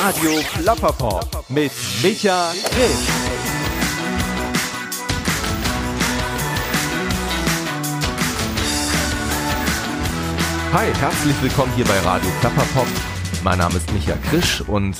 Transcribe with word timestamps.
Radio 0.00 0.30
Plapperpop 0.54 1.50
mit 1.50 1.72
Micha 2.04 2.52
Grimm. 2.70 2.98
Hi, 10.72 10.86
herzlich 11.00 11.42
willkommen 11.42 11.72
hier 11.74 11.84
bei 11.84 11.98
Radio 11.98 12.30
Plapperpop. 12.40 12.86
Mein 13.42 13.58
Name 13.58 13.74
ist 13.74 13.92
Micha 13.92 14.14
Krisch 14.30 14.60
und 14.60 14.96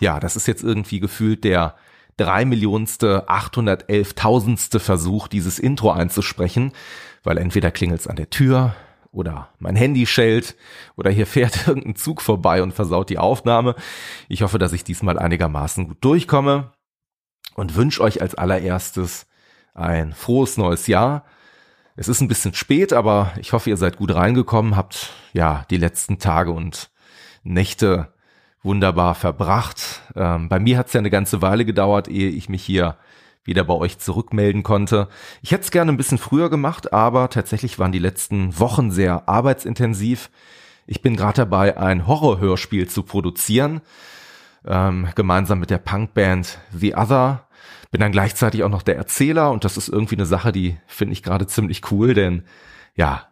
ja, 0.00 0.18
das 0.18 0.34
ist 0.34 0.48
jetzt 0.48 0.64
irgendwie 0.64 0.98
gefühlt 0.98 1.44
der 1.44 1.76
drei 2.16 2.46
Millionste, 2.46 3.28
811.000ste 3.28 4.78
Versuch, 4.78 5.28
dieses 5.28 5.58
Intro 5.58 5.90
einzusprechen, 5.90 6.72
weil 7.22 7.36
entweder 7.36 7.70
klingelt's 7.70 8.06
an 8.06 8.16
der 8.16 8.30
Tür 8.30 8.74
oder 9.10 9.48
mein 9.58 9.76
Handy 9.76 10.06
schellt 10.06 10.56
oder 10.96 11.10
hier 11.10 11.26
fährt 11.26 11.66
irgendein 11.66 11.96
Zug 11.96 12.20
vorbei 12.20 12.62
und 12.62 12.72
versaut 12.72 13.10
die 13.10 13.18
Aufnahme. 13.18 13.74
Ich 14.28 14.42
hoffe, 14.42 14.58
dass 14.58 14.72
ich 14.72 14.84
diesmal 14.84 15.18
einigermaßen 15.18 15.88
gut 15.88 15.98
durchkomme 16.00 16.72
und 17.54 17.76
wünsche 17.76 18.02
euch 18.02 18.22
als 18.22 18.34
allererstes 18.34 19.26
ein 19.74 20.12
frohes 20.12 20.56
neues 20.56 20.86
Jahr. 20.86 21.24
Es 21.96 22.08
ist 22.08 22.20
ein 22.20 22.28
bisschen 22.28 22.54
spät, 22.54 22.92
aber 22.92 23.32
ich 23.40 23.52
hoffe, 23.52 23.70
ihr 23.70 23.76
seid 23.76 23.96
gut 23.96 24.14
reingekommen, 24.14 24.76
habt 24.76 25.10
ja 25.32 25.64
die 25.70 25.76
letzten 25.76 26.18
Tage 26.18 26.52
und 26.52 26.90
Nächte 27.42 28.12
wunderbar 28.62 29.14
verbracht. 29.14 30.02
Ähm, 30.14 30.48
bei 30.48 30.58
mir 30.58 30.78
hat 30.78 30.88
es 30.88 30.92
ja 30.92 31.00
eine 31.00 31.10
ganze 31.10 31.42
Weile 31.42 31.64
gedauert, 31.64 32.08
ehe 32.08 32.28
ich 32.28 32.48
mich 32.48 32.62
hier 32.64 32.96
wieder 33.44 33.64
bei 33.64 33.74
euch 33.74 33.98
zurückmelden 33.98 34.62
konnte. 34.62 35.08
Ich 35.42 35.52
hätte 35.52 35.62
es 35.62 35.70
gerne 35.70 35.92
ein 35.92 35.96
bisschen 35.96 36.18
früher 36.18 36.50
gemacht, 36.50 36.92
aber 36.92 37.30
tatsächlich 37.30 37.78
waren 37.78 37.92
die 37.92 37.98
letzten 37.98 38.58
Wochen 38.58 38.90
sehr 38.90 39.28
arbeitsintensiv. 39.28 40.30
Ich 40.86 41.02
bin 41.02 41.16
gerade 41.16 41.36
dabei, 41.36 41.76
ein 41.76 42.06
Horrorhörspiel 42.06 42.88
zu 42.88 43.02
produzieren, 43.02 43.80
ähm, 44.66 45.08
gemeinsam 45.14 45.60
mit 45.60 45.70
der 45.70 45.78
Punkband 45.78 46.58
The 46.72 46.94
Other. 46.94 47.48
Bin 47.90 48.00
dann 48.00 48.12
gleichzeitig 48.12 48.64
auch 48.64 48.68
noch 48.68 48.82
der 48.82 48.96
Erzähler 48.96 49.50
und 49.50 49.64
das 49.64 49.76
ist 49.76 49.88
irgendwie 49.88 50.16
eine 50.16 50.26
Sache, 50.26 50.52
die 50.52 50.78
finde 50.86 51.14
ich 51.14 51.22
gerade 51.22 51.46
ziemlich 51.46 51.90
cool, 51.90 52.14
denn 52.14 52.44
ja, 52.94 53.28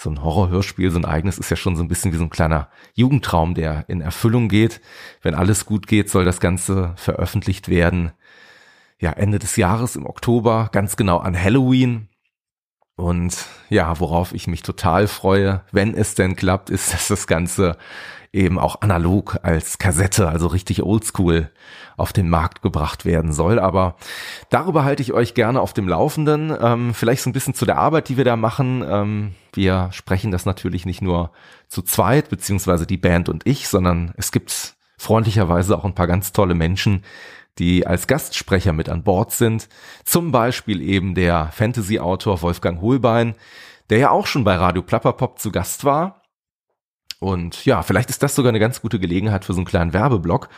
so 0.00 0.10
ein 0.10 0.22
Horrorhörspiel, 0.22 0.90
so 0.92 0.98
ein 0.98 1.04
eigenes 1.04 1.38
ist 1.38 1.50
ja 1.50 1.56
schon 1.56 1.74
so 1.74 1.82
ein 1.82 1.88
bisschen 1.88 2.12
wie 2.12 2.16
so 2.16 2.22
ein 2.22 2.30
kleiner 2.30 2.68
Jugendtraum, 2.94 3.54
der 3.54 3.88
in 3.88 4.00
Erfüllung 4.00 4.48
geht. 4.48 4.80
Wenn 5.22 5.34
alles 5.34 5.66
gut 5.66 5.88
geht, 5.88 6.08
soll 6.08 6.24
das 6.24 6.38
Ganze 6.38 6.92
veröffentlicht 6.96 7.68
werden. 7.68 8.12
Ja, 9.00 9.12
Ende 9.12 9.38
des 9.38 9.56
Jahres 9.56 9.94
im 9.96 10.06
Oktober, 10.06 10.70
ganz 10.72 10.96
genau 10.96 11.18
an 11.18 11.40
Halloween. 11.40 12.08
Und 12.96 13.46
ja, 13.68 14.00
worauf 14.00 14.34
ich 14.34 14.48
mich 14.48 14.62
total 14.62 15.06
freue, 15.06 15.62
wenn 15.70 15.94
es 15.94 16.16
denn 16.16 16.34
klappt, 16.34 16.68
ist, 16.68 16.92
dass 16.92 17.08
das 17.08 17.26
Ganze 17.28 17.76
eben 18.32 18.58
auch 18.58 18.82
analog 18.82 19.38
als 19.42 19.78
Kassette, 19.78 20.28
also 20.28 20.48
richtig 20.48 20.82
oldschool 20.82 21.50
auf 21.96 22.12
den 22.12 22.28
Markt 22.28 22.60
gebracht 22.60 23.04
werden 23.04 23.32
soll. 23.32 23.58
Aber 23.58 23.96
darüber 24.50 24.84
halte 24.84 25.02
ich 25.02 25.12
euch 25.12 25.34
gerne 25.34 25.60
auf 25.60 25.72
dem 25.72 25.88
Laufenden. 25.88 26.54
Ähm, 26.60 26.92
vielleicht 26.92 27.22
so 27.22 27.30
ein 27.30 27.32
bisschen 27.32 27.54
zu 27.54 27.64
der 27.64 27.78
Arbeit, 27.78 28.08
die 28.08 28.16
wir 28.16 28.24
da 28.24 28.36
machen. 28.36 28.84
Ähm, 28.86 29.34
wir 29.54 29.88
sprechen 29.92 30.30
das 30.30 30.44
natürlich 30.44 30.84
nicht 30.84 31.00
nur 31.00 31.30
zu 31.68 31.82
zweit, 31.82 32.28
beziehungsweise 32.28 32.86
die 32.86 32.98
Band 32.98 33.28
und 33.28 33.46
ich, 33.46 33.68
sondern 33.68 34.12
es 34.16 34.32
gibt 34.32 34.76
freundlicherweise 34.98 35.78
auch 35.78 35.84
ein 35.84 35.94
paar 35.94 36.08
ganz 36.08 36.32
tolle 36.32 36.54
Menschen, 36.54 37.04
die 37.58 37.86
als 37.86 38.06
Gastsprecher 38.06 38.72
mit 38.72 38.88
an 38.88 39.02
Bord 39.02 39.32
sind. 39.32 39.68
Zum 40.04 40.32
Beispiel 40.32 40.80
eben 40.80 41.14
der 41.14 41.50
Fantasy-Autor 41.52 42.42
Wolfgang 42.42 42.80
Hohlbein, 42.80 43.34
der 43.90 43.98
ja 43.98 44.10
auch 44.10 44.26
schon 44.26 44.44
bei 44.44 44.54
Radio 44.56 44.82
Plapperpop 44.82 45.38
zu 45.38 45.50
Gast 45.50 45.84
war. 45.84 46.22
Und 47.20 47.64
ja, 47.64 47.82
vielleicht 47.82 48.10
ist 48.10 48.22
das 48.22 48.34
sogar 48.34 48.50
eine 48.50 48.60
ganz 48.60 48.80
gute 48.80 49.00
Gelegenheit 49.00 49.44
für 49.44 49.52
so 49.52 49.58
einen 49.58 49.66
kleinen 49.66 49.92
Werbeblock. 49.92 50.48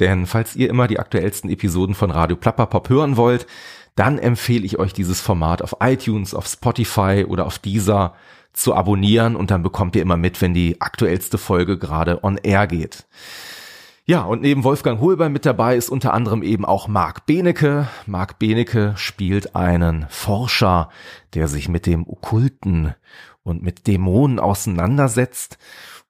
Denn 0.00 0.26
falls 0.26 0.56
ihr 0.56 0.70
immer 0.70 0.86
die 0.86 0.98
aktuellsten 0.98 1.50
Episoden 1.50 1.94
von 1.94 2.10
Radio 2.10 2.36
Plapperpop 2.36 2.88
hören 2.88 3.16
wollt, 3.16 3.46
dann 3.94 4.18
empfehle 4.18 4.64
ich 4.64 4.78
euch 4.78 4.92
dieses 4.92 5.20
Format 5.20 5.62
auf 5.62 5.76
iTunes, 5.80 6.34
auf 6.34 6.46
Spotify 6.46 7.24
oder 7.26 7.46
auf 7.46 7.58
Deezer 7.58 8.14
zu 8.52 8.74
abonnieren 8.74 9.36
und 9.36 9.50
dann 9.50 9.62
bekommt 9.62 9.96
ihr 9.96 10.02
immer 10.02 10.16
mit, 10.16 10.40
wenn 10.40 10.54
die 10.54 10.80
aktuellste 10.80 11.38
Folge 11.38 11.78
gerade 11.78 12.22
on 12.22 12.38
air 12.38 12.66
geht. 12.66 13.06
Ja, 14.06 14.22
und 14.24 14.42
neben 14.42 14.64
Wolfgang 14.64 15.00
Hohlbein 15.00 15.32
mit 15.32 15.46
dabei 15.46 15.76
ist 15.76 15.88
unter 15.88 16.12
anderem 16.12 16.42
eben 16.42 16.66
auch 16.66 16.88
Marc 16.88 17.24
Benecke. 17.24 17.88
Marc 18.06 18.38
Benecke 18.38 18.92
spielt 18.96 19.56
einen 19.56 20.06
Forscher, 20.10 20.90
der 21.32 21.48
sich 21.48 21.68
mit 21.68 21.86
dem 21.86 22.06
Okkulten 22.06 22.94
und 23.42 23.62
mit 23.62 23.86
Dämonen 23.86 24.38
auseinandersetzt 24.38 25.58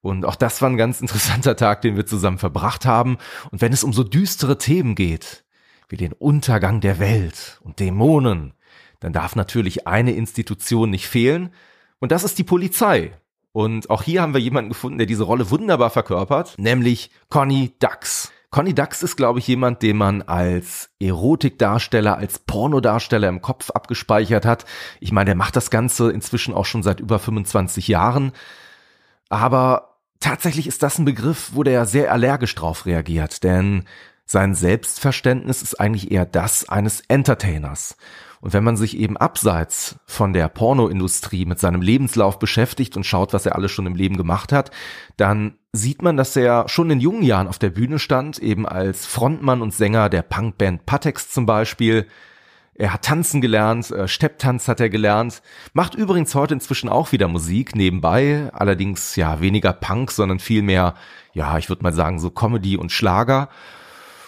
und 0.05 0.23
auch 0.23 0.35
das 0.35 0.61
war 0.61 0.69
ein 0.69 0.77
ganz 0.77 1.01
interessanter 1.01 1.55
Tag, 1.55 1.81
den 1.81 1.95
wir 1.95 2.05
zusammen 2.05 2.37
verbracht 2.37 2.85
haben. 2.85 3.17
Und 3.49 3.61
wenn 3.61 3.73
es 3.73 3.83
um 3.83 3.91
so 3.91 4.03
düstere 4.03 4.59
Themen 4.59 4.93
geht, 4.93 5.43
wie 5.89 5.97
den 5.97 6.13
Untergang 6.13 6.79
der 6.79 6.99
Welt 6.99 7.59
und 7.63 7.79
Dämonen, 7.79 8.53
dann 8.99 9.13
darf 9.13 9.35
natürlich 9.35 9.87
eine 9.87 10.13
Institution 10.13 10.91
nicht 10.91 11.07
fehlen. 11.07 11.49
Und 11.97 12.11
das 12.11 12.23
ist 12.23 12.37
die 12.37 12.43
Polizei. 12.43 13.13
Und 13.55 13.89
auch 13.89 14.03
hier 14.03 14.21
haben 14.21 14.33
wir 14.33 14.41
jemanden 14.41 14.71
gefunden, 14.71 14.97
der 14.97 15.07
diese 15.07 15.23
Rolle 15.23 15.49
wunderbar 15.49 15.89
verkörpert, 15.89 16.55
nämlich 16.57 17.09
Conny 17.29 17.71
Dax. 17.79 18.33
Conny 18.49 18.75
Dax 18.75 19.01
ist, 19.01 19.15
glaube 19.15 19.39
ich, 19.39 19.47
jemand, 19.47 19.81
den 19.81 19.95
man 19.95 20.23
als 20.23 20.89
Erotikdarsteller, 20.99 22.17
als 22.17 22.39
Pornodarsteller 22.39 23.29
im 23.29 23.41
Kopf 23.41 23.69
abgespeichert 23.69 24.45
hat. 24.45 24.65
Ich 24.99 25.13
meine, 25.13 25.27
der 25.27 25.35
macht 25.35 25.55
das 25.55 25.69
Ganze 25.69 26.11
inzwischen 26.11 26.53
auch 26.53 26.65
schon 26.65 26.83
seit 26.83 26.99
über 26.99 27.17
25 27.17 27.87
Jahren. 27.87 28.33
Aber 29.29 29.99
tatsächlich 30.19 30.67
ist 30.67 30.83
das 30.83 30.99
ein 30.99 31.05
Begriff, 31.05 31.51
wo 31.53 31.63
der 31.63 31.85
sehr 31.85 32.11
allergisch 32.11 32.55
drauf 32.55 32.85
reagiert, 32.85 33.45
denn 33.45 33.85
sein 34.25 34.53
Selbstverständnis 34.53 35.61
ist 35.61 35.79
eigentlich 35.79 36.11
eher 36.11 36.25
das 36.25 36.67
eines 36.67 37.03
Entertainers. 37.07 37.95
Und 38.41 38.53
wenn 38.53 38.63
man 38.63 38.77
sich 38.77 38.97
eben 38.97 39.17
abseits 39.17 39.97
von 40.05 40.33
der 40.33 40.49
Pornoindustrie 40.49 41.45
mit 41.45 41.59
seinem 41.59 41.81
Lebenslauf 41.81 42.39
beschäftigt 42.39 42.95
und 42.95 43.05
schaut, 43.05 43.33
was 43.33 43.45
er 43.45 43.55
alles 43.55 43.71
schon 43.71 43.87
im 43.87 43.95
Leben 43.95 44.17
gemacht 44.17 44.51
hat, 44.51 44.71
dann 45.17 45.55
sieht 45.71 46.01
man, 46.01 46.17
dass 46.17 46.35
er 46.35 46.67
schon 46.69 46.89
in 46.89 46.99
jungen 46.99 47.23
Jahren 47.23 47.47
auf 47.47 47.59
der 47.59 47.69
Bühne 47.69 47.99
stand, 47.99 48.39
eben 48.39 48.67
als 48.67 49.05
Frontmann 49.05 49.61
und 49.61 49.73
Sänger 49.73 50.09
der 50.09 50.21
Punkband 50.21 50.85
Patex 50.85 51.29
zum 51.31 51.45
Beispiel, 51.45 52.07
er 52.77 52.91
hat 52.91 53.03
tanzen 53.03 53.39
gelernt, 53.39 53.89
äh, 53.91 54.07
Stepptanz 54.07 54.67
hat 54.67 54.81
er 54.81 54.89
gelernt, 54.89 55.41
macht 55.71 55.95
übrigens 55.95 56.35
heute 56.35 56.55
inzwischen 56.55 56.89
auch 56.89 57.13
wieder 57.13 57.29
Musik 57.29 57.73
nebenbei, 57.73 58.49
allerdings 58.51 59.15
ja 59.15 59.39
weniger 59.39 59.71
Punk, 59.71 60.11
sondern 60.11 60.39
viel 60.39 60.61
mehr, 60.61 60.95
ja, 61.33 61.57
ich 61.57 61.69
würde 61.69 61.83
mal 61.83 61.93
sagen, 61.93 62.19
so 62.19 62.29
Comedy 62.29 62.75
und 62.75 62.91
Schlager. 62.91 63.47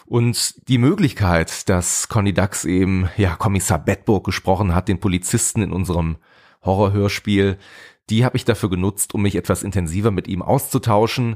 Und 0.07 0.69
die 0.69 0.77
Möglichkeit, 0.77 1.67
dass 1.67 2.07
Conny 2.07 2.33
Dax 2.33 2.63
eben, 2.63 3.09
ja, 3.17 3.35
Kommissar 3.35 3.77
Bedburg 3.77 4.23
gesprochen 4.23 4.73
hat, 4.73 4.87
den 4.87 5.01
Polizisten 5.01 5.61
in 5.61 5.73
unserem 5.73 6.15
Horrorhörspiel, 6.63 7.57
die 8.09 8.23
habe 8.23 8.37
ich 8.37 8.45
dafür 8.45 8.69
genutzt, 8.69 9.13
um 9.13 9.21
mich 9.21 9.35
etwas 9.35 9.63
intensiver 9.63 10.11
mit 10.11 10.29
ihm 10.29 10.41
auszutauschen. 10.41 11.35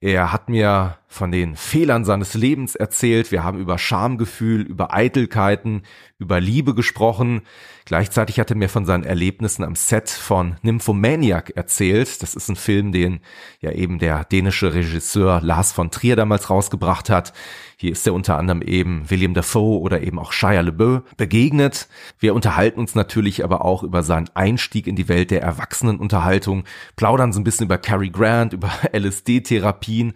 Er 0.00 0.32
hat 0.32 0.48
mir 0.48 0.96
von 1.14 1.30
den 1.30 1.54
Fehlern 1.54 2.04
seines 2.04 2.34
Lebens 2.34 2.74
erzählt. 2.74 3.30
Wir 3.30 3.44
haben 3.44 3.60
über 3.60 3.78
Schamgefühl, 3.78 4.62
über 4.62 4.92
Eitelkeiten, 4.92 5.82
über 6.18 6.40
Liebe 6.40 6.74
gesprochen. 6.74 7.42
Gleichzeitig 7.84 8.40
hat 8.40 8.50
er 8.50 8.56
mir 8.56 8.68
von 8.68 8.84
seinen 8.84 9.04
Erlebnissen 9.04 9.62
am 9.62 9.76
Set 9.76 10.10
von 10.10 10.56
Nymphomaniac 10.62 11.50
erzählt. 11.50 12.20
Das 12.20 12.34
ist 12.34 12.48
ein 12.48 12.56
Film, 12.56 12.90
den 12.90 13.20
ja 13.60 13.70
eben 13.70 14.00
der 14.00 14.24
dänische 14.24 14.74
Regisseur 14.74 15.40
Lars 15.40 15.70
von 15.70 15.92
Trier 15.92 16.16
damals 16.16 16.50
rausgebracht 16.50 17.08
hat. 17.10 17.32
Hier 17.76 17.92
ist 17.92 18.06
er 18.06 18.14
unter 18.14 18.36
anderem 18.36 18.62
eben 18.62 19.08
William 19.08 19.34
Dafoe 19.34 19.80
oder 19.80 20.02
eben 20.02 20.18
auch 20.18 20.32
Shia 20.32 20.62
LeBeau 20.62 21.02
begegnet. 21.16 21.86
Wir 22.18 22.34
unterhalten 22.34 22.80
uns 22.80 22.96
natürlich 22.96 23.44
aber 23.44 23.64
auch 23.64 23.84
über 23.84 24.02
seinen 24.02 24.30
Einstieg 24.34 24.88
in 24.88 24.96
die 24.96 25.08
Welt 25.08 25.30
der 25.30 25.42
Erwachsenenunterhaltung, 25.42 26.64
plaudern 26.96 27.32
so 27.32 27.38
ein 27.38 27.44
bisschen 27.44 27.66
über 27.66 27.78
Cary 27.78 28.10
Grant, 28.10 28.52
über 28.52 28.72
LSD-Therapien 28.92 30.14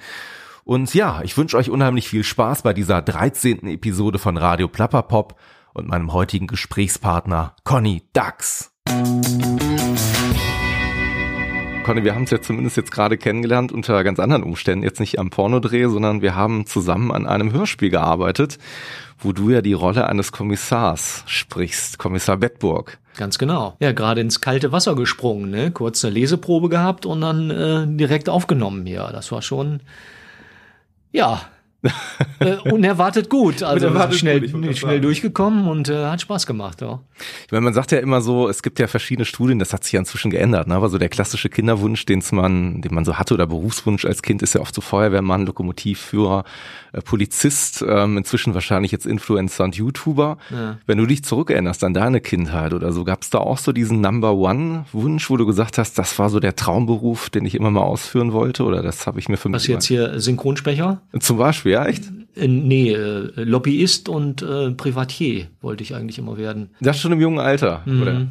und 0.69 0.93
ja, 0.93 1.23
ich 1.25 1.35
wünsche 1.39 1.57
euch 1.57 1.71
unheimlich 1.71 2.11
viel 2.11 2.23
Spaß 2.23 2.61
bei 2.61 2.75
dieser 2.75 3.01
13. 3.01 3.67
Episode 3.69 4.19
von 4.19 4.37
Radio 4.37 4.69
Plapperpop 4.69 5.35
und 5.73 5.89
meinem 5.89 6.13
heutigen 6.13 6.47
Gesprächspartner 6.47 7.57
Conny 7.65 8.03
Dax. 8.13 8.71
Conny, 11.85 12.05
wir 12.05 12.15
haben 12.15 12.25
es 12.25 12.31
ja 12.31 12.43
zumindest 12.43 12.77
jetzt 12.77 12.91
gerade 12.91 13.17
kennengelernt 13.17 13.73
unter 13.73 14.05
ganz 14.05 14.21
anderen 14.21 14.43
Umständen, 14.43 14.85
jetzt 14.85 15.01
nicht 15.01 15.19
am 15.19 15.31
Pornodreh, 15.31 15.87
sondern 15.87 16.21
wir 16.21 16.37
haben 16.37 16.67
zusammen 16.67 17.13
an 17.13 17.27
einem 17.27 17.51
Hörspiel 17.51 17.89
gearbeitet, 17.89 18.59
wo 19.19 19.33
du 19.33 19.49
ja 19.49 19.63
die 19.63 19.73
Rolle 19.73 20.07
eines 20.07 20.33
Kommissars 20.33 21.25
sprichst, 21.25 21.97
Kommissar 21.97 22.37
Bettburg. 22.37 22.99
Ganz 23.17 23.39
genau. 23.39 23.79
Ja, 23.81 23.93
gerade 23.93 24.21
ins 24.21 24.43
kalte 24.43 24.71
Wasser 24.71 24.95
gesprungen, 24.97 25.51
ne? 25.51 25.71
Kurz 25.71 26.05
eine 26.05 26.13
Leseprobe 26.13 26.69
gehabt 26.69 27.07
und 27.07 27.23
dann 27.23 27.51
äh, 27.51 27.87
direkt 27.87 28.29
aufgenommen 28.29 28.85
hier. 28.85 29.09
Das 29.11 29.33
war 29.33 29.41
schon 29.41 29.81
ja. 31.13 31.41
Äh, 32.41 32.57
unerwartet 32.71 33.29
gut. 33.31 33.63
Also 33.69 33.89
Unerwartet 33.89 34.19
schnell, 34.19 34.49
gut, 34.49 34.77
schnell 34.77 35.01
durchgekommen 35.01 35.69
und 35.69 35.89
äh, 35.89 36.07
hat 36.07 36.21
Spaß 36.21 36.47
gemacht. 36.47 36.81
Ja. 36.81 37.01
Ich 37.47 37.53
meine, 37.53 37.63
man 37.63 37.75
sagt 37.75 37.93
ja 37.93 37.99
immer 37.99 38.21
so, 38.21 38.49
es 38.49 38.63
gibt 38.63 38.79
ja 38.79 38.87
verschiedene 38.87 39.25
Studien, 39.25 39.59
das 39.59 39.73
hat 39.73 39.85
sich 39.85 39.93
ja 39.93 40.01
inzwischen 40.01 40.31
geändert, 40.31 40.69
ne? 40.69 40.75
aber 40.75 40.89
so 40.89 40.97
der 40.99 41.09
klassische 41.09 41.49
Kinderwunsch, 41.49 42.07
den 42.07 42.23
man, 42.33 42.81
den 42.81 42.95
man 42.95 43.05
so 43.05 43.17
hatte 43.17 43.35
oder 43.35 43.47
Berufswunsch 43.47 44.05
als 44.05 44.23
Kind 44.23 44.43
ist 44.43 44.55
ja 44.55 44.61
oft 44.61 44.75
so 44.75 44.81
Feuerwehrmann, 44.81 45.45
Lokomotivführer, 45.47 46.45
äh, 46.93 47.01
Polizist, 47.03 47.85
ähm, 47.87 48.17
inzwischen 48.17 48.55
wahrscheinlich 48.55 48.93
jetzt 48.93 49.07
Influencer 49.07 49.65
und 49.65 49.77
YouTuber. 49.77 50.39
Ja. 50.51 50.79
Wenn 50.87 50.99
du 50.99 51.07
dich 51.07 51.25
zurückerinnerst 51.25 51.85
an 51.85 51.95
deine 51.95 52.21
Kindheit 52.21 52.73
oder 52.73 52.93
so, 52.93 53.05
gab 53.05 53.23
es 53.23 53.31
da 53.31 53.39
auch 53.39 53.59
so 53.59 53.73
diesen 53.73 54.01
Number 54.01 54.35
One 54.35 54.87
Wunsch, 54.93 55.29
wo 55.31 55.37
du 55.37 55.47
gesagt 55.47 55.79
hast, 55.79 55.99
das 55.99 56.19
war 56.19 56.31
so 56.31 56.41
der 56.41 56.57
Traumberuf, 56.57 57.31
den 57.31 57.45
ich 57.45 57.55
immer 57.55 57.71
mal 57.71 57.83
ausführen 57.83 58.33
wollte 58.33 58.65
oder 58.65 58.83
das 58.83 59.07
habe 59.07 59.19
ich 59.19 59.29
mir 59.29 59.37
für 59.37 59.53
Was 59.53 59.63
mich 59.63 59.69
jetzt 59.69 59.85
hier 59.85 60.19
Synchronsprecher? 60.19 61.01
zum 61.21 61.37
Beispiel, 61.37 61.68
ja 61.69 61.87
echt? 61.87 62.05
Äh, 62.37 62.49
nee, 62.49 62.93
äh, 62.93 63.31
Lobbyist 63.37 64.09
und 64.09 64.43
äh, 64.43 64.71
Privatier 64.73 65.47
wollte 65.61 65.83
ich 65.83 65.95
eigentlich 65.95 66.19
immer 66.19 66.37
werden. 66.39 66.71
Das 66.81 66.99
schon 67.01 67.13
im 67.13 67.21
jungen 67.21 67.39
Alter, 67.39 67.83
Mhm. 67.87 68.03
oder? 68.03 68.27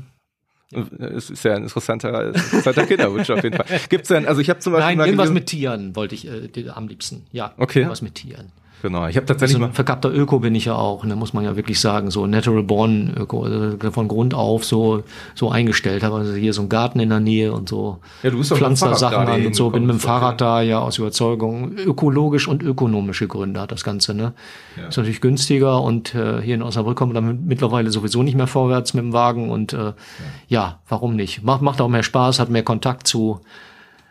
Es 1.15 1.29
ist 1.29 1.43
ja 1.45 1.55
ein 1.55 1.63
interessanter, 1.63 2.27
interessanter 2.27 2.85
Kinderwunsch 2.87 3.29
auf 3.29 3.41
jeden 3.43 3.55
Fall. 3.55 3.65
Gibt's 3.89 4.09
denn, 4.09 4.25
also 4.25 4.41
ich 4.41 4.49
habe 4.49 4.59
zum 4.59 4.73
Beispiel 4.73 4.97
Nein, 4.97 5.05
irgendwas 5.07 5.27
gelesen- 5.29 5.33
mit 5.33 5.45
Tieren 5.45 5.95
wollte 5.95 6.13
ich 6.15 6.27
äh, 6.27 6.69
am 6.69 6.87
liebsten. 6.89 7.25
Ja, 7.31 7.53
Okay. 7.57 7.79
irgendwas 7.79 8.01
mit 8.01 8.15
Tieren. 8.15 8.51
Genau, 8.81 9.07
ich 9.07 9.18
habe 9.18 9.25
tatsächlich 9.25 9.59
Also 9.59 9.74
verkappter 9.74 10.13
Öko 10.13 10.39
bin 10.39 10.53
ich 10.53 10.65
ja 10.65 10.75
auch, 10.75 11.03
ne, 11.03 11.15
muss 11.15 11.33
man 11.33 11.44
ja 11.44 11.56
wirklich 11.56 11.79
sagen, 11.79 12.12
so 12.12 12.27
Natural 12.27 12.62
Born 12.62 13.13
Öko, 13.18 13.44
also 13.44 13.91
von 13.91 14.07
Grund 14.07 14.35
auf 14.35 14.65
so 14.65 15.03
so 15.33 15.50
eingestellt 15.50 16.03
habe. 16.03 16.15
Also 16.15 16.33
hier 16.33 16.53
so 16.53 16.62
ein 16.62 16.69
Garten 16.69 17.00
in 17.00 17.09
der 17.09 17.19
Nähe 17.19 17.53
und 17.53 17.69
so 17.69 18.00
Ja, 18.21 18.29
du 18.29 18.38
bist 18.38 18.53
pflanzt 18.53 18.83
da 18.83 18.95
Sachen 18.95 19.27
an 19.27 19.45
und 19.45 19.56
so. 19.56 19.71
Bin 19.71 19.85
mit 19.85 19.95
dem 19.95 20.00
Fahrrad 20.00 20.41
da 20.41 20.62
ja 20.62 20.79
aus 20.79 21.00
Überzeugung. 21.00 21.75
Ökologisch 21.77 22.47
und 22.47 22.62
ökonomische 22.62 23.27
Gründe 23.27 23.59
hat 23.62 23.71
das 23.71 23.83
Ganze, 23.83 24.13
ne? 24.13 24.33
Ja. 24.75 24.88
Ist 24.88 24.97
natürlich 24.97 25.21
günstiger 25.21 25.81
und 25.81 26.13
äh, 26.13 26.41
hier 26.41 26.56
in 26.56 26.62
Osnabrück 26.62 26.97
kommt 26.97 27.13
man 27.13 27.25
damit 27.25 27.45
mittlerweile 27.45 27.89
sowieso 27.89 28.21
nicht 28.21 28.35
mehr 28.35 28.47
vorwärts 28.47 28.94
mit 28.94 29.03
dem 29.03 29.13
Wagen 29.13 29.50
und 29.50 29.73
äh, 29.73 29.94
ja. 30.47 30.80
warum 30.88 31.15
nicht? 31.15 31.44
Macht, 31.44 31.62
macht 31.63 31.81
auch 31.81 31.89
mehr 31.89 32.03
Spaß, 32.03 32.39
hat 32.39 32.50
mehr 32.50 32.63
Kontakt 32.63 33.07
zu 33.07 33.41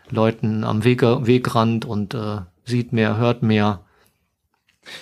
Leuten 0.09 0.63
am 0.63 0.83
Weg, 0.83 1.01
Wegrand 1.01 1.85
und 1.85 2.13
äh, 2.13 2.39
sieht 2.65 2.93
mehr, 2.93 3.17
hört 3.17 3.43
mehr. 3.43 3.81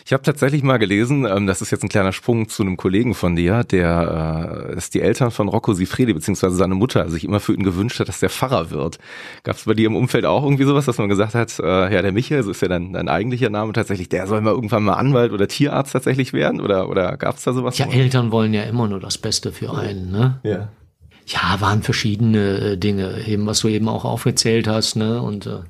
Ich 0.06 0.14
habe 0.14 0.24
tatsächlich 0.24 0.64
mal 0.64 0.78
gelesen, 0.78 1.26
ähm, 1.26 1.48
das 1.48 1.62
ist 1.62 1.72
jetzt 1.72 1.84
ein 1.84 1.90
kleiner 1.90 2.14
Sprung 2.14 2.50
zu 2.50 2.64
einem 2.64 2.78
Kollegen 2.78 3.14
von 3.14 3.36
dir, 3.36 3.64
der 3.64 4.70
äh, 4.72 4.78
ist 4.78 4.94
die 4.94 5.02
Eltern 5.02 5.32
von 5.32 5.48
Rocco 5.48 5.74
Sifredi, 5.74 6.14
beziehungsweise 6.14 6.56
seine 6.56 6.76
Mutter 6.76 7.10
sich 7.10 7.24
immer 7.24 7.40
für 7.40 7.54
ihn 7.54 7.64
gewünscht 7.64 8.00
hat, 8.00 8.08
dass 8.08 8.20
der 8.20 8.30
Pfarrer 8.30 8.72
wird. 8.72 8.98
Gab 9.44 9.56
es 9.56 9.66
bei 9.66 9.74
dir 9.74 9.88
im 9.88 9.96
Umfeld 9.96 10.26
auch 10.26 10.44
irgendwie 10.44 10.66
sowas, 10.66 10.86
dass 10.86 10.98
man 10.98 11.10
gesagt 11.10 11.36
hat, 11.36 11.60
äh, 11.60 11.94
ja, 11.94 12.02
der 12.02 12.12
Michael, 12.12 12.44
so 12.44 12.52
ist 12.52 12.62
ja 12.62 12.68
dein, 12.68 12.94
dein 12.94 13.10
eigentlicher 13.10 13.50
Name 13.50 13.74
tatsächlich, 13.74 14.10
der 14.10 14.28
soll 14.28 14.42
mal 14.42 14.54
irgendwann 14.54 14.84
mal 14.84 14.94
Anwalt 14.94 15.32
oder 15.32 15.48
Tierarzt 15.48 15.94
tatsächlich 15.94 16.34
werden? 16.34 16.62
Oder, 16.62 16.90
oder 16.90 17.18
gab 17.18 17.38
es 17.38 17.44
da 17.44 17.54
sowas? 17.54 17.78
Ja, 17.78 17.88
Eltern 17.88 18.32
wollen 18.32 18.54
ja 18.54 18.64
immer 18.64 18.88
nur 18.88 19.00
das 19.00 19.18
Beste 19.18 19.52
für 19.52 19.74
einen, 19.74 20.12
ne? 20.12 20.40
ja. 20.44 20.70
Ja, 21.28 21.60
waren 21.60 21.82
verschiedene 21.82 22.58
äh, 22.60 22.78
Dinge, 22.78 23.26
eben 23.26 23.48
was 23.48 23.62
du 23.62 23.68
eben 23.68 23.90
auch 23.90 24.06
aufgezählt 24.06 24.68
hast, 24.68 24.96
ne? 24.96 25.20
Und 25.20 25.48
äh, 25.48 25.62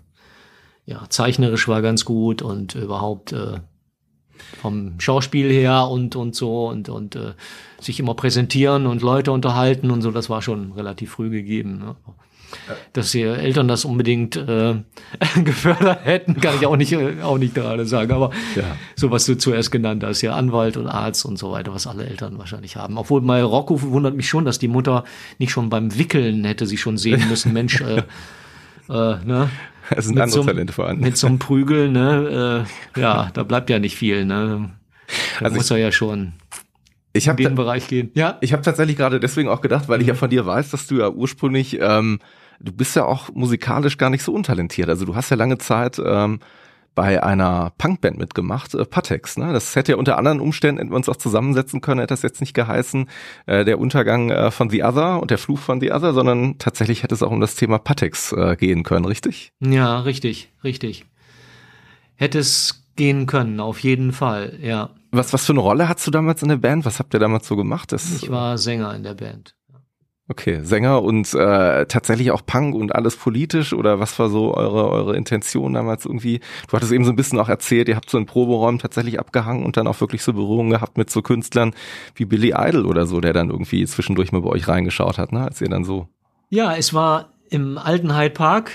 ja, 0.85 1.03
zeichnerisch 1.09 1.67
war 1.69 1.81
ganz 1.81 2.03
gut 2.03 2.41
und 2.41 2.75
überhaupt 2.75 3.31
äh, 3.31 3.59
vom 4.61 4.99
Schauspiel 4.99 5.49
her 5.51 5.87
und 5.89 6.15
und 6.15 6.35
so 6.35 6.67
und 6.67 6.89
und 6.89 7.15
äh, 7.15 7.33
sich 7.79 7.99
immer 7.99 8.15
präsentieren 8.15 8.87
und 8.87 9.01
Leute 9.01 9.31
unterhalten 9.31 9.91
und 9.91 10.01
so, 10.01 10.11
das 10.11 10.29
war 10.29 10.41
schon 10.41 10.71
relativ 10.73 11.11
früh 11.11 11.29
gegeben. 11.29 11.77
Ne? 11.79 11.95
Dass 12.93 13.11
die 13.11 13.21
Eltern 13.23 13.67
das 13.67 13.83
unbedingt 13.85 14.35
äh, 14.37 14.75
gefördert 15.43 16.05
hätten, 16.05 16.39
kann 16.39 16.55
ich 16.55 16.65
auch 16.65 16.77
nicht 16.77 16.93
äh, 16.93 17.21
auch 17.21 17.37
nicht 17.37 17.53
gerade 17.53 17.85
sagen. 17.85 18.11
Aber 18.13 18.31
Ja. 18.55 18.63
so 18.95 19.11
was 19.11 19.25
du 19.25 19.35
zuerst 19.37 19.71
genannt 19.71 20.03
hast, 20.03 20.21
ja 20.21 20.35
Anwalt 20.35 20.77
und 20.77 20.87
Arzt 20.87 21.25
und 21.25 21.37
so 21.37 21.51
weiter, 21.51 21.73
was 21.73 21.85
alle 21.85 22.05
Eltern 22.05 22.37
wahrscheinlich 22.37 22.77
haben. 22.77 22.97
Obwohl 22.97 23.21
bei 23.21 23.43
Rocco 23.43 23.81
wundert 23.81 24.15
mich 24.15 24.29
schon, 24.29 24.45
dass 24.45 24.57
die 24.57 24.67
Mutter 24.69 25.03
nicht 25.37 25.51
schon 25.51 25.69
beim 25.69 25.97
Wickeln 25.97 26.45
hätte 26.45 26.65
sie 26.65 26.77
schon 26.77 26.97
sehen 26.97 27.27
müssen, 27.27 27.51
Mensch, 27.51 27.81
äh, 27.81 28.03
äh, 28.89 29.17
ne? 29.25 29.49
Es 29.91 30.05
sind 30.05 30.15
Mit 30.15 30.23
andere 30.23 30.29
so 30.35 30.39
einem- 30.41 30.47
Talente 30.47 30.73
vorhanden. 30.73 31.03
Mit 31.03 31.17
so 31.17 31.27
einem 31.27 31.39
Prügel, 31.39 31.89
ne? 31.89 32.65
Äh, 32.95 32.99
ja, 33.01 33.29
da 33.33 33.43
bleibt 33.43 33.69
ja 33.69 33.79
nicht 33.79 33.95
viel, 33.95 34.25
ne? 34.25 34.71
Da 35.39 35.45
Also 35.45 35.57
muss 35.57 35.69
er 35.71 35.77
ja 35.77 35.91
schon 35.91 36.33
Ich 37.13 37.25
in 37.25 37.31
habe 37.31 37.43
den 37.43 37.55
Bereich 37.55 37.87
gehen. 37.87 38.09
Ja. 38.15 38.37
Ich 38.41 38.53
habe 38.53 38.63
tatsächlich 38.63 38.97
gerade 38.97 39.19
deswegen 39.19 39.47
auch 39.49 39.61
gedacht, 39.61 39.87
weil 39.87 40.01
ich 40.01 40.07
Mhm. 40.07 40.13
ja 40.13 40.15
von 40.15 40.29
dir 40.29 40.45
weiß, 40.45 40.71
dass 40.71 40.87
du 40.87 40.95
ja 40.97 41.09
ursprünglich, 41.09 41.77
ähm, 41.79 42.19
du 42.59 42.71
bist 42.71 42.95
ja 42.95 43.05
auch 43.05 43.29
musikalisch 43.33 43.97
gar 43.97 44.09
nicht 44.09 44.23
so 44.23 44.33
untalentiert. 44.33 44.89
Also 44.89 45.05
du 45.05 45.15
hast 45.15 45.29
ja 45.29 45.35
lange 45.37 45.57
Zeit 45.59 46.01
ähm, 46.03 46.39
bei 46.95 47.21
einer 47.21 47.73
Punkband 47.77 48.17
mitgemacht, 48.17 48.73
äh, 48.73 48.85
Patex. 48.85 49.37
Ne? 49.37 49.53
Das 49.53 49.75
hätte 49.75 49.91
ja 49.91 49.97
unter 49.97 50.17
anderen 50.17 50.39
Umständen 50.39 50.79
hätten 50.79 50.91
wir 50.91 50.95
uns 50.95 51.09
auch 51.09 51.17
zusammensetzen 51.17 51.81
können, 51.81 51.99
hätte 51.99 52.13
das 52.13 52.21
jetzt 52.21 52.39
nicht 52.41 52.53
geheißen, 52.53 53.09
äh, 53.45 53.65
der 53.65 53.79
Untergang 53.79 54.29
äh, 54.29 54.49
von 54.49 54.69
The 54.69 54.83
Other 54.83 55.21
und 55.21 55.29
der 55.29 55.37
Fluch 55.37 55.59
von 55.59 55.79
The 55.79 55.91
Other, 55.91 56.13
sondern 56.13 56.57
tatsächlich 56.57 57.03
hätte 57.03 57.13
es 57.13 57.21
auch 57.21 57.31
um 57.31 57.41
das 57.41 57.55
Thema 57.55 57.77
Patex 57.77 58.31
äh, 58.31 58.55
gehen 58.55 58.83
können, 58.83 59.05
richtig? 59.05 59.51
Ja, 59.59 59.99
richtig, 59.99 60.51
richtig. 60.63 61.05
Hätte 62.15 62.39
es 62.39 62.85
gehen 62.95 63.25
können, 63.25 63.59
auf 63.59 63.79
jeden 63.79 64.13
Fall, 64.13 64.57
ja. 64.61 64.91
Was, 65.11 65.33
was 65.33 65.45
für 65.45 65.53
eine 65.53 65.59
Rolle 65.61 65.87
hast 65.87 66.05
du 66.07 66.11
damals 66.11 66.41
in 66.41 66.49
der 66.49 66.57
Band? 66.57 66.85
Was 66.85 66.99
habt 66.99 67.13
ihr 67.13 67.19
damals 67.19 67.47
so 67.47 67.55
gemacht? 67.55 67.91
Das, 67.91 68.23
Ich 68.23 68.29
war 68.29 68.57
Sänger 68.57 68.93
in 68.95 69.03
der 69.03 69.13
Band. 69.13 69.55
Okay, 70.27 70.61
Sänger 70.63 71.03
und 71.03 71.31
äh, 71.35 71.85
tatsächlich 71.85 72.31
auch 72.31 72.43
Punk 72.43 72.73
und 72.73 72.95
alles 72.95 73.15
politisch 73.15 73.73
oder 73.73 73.99
was 73.99 74.17
war 74.17 74.29
so 74.29 74.55
eure 74.55 74.89
eure 74.89 75.15
Intention 75.15 75.73
damals 75.73 76.05
irgendwie? 76.05 76.39
Du 76.67 76.73
hattest 76.73 76.91
eben 76.91 77.05
so 77.05 77.11
ein 77.11 77.15
bisschen 77.15 77.37
auch 77.37 77.47
erzählt, 77.47 77.87
ihr 77.87 77.95
habt 77.95 78.09
so 78.09 78.17
in 78.17 78.25
Proberäumen 78.25 78.79
tatsächlich 78.79 79.19
abgehangen 79.19 79.63
und 79.63 79.77
dann 79.77 79.85
auch 79.85 80.01
wirklich 80.01 80.23
so 80.23 80.33
Berührungen 80.33 80.71
gehabt 80.71 80.97
mit 80.97 81.11
so 81.11 81.21
Künstlern 81.21 81.75
wie 82.15 82.25
Billy 82.25 82.55
Idol 82.57 82.87
oder 82.87 83.05
so, 83.05 83.21
der 83.21 83.33
dann 83.33 83.51
irgendwie 83.51 83.85
zwischendurch 83.85 84.31
mal 84.31 84.41
bei 84.41 84.49
euch 84.49 84.67
reingeschaut 84.67 85.19
hat, 85.19 85.31
ne? 85.31 85.41
Als 85.41 85.61
ihr 85.61 85.69
dann 85.69 85.83
so 85.83 86.07
Ja, 86.49 86.75
es 86.75 86.95
war 86.95 87.29
im 87.51 87.77
alten 87.77 88.17
Hyde 88.17 88.33
Park. 88.33 88.71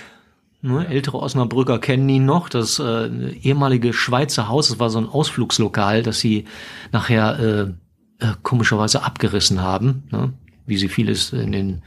Ne, 0.62 0.86
Ältere 0.86 1.18
Osnabrücker 1.18 1.80
kennen 1.80 2.08
ihn 2.10 2.26
noch. 2.26 2.48
Das 2.48 2.78
äh, 2.78 3.08
ehemalige 3.42 3.92
Schweizer 3.92 4.48
Haus, 4.48 4.68
das 4.68 4.78
war 4.78 4.90
so 4.90 4.98
ein 4.98 5.08
Ausflugslokal, 5.08 6.04
das 6.04 6.20
sie 6.20 6.44
nachher 6.92 7.38
äh, 7.40 8.24
äh, 8.24 8.34
komischerweise 8.42 9.02
abgerissen 9.02 9.62
haben, 9.62 10.04
ne? 10.12 10.32
Wie 10.70 10.78
sie 10.78 10.88
vieles 10.88 11.34
in 11.34 11.52
den 11.52 11.82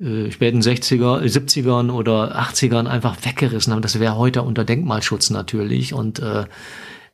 äh, 0.00 0.30
späten 0.30 0.60
60er, 0.60 1.22
äh, 1.22 1.26
70ern 1.26 1.90
oder 1.90 2.38
80ern 2.38 2.86
einfach 2.86 3.16
weggerissen 3.24 3.72
haben. 3.72 3.82
Das 3.82 4.00
wäre 4.00 4.16
heute 4.16 4.42
unter 4.42 4.64
Denkmalschutz 4.64 5.28
natürlich 5.30 5.92
und 5.92 6.20
äh, 6.20 6.44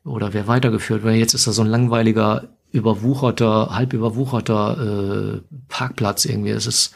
oder 0.05 0.33
wäre 0.33 0.47
weitergeführt, 0.47 1.05
weil 1.05 1.17
jetzt 1.17 1.35
ist 1.35 1.47
da 1.47 1.53
so 1.53 1.63
ein 1.63 1.69
langweiliger, 1.69 2.49
überwucherter, 2.73 3.71
halb 3.75 3.93
überwucherter 3.93 5.37
äh, 5.37 5.41
Parkplatz 5.69 6.25
irgendwie. 6.25 6.51
Es 6.51 6.67
ist 6.67 6.95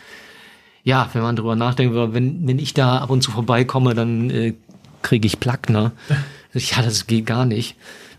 ja, 0.83 1.11
wenn 1.13 1.23
man 1.23 1.35
drüber 1.35 1.57
nachdenkt, 1.57 1.95
wenn, 1.95 2.47
wenn 2.47 2.59
ich 2.61 2.73
da 2.73 2.99
ab 2.99 3.11
und 3.11 3.21
zu 3.21 3.33
vorbeikomme, 3.33 3.95
dann 3.95 4.31
äh, 4.31 4.55
kriege 5.03 5.27
ich 5.27 5.41
Plack, 5.41 5.69
ne? 5.69 5.93
Ja, 6.55 6.81
das 6.81 7.07
geht 7.07 7.27
gar 7.27 7.45
nicht. 7.45 7.77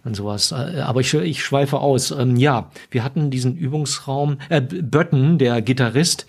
Und 0.08 0.16
sowas. 0.16 0.54
Äh, 0.54 0.80
Aber 0.80 1.02
ich, 1.02 1.14
ich 1.14 1.44
schweife 1.44 1.80
aus. 1.80 2.12
Ähm, 2.12 2.38
ja, 2.38 2.72
wir 2.92 3.04
hatten 3.04 3.30
diesen 3.30 3.58
Übungsraum. 3.58 4.38
Äh, 4.48 4.62
Bötten, 4.62 5.38
der 5.38 5.62
Gitarrist, 5.62 6.26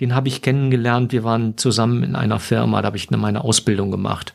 den 0.00 0.14
habe 0.14 0.28
ich 0.28 0.42
kennengelernt. 0.42 1.12
Wir 1.12 1.24
waren 1.24 1.56
zusammen 1.56 2.02
in 2.02 2.14
einer 2.14 2.38
Firma, 2.38 2.82
da 2.82 2.86
habe 2.86 2.98
ich 2.98 3.10
meine 3.10 3.42
Ausbildung 3.42 3.90
gemacht. 3.90 4.34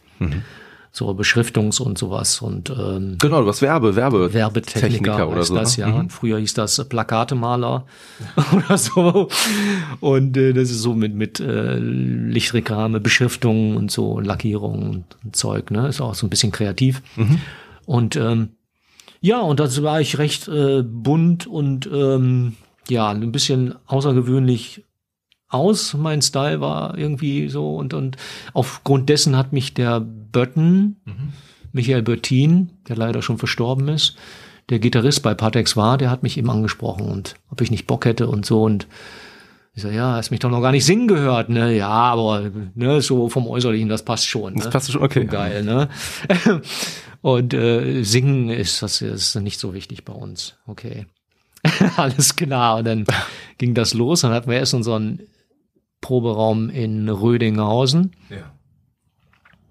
So 0.92 1.12
Beschriftungs- 1.12 1.80
und 1.80 2.00
sowas. 2.00 2.42
Und 2.42 2.72
ähm, 2.72 3.18
Genau, 3.20 3.42
du 3.42 3.46
warst 3.46 3.62
Werbe, 3.62 3.96
Werbe 3.96 4.34
Werbetechniker 4.34 4.90
Techniker 4.90 5.30
oder 5.30 5.44
so. 5.44 5.54
das, 5.54 5.78
ne? 5.78 5.84
ja. 5.88 5.94
Und 5.94 6.12
früher 6.12 6.40
hieß 6.40 6.56
das 6.56 6.84
Plakatemaler 6.90 7.86
oder 8.52 8.78
so. 8.80 9.30
Und 10.00 10.36
äh, 10.38 10.54
das 10.54 10.72
ist 10.72 10.82
so 10.82 10.96
mit 10.96 11.14
mit 11.14 11.40
äh, 11.40 11.76
Lichtreklame, 11.78 13.00
Beschriftungen 13.00 13.78
und 13.78 13.92
so 13.92 14.20
Lackierungen 14.20 14.90
und, 14.90 15.06
und 15.24 15.36
Zeug, 15.36 15.70
ne? 15.70 15.88
Ist 15.88 16.02
auch 16.02 16.16
so 16.16 16.26
ein 16.26 16.32
bisschen 16.32 16.52
kreativ. 16.52 17.04
Mhm. 17.16 17.42
Und 17.86 18.16
ähm, 18.16 18.50
ja, 19.22 19.40
und 19.42 19.60
das 19.60 19.82
war 19.84 20.02
ich 20.02 20.18
recht 20.18 20.48
äh, 20.48 20.84
bunt 20.84 21.48
und 21.48 21.90
ähm, 21.92 22.56
ja, 22.90 23.10
ein 23.10 23.32
bisschen 23.32 23.76
außergewöhnlich 23.86 24.86
aus. 25.50 25.94
Mein 25.94 26.22
Style 26.22 26.62
war 26.62 26.98
irgendwie 26.98 27.50
so 27.50 27.76
und 27.76 27.94
und 27.94 28.18
aufgrund 28.54 29.10
dessen 29.10 29.36
hat 29.36 29.54
mich 29.54 29.74
der 29.74 30.00
Bötten, 30.00 30.98
Michael 31.72 32.02
Böttin, 32.02 32.72
der 32.88 32.96
leider 32.96 33.22
schon 33.22 33.38
verstorben 33.38 33.88
ist, 33.88 34.16
der 34.70 34.80
Gitarrist 34.80 35.24
bei 35.24 35.34
Patex 35.34 35.78
war, 35.78 35.98
der 35.98 36.10
hat 36.10 36.24
mich 36.24 36.38
eben 36.38 36.50
angesprochen 36.50 37.08
und 37.08 37.36
ob 37.50 37.62
ich 37.62 37.72
nicht 37.72 37.88
Bock 37.88 38.06
hätte 38.06 38.28
und 38.28 38.46
so 38.46 38.64
und 38.64 38.88
ich 39.74 39.84
so, 39.84 39.90
ja, 39.90 40.16
hast 40.16 40.32
mich 40.32 40.40
doch 40.40 40.50
noch 40.50 40.62
gar 40.62 40.72
nicht 40.72 40.86
singen 40.86 41.08
gehört, 41.08 41.50
ne? 41.50 41.76
Ja, 41.76 41.88
aber 41.88 42.50
ne, 42.74 43.00
so 43.00 43.30
vom 43.30 43.46
Äußerlichen, 43.46 43.88
das 43.88 44.04
passt 44.04 44.28
schon. 44.28 44.56
Ne? 44.56 44.62
Das 44.62 44.72
passt 44.72 44.92
schon, 44.92 45.04
okay. 45.04 45.26
Geil, 45.26 45.64
ne? 45.64 45.88
Und 47.22 47.54
äh, 47.54 48.04
singen 48.04 48.50
ist 48.50 48.82
das 48.82 49.02
ist 49.02 49.36
nicht 49.36 49.60
so 49.60 49.74
wichtig 49.74 50.06
bei 50.06 50.14
uns. 50.14 50.56
Okay. 50.66 51.06
Alles 51.98 52.36
klar. 52.36 52.78
Und 52.78 52.86
dann 52.86 53.06
ging 53.58 53.74
das 53.74 53.94
los. 53.94 54.22
Dann 54.22 54.32
hatten 54.32 54.50
wir 54.50 54.58
erst 54.58 54.74
unseren 54.74 55.22
Proberaum 56.02 56.70
in 56.70 57.10
Rödinghausen 57.10 58.12
Ja. 58.30 58.54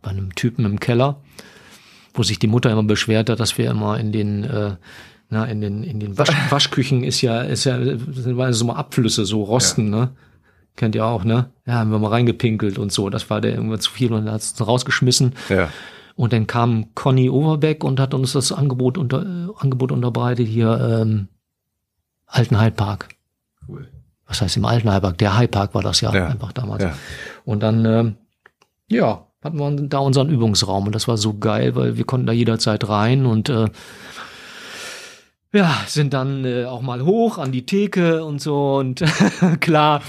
bei 0.03 0.11
einem 0.11 0.35
Typen 0.35 0.65
im 0.65 0.81
Keller. 0.81 1.23
wo 2.15 2.23
sich 2.23 2.39
die 2.39 2.47
Mutter 2.47 2.71
immer 2.71 2.83
beschwert 2.83 3.29
hat, 3.31 3.41
dass 3.41 3.59
wir 3.59 3.71
immer 3.71 3.99
in 4.01 4.11
den 4.11 4.45
äh, 4.45 4.77
na, 5.29 5.45
in 5.45 5.61
den, 5.61 5.83
in 5.83 6.01
den 6.01 6.17
Wasch, 6.19 6.31
Waschküchen 6.51 7.05
ist 7.05 7.21
ja, 7.21 7.43
ist 7.43 7.65
ja, 7.65 7.79
sind 7.83 8.55
so 8.55 8.65
mal 8.65 8.77
Abflüsse, 8.77 9.25
so 9.25 9.43
Rosten, 9.43 9.93
ja. 9.93 10.01
ne? 10.01 10.11
Kennt 10.77 10.95
ihr 10.95 11.05
auch, 11.05 11.25
ne? 11.25 11.51
Ja, 11.67 11.75
haben 11.75 11.91
wir 11.91 11.99
mal 11.99 12.11
reingepinkelt 12.11 12.79
und 12.79 12.93
so. 12.93 13.09
Das 13.11 13.29
war 13.31 13.41
der 13.41 13.55
irgendwann 13.55 13.81
zu 13.81 13.91
viel 13.91 14.13
und 14.13 14.31
hat 14.31 14.43
es 14.43 14.55
rausgeschmissen. 14.67 15.35
Ja. 15.49 15.71
Und 16.17 16.33
dann 16.33 16.47
kam 16.47 16.95
Conny 16.95 17.29
Overbeck 17.29 17.85
und 17.85 18.01
hat 18.01 18.15
uns 18.15 18.33
das 18.33 18.51
Angebot 18.51 18.97
unter, 18.97 19.23
äh, 19.23 19.49
Angebot 19.59 19.93
unterbreitet 19.93 20.49
hier, 20.49 20.81
ähm, 20.81 21.29
Alten 22.27 22.59
Heidpark. 22.59 23.11
Cool. 23.69 23.87
Was 24.27 24.41
heißt 24.41 24.57
im 24.57 24.65
Alten 24.65 24.91
Heidpark? 24.91 25.19
Der 25.19 25.37
Heidpark 25.37 25.75
war 25.75 25.83
das 25.83 26.01
ja, 26.01 26.13
ja. 26.13 26.29
einfach 26.29 26.53
damals. 26.53 26.83
Ja. 26.83 26.95
Und 27.45 27.63
dann, 27.63 27.85
ähm, 27.85 28.17
ja, 28.89 29.27
hatten 29.43 29.59
wir 29.59 29.89
da 29.89 29.99
unseren 29.99 30.31
Übungsraum 30.31 30.87
und 30.87 30.95
das 30.95 31.07
war 31.07 31.19
so 31.19 31.39
geil, 31.39 31.77
weil 31.77 31.97
wir 31.97 32.05
konnten 32.05 32.27
da 32.27 32.33
jederzeit 32.33 32.89
rein 32.89 33.27
und 33.27 33.49
äh, 33.49 33.69
ja, 35.53 35.73
sind 35.87 36.15
dann 36.15 36.45
äh, 36.45 36.65
auch 36.65 36.83
mal 36.83 37.05
hoch 37.05 37.39
an 37.39 37.53
die 37.53 37.65
Theke 37.65 38.25
und 38.25 38.41
so 38.41 38.77
und 38.77 39.05
klar. 39.61 40.03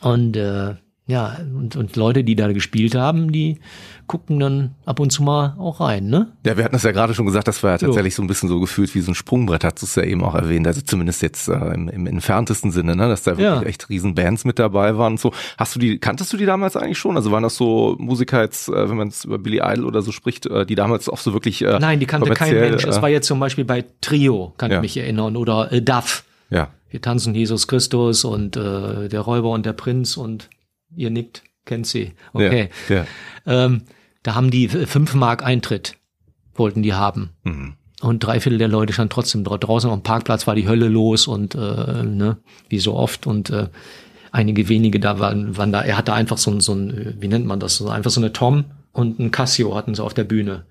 Und 0.00 0.36
äh, 0.36 0.74
ja, 1.08 1.36
und, 1.56 1.76
und 1.76 1.94
Leute, 1.94 2.24
die 2.24 2.34
da 2.34 2.52
gespielt 2.52 2.96
haben, 2.96 3.30
die 3.30 3.60
gucken 4.08 4.40
dann 4.40 4.74
ab 4.84 4.98
und 4.98 5.10
zu 5.10 5.22
mal 5.22 5.54
auch 5.56 5.80
rein, 5.80 6.06
ne? 6.06 6.32
Ja, 6.44 6.56
wir 6.56 6.64
hatten 6.64 6.74
es 6.74 6.82
ja 6.82 6.90
gerade 6.90 7.14
schon 7.14 7.26
gesagt, 7.26 7.46
das 7.46 7.62
war 7.62 7.72
ja 7.72 7.78
tatsächlich 7.78 8.14
so. 8.14 8.22
so 8.22 8.24
ein 8.24 8.26
bisschen 8.26 8.48
so 8.48 8.58
gefühlt 8.58 8.92
wie 8.96 9.00
so 9.00 9.12
ein 9.12 9.14
Sprungbrett, 9.14 9.62
hast 9.62 9.82
du 9.82 9.86
es 9.86 9.94
ja 9.94 10.02
eben 10.02 10.24
auch 10.24 10.34
erwähnt. 10.34 10.66
Also 10.66 10.80
zumindest 10.80 11.22
jetzt 11.22 11.48
äh, 11.48 11.74
im, 11.74 11.88
im 11.88 12.06
entferntesten 12.08 12.72
Sinne, 12.72 12.96
ne? 12.96 13.08
Dass 13.08 13.22
da 13.22 13.38
wirklich 13.38 13.62
ja. 13.62 13.68
echt 13.68 13.88
riesen 13.88 14.16
Bands 14.16 14.44
mit 14.44 14.58
dabei 14.58 14.96
waren 14.96 15.14
und 15.14 15.20
so. 15.20 15.32
Hast 15.58 15.76
du 15.76 15.78
die, 15.78 15.98
kanntest 15.98 16.32
du 16.32 16.36
die 16.36 16.46
damals 16.46 16.76
eigentlich 16.76 16.98
schon? 16.98 17.16
Also 17.16 17.30
waren 17.30 17.44
das 17.44 17.56
so 17.56 17.94
Musiker 18.00 18.42
jetzt, 18.42 18.68
äh, 18.68 18.88
wenn 18.88 18.96
man 18.96 19.08
es 19.08 19.24
über 19.24 19.38
Billy 19.38 19.60
Idol 19.62 19.84
oder 19.84 20.02
so 20.02 20.10
spricht, 20.10 20.46
äh, 20.46 20.66
die 20.66 20.74
damals 20.74 21.08
auch 21.08 21.18
so 21.18 21.32
wirklich. 21.32 21.62
Äh, 21.62 21.78
Nein, 21.78 22.00
die 22.00 22.06
kannte 22.06 22.30
kein 22.32 22.52
Mensch. 22.52 22.84
Es 22.84 22.96
äh, 22.96 23.02
war 23.02 23.10
jetzt 23.10 23.28
zum 23.28 23.38
Beispiel 23.38 23.64
bei 23.64 23.84
Trio, 24.00 24.54
kann 24.56 24.72
ja. 24.72 24.78
ich 24.78 24.82
mich 24.82 24.96
erinnern, 24.96 25.36
oder 25.36 25.70
äh, 25.70 25.82
Duff. 25.82 26.24
Ja. 26.50 26.68
Wir 26.90 27.00
tanzen 27.00 27.34
Jesus 27.34 27.68
Christus 27.68 28.24
und 28.24 28.56
äh, 28.56 29.08
der 29.08 29.20
Räuber 29.20 29.50
und 29.50 29.66
der 29.66 29.72
Prinz 29.72 30.16
und 30.16 30.48
ihr 30.96 31.10
nickt 31.10 31.42
kennt 31.66 31.86
sie. 31.86 32.12
Okay. 32.32 32.70
Ja, 32.88 32.96
ja. 32.96 33.06
Ähm, 33.44 33.82
da 34.22 34.34
haben 34.34 34.50
die 34.50 34.68
fünf 34.68 35.14
Mark 35.14 35.44
Eintritt, 35.44 35.96
wollten 36.54 36.82
die 36.82 36.94
haben. 36.94 37.30
Mhm. 37.44 37.74
Und 38.00 38.20
drei 38.20 38.40
Viertel 38.40 38.58
der 38.58 38.68
Leute 38.68 38.92
standen 38.92 39.10
trotzdem 39.10 39.44
dort 39.44 39.64
draußen. 39.64 39.90
Am 39.90 40.02
Parkplatz 40.02 40.46
war 40.46 40.54
die 40.54 40.68
Hölle 40.68 40.88
los 40.88 41.26
und 41.26 41.54
äh, 41.54 42.02
ne, 42.02 42.38
wie 42.68 42.78
so 42.78 42.94
oft. 42.94 43.26
Und 43.26 43.50
äh, 43.50 43.68
einige 44.32 44.68
wenige 44.68 45.00
da 45.00 45.18
waren, 45.18 45.56
waren 45.56 45.72
da. 45.72 45.82
Er 45.82 45.96
hatte 45.96 46.12
einfach 46.12 46.38
so 46.38 46.50
ein, 46.50 46.60
so 46.60 46.74
ein, 46.74 47.16
wie 47.18 47.28
nennt 47.28 47.46
man 47.46 47.60
das? 47.60 47.76
So 47.76 47.88
einfach 47.88 48.10
so 48.10 48.20
eine 48.20 48.32
Tom 48.32 48.64
und 48.92 49.18
ein 49.18 49.30
Casio 49.30 49.74
hatten 49.74 49.94
sie 49.94 50.02
auf 50.02 50.14
der 50.14 50.24
Bühne. 50.24 50.66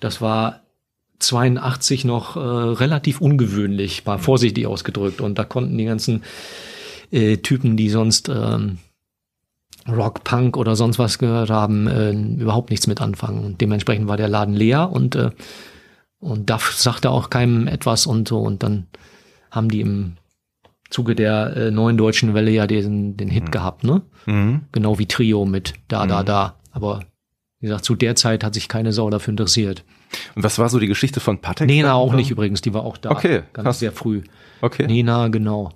Das 0.00 0.20
war 0.20 0.62
82 1.20 2.04
noch 2.04 2.36
äh, 2.36 2.40
relativ 2.40 3.20
ungewöhnlich, 3.20 4.04
war 4.04 4.18
vorsichtig 4.18 4.66
ausgedrückt. 4.66 5.20
Und 5.20 5.38
da 5.38 5.44
konnten 5.44 5.78
die 5.78 5.84
ganzen 5.84 6.24
äh, 7.12 7.36
Typen, 7.36 7.76
die 7.76 7.88
sonst 7.88 8.28
ähm, 8.28 8.78
Rock, 9.88 10.24
Punk 10.24 10.56
oder 10.56 10.76
sonst 10.76 10.98
was 10.98 11.18
gehört 11.18 11.50
haben, 11.50 11.86
äh, 11.86 12.12
überhaupt 12.12 12.70
nichts 12.70 12.86
mit 12.86 13.00
anfangen. 13.00 13.44
Und 13.44 13.60
dementsprechend 13.60 14.08
war 14.08 14.16
der 14.16 14.28
Laden 14.28 14.54
leer 14.54 14.90
und, 14.90 15.14
äh, 15.14 15.30
und 16.20 16.48
Duff 16.48 16.72
sagte 16.72 17.10
auch 17.10 17.30
keinem 17.30 17.66
etwas 17.66 18.06
und 18.06 18.28
so. 18.28 18.40
Und 18.40 18.62
dann 18.62 18.86
haben 19.50 19.68
die 19.68 19.80
im 19.80 20.14
Zuge 20.90 21.14
der 21.14 21.56
äh, 21.56 21.70
neuen 21.70 21.96
deutschen 21.96 22.34
Welle 22.34 22.50
ja 22.50 22.66
den, 22.66 23.16
den 23.16 23.28
Hit 23.28 23.44
mhm. 23.44 23.50
gehabt, 23.50 23.84
ne? 23.84 24.02
Mhm. 24.26 24.62
Genau 24.72 24.98
wie 24.98 25.06
Trio 25.06 25.44
mit 25.44 25.74
Da, 25.88 26.06
Da, 26.06 26.22
mhm. 26.22 26.26
Da. 26.26 26.54
Aber 26.72 27.00
wie 27.60 27.66
gesagt, 27.66 27.84
zu 27.84 27.94
der 27.94 28.14
Zeit 28.14 28.44
hat 28.44 28.54
sich 28.54 28.68
keine 28.68 28.92
Sau 28.92 29.10
dafür 29.10 29.32
interessiert. 29.32 29.84
Und 30.34 30.44
was 30.44 30.58
war 30.58 30.68
so 30.68 30.78
die 30.78 30.86
Geschichte 30.86 31.20
von 31.20 31.38
Patek? 31.38 31.66
Nena 31.66 31.94
auch 31.94 32.14
nicht 32.14 32.30
übrigens, 32.30 32.60
die 32.60 32.72
war 32.74 32.84
auch 32.84 32.96
da. 32.96 33.10
Okay. 33.10 33.42
Ganz 33.52 33.64
krass. 33.64 33.78
sehr 33.80 33.92
früh. 33.92 34.22
Okay. 34.60 34.86
Nena, 34.86 35.28
genau. 35.28 35.72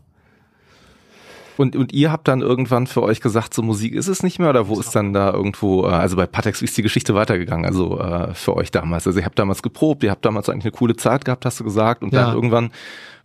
Und, 1.58 1.74
und 1.74 1.92
ihr 1.92 2.12
habt 2.12 2.28
dann 2.28 2.40
irgendwann 2.40 2.86
für 2.86 3.02
euch 3.02 3.20
gesagt, 3.20 3.52
so 3.52 3.62
Musik 3.62 3.92
ist 3.92 4.06
es 4.06 4.22
nicht 4.22 4.38
mehr 4.38 4.50
oder 4.50 4.68
wo 4.68 4.78
ist 4.78 4.94
dann 4.94 5.12
da 5.12 5.32
irgendwo, 5.32 5.86
äh, 5.86 5.88
also 5.88 6.16
bei 6.16 6.26
Patex, 6.26 6.60
wie 6.60 6.66
ist 6.66 6.78
die 6.78 6.82
Geschichte 6.82 7.16
weitergegangen, 7.16 7.66
also 7.66 7.98
äh, 7.98 8.32
für 8.32 8.56
euch 8.56 8.70
damals? 8.70 9.08
Also 9.08 9.18
ihr 9.18 9.24
habt 9.24 9.40
damals 9.40 9.60
geprobt, 9.60 10.04
ihr 10.04 10.12
habt 10.12 10.24
damals 10.24 10.48
eigentlich 10.48 10.66
eine 10.66 10.78
coole 10.78 10.94
Zeit 10.94 11.24
gehabt, 11.24 11.44
hast 11.44 11.58
du 11.58 11.64
gesagt, 11.64 12.04
und 12.04 12.12
ja. 12.12 12.26
dann 12.26 12.34
irgendwann 12.36 12.70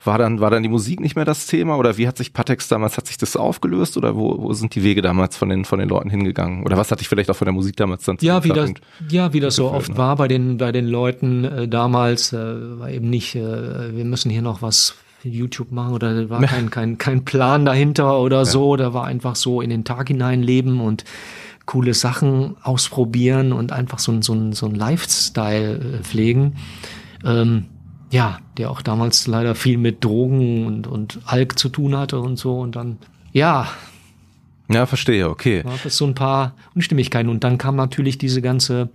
war 0.03 0.17
dann, 0.17 0.39
war 0.39 0.49
dann 0.49 0.63
die 0.63 0.69
Musik 0.69 0.99
nicht 0.99 1.15
mehr 1.15 1.25
das 1.25 1.45
Thema 1.45 1.77
oder 1.77 1.97
wie 1.97 2.07
hat 2.07 2.17
sich 2.17 2.33
Patex 2.33 2.67
damals, 2.67 2.97
hat 2.97 3.05
sich 3.05 3.17
das 3.17 3.37
aufgelöst 3.37 3.97
oder 3.97 4.15
wo, 4.15 4.35
wo 4.39 4.53
sind 4.53 4.73
die 4.73 4.83
Wege 4.83 5.03
damals 5.03 5.37
von 5.37 5.49
den, 5.49 5.63
von 5.63 5.77
den 5.77 5.87
Leuten 5.87 6.09
hingegangen? 6.09 6.63
Oder 6.63 6.75
was 6.75 6.91
hat 6.91 6.99
dich 6.99 7.07
vielleicht 7.07 7.29
auch 7.29 7.35
von 7.35 7.45
der 7.45 7.53
Musik 7.53 7.77
damals 7.77 8.03
dann 8.03 8.17
Ja, 8.21 8.43
wie 8.43 8.49
das, 8.49 8.73
ja, 9.09 9.31
wie 9.31 9.39
das 9.41 9.55
so 9.55 9.71
oft 9.71 9.89
ne? 9.89 9.97
war 9.97 10.15
bei 10.15 10.27
den, 10.27 10.57
bei 10.57 10.71
den 10.71 10.87
Leuten 10.87 11.45
äh, 11.45 11.67
damals, 11.67 12.33
äh, 12.33 12.79
war 12.79 12.89
eben 12.89 13.09
nicht, 13.09 13.35
äh, 13.35 13.95
wir 13.95 14.05
müssen 14.05 14.31
hier 14.31 14.41
noch 14.41 14.61
was 14.63 14.95
YouTube 15.23 15.71
machen 15.71 15.93
oder 15.93 16.23
da 16.23 16.29
war 16.29 16.41
kein, 16.41 16.69
kein, 16.69 16.97
kein 16.97 17.25
Plan 17.25 17.65
dahinter 17.65 18.19
oder 18.19 18.39
ja. 18.39 18.45
so. 18.45 18.75
Da 18.75 18.93
war 18.93 19.05
einfach 19.05 19.35
so 19.35 19.61
in 19.61 19.69
den 19.69 19.83
Tag 19.83 20.07
hinein 20.09 20.43
leben 20.43 20.81
und 20.81 21.03
coole 21.65 21.93
Sachen 21.93 22.55
ausprobieren 22.61 23.53
und 23.53 23.71
einfach 23.71 23.99
so, 23.99 24.11
ein 24.11 24.21
so, 24.21 24.33
ein 24.33 24.53
so 24.53 24.65
ein 24.65 24.75
Lifestyle 24.75 25.99
äh, 25.99 26.03
pflegen. 26.03 26.55
Ähm, 27.23 27.65
ja, 28.11 28.39
der 28.57 28.69
auch 28.69 28.81
damals 28.81 29.25
leider 29.27 29.55
viel 29.55 29.77
mit 29.77 30.03
Drogen 30.03 30.67
und, 30.67 30.87
und 30.87 31.19
Alk 31.25 31.57
zu 31.57 31.69
tun 31.69 31.97
hatte 31.97 32.19
und 32.19 32.37
so. 32.37 32.59
Und 32.59 32.75
dann, 32.75 32.97
ja. 33.31 33.67
Ja, 34.69 34.85
verstehe, 34.85 35.29
okay. 35.29 35.63
War 35.63 35.79
das 35.83 35.97
so 35.97 36.05
ein 36.05 36.13
paar 36.13 36.55
Unstimmigkeiten. 36.75 37.29
Und 37.29 37.43
dann 37.43 37.57
kam 37.57 37.75
natürlich 37.75 38.17
diese 38.17 38.41
ganze, 38.41 38.89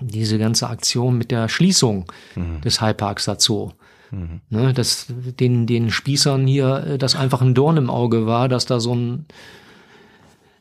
diese 0.00 0.38
ganze 0.38 0.68
Aktion 0.68 1.18
mit 1.18 1.30
der 1.30 1.48
Schließung 1.48 2.10
mhm. 2.34 2.60
des 2.62 2.80
High 2.80 2.96
Parks 2.96 3.26
dazu. 3.26 3.74
Mhm. 4.12 4.40
Ne, 4.50 4.72
dass 4.74 5.06
den, 5.08 5.66
den 5.66 5.90
Spießern 5.90 6.46
hier 6.46 6.84
äh, 6.86 6.98
das 6.98 7.16
einfach 7.16 7.40
ein 7.40 7.54
Dorn 7.54 7.78
im 7.78 7.90
Auge 7.90 8.26
war, 8.26 8.48
dass 8.48 8.66
da 8.66 8.78
so 8.78 8.94
ein 8.94 9.26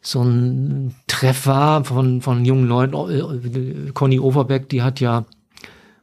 so 0.03 0.24
ein 0.24 0.96
Treff 1.05 1.46
war 1.46 1.84
von, 1.84 2.22
von 2.22 2.43
jungen 2.43 2.67
Leuten. 2.67 2.96
Äh, 2.96 3.91
Conny 3.91 4.20
Overbeck, 4.20 4.70
die 4.70 4.81
hat 4.81 5.00
ja 5.00 5.25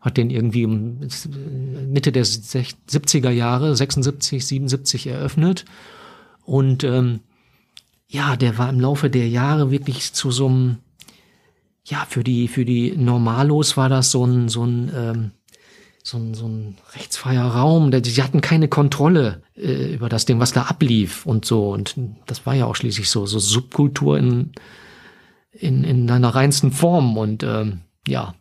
hat 0.01 0.17
den 0.17 0.31
irgendwie 0.31 0.67
Mitte 0.67 2.13
der 2.13 2.25
70er 2.25 3.31
Jahre, 3.31 3.75
76, 3.75 4.47
77 4.47 5.09
eröffnet. 5.09 5.65
Und 6.45 6.85
ähm, 6.85 7.21
ja, 8.07 8.37
der 8.37 8.59
war 8.59 8.69
im 8.69 8.79
Laufe 8.79 9.11
der 9.11 9.29
Jahre 9.29 9.73
wirklich 9.73 10.13
zu 10.13 10.31
so 10.31 10.47
einem, 10.47 10.77
ja, 11.85 12.07
für 12.09 12.23
die, 12.23 12.47
für 12.47 12.65
die 12.65 12.97
Normalos 12.97 13.77
war 13.77 13.89
das 13.89 14.13
so 14.13 14.25
ein, 14.25 14.49
so 14.49 14.65
ein 14.65 14.93
ähm, 14.95 15.31
so 16.09 16.17
ein, 16.17 16.35
so 16.35 16.47
ein 16.47 16.79
rechtsfreier 16.95 17.45
Raum. 17.45 17.93
Sie 18.03 18.23
hatten 18.23 18.41
keine 18.41 18.69
Kontrolle 18.69 19.43
äh, 19.57 19.93
über 19.93 20.09
das 20.09 20.25
Ding, 20.25 20.41
was 20.41 20.53
da 20.53 20.63
ablief 20.63 21.27
und 21.27 21.45
so. 21.45 21.71
Und 21.71 21.97
das 22.27 22.47
war 22.47 22.55
ja 22.55 22.65
auch 22.65 22.77
schließlich 22.77 23.11
so, 23.11 23.27
so 23.27 23.39
Subkultur 23.39 24.17
in, 24.17 24.53
in, 25.53 25.85
in 25.85 26.11
einer 26.11 26.35
reinsten 26.35 26.73
Form. 26.73 27.19
Und 27.19 27.43
ähm, 27.43 27.81
ja, 28.07 28.35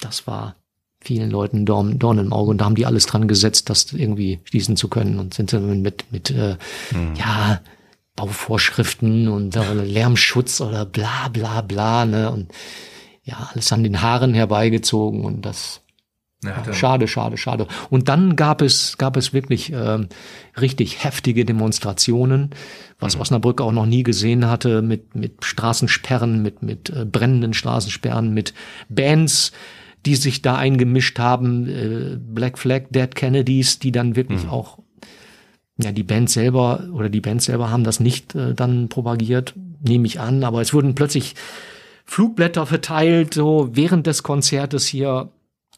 das 0.00 0.28
war 0.28 0.54
vielen 1.00 1.30
Leuten 1.30 1.66
Dorn, 1.66 1.98
Dorn 1.98 2.18
im 2.18 2.32
Auge. 2.32 2.52
Und 2.52 2.58
da 2.58 2.66
haben 2.66 2.76
die 2.76 2.86
alles 2.86 3.06
dran 3.06 3.26
gesetzt, 3.26 3.70
das 3.70 3.92
irgendwie 3.92 4.38
schließen 4.44 4.76
zu 4.76 4.86
können. 4.86 5.18
Und 5.18 5.34
sind 5.34 5.52
dann 5.52 5.82
mit, 5.82 6.04
mit 6.12 6.30
äh, 6.30 6.58
hm. 6.90 7.14
ja, 7.16 7.60
Bauvorschriften 8.14 9.26
und 9.26 9.56
äh, 9.56 9.74
Lärmschutz 9.74 10.60
oder 10.60 10.84
bla 10.84 11.28
bla 11.28 11.60
bla, 11.62 12.04
ne? 12.04 12.30
Und 12.30 12.52
ja, 13.24 13.50
alles 13.52 13.72
an 13.72 13.82
den 13.82 14.00
Haaren 14.00 14.34
herbeigezogen 14.34 15.24
und 15.24 15.42
das 15.42 15.80
ja, 16.42 16.72
schade, 16.72 17.06
schade, 17.06 17.36
schade. 17.36 17.66
Und 17.90 18.08
dann 18.08 18.34
gab 18.34 18.62
es, 18.62 18.96
gab 18.96 19.16
es 19.18 19.34
wirklich 19.34 19.72
äh, 19.72 19.98
richtig 20.58 21.04
heftige 21.04 21.44
Demonstrationen, 21.44 22.50
was 22.98 23.16
mhm. 23.16 23.22
Osnabrück 23.22 23.60
auch 23.60 23.72
noch 23.72 23.84
nie 23.84 24.02
gesehen 24.02 24.46
hatte, 24.46 24.80
mit, 24.80 25.14
mit 25.14 25.44
Straßensperren, 25.44 26.40
mit, 26.40 26.62
mit 26.62 26.88
äh, 26.88 27.04
brennenden 27.04 27.52
Straßensperren, 27.52 28.32
mit 28.32 28.54
Bands, 28.88 29.52
die 30.06 30.14
sich 30.14 30.40
da 30.40 30.56
eingemischt 30.56 31.18
haben, 31.18 31.68
äh, 31.68 32.16
Black 32.18 32.58
Flag, 32.58 32.84
Dead 32.88 33.14
Kennedys, 33.14 33.78
die 33.78 33.92
dann 33.92 34.16
wirklich 34.16 34.44
mhm. 34.44 34.50
auch, 34.50 34.78
ja, 35.78 35.92
die 35.92 36.04
Band 36.04 36.30
selber 36.30 36.88
oder 36.94 37.10
die 37.10 37.20
Band 37.20 37.42
selber 37.42 37.70
haben 37.70 37.84
das 37.84 38.00
nicht 38.00 38.34
äh, 38.34 38.54
dann 38.54 38.88
propagiert, 38.88 39.54
nehme 39.82 40.06
ich 40.06 40.20
an, 40.20 40.42
aber 40.44 40.62
es 40.62 40.72
wurden 40.72 40.94
plötzlich 40.94 41.34
Flugblätter 42.06 42.64
verteilt, 42.64 43.34
so 43.34 43.68
während 43.72 44.06
des 44.06 44.22
Konzertes 44.22 44.86
hier 44.86 45.30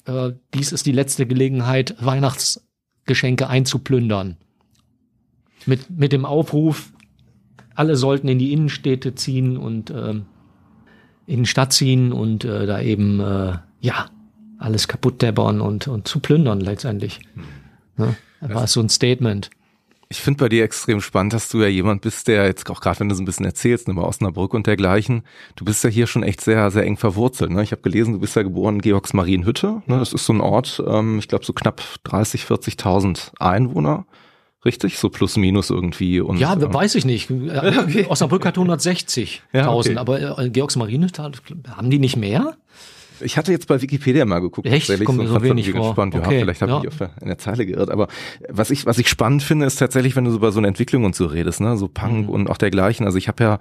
äh, 0.07 0.33
dies 0.55 0.73
ist 0.73 0.87
die 0.87 0.93
letzte 0.93 1.27
Gelegenheit, 1.27 1.97
Weihnachtsgeschenke 2.01 3.49
einzuplündern. 3.49 4.37
Mit, 5.67 5.91
mit 5.91 6.13
dem 6.13 6.25
Aufruf, 6.25 6.93
alle 7.75 7.97
sollten 7.97 8.29
in 8.29 8.39
die 8.39 8.53
Innenstädte 8.53 9.15
ziehen 9.15 9.57
und 9.57 9.91
äh, 9.91 10.15
in 11.27 11.43
die 11.43 11.47
Stadt 11.47 11.73
ziehen 11.73 12.13
und 12.13 12.45
äh, 12.45 12.67
da 12.67 12.81
eben, 12.81 13.21
äh, 13.21 13.59
ja, 13.81 14.11
alles 14.59 14.89
kaputt 14.89 15.23
debbern 15.23 15.61
und, 15.61 15.89
und 15.89 16.07
zu 16.07 16.21
plündern 16.21 16.61
letztendlich. 16.61 17.21
Hm. 17.35 17.45
Ja, 17.99 18.17
das 18.41 18.55
war 18.55 18.67
so 18.67 18.81
ein 18.81 18.89
Statement. 18.89 19.51
Ich 20.13 20.21
finde 20.21 20.45
bei 20.45 20.51
dir 20.51 20.63
extrem 20.63 21.01
spannend, 21.01 21.33
dass 21.33 21.49
du 21.49 21.63
ja 21.63 21.69
jemand 21.69 22.03
bist, 22.03 22.29
der 22.29 22.45
jetzt 22.45 22.69
auch 22.69 22.83
gerade, 22.83 23.01
wenn 23.01 23.09
du 23.09 23.15
so 23.15 23.23
ein 23.23 23.25
bisschen 23.25 23.47
erzählst, 23.47 23.89
über 23.89 24.07
Osnabrück 24.07 24.53
und 24.53 24.67
dergleichen, 24.67 25.23
du 25.57 25.65
bist 25.65 25.83
ja 25.85 25.89
hier 25.89 26.07
schon 26.07 26.23
echt 26.23 26.43
sehr, 26.43 26.71
sehr 26.71 26.85
eng 26.85 26.99
verwurzelt. 26.99 27.51
Ne? 27.51 27.63
Ich 27.63 27.73
habe 27.73 27.81
gelesen, 27.81 28.13
du 28.13 28.21
bist 28.21 28.37
ja 28.37 28.43
geboren 28.43 28.75
in 28.75 28.81
Georgsmarienhütte. 28.83 29.81
Ne? 29.87 29.99
Das 29.99 30.13
ist 30.13 30.27
so 30.27 30.35
ein 30.35 30.43
Ort, 30.43 30.83
ähm, 30.87 31.19
ich 31.19 31.29
glaube 31.29 31.47
so 31.47 31.55
knapp 31.55 31.81
30, 32.05 32.43
40.000 32.43 33.33
Einwohner. 33.41 34.05
Richtig? 34.67 34.99
So 34.99 35.09
plus 35.09 35.39
minus 35.39 35.71
irgendwie. 35.71 36.21
Und, 36.21 36.37
ja, 36.37 36.53
äh, 36.53 36.75
weiß 36.75 36.95
ich 36.97 37.07
nicht. 37.07 37.31
Okay. 37.73 38.05
Osnabrück 38.07 38.45
hat 38.45 38.59
160.000, 38.59 39.41
ja, 39.55 39.73
okay. 39.73 39.97
aber 39.97 40.39
äh, 40.39 40.51
Georgsmarienhütte, 40.51 41.33
haben 41.71 41.91
die 41.91 41.99
nicht 41.99 42.19
mehr? 42.19 42.59
Ich 43.21 43.37
hatte 43.37 43.53
jetzt 43.53 43.69
bei 43.69 43.81
Wikipedia 43.81 44.25
mal 44.25 44.41
geguckt. 44.41 44.67
Echt? 44.67 45.05
Kommt 45.05 45.19
mir 45.19 45.29
so 45.29 45.43
wenig 45.43 45.71
vor. 45.71 45.93
Spannend. 45.93 46.15
Okay. 46.15 46.35
Ja, 46.35 46.41
vielleicht 46.41 46.63
habe 46.63 46.73
ja. 46.73 46.81
ich 46.83 46.89
auf 46.89 46.97
der, 46.99 47.11
in 47.21 47.29
der 47.29 47.39
Zeile 47.39 47.67
geirrt. 47.67 47.91
Aber 47.91 48.09
was 48.49 48.71
ich, 48.71 48.87
was 48.87 48.99
ich 48.99 49.09
spannend 49.09 49.43
finde, 49.43 49.67
ist 49.67 49.77
tatsächlich, 49.77 50.17
wenn 50.17 50.25
du 50.25 50.31
so 50.31 50.37
über 50.39 50.53
so 50.53 50.59
eine 50.59 50.69
Entwicklung 50.69 51.05
und 51.05 51.15
so 51.15 51.27
redest, 51.27 51.61
ne, 51.61 51.77
so 51.77 51.89
Punk 51.89 52.29
mhm. 52.29 52.29
und 52.29 52.51
auch 52.51 52.57
dergleichen. 52.57 53.07
Also 53.07 53.19
ich 53.19 53.29
habe 53.29 53.43
ja 53.45 53.59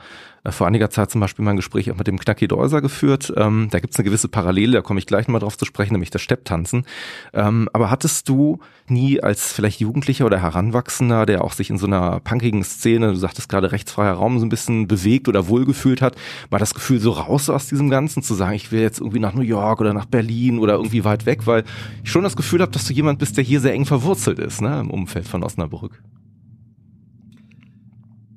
vor 0.50 0.65
einiger 0.65 0.89
Zeit 0.89 1.12
zum 1.12 1.21
Beispiel 1.21 1.45
mal 1.45 1.51
ein 1.51 1.57
Gespräch 1.57 1.91
auch 1.91 1.98
mit 1.98 2.07
dem 2.07 2.17
Knacki 2.17 2.48
Deuser 2.48 2.81
geführt. 2.81 3.31
Ähm, 3.38 3.67
da 3.69 3.79
gibt's 3.79 3.98
eine 3.98 4.05
gewisse 4.05 4.27
Parallele, 4.27 4.74
da 4.74 4.81
komme 4.81 5.00
ich 5.00 5.05
gleich 5.05 5.27
nochmal 5.27 5.41
drauf 5.41 5.55
zu 5.55 5.65
sprechen, 5.65 5.93
nämlich 5.93 6.10
das 6.10 6.24
Stepptanzen. 6.24 6.86
Ähm, 7.33 7.69
aber 7.74 7.91
hattest 7.91 8.27
du 8.27 8.60
nie 8.88 9.21
als 9.21 9.53
vielleicht 9.53 9.79
Jugendlicher 9.79 10.25
oder 10.25 10.41
Heranwachsender, 10.41 11.27
der 11.27 11.43
auch 11.43 11.53
sich 11.53 11.69
in 11.69 11.77
so 11.77 11.86
einer 11.86 12.19
punkigen 12.21 12.63
Szene, 12.63 13.10
du 13.10 13.15
sagtest 13.15 13.50
gerade 13.50 13.71
rechtsfreier 13.71 14.13
Raum, 14.13 14.39
so 14.39 14.45
ein 14.45 14.50
bisschen 14.50 14.88
bewegt 14.88 15.27
oder 15.27 15.48
wohlgefühlt 15.48 16.01
hat, 16.01 16.15
mal 16.50 16.57
das 16.57 16.74
Gefühl 16.74 17.00
so 17.00 17.12
raus 17.12 17.50
aus 17.50 17.67
diesem 17.67 17.91
Ganzen, 17.91 18.24
zu 18.24 18.33
sagen, 18.33 18.55
ich 18.55 18.71
will 18.71 18.81
jetzt 18.81 19.00
irgendwie 19.00 19.19
nach 19.19 19.33
New 19.33 19.41
York 19.41 19.79
oder 19.79 19.93
nach 19.93 20.05
Berlin 20.05 20.57
oder 20.57 20.74
irgendwie 20.74 21.03
weit 21.03 21.27
weg, 21.27 21.45
weil 21.45 21.65
ich 22.03 22.12
schon 22.12 22.24
das 22.24 22.36
Gefühl 22.36 22.62
habe, 22.62 22.71
dass 22.71 22.86
du 22.86 22.93
jemand 22.93 23.19
bist, 23.19 23.38
der 23.38 23.43
hier 23.43 23.60
sehr 23.60 23.74
eng 23.74 23.86
verwurzelt 23.86 24.39
ist, 24.39 24.60
ne, 24.62 24.79
im 24.79 24.89
Umfeld 24.89 25.27
von 25.27 25.43
Osnabrück. 25.43 26.01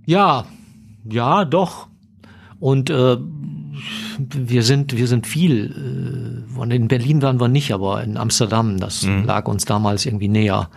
Ja, 0.06 0.44
ja, 1.04 1.44
doch. 1.44 1.88
Und 2.64 2.88
äh, 2.88 3.18
wir 4.30 4.62
sind 4.62 4.96
wir 4.96 5.06
sind 5.06 5.26
viel. 5.26 6.46
Äh, 6.56 6.74
in 6.74 6.88
Berlin 6.88 7.20
waren 7.20 7.38
wir 7.38 7.48
nicht, 7.48 7.74
aber 7.74 8.02
in 8.02 8.16
Amsterdam, 8.16 8.78
das 8.80 9.02
mhm. 9.02 9.26
lag 9.26 9.46
uns 9.48 9.66
damals 9.66 10.06
irgendwie 10.06 10.28
näher. 10.28 10.70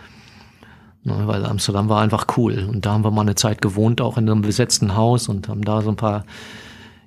Ne, 1.02 1.22
weil 1.24 1.46
Amsterdam 1.46 1.88
war 1.88 2.02
einfach 2.02 2.26
cool. 2.36 2.68
Und 2.70 2.84
da 2.84 2.92
haben 2.92 3.04
wir 3.04 3.10
mal 3.10 3.22
eine 3.22 3.36
Zeit 3.36 3.62
gewohnt, 3.62 4.02
auch 4.02 4.18
in 4.18 4.28
einem 4.28 4.42
besetzten 4.42 4.96
Haus 4.96 5.30
und 5.30 5.48
haben 5.48 5.62
da 5.62 5.80
so 5.80 5.88
ein 5.88 5.96
paar 5.96 6.26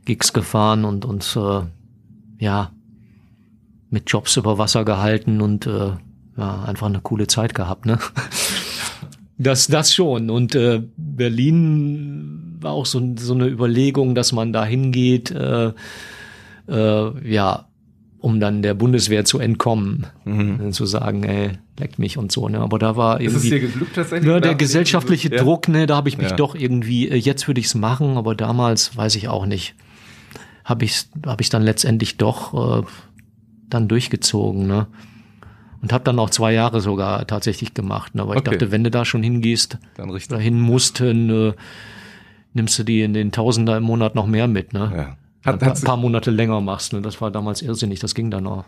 Gigs 0.06 0.34
gefahren 0.34 0.84
und 0.84 1.06
uns 1.06 1.36
äh, 1.36 1.62
ja 2.40 2.72
mit 3.92 4.10
Jobs 4.10 4.36
über 4.36 4.58
Wasser 4.58 4.84
gehalten 4.84 5.42
und 5.42 5.68
äh, 5.68 5.92
ja, 6.38 6.64
einfach 6.64 6.88
eine 6.88 7.02
coole 7.02 7.28
Zeit 7.28 7.54
gehabt, 7.54 7.86
ne? 7.86 8.00
Das, 9.38 9.68
das 9.68 9.94
schon. 9.94 10.32
Und 10.32 10.54
äh, 10.56 10.84
Berlin 10.98 12.41
war 12.62 12.72
auch 12.72 12.86
so, 12.86 13.16
so 13.18 13.34
eine 13.34 13.48
Überlegung, 13.48 14.16
dass 14.16 14.32
man 14.32 14.54
da 14.54 14.66
hingeht, 14.66 15.32
äh, 15.32 15.72
äh, 16.68 17.30
ja, 17.30 17.68
um 18.20 18.40
dann 18.40 18.62
der 18.62 18.76
Bundeswehr 18.76 19.26
zu 19.26 19.40
entkommen, 19.40 20.06
mhm. 20.26 20.72
zu 20.74 20.86
sagen, 20.86 21.24
ey, 21.24 21.58
leckt 21.80 21.98
mich 21.98 22.18
und 22.18 22.32
so. 22.32 22.48
Ne? 22.48 22.60
Aber 22.60 22.78
da 22.78 22.96
war 22.96 23.20
irgendwie 23.20 23.38
ist 23.38 23.44
es 23.44 23.50
dir 23.50 23.60
geglückt, 23.60 23.96
tatsächlich, 23.96 24.32
ne, 24.32 24.40
der 24.40 24.56
gesellschaftliche 24.56 25.32
ja. 25.32 25.42
Druck, 25.42 25.68
ne, 25.68 25.88
da 25.88 25.96
habe 25.96 26.08
ich 26.08 26.18
mich 26.18 26.30
ja. 26.30 26.36
doch 26.36 26.54
irgendwie, 26.54 27.10
äh, 27.10 27.16
jetzt 27.16 27.48
würde 27.48 27.60
ich's 27.60 27.74
machen, 27.74 28.18
aber 28.18 28.36
damals 28.36 28.96
weiß 28.96 29.16
ich 29.16 29.28
auch 29.28 29.46
nicht. 29.46 29.76
Habe 30.64 30.86
ich 30.86 31.08
hab 31.26 31.42
ich 31.42 31.50
dann 31.50 31.64
letztendlich 31.64 32.18
doch 32.18 32.84
äh, 32.84 32.86
dann 33.68 33.88
durchgezogen. 33.88 34.68
Ne? 34.68 34.86
Und 35.82 35.92
habe 35.92 36.04
dann 36.04 36.20
auch 36.20 36.30
zwei 36.30 36.54
Jahre 36.54 36.80
sogar 36.80 37.26
tatsächlich 37.26 37.74
gemacht. 37.74 38.14
Ne? 38.14 38.22
Aber 38.22 38.32
okay. 38.32 38.40
ich 38.40 38.52
dachte, 38.52 38.72
wenn 38.72 38.84
du 38.84 38.92
da 38.92 39.04
schon 39.04 39.24
hingehst, 39.24 39.80
dann 39.96 40.12
richtig. 40.12 40.30
dahin 40.30 40.60
mussten, 40.60 41.30
äh, 41.30 41.54
nimmst 42.54 42.78
du 42.80 42.84
die 42.84 43.02
in 43.02 43.14
den 43.14 43.32
Tausender 43.32 43.78
im 43.78 43.84
Monat 43.84 44.16
noch 44.16 44.28
mehr 44.28 44.48
mit. 44.48 44.74
Ne? 44.74 44.92
Ja. 44.96 45.18
Hat, 45.46 45.64
ein 45.64 45.82
paar 45.82 45.98
Monate 45.98 46.32
länger 46.32 46.62
machst. 46.62 46.94
Ne? 46.94 47.02
Das 47.02 47.20
war 47.20 47.32
damals 47.32 47.62
irrsinnig, 47.62 48.00
das 48.00 48.14
ging 48.14 48.30
dann 48.30 48.46
auch. 48.48 48.66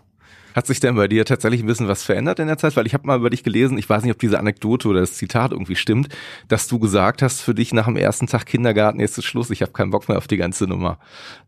Hat 0.53 0.67
sich 0.67 0.79
denn 0.79 0.95
bei 0.95 1.07
dir 1.07 1.25
tatsächlich 1.25 1.61
ein 1.61 1.67
bisschen 1.67 1.87
was 1.87 2.03
verändert 2.03 2.39
in 2.39 2.47
der 2.47 2.57
Zeit? 2.57 2.75
Weil 2.75 2.85
ich 2.85 2.93
habe 2.93 3.07
mal 3.07 3.17
über 3.17 3.29
dich 3.29 3.43
gelesen, 3.43 3.77
ich 3.77 3.89
weiß 3.89 4.03
nicht, 4.03 4.11
ob 4.11 4.19
diese 4.19 4.39
Anekdote 4.39 4.87
oder 4.87 4.99
das 4.99 5.13
Zitat 5.13 5.51
irgendwie 5.51 5.75
stimmt, 5.75 6.09
dass 6.47 6.67
du 6.67 6.79
gesagt 6.79 7.21
hast, 7.21 7.41
für 7.41 7.53
dich 7.53 7.73
nach 7.73 7.85
dem 7.85 7.97
ersten 7.97 8.27
Tag 8.27 8.45
Kindergarten 8.45 8.99
jetzt 8.99 9.17
ist 9.17 9.25
Schluss, 9.25 9.49
ich 9.49 9.61
habe 9.61 9.71
keinen 9.71 9.91
Bock 9.91 10.07
mehr 10.09 10.17
auf 10.17 10.27
die 10.27 10.37
ganze 10.37 10.65
Nummer. 10.65 10.99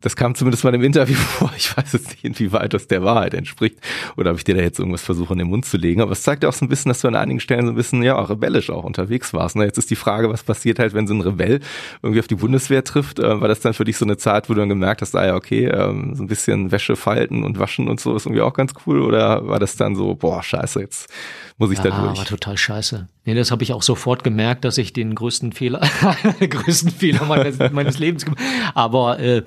Das 0.02 0.16
kam 0.16 0.36
zumindest 0.36 0.64
mal 0.64 0.74
im 0.74 0.84
Interview 0.84 1.16
vor. 1.18 1.52
Ich 1.58 1.76
weiß 1.76 1.94
jetzt 1.94 2.10
nicht, 2.10 2.24
inwieweit 2.24 2.74
das 2.74 2.88
der 2.88 3.04
Wahrheit 3.04 3.34
entspricht 3.34 3.80
oder 4.18 4.32
ob 4.32 4.38
ich 4.38 4.44
dir 4.44 4.56
da 4.56 4.62
jetzt 4.62 4.80
irgendwas 4.80 5.04
versuche 5.04 5.34
in 5.34 5.40
den 5.40 5.50
Mund 5.50 5.66
zu 5.66 5.78
legen. 5.78 6.02
Aber 6.02 6.12
es 6.12 6.24
zeigt 6.24 6.44
ja 6.44 6.50
auch 6.50 6.54
so 6.54 6.66
ein 6.66 6.70
bisschen, 6.70 6.90
dass 6.90 7.02
du 7.02 7.08
an 7.08 7.16
einigen 7.16 7.40
Stellen 7.40 7.66
so 7.66 7.72
ein 7.72 7.76
bisschen 7.76 8.04
ja 8.04 8.20
rebellisch 8.20 8.70
auch 8.70 8.84
unterwegs 8.84 9.34
warst. 9.34 9.56
Ne? 9.56 9.66
Jetzt 9.66 9.78
ist 9.78 9.90
die 9.90 9.96
Frage, 9.96 10.30
was 10.30 10.44
passiert 10.44 10.80
halt, 10.80 10.94
wenn 10.94 11.08
so 11.08 11.14
ein 11.14 11.22
Rebell 11.22 11.60
irgendwie 12.02 12.20
auf 12.20 12.28
die 12.28 12.36
Bundeswehr 12.36 12.84
trifft? 12.84 13.20
Äh, 13.20 13.42
war 13.42 13.48
das 13.48 13.60
dann 13.60 13.74
für 13.74 13.84
dich 13.84 13.98
so 13.98 14.06
eine 14.06 14.18
Zeit, 14.18 14.50
wo 14.50 14.54
du 14.54 14.60
dann 14.60 14.70
gemerkt 14.70 15.02
hast, 15.02 15.16
ah 15.16 15.26
ja, 15.26 15.36
okay, 15.36 15.66
ähm, 15.66 16.16
so 16.16 16.24
ein 16.24 16.28
bisschen 16.28 16.72
Wäsche 16.72 16.96
falten 16.96 17.44
und 17.44 17.60
waschen 17.60 17.88
und 17.88 18.00
so 18.00 18.16
ist 18.16 18.26
irgendwie 18.26 18.42
auch 18.42 18.54
ganz 18.54 18.74
cool? 18.86 18.95
Oder 19.02 19.48
war 19.48 19.60
das 19.60 19.76
dann 19.76 19.96
so, 19.96 20.16
boah, 20.16 20.44
scheiße, 20.44 20.80
jetzt 20.80 21.10
muss 21.58 21.72
ich 21.72 21.78
ja, 21.78 21.86
da 21.86 22.02
durch. 22.02 22.18
war 22.18 22.26
total 22.26 22.58
scheiße. 22.58 23.08
Nee, 23.24 23.34
das 23.34 23.52
habe 23.52 23.64
ich 23.64 23.74
auch 23.74 23.84
sofort 23.84 24.24
gemerkt, 24.24 24.66
dass 24.66 24.78
ich 24.78 24.94
den 24.94 25.16
größten 25.16 25.54
Fehler, 25.54 25.82
größten 26.40 26.92
Fehler 26.92 27.26
meines, 27.26 27.58
meines 27.72 27.98
Lebens 27.98 28.26
gemacht 28.26 28.42
Aber 28.74 29.20
äh, 29.20 29.44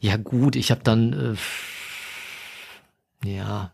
ja 0.00 0.16
gut, 0.16 0.56
ich 0.56 0.70
habe 0.70 0.82
dann, 0.82 1.36
äh, 3.24 3.28
ja, 3.28 3.72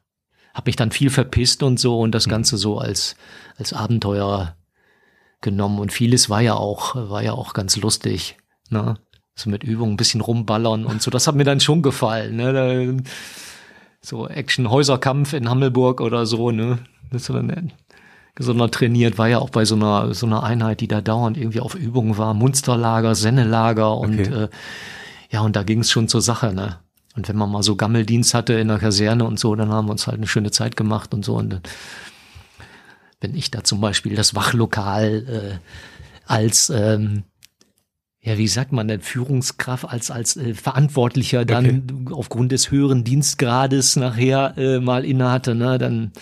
habe 0.54 0.68
mich 0.68 0.76
dann 0.76 0.90
viel 0.90 1.10
verpisst 1.10 1.62
und 1.62 1.78
so 1.80 2.00
und 2.00 2.12
das 2.12 2.24
hm. 2.24 2.30
Ganze 2.30 2.56
so 2.56 2.78
als, 2.78 3.16
als 3.56 3.72
Abenteuer 3.72 4.56
genommen. 5.40 5.78
Und 5.78 5.92
vieles 5.92 6.28
war 6.30 6.40
ja 6.40 6.54
auch, 6.54 6.94
war 6.94 7.22
ja 7.22 7.32
auch 7.32 7.54
ganz 7.54 7.76
lustig. 7.76 8.36
Ne? 8.70 8.98
So 9.34 9.50
mit 9.50 9.62
Übungen 9.62 9.94
ein 9.94 9.96
bisschen 9.96 10.20
rumballern 10.20 10.84
und 10.84 11.00
so. 11.00 11.10
Das 11.10 11.26
hat 11.26 11.36
mir 11.36 11.44
dann 11.44 11.60
schon 11.60 11.82
gefallen. 11.82 12.36
Ne? 12.36 13.02
So 14.00 14.28
Action-Häuserkampf 14.28 15.32
in 15.32 15.48
Hammelburg 15.48 16.00
oder 16.00 16.26
so, 16.26 16.50
ne? 16.50 16.78
Das 17.10 17.22
ist 17.22 17.30
dann 17.30 17.72
gesondert 18.34 18.72
trainiert, 18.74 19.18
war 19.18 19.28
ja 19.28 19.38
auch 19.38 19.50
bei 19.50 19.64
so 19.64 19.74
einer, 19.74 20.14
so 20.14 20.24
einer 20.24 20.44
Einheit, 20.44 20.80
die 20.80 20.86
da 20.86 21.00
dauernd 21.00 21.36
irgendwie 21.36 21.58
auf 21.58 21.74
Übungen 21.74 22.18
war, 22.18 22.34
Munsterlager, 22.34 23.16
Sennelager 23.16 23.96
und 23.96 24.20
okay. 24.20 24.44
äh, 24.44 24.48
ja, 25.30 25.40
und 25.40 25.56
da 25.56 25.64
ging 25.64 25.80
es 25.80 25.90
schon 25.90 26.06
zur 26.06 26.22
Sache, 26.22 26.54
ne? 26.54 26.78
Und 27.16 27.28
wenn 27.28 27.36
man 27.36 27.50
mal 27.50 27.64
so 27.64 27.74
Gammeldienst 27.74 28.34
hatte 28.34 28.52
in 28.54 28.68
der 28.68 28.78
Kaserne 28.78 29.24
und 29.24 29.40
so, 29.40 29.56
dann 29.56 29.70
haben 29.72 29.88
wir 29.88 29.92
uns 29.92 30.06
halt 30.06 30.18
eine 30.18 30.28
schöne 30.28 30.52
Zeit 30.52 30.76
gemacht 30.76 31.12
und 31.12 31.24
so. 31.24 31.34
Und 31.34 31.50
dann, 31.50 31.62
wenn 33.20 33.34
ich 33.34 33.50
da 33.50 33.64
zum 33.64 33.80
Beispiel 33.80 34.14
das 34.14 34.36
Wachlokal 34.36 35.26
äh, 35.26 35.58
als 36.26 36.70
ähm, 36.70 37.24
ja, 38.28 38.36
wie 38.36 38.46
sagt 38.46 38.72
man 38.72 38.88
denn, 38.88 39.00
Führungskraft 39.00 39.86
als, 39.88 40.10
als 40.10 40.36
äh, 40.36 40.52
Verantwortlicher 40.52 41.46
dann 41.46 41.82
okay. 42.04 42.14
aufgrund 42.14 42.52
des 42.52 42.70
höheren 42.70 43.02
Dienstgrades 43.02 43.96
nachher 43.96 44.52
äh, 44.58 44.80
mal 44.80 45.06
innehatte, 45.06 45.54
ne, 45.54 45.78
dann 45.78 46.12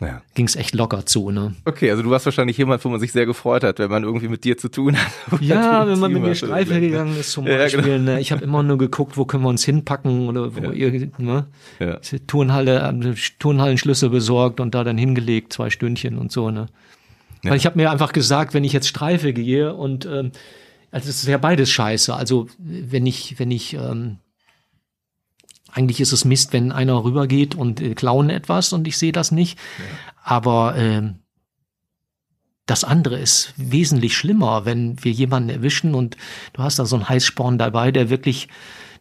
ja. 0.00 0.22
ging 0.34 0.46
es 0.46 0.56
echt 0.56 0.74
locker 0.74 1.04
zu. 1.04 1.30
Ne? 1.30 1.54
Okay, 1.66 1.90
also 1.90 2.02
du 2.02 2.08
warst 2.08 2.24
wahrscheinlich 2.24 2.56
jemand, 2.56 2.82
wo 2.82 2.88
man 2.88 2.98
sich 2.98 3.12
sehr 3.12 3.26
gefreut 3.26 3.62
hat, 3.62 3.78
wenn 3.78 3.90
man 3.90 4.04
irgendwie 4.04 4.28
mit 4.28 4.44
dir 4.44 4.56
zu 4.56 4.70
tun 4.70 4.96
hat. 4.96 5.40
Ja, 5.42 5.86
wenn 5.86 5.98
man 5.98 6.14
mit 6.14 6.22
mir 6.22 6.34
Streife 6.34 6.80
gegangen 6.80 7.14
ist 7.20 7.32
zum 7.32 7.44
Beispiel. 7.44 7.80
Ja, 7.80 7.96
genau. 7.98 8.12
ne? 8.12 8.20
Ich 8.20 8.32
habe 8.32 8.42
immer 8.42 8.62
nur 8.62 8.78
geguckt, 8.78 9.18
wo 9.18 9.26
können 9.26 9.42
wir 9.42 9.50
uns 9.50 9.64
hinpacken 9.64 10.28
oder 10.28 10.56
wo 10.56 10.60
ja. 10.60 10.72
ihr, 10.72 11.10
ne? 11.18 11.46
Ja. 11.78 11.98
Turnhalle, 12.26 13.14
Turnhallenschlüssel 13.38 14.08
besorgt 14.08 14.60
und 14.60 14.74
da 14.74 14.82
dann 14.82 14.96
hingelegt, 14.96 15.52
zwei 15.52 15.68
Stündchen 15.68 16.16
und 16.16 16.32
so. 16.32 16.50
Ne? 16.50 16.66
Weil 17.42 17.56
ich 17.56 17.66
habe 17.66 17.78
mir 17.78 17.90
einfach 17.90 18.14
gesagt, 18.14 18.54
wenn 18.54 18.64
ich 18.64 18.72
jetzt 18.72 18.88
Streife 18.88 19.34
gehe 19.34 19.74
und 19.74 20.06
ähm, 20.06 20.32
also 20.94 21.08
es 21.08 21.16
ist 21.16 21.26
ja 21.26 21.38
beides 21.38 21.70
scheiße. 21.70 22.14
Also 22.14 22.46
wenn 22.56 23.04
ich, 23.04 23.40
wenn 23.40 23.50
ich, 23.50 23.74
ähm, 23.74 24.18
eigentlich 25.72 26.00
ist 26.00 26.12
es 26.12 26.24
Mist, 26.24 26.52
wenn 26.52 26.70
einer 26.70 27.02
rübergeht 27.02 27.56
und 27.56 27.80
äh, 27.80 27.96
klauen 27.96 28.30
etwas 28.30 28.72
und 28.72 28.86
ich 28.86 28.96
sehe 28.96 29.10
das 29.10 29.32
nicht. 29.32 29.58
Ja. 29.58 29.84
Aber 30.22 30.76
ähm, 30.76 31.16
das 32.66 32.84
andere 32.84 33.18
ist 33.18 33.54
wesentlich 33.56 34.16
schlimmer, 34.16 34.66
wenn 34.66 35.02
wir 35.02 35.10
jemanden 35.10 35.50
erwischen 35.50 35.96
und 35.96 36.16
du 36.52 36.62
hast 36.62 36.78
da 36.78 36.86
so 36.86 36.94
einen 36.94 37.08
Heißsporn 37.08 37.58
dabei, 37.58 37.90
der 37.90 38.08
wirklich 38.08 38.46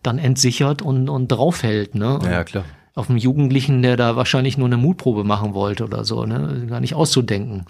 dann 0.02 0.18
entsichert 0.18 0.82
und, 0.82 1.10
und 1.10 1.28
draufhält. 1.28 1.94
Ne? 1.94 2.18
Ja, 2.24 2.44
klar. 2.44 2.66
Auf 2.96 3.08
einem 3.08 3.20
Jugendlichen, 3.20 3.84
der 3.84 3.98
da 3.98 4.16
wahrscheinlich 4.16 4.58
nur 4.58 4.68
eine 4.68 4.78
Mutprobe 4.78 5.24
machen 5.24 5.54
wollte 5.54 5.84
oder 5.84 6.06
so, 6.06 6.26
ne? 6.26 6.66
gar 6.68 6.80
nicht 6.80 6.96
auszudenken. 6.96 7.66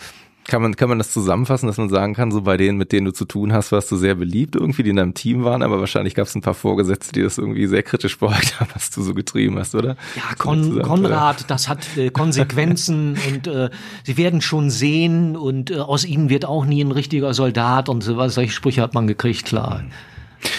Kann 0.46 0.62
man, 0.62 0.76
kann 0.76 0.90
man 0.90 0.98
das 0.98 1.12
zusammenfassen, 1.12 1.68
dass 1.68 1.78
man 1.78 1.90
sagen 1.90 2.14
kann, 2.14 2.32
so 2.32 2.42
bei 2.42 2.58
denen, 2.58 2.78
mit 2.78 2.92
denen 2.92 3.06
du 3.06 3.12
zu 3.12 3.26
tun 3.26 3.54
hast, 3.54 3.72
warst 3.72 3.90
du 3.92 3.96
sehr 3.96 4.16
beliebt 4.16 4.56
irgendwie, 4.56 4.84
die 4.84 4.90
in 4.90 4.98
deinem 4.98 5.14
Team 5.14 5.44
waren, 5.44 5.64
aber 5.64 5.80
wahrscheinlich 5.80 6.16
gab 6.16 6.28
es 6.28 6.36
ein 6.36 6.42
paar 6.42 6.54
Vorgesetzte, 6.54 7.14
die 7.14 7.22
das 7.22 7.38
irgendwie 7.38 7.66
sehr 7.68 7.82
kritisch 7.84 8.20
beäugt 8.20 8.60
haben, 8.60 8.70
was 8.74 8.90
du 8.92 9.02
so 9.02 9.14
getrieben 9.14 9.58
hast, 9.58 9.74
oder? 9.74 9.96
Ja, 10.16 10.36
Kon 10.38 10.82
Konrad, 10.82 11.50
das 11.50 11.70
hat 11.70 11.86
äh, 11.98 12.10
Konsequenzen 12.10 13.18
und 13.30 13.48
äh, 13.48 13.70
sie 14.04 14.18
werden 14.18 14.42
schon 14.42 14.70
sehen 14.70 15.38
und 15.38 15.72
äh, 15.72 15.76
aus 15.80 16.04
ihnen 16.04 16.30
wird 16.30 16.46
auch 16.46 16.66
nie 16.66 16.84
ein 16.84 16.92
richtiger 16.92 17.34
Soldat 17.34 17.88
und 17.88 18.04
so 18.04 18.18
was, 18.18 18.36
solche 18.36 18.52
Sprüche 18.52 18.82
hat 18.82 18.94
man 18.94 19.08
gekriegt, 19.08 19.46
klar. 19.46 19.84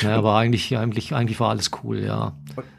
Ja, 0.03 0.17
aber 0.17 0.35
eigentlich, 0.37 0.77
eigentlich, 0.77 1.15
eigentlich 1.15 1.41
war 1.41 1.51
alles 1.51 1.71
cool, 1.83 2.01
ja. 2.01 2.33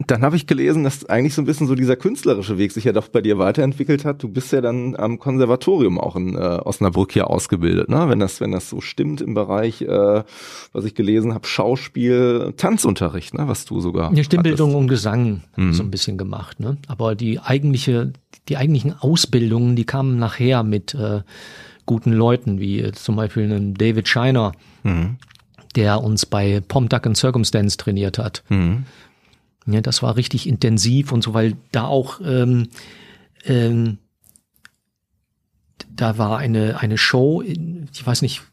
Dann 0.07 0.21
habe 0.21 0.35
ich 0.35 0.47
gelesen, 0.47 0.83
dass 0.83 1.05
eigentlich 1.05 1.33
so 1.33 1.41
ein 1.41 1.45
bisschen 1.45 1.67
so 1.67 1.75
dieser 1.75 1.95
künstlerische 1.95 2.57
Weg 2.57 2.71
sich 2.71 2.83
ja 2.83 2.93
doch 2.93 3.07
bei 3.07 3.21
dir 3.21 3.37
weiterentwickelt 3.37 4.05
hat. 4.05 4.23
Du 4.23 4.29
bist 4.29 4.51
ja 4.51 4.61
dann 4.61 4.95
am 4.95 5.19
Konservatorium 5.19 5.99
auch 5.99 6.15
in 6.15 6.35
äh, 6.35 6.37
Osnabrück 6.37 7.11
hier 7.11 7.29
ausgebildet, 7.29 7.89
ne? 7.89 8.07
Wenn 8.07 8.19
das, 8.19 8.41
wenn 8.41 8.51
das 8.51 8.69
so 8.69 8.81
stimmt 8.81 9.21
im 9.21 9.33
Bereich, 9.33 9.81
äh, 9.81 10.23
was 10.71 10.85
ich 10.85 10.95
gelesen 10.95 11.33
habe, 11.33 11.47
Schauspiel, 11.47 12.53
Tanzunterricht, 12.57 13.33
ne? 13.33 13.47
Was 13.47 13.65
du 13.65 13.81
sogar. 13.81 14.13
Ja, 14.13 14.23
Stimmbildung 14.23 14.69
hattest. 14.69 14.81
und 14.81 14.87
Gesang 14.87 15.41
hm. 15.55 15.73
so 15.73 15.83
ein 15.83 15.91
bisschen 15.91 16.17
gemacht, 16.17 16.59
ne? 16.59 16.77
Aber 16.87 17.15
die 17.15 17.39
eigentliche, 17.39 18.13
die 18.47 18.57
eigentlichen 18.57 18.93
Ausbildungen, 18.97 19.75
die 19.75 19.85
kamen 19.85 20.17
nachher 20.17 20.63
mit 20.63 20.93
äh, 20.93 21.21
guten 21.85 22.13
Leuten, 22.13 22.59
wie 22.59 22.79
äh, 22.79 22.91
zum 22.93 23.15
Beispiel 23.15 23.43
einem 23.43 23.75
David 23.75 24.07
Shiner. 24.07 24.53
Mhm 24.83 25.17
der 25.75 26.03
uns 26.03 26.25
bei 26.25 26.61
Pom 26.67 26.89
Duck 26.89 27.05
and 27.05 27.17
Circumstance 27.17 27.77
trainiert 27.77 28.17
hat. 28.17 28.43
Mhm. 28.49 28.85
Ja, 29.67 29.81
das 29.81 30.03
war 30.03 30.15
richtig 30.15 30.47
intensiv 30.47 31.11
und 31.11 31.23
so, 31.23 31.33
weil 31.33 31.57
da 31.71 31.85
auch 31.85 32.21
ähm, 32.23 32.69
ähm, 33.45 33.97
da 35.89 36.17
war 36.17 36.37
eine 36.37 36.79
eine 36.79 36.97
Show, 36.97 37.41
ich 37.41 38.05
weiß 38.05 38.21
nicht, 38.21 38.43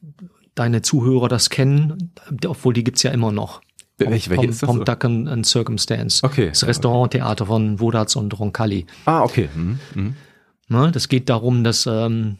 deine 0.55 0.83
Zuhörer 0.83 1.29
das 1.29 1.51
kennen, 1.51 2.13
obwohl 2.47 2.73
die 2.73 2.85
gibt's 2.85 3.03
ja 3.03 3.11
immer 3.11 3.33
noch. 3.33 3.61
Welche, 3.99 4.31
welche 4.31 4.47
ist 4.47 4.63
das? 4.63 4.69
Pom 4.69 4.85
Duck 4.85 5.05
and, 5.05 5.29
and 5.29 5.47
Circumstance. 5.47 6.25
Okay. 6.25 6.49
Das 6.49 6.67
Restauranttheater 6.67 7.47
von 7.47 7.79
Wodatz 7.79 8.17
und 8.17 8.39
Roncalli. 8.39 8.87
Ah, 9.05 9.23
okay. 9.23 9.49
Mhm. 9.55 9.79
Mhm. 9.95 10.17
Na, 10.69 10.91
das 10.91 11.09
geht 11.09 11.29
darum, 11.29 11.63
dass 11.65 11.87
ähm, 11.87 12.39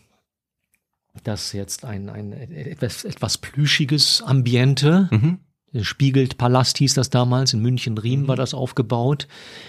das 1.23 1.53
jetzt 1.53 1.85
ein, 1.85 2.09
ein 2.09 2.33
etwas, 2.33 3.05
etwas 3.05 3.39
plüschiges 3.39 4.23
Ambiente. 4.23 5.09
Mhm. 5.11 5.39
Spiegelt 5.83 6.37
Palast 6.37 6.79
hieß 6.79 6.95
das 6.95 7.09
damals, 7.09 7.55
in 7.55 7.61
München 7.61 7.97
Riem 7.97 8.23
mhm. 8.23 8.29
war 8.29 8.37
das 8.37 8.55
aufgebaut. 8.55 9.27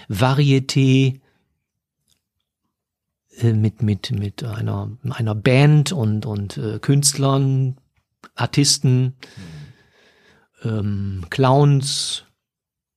Varieté 0.08 1.20
äh, 3.38 3.52
mit, 3.52 3.82
mit, 3.82 4.10
mit 4.10 4.44
einer, 4.44 4.96
einer 5.08 5.34
Band 5.34 5.92
und, 5.92 6.26
und 6.26 6.56
äh, 6.58 6.78
Künstlern, 6.78 7.78
Artisten, 8.34 9.16
mhm. 10.62 10.68
ähm, 10.68 11.26
Clowns. 11.30 12.24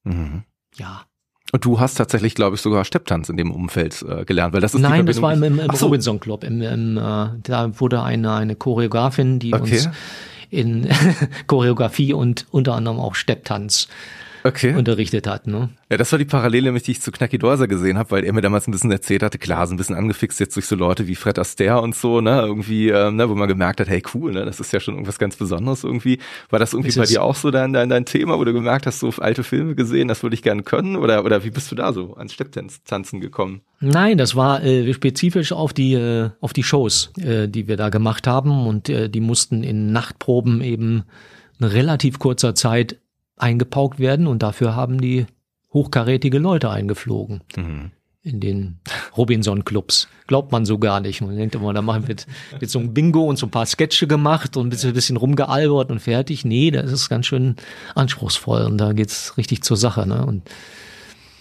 Mhm. 0.04 0.44
Ja, 0.76 1.06
und 1.54 1.64
du 1.64 1.80
hast 1.80 1.96
tatsächlich, 1.96 2.36
glaube 2.36 2.56
ich, 2.56 2.62
sogar 2.62 2.84
Stepptanz 2.84 3.30
in 3.30 3.38
dem 3.38 3.52
Umfeld 3.52 4.04
äh, 4.08 4.26
gelernt, 4.26 4.54
weil 4.54 4.62
das 4.62 4.74
ist 4.74 4.82
Nein, 4.82 5.06
das 5.06 5.22
war 5.22 5.34
im, 5.34 5.44
im, 5.44 5.60
im 5.60 5.76
so. 5.76 5.86
Robinson 5.86 6.20
Club. 6.20 6.44
Im, 6.44 6.62
im, 6.62 6.98
äh, 6.98 7.28
da 7.44 7.72
wurde 7.80 8.04
eine, 8.04 8.34
eine 8.34 8.56
Choreografin, 8.56 9.40
die 9.40 9.54
okay. 9.54 9.76
uns 9.76 9.90
in 10.50 10.90
Choreografie 11.48 12.14
und 12.14 12.46
unter 12.52 12.76
anderem 12.76 13.00
auch 13.00 13.16
Stepptanz 13.16 13.88
okay. 14.48 14.76
unterrichtet 14.76 15.28
hat. 15.28 15.48
Ne? 15.48 15.70
Ja, 15.90 15.98
das 15.98 16.12
war 16.12 16.20
die 16.20 16.26
Parallele, 16.26 16.74
die 16.74 16.92
ich 16.92 17.02
zu 17.02 17.12
Knacki 17.12 17.38
Dorser 17.38 17.68
gesehen 17.68 17.98
habe, 17.98 18.12
weil 18.12 18.24
er 18.24 18.34
mir 18.34 18.42
damals 18.42 18.68
ein 18.68 18.72
bisschen 18.72 18.92
erzählt 18.92 19.24
hatte, 19.24 19.38
klar, 19.38 19.68
so 19.68 19.74
ein 19.74 19.78
bisschen 19.78 19.96
angefixt 19.96 20.40
jetzt 20.40 20.56
durch 20.56 20.66
so 20.66 20.76
Leute 20.76 21.08
wie 21.08 21.16
Fred 21.16 21.40
Astaire 21.40 21.82
und 21.82 21.96
so, 21.96 22.22
ne, 22.22 22.42
irgendwie, 22.42 22.90
ähm, 22.90 23.16
ne, 23.16 23.30
wo 23.30 23.36
man 23.36 23.48
gemerkt 23.48 23.80
hat, 23.80 23.88
hey, 23.88 24.02
cool, 24.14 24.32
ne, 24.32 24.46
das 24.46 24.60
ist 24.60 24.74
ja 24.74 24.80
schon 24.80 24.96
irgendwas 24.96 25.20
ganz 25.20 25.36
Besonderes 25.36 25.84
irgendwie. 25.84 26.20
War 26.50 26.60
das 26.60 26.74
irgendwie 26.74 26.90
ist 26.90 26.98
bei 26.98 27.06
dir 27.06 27.24
auch 27.24 27.36
so 27.36 27.52
dein, 27.52 27.74
dein, 27.74 27.90
dein 27.90 28.06
Thema, 28.06 28.38
wo 28.38 28.44
du 28.44 28.54
gemerkt 28.54 28.86
hast, 28.86 29.00
so 29.00 29.10
alte 29.18 29.44
Filme 29.44 29.76
gesehen, 29.76 30.08
das 30.08 30.24
würde 30.24 30.34
ich 30.34 30.42
gerne 30.42 30.64
können? 30.64 30.96
Oder, 30.96 31.26
oder 31.26 31.44
wie 31.44 31.52
bist 31.52 31.72
du 31.72 31.76
da 31.76 31.94
so 31.94 32.16
ans 32.16 32.34
Stepptanzen 32.34 33.22
gekommen? 33.22 33.62
Nein, 33.80 34.18
das 34.18 34.36
war 34.36 34.64
äh, 34.64 34.92
spezifisch 34.94 35.52
auf 35.52 35.74
die, 35.74 35.94
äh, 35.94 36.30
auf 36.42 36.54
die 36.54 36.64
Shows, 36.64 37.12
äh, 37.20 37.48
die 37.48 37.68
wir 37.68 37.78
da 37.78 37.90
gemacht 37.90 38.28
haben 38.28 38.68
und 38.68 38.90
äh, 38.90 39.10
die 39.10 39.22
mussten 39.22 39.64
in 39.64 39.92
Nachtproben 39.92 40.62
eben 40.62 41.04
in 41.60 41.66
relativ 41.66 42.20
kurzer 42.20 42.56
Zeit 42.56 42.98
eingepaukt 43.38 44.00
werden 44.00 44.28
und 44.28 44.44
dafür 44.44 44.76
haben 44.76 45.00
die 45.00 45.26
hochkarätige 45.74 46.40
Leute 46.40 46.70
eingeflogen. 46.70 47.42
Mhm. 47.56 47.92
In 48.24 48.42
den 48.42 48.80
Robinson-Clubs. 49.16 50.10
Glaubt 50.26 50.52
man 50.52 50.66
so 50.66 50.80
gar 50.80 51.00
nicht. 51.00 51.22
Man 51.22 51.38
denkt 51.38 51.56
immer, 51.56 51.74
da 51.74 51.82
machen 51.82 52.04
wir 52.04 52.10
jetzt, 52.10 52.28
jetzt 52.60 52.74
so 52.74 52.80
ein 52.80 52.94
Bingo 52.94 53.24
und 53.24 53.38
so 53.38 53.46
ein 53.46 53.52
paar 53.52 53.66
Sketche 53.66 54.06
gemacht 54.06 54.58
und 54.58 54.74
ein 54.74 54.94
bisschen 54.94 55.16
rumgealbert 55.16 55.92
und 55.92 56.00
fertig. 56.00 56.44
Nee, 56.44 56.72
das 56.72 56.92
ist 56.92 57.08
ganz 57.08 57.26
schön 57.26 57.56
anspruchsvoll 57.96 58.64
und 58.64 58.80
da 58.80 58.92
geht's 58.92 59.38
richtig 59.38 59.64
zur 59.64 59.78
Sache. 59.78 60.06
Ne? 60.06 60.26
Und 60.26 60.50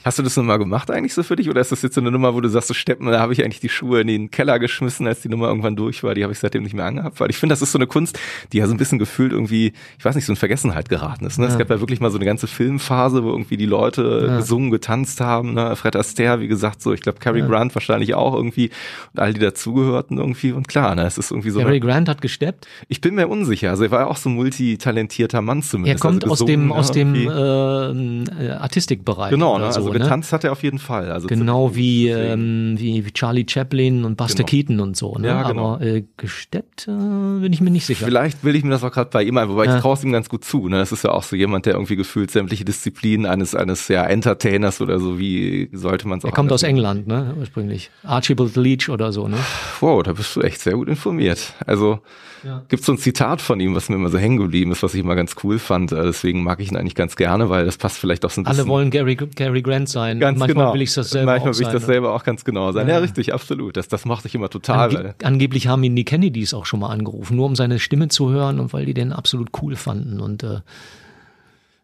Hast 0.06 0.20
du 0.20 0.22
das 0.22 0.36
nochmal 0.36 0.60
gemacht 0.60 0.88
eigentlich 0.92 1.14
so 1.14 1.24
für 1.24 1.34
dich? 1.34 1.50
Oder 1.50 1.60
ist 1.60 1.72
das 1.72 1.82
jetzt 1.82 1.96
so 1.96 2.00
eine 2.00 2.12
Nummer, 2.12 2.32
wo 2.32 2.40
du 2.40 2.48
sagst, 2.48 2.68
so 2.68 2.74
Steppen, 2.74 3.08
da 3.08 3.18
habe 3.18 3.32
ich 3.32 3.42
eigentlich 3.42 3.58
die 3.58 3.68
Schuhe 3.68 4.02
in 4.02 4.06
den 4.06 4.30
Keller 4.30 4.60
geschmissen, 4.60 5.04
als 5.04 5.22
die 5.22 5.28
Nummer 5.28 5.48
irgendwann 5.48 5.74
durch 5.74 6.04
war. 6.04 6.14
Die 6.14 6.22
habe 6.22 6.32
ich 6.32 6.38
seitdem 6.38 6.62
nicht 6.62 6.74
mehr 6.74 6.84
angehabt. 6.84 7.18
Weil 7.18 7.28
ich 7.30 7.38
finde, 7.38 7.54
das 7.54 7.60
ist 7.60 7.72
so 7.72 7.78
eine 7.78 7.88
Kunst, 7.88 8.16
die 8.52 8.58
ja 8.58 8.68
so 8.68 8.72
ein 8.72 8.76
bisschen 8.76 9.00
gefühlt 9.00 9.32
irgendwie, 9.32 9.72
ich 9.98 10.04
weiß 10.04 10.14
nicht, 10.14 10.24
so 10.24 10.32
in 10.32 10.36
Vergessenheit 10.36 10.88
geraten 10.88 11.26
ist. 11.26 11.40
Ne? 11.40 11.46
Ja. 11.46 11.50
Es 11.50 11.58
gab 11.58 11.70
ja 11.70 11.80
wirklich 11.80 11.98
mal 11.98 12.12
so 12.12 12.18
eine 12.18 12.24
ganze 12.24 12.46
Filmphase, 12.46 13.24
wo 13.24 13.30
irgendwie 13.30 13.56
die 13.56 13.66
Leute 13.66 14.26
ja. 14.28 14.36
gesungen, 14.36 14.70
getanzt 14.70 15.20
haben. 15.20 15.54
Ne? 15.54 15.74
Fred 15.74 15.96
Astaire, 15.96 16.38
wie 16.38 16.46
gesagt, 16.46 16.82
so, 16.82 16.92
ich 16.92 17.00
glaube, 17.00 17.18
Cary 17.18 17.40
ja. 17.40 17.48
Grant 17.48 17.74
wahrscheinlich 17.74 18.14
auch 18.14 18.32
irgendwie 18.32 18.70
und 19.12 19.18
all 19.18 19.34
die 19.34 19.40
dazugehörten 19.40 20.18
irgendwie. 20.18 20.52
Und 20.52 20.68
klar, 20.68 20.94
ne, 20.94 21.04
es 21.04 21.18
ist 21.18 21.32
irgendwie 21.32 21.50
so. 21.50 21.58
Cary 21.58 21.80
Grant 21.80 22.08
hat 22.08 22.20
gesteppt? 22.20 22.68
Ich 22.86 23.00
bin 23.00 23.16
mir 23.16 23.26
unsicher. 23.26 23.70
Also 23.70 23.82
er 23.82 23.90
war 23.90 24.02
ja 24.02 24.06
auch 24.06 24.18
so 24.18 24.28
ein 24.28 24.36
multitalentierter 24.36 25.42
Mann 25.42 25.62
zumindest. 25.62 25.98
Er 25.98 26.08
kommt 26.08 26.22
also 26.22 26.44
gesungen, 26.44 26.70
aus 26.70 26.92
dem, 26.92 27.16
aus 27.18 27.26
dem 27.26 28.28
äh, 28.28 28.50
Artistikbereich. 28.50 29.30
Genau, 29.30 29.58
ne? 29.58 29.64
also 29.64 29.82
so, 29.82 29.95
ne? 29.98 30.04
getanzt 30.04 30.32
hat 30.32 30.44
er 30.44 30.52
auf 30.52 30.62
jeden 30.62 30.78
Fall. 30.78 31.10
Also 31.10 31.28
genau 31.28 31.74
wie, 31.74 32.08
ähm, 32.08 32.74
wie, 32.78 33.04
wie 33.04 33.12
Charlie 33.12 33.46
Chaplin 33.48 34.04
und 34.04 34.16
Buster 34.16 34.38
genau. 34.38 34.46
Keaton 34.46 34.80
und 34.80 34.96
so. 34.96 35.14
Ne? 35.16 35.28
Ja, 35.28 35.48
genau. 35.48 35.74
Aber 35.74 35.84
äh, 35.84 36.04
gesteppt 36.16 36.88
äh, 36.88 37.40
bin 37.40 37.52
ich 37.52 37.60
mir 37.60 37.70
nicht 37.70 37.86
sicher. 37.86 38.04
Vielleicht 38.04 38.44
will 38.44 38.56
ich 38.56 38.64
mir 38.64 38.70
das 38.70 38.84
auch 38.84 38.92
gerade 38.92 39.10
bei 39.10 39.22
ihm 39.22 39.36
ein, 39.38 39.48
wobei 39.48 39.66
ja. 39.66 39.76
ich 39.76 39.82
traue 39.82 39.94
es 39.94 40.04
ihm 40.04 40.12
ganz 40.12 40.28
gut 40.28 40.44
zu. 40.44 40.68
Ne? 40.68 40.78
Das 40.78 40.92
ist 40.92 41.04
ja 41.04 41.10
auch 41.10 41.22
so 41.22 41.36
jemand, 41.36 41.66
der 41.66 41.74
irgendwie 41.74 41.96
gefühlt 41.96 42.30
sämtliche 42.30 42.64
Disziplinen 42.64 43.26
eines 43.26 43.54
eines 43.54 43.88
ja 43.88 44.04
Entertainers 44.04 44.80
oder 44.80 44.98
so, 44.98 45.18
wie 45.18 45.68
sollte 45.72 46.08
man 46.08 46.18
es 46.18 46.24
auch. 46.24 46.30
Er 46.30 46.34
kommt 46.34 46.52
aus 46.52 46.62
England, 46.62 47.06
ne? 47.06 47.34
Ursprünglich. 47.38 47.90
Archibald 48.02 48.56
Leach 48.56 48.88
oder 48.88 49.12
so, 49.12 49.28
ne? 49.28 49.36
Wow, 49.80 50.02
da 50.02 50.12
bist 50.12 50.34
du 50.36 50.40
echt 50.40 50.60
sehr 50.60 50.74
gut 50.74 50.88
informiert. 50.88 51.54
Also 51.66 52.00
ja. 52.46 52.62
Gibt 52.68 52.84
so 52.84 52.92
ein 52.92 52.98
Zitat 52.98 53.40
von 53.40 53.58
ihm, 53.58 53.74
was 53.74 53.88
mir 53.88 53.96
immer 53.96 54.08
so 54.08 54.18
hängen 54.18 54.36
geblieben 54.36 54.70
ist, 54.70 54.82
was 54.82 54.94
ich 54.94 55.00
immer 55.00 55.16
ganz 55.16 55.34
cool 55.42 55.58
fand. 55.58 55.92
Äh, 55.92 56.04
deswegen 56.04 56.42
mag 56.42 56.60
ich 56.60 56.70
ihn 56.70 56.76
eigentlich 56.76 56.94
ganz 56.94 57.16
gerne, 57.16 57.50
weil 57.50 57.64
das 57.64 57.76
passt 57.76 57.98
vielleicht 57.98 58.24
auch 58.24 58.30
so 58.30 58.40
ein 58.40 58.44
bisschen. 58.44 58.60
Alle 58.60 58.68
wollen 58.68 58.90
Gary, 58.90 59.16
Gary 59.16 59.62
Grant 59.62 59.85
sein. 59.88 60.20
Ganz 60.20 60.38
Manchmal 60.38 60.64
genau. 60.64 60.74
will 60.74 60.82
ich 60.82 60.94
das 60.94 61.10
selber 61.10 61.32
Manchmal 61.32 61.54
will 61.54 61.62
ich 61.62 61.72
das 61.72 61.82
sein, 61.82 61.92
selber 61.92 62.14
auch 62.14 62.24
ganz 62.24 62.44
genau 62.44 62.72
sein. 62.72 62.88
Ja, 62.88 62.94
ja 62.94 63.00
richtig, 63.00 63.32
absolut. 63.32 63.76
Das, 63.76 63.88
das 63.88 64.04
macht 64.04 64.24
ich 64.24 64.34
immer 64.34 64.50
total. 64.50 64.96
Ange 64.96 65.14
angeblich 65.22 65.68
haben 65.68 65.82
ihn 65.84 65.96
die 65.96 66.04
Kennedys 66.04 66.54
auch 66.54 66.66
schon 66.66 66.80
mal 66.80 66.88
angerufen, 66.88 67.36
nur 67.36 67.46
um 67.46 67.56
seine 67.56 67.78
Stimme 67.78 68.08
zu 68.08 68.30
hören 68.30 68.60
und 68.60 68.72
weil 68.72 68.86
die 68.86 68.94
den 68.94 69.12
absolut 69.12 69.50
cool 69.62 69.76
fanden 69.76 70.20
und 70.20 70.42
äh, 70.42 70.60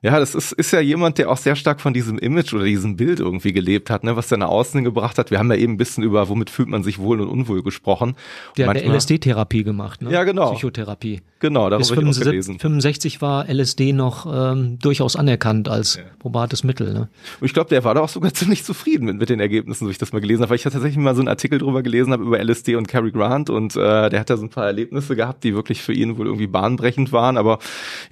ja, 0.03 0.19
das 0.19 0.35
ist, 0.35 0.53
ist 0.53 0.73
ja 0.73 0.81
jemand, 0.81 1.19
der 1.19 1.31
auch 1.31 1.37
sehr 1.37 1.55
stark 1.55 1.81
von 1.81 1.95
diesem 1.95 2.19
Image 2.19 2.53
oder 2.53 2.65
diesem 2.65 2.97
Bild 2.97 3.21
irgendwie 3.21 3.53
gelebt 3.53 3.89
hat, 3.89 4.03
ne, 4.03 4.17
was 4.17 4.29
der 4.29 4.39
nach 4.39 4.49
außen 4.49 4.83
gebracht 4.83 5.17
hat. 5.17 5.31
Wir 5.31 5.39
haben 5.39 5.51
ja 5.51 5.57
eben 5.57 5.75
ein 5.75 5.77
bisschen 5.77 6.03
über, 6.03 6.29
womit 6.29 6.51
fühlt 6.51 6.69
man 6.69 6.83
sich 6.83 6.99
wohl 6.99 7.21
und 7.21 7.29
unwohl 7.29 7.63
gesprochen. 7.63 8.17
Der 8.57 8.69
hat 8.69 8.77
eine 8.77 8.97
LSD-Therapie 8.97 9.63
gemacht, 9.63 10.03
ne? 10.03 10.11
Ja, 10.11 10.25
genau. 10.25 10.53
Psychotherapie. 10.53 11.21
Genau, 11.43 11.69
da 11.71 11.75
habe 11.75 11.83
ich 11.83 11.91
auch 11.91 12.25
gelesen. 12.25 12.59
65 12.61 13.21
war 13.21 13.49
LSD 13.49 13.93
noch 13.93 14.27
ähm, 14.33 14.79
durchaus 14.81 15.17
anerkannt 15.17 15.69
als 15.69 15.97
ja. 15.97 16.03
probates 16.21 16.63
Mittel. 16.63 16.93
Ne? 16.93 17.09
Und 17.41 17.47
ich 17.47 17.53
glaube, 17.53 17.69
der 17.69 17.83
war 17.83 17.95
da 17.95 18.01
auch 18.01 18.09
sogar 18.09 18.33
ziemlich 18.35 18.65
zufrieden 18.65 19.07
mit, 19.07 19.19
mit 19.19 19.29
den 19.29 19.41
Ergebnissen, 19.41 19.85
so 19.85 19.91
ich 19.91 19.99
das 19.99 20.13
mal 20.13 20.21
gelesen 20.21 20.43
habe, 20.43 20.51
weil 20.51 20.57
ich 20.57 20.63
tatsächlich 20.63 20.97
mal 20.97 21.17
so 21.17 21.21
einen 21.21 21.29
Artikel 21.29 21.59
drüber 21.59 21.83
gelesen 21.83 22.13
habe 22.13 22.23
über 22.23 22.43
LSD 22.43 22.77
und 22.77 22.87
Cary 22.87 23.11
Grant 23.11 23.51
und 23.51 23.75
äh, 23.75 24.09
der 24.09 24.21
hat 24.21 24.31
da 24.31 24.37
so 24.37 24.45
ein 24.45 24.51
paar 24.51 24.67
Erlebnisse 24.67 25.17
gehabt, 25.17 25.43
die 25.43 25.55
wirklich 25.55 25.83
für 25.83 25.93
ihn 25.93 26.17
wohl 26.17 26.27
irgendwie 26.27 26.47
bahnbrechend 26.47 27.11
waren. 27.13 27.37
Aber 27.37 27.59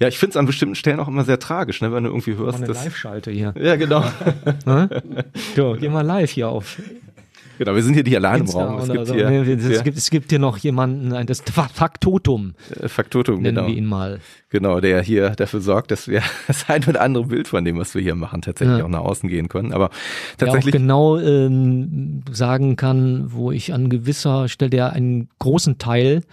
ja, 0.01 0.09
ich 0.09 0.17
finde 0.17 0.31
es 0.31 0.37
an 0.37 0.45
bestimmten 0.45 0.75
Stellen 0.75 0.99
auch 0.99 1.07
immer 1.07 1.23
sehr 1.23 1.39
tragisch, 1.39 1.80
ne, 1.81 1.91
wenn 1.91 2.03
du 2.03 2.09
irgendwie 2.09 2.35
hörst. 2.35 2.61
Eine 2.61 2.71
Live-Schalte 2.71 3.31
hier. 3.31 3.53
Ja, 3.59 3.75
genau. 3.75 4.03
so, 5.55 5.75
geh 5.79 5.89
mal 5.89 6.01
live 6.01 6.31
hier 6.31 6.49
auf. 6.49 6.77
Genau, 7.61 7.75
wir 7.75 7.83
sind 7.83 7.93
hier 7.93 8.03
nicht 8.03 8.15
allein 8.15 8.41
im 8.41 8.49
Raum. 8.49 8.79
Es 8.79 8.89
gibt, 8.89 9.05
so. 9.05 9.13
hier, 9.13 9.29
es, 9.29 9.69
ja. 9.69 9.81
gibt, 9.83 9.95
es 9.95 10.09
gibt 10.09 10.31
hier 10.31 10.39
noch 10.39 10.57
jemanden, 10.57 11.27
das 11.27 11.41
Faktotum. 11.41 12.55
Äh, 12.79 12.87
Faktotum, 12.87 13.35
nennen 13.41 13.55
genau. 13.55 13.67
wir 13.67 13.75
ihn 13.75 13.85
mal. 13.85 14.19
Genau, 14.49 14.79
der 14.79 15.03
hier 15.03 15.29
dafür 15.31 15.61
sorgt, 15.61 15.91
dass 15.91 16.07
wir 16.07 16.23
das 16.47 16.67
ein 16.69 16.83
oder 16.85 17.01
andere 17.01 17.25
Bild 17.25 17.47
von 17.47 17.63
dem, 17.63 17.77
was 17.77 17.93
wir 17.93 18.01
hier 18.01 18.15
machen, 18.15 18.41
tatsächlich 18.41 18.79
ja. 18.79 18.83
auch 18.83 18.89
nach 18.89 19.01
außen 19.01 19.29
gehen 19.29 19.47
können. 19.47 19.73
Aber 19.73 19.91
tatsächlich. 20.39 20.71
Der 20.71 20.81
auch 20.81 20.83
genau 20.83 21.19
ähm, 21.19 22.23
sagen 22.31 22.77
kann, 22.77 23.31
wo 23.31 23.51
ich 23.51 23.73
an 23.73 23.91
gewisser 23.91 24.49
Stelle, 24.49 24.71
der 24.71 24.93
einen 24.93 25.29
großen 25.37 25.77
Teil 25.77 26.23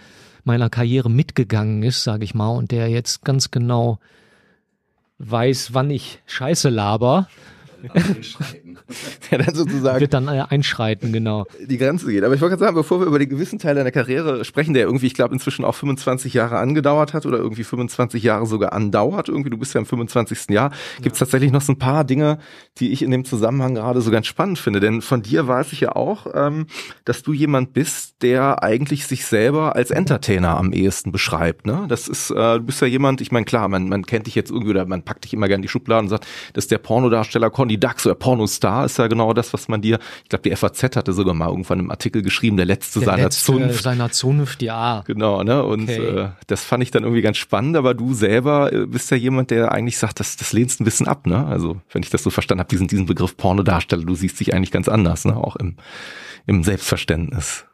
meiner 0.45 0.71
Karriere 0.71 1.11
mitgegangen 1.11 1.83
ist, 1.83 2.03
sage 2.03 2.23
ich 2.23 2.33
mal, 2.33 2.49
und 2.49 2.71
der 2.71 2.89
jetzt 2.89 3.23
ganz 3.23 3.51
genau 3.51 3.99
weiß, 5.19 5.73
wann 5.73 5.89
ich 5.91 6.21
Scheiße 6.25 6.69
laber 6.69 7.27
der 9.31 9.39
dann 9.39 9.55
sozusagen 9.55 9.99
Wird 9.99 10.13
dann 10.13 10.27
äh, 10.27 10.43
einschreiten, 10.49 11.11
genau. 11.11 11.45
die 11.65 11.77
Grenze 11.77 12.11
geht. 12.11 12.23
Aber 12.23 12.33
ich 12.33 12.41
wollte 12.41 12.57
gerade 12.57 12.65
sagen, 12.65 12.75
bevor 12.75 12.99
wir 12.99 13.07
über 13.07 13.19
den 13.19 13.29
gewissen 13.29 13.59
Teil 13.59 13.75
deiner 13.75 13.91
Karriere 13.91 14.43
sprechen, 14.45 14.73
der 14.73 14.83
irgendwie, 14.83 15.07
ich 15.07 15.13
glaube, 15.13 15.33
inzwischen 15.33 15.65
auch 15.65 15.75
25 15.75 16.33
Jahre 16.33 16.57
angedauert 16.57 17.13
hat 17.13 17.25
oder 17.25 17.37
irgendwie 17.37 17.63
25 17.63 18.23
Jahre 18.23 18.45
sogar 18.45 18.73
andauert. 18.73 19.29
Irgendwie, 19.29 19.49
du 19.49 19.57
bist 19.57 19.73
ja 19.73 19.79
im 19.79 19.85
25. 19.85 20.49
Jahr. 20.49 20.71
Gibt 21.01 21.13
es 21.13 21.19
tatsächlich 21.19 21.51
noch 21.51 21.61
so 21.61 21.73
ein 21.73 21.79
paar 21.79 22.03
Dinge, 22.03 22.39
die 22.77 22.91
ich 22.91 23.01
in 23.01 23.11
dem 23.11 23.25
Zusammenhang 23.25 23.75
gerade 23.75 24.01
so 24.01 24.11
ganz 24.11 24.27
spannend 24.27 24.59
finde. 24.59 24.79
Denn 24.79 25.01
von 25.01 25.21
dir 25.21 25.47
weiß 25.47 25.73
ich 25.73 25.81
ja 25.81 25.95
auch, 25.95 26.27
ähm, 26.33 26.67
dass 27.05 27.23
du 27.23 27.33
jemand 27.33 27.73
bist, 27.73 28.21
der 28.21 28.63
eigentlich 28.63 29.05
sich 29.07 29.25
selber 29.25 29.75
als 29.75 29.91
Entertainer 29.91 30.57
am 30.57 30.73
ehesten 30.73 31.11
beschreibt. 31.11 31.65
Ne? 31.65 31.85
Das 31.87 32.07
ist, 32.07 32.31
äh, 32.31 32.57
du 32.57 32.61
bist 32.61 32.81
ja 32.81 32.87
jemand, 32.87 33.21
ich 33.21 33.31
meine, 33.31 33.45
klar, 33.45 33.67
man, 33.67 33.89
man 33.89 34.05
kennt 34.05 34.27
dich 34.27 34.35
jetzt 34.35 34.51
irgendwie 34.51 34.71
oder 34.71 34.85
man 34.85 35.03
packt 35.03 35.25
dich 35.25 35.33
immer 35.33 35.47
gerne 35.47 35.59
in 35.59 35.61
die 35.63 35.67
Schubladen 35.67 36.05
und 36.05 36.09
sagt, 36.09 36.27
das 36.53 36.65
ist 36.65 36.71
der 36.71 36.77
Pornodarsteller 36.77 37.49
Conny 37.49 37.79
Dax 37.79 38.05
oder 38.05 38.15
Pornostar, 38.15 38.68
ist 38.85 38.97
ja 38.97 39.07
genau 39.07 39.33
das, 39.33 39.53
was 39.53 39.67
man 39.67 39.81
dir, 39.81 39.99
ich 40.23 40.29
glaube, 40.29 40.43
die 40.49 40.55
FAZ 40.55 40.95
hatte 40.95 41.13
sogar 41.13 41.33
mal 41.33 41.47
irgendwann 41.49 41.79
im 41.79 41.91
Artikel 41.91 42.21
geschrieben, 42.21 42.57
der 42.57 42.65
letzte 42.65 42.99
Der 42.99 43.05
seiner 43.07 43.23
letzte 43.23 43.43
Zunft. 43.45 43.83
Seiner 43.83 44.11
Zunft, 44.11 44.61
ja. 44.61 45.03
Genau, 45.05 45.43
ne? 45.43 45.63
Und 45.63 45.83
Okay. 45.89 46.05
äh, 46.05 46.29
das 46.47 46.63
fand 46.63 46.83
ich 46.83 46.91
dann 46.91 47.03
irgendwie 47.03 47.21
ganz 47.21 47.37
spannend, 47.37 47.75
aber 47.77 47.93
du 47.93 48.13
selber 48.13 48.71
äh, 48.73 48.85
bist 48.85 49.11
ja 49.11 49.17
jemand, 49.17 49.51
der 49.51 49.71
eigentlich 49.71 49.97
sagt, 49.97 50.19
das, 50.19 50.37
das 50.37 50.53
lehnst 50.53 50.79
ein 50.81 50.85
bisschen 50.85 51.07
ab, 51.07 51.27
ne? 51.27 51.45
Also, 51.45 51.81
wenn 51.91 52.03
ich 52.03 52.09
das 52.09 52.23
so 52.23 52.29
verstanden 52.29 52.59
habe, 52.59 52.69
diesen, 52.69 52.87
diesen 52.87 53.05
Begriff 53.05 53.35
Pornodarsteller, 53.37 54.03
du 54.05 54.15
siehst 54.15 54.39
dich 54.39 54.53
eigentlich 54.53 54.71
ganz 54.71 54.87
anders, 54.89 55.25
ne? 55.25 55.35
Auch 55.37 55.55
im, 55.55 55.75
im 56.47 56.63
Selbstverständnis. 56.63 57.65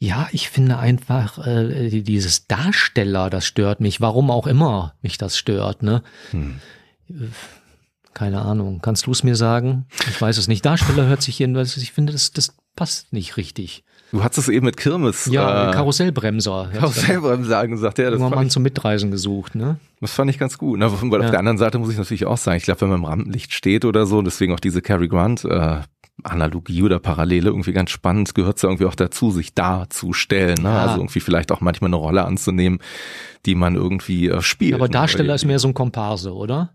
Ja, 0.00 0.28
ich 0.30 0.48
finde 0.48 0.78
einfach 0.78 1.44
äh, 1.44 1.88
die- 1.90 2.04
dieses 2.04 2.46
Darsteller, 2.46 3.30
das 3.30 3.46
stört 3.46 3.80
mich. 3.80 4.00
Warum 4.00 4.30
auch 4.30 4.46
immer 4.46 4.94
mich 5.02 5.18
das 5.18 5.36
stört, 5.36 5.82
ne? 5.82 6.02
Hm. 6.30 6.60
Keine 8.14 8.42
Ahnung. 8.42 8.80
Kannst 8.82 9.06
du 9.06 9.12
es 9.12 9.22
mir 9.22 9.36
sagen? 9.36 9.86
Ich 10.08 10.20
weiß 10.20 10.38
es 10.38 10.48
nicht. 10.48 10.64
Darsteller 10.64 11.06
hört 11.06 11.22
sich 11.22 11.38
jedenfalls. 11.38 11.76
Ich 11.76 11.92
finde, 11.92 12.12
das, 12.12 12.32
das 12.32 12.54
passt 12.74 13.12
nicht 13.12 13.36
richtig. 13.36 13.84
Du 14.10 14.24
hattest 14.24 14.48
es 14.48 14.48
eben 14.48 14.64
mit 14.64 14.76
Kirmes. 14.78 15.26
Ja, 15.26 15.68
äh, 15.68 15.72
Karussellbremser. 15.74 16.70
Karussell 16.72 17.20
beim 17.20 17.44
Sagen 17.44 17.72
gesagt, 17.72 17.98
ja, 17.98 18.10
das 18.10 18.18
mal 18.18 18.42
ich, 18.44 18.50
zum 18.50 18.62
Mitreisen 18.62 19.10
gesucht, 19.10 19.54
ne? 19.54 19.78
das 20.00 20.12
fand 20.12 20.30
ich 20.30 20.38
ganz 20.38 20.56
gut. 20.56 20.78
Na, 20.78 20.90
weil 20.90 21.20
auf 21.20 21.24
Ja. 21.26 21.30
der 21.30 21.38
anderen 21.40 21.58
Seite 21.58 21.78
muss 21.78 21.90
ich 21.90 21.98
natürlich 21.98 22.24
auch 22.24 22.38
sagen, 22.38 22.56
ich 22.56 22.62
glaube, 22.62 22.80
wenn 22.82 22.88
man 22.88 22.98
im 23.00 23.04
Rampenlicht 23.04 23.52
steht 23.52 23.84
oder 23.84 24.06
so, 24.06 24.22
deswegen 24.22 24.54
auch 24.54 24.60
diese 24.60 24.80
Cary 24.80 25.08
Grant 25.08 25.44
äh, 25.44 25.80
Analogie 26.24 26.82
oder 26.82 26.98
Parallele 26.98 27.50
irgendwie 27.50 27.72
ganz 27.72 27.90
spannend, 27.90 28.34
gehört 28.34 28.56
es 28.56 28.62
ja 28.62 28.70
irgendwie 28.70 28.86
auch 28.86 28.94
dazu, 28.94 29.30
sich 29.30 29.54
darzustellen. 29.54 30.62
Ne? 30.62 30.70
Ja. 30.70 30.82
Also 30.86 30.96
irgendwie 30.96 31.20
vielleicht 31.20 31.52
auch 31.52 31.60
manchmal 31.60 31.88
eine 31.88 31.96
Rolle 31.96 32.24
anzunehmen, 32.24 32.78
die 33.46 33.54
man 33.54 33.74
irgendwie 33.74 34.28
äh, 34.28 34.40
spielt. 34.40 34.74
Aber 34.74 34.86
ne? 34.86 34.92
Darsteller 34.92 35.34
ist 35.34 35.44
mehr 35.44 35.58
so 35.58 35.68
ein 35.68 35.74
Komparse, 35.74 36.34
oder? 36.34 36.70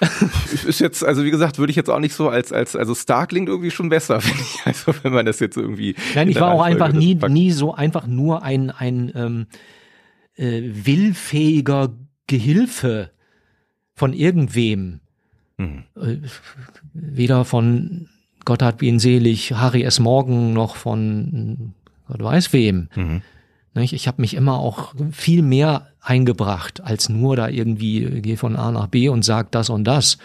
ist 0.66 0.80
jetzt, 0.80 1.04
also 1.04 1.24
wie 1.24 1.30
gesagt, 1.30 1.58
würde 1.58 1.70
ich 1.70 1.76
jetzt 1.76 1.90
auch 1.90 1.98
nicht 1.98 2.14
so 2.14 2.28
als, 2.28 2.52
als, 2.52 2.76
also 2.76 2.94
Star 2.94 3.26
klingt 3.26 3.48
irgendwie 3.48 3.70
schon 3.70 3.88
besser, 3.88 4.20
finde 4.22 4.42
ich. 4.42 4.60
Also 4.64 4.94
wenn 5.02 5.12
man 5.12 5.26
das 5.26 5.40
jetzt 5.40 5.56
irgendwie. 5.56 5.94
Nein, 6.14 6.28
in 6.28 6.32
ich 6.32 6.40
war 6.40 6.52
auch 6.52 6.62
einfach 6.62 6.92
nie, 6.92 7.16
packt. 7.16 7.32
nie 7.32 7.50
so 7.50 7.74
einfach 7.74 8.06
nur 8.06 8.42
ein, 8.42 8.70
ein 8.70 9.12
ähm, 9.14 9.46
äh, 10.36 10.62
willfähiger 10.62 11.94
Gehilfe 12.26 13.10
von 13.94 14.12
irgendwem. 14.12 15.00
Hm. 15.58 15.84
Äh, 15.96 16.18
weder 16.92 17.44
von 17.44 18.08
Gott 18.44 18.62
hat 18.62 18.80
ihn 18.82 18.98
selig, 18.98 19.52
Harry 19.52 19.82
S. 19.82 19.98
Morgan, 19.98 20.52
noch 20.52 20.76
von 20.76 21.74
äh, 22.08 22.12
Gott 22.12 22.22
weiß 22.22 22.52
wem. 22.52 22.88
Mhm. 22.94 23.22
Nicht? 23.78 23.92
Ich 23.92 24.08
habe 24.08 24.20
mich 24.20 24.34
immer 24.34 24.58
auch 24.58 24.94
viel 25.10 25.42
mehr 25.42 25.88
eingebracht, 26.00 26.82
als 26.82 27.08
nur 27.08 27.36
da 27.36 27.48
irgendwie, 27.48 28.04
äh, 28.04 28.20
geh 28.20 28.36
von 28.36 28.56
A 28.56 28.70
nach 28.70 28.88
B 28.88 29.08
und 29.08 29.24
sag 29.24 29.50
das 29.52 29.70
und 29.70 29.84
das. 29.84 30.18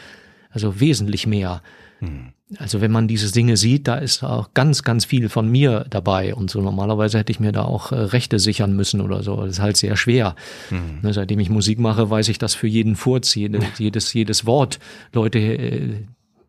Also 0.50 0.80
wesentlich 0.80 1.26
mehr. 1.28 1.62
Hm. 2.00 2.34
Also 2.58 2.82
wenn 2.82 2.92
man 2.92 3.08
diese 3.08 3.32
Dinge 3.32 3.58
sieht, 3.58 3.88
da 3.88 3.96
ist 3.96 4.24
auch 4.24 4.54
ganz, 4.54 4.84
ganz 4.84 5.06
viel 5.06 5.30
von 5.30 5.50
mir 5.50 5.86
dabei. 5.89 6.36
Und 6.36 6.52
so 6.52 6.62
normalerweise 6.62 7.18
hätte 7.18 7.32
ich 7.32 7.39
mir 7.39 7.52
da 7.52 7.63
auch 7.63 7.92
äh, 7.92 7.96
Rechte 7.96 8.38
sichern 8.38 8.76
müssen 8.76 9.02
oder 9.02 9.24
so. 9.24 9.38
Das 9.38 9.54
ist 9.54 9.60
halt 9.60 9.78
sehr 9.78 9.96
schwer. 9.96 10.36
Hm. 10.70 11.00
Ne, 11.02 11.13
seitdem 11.13 11.39
ich 11.39 11.50
Musik 11.50 11.80
mache, 11.80 12.10
weiß 12.10 12.30
ich, 12.30 12.38
dass 12.38 12.54
für 12.54 12.68
jeden 12.68 12.96
Furz, 12.96 13.34
jede, 13.36 13.60
jedes, 13.78 14.13
jedes 14.13 14.46
Wort 14.46 14.80
Leute 15.13 15.39
äh, 15.39 16.04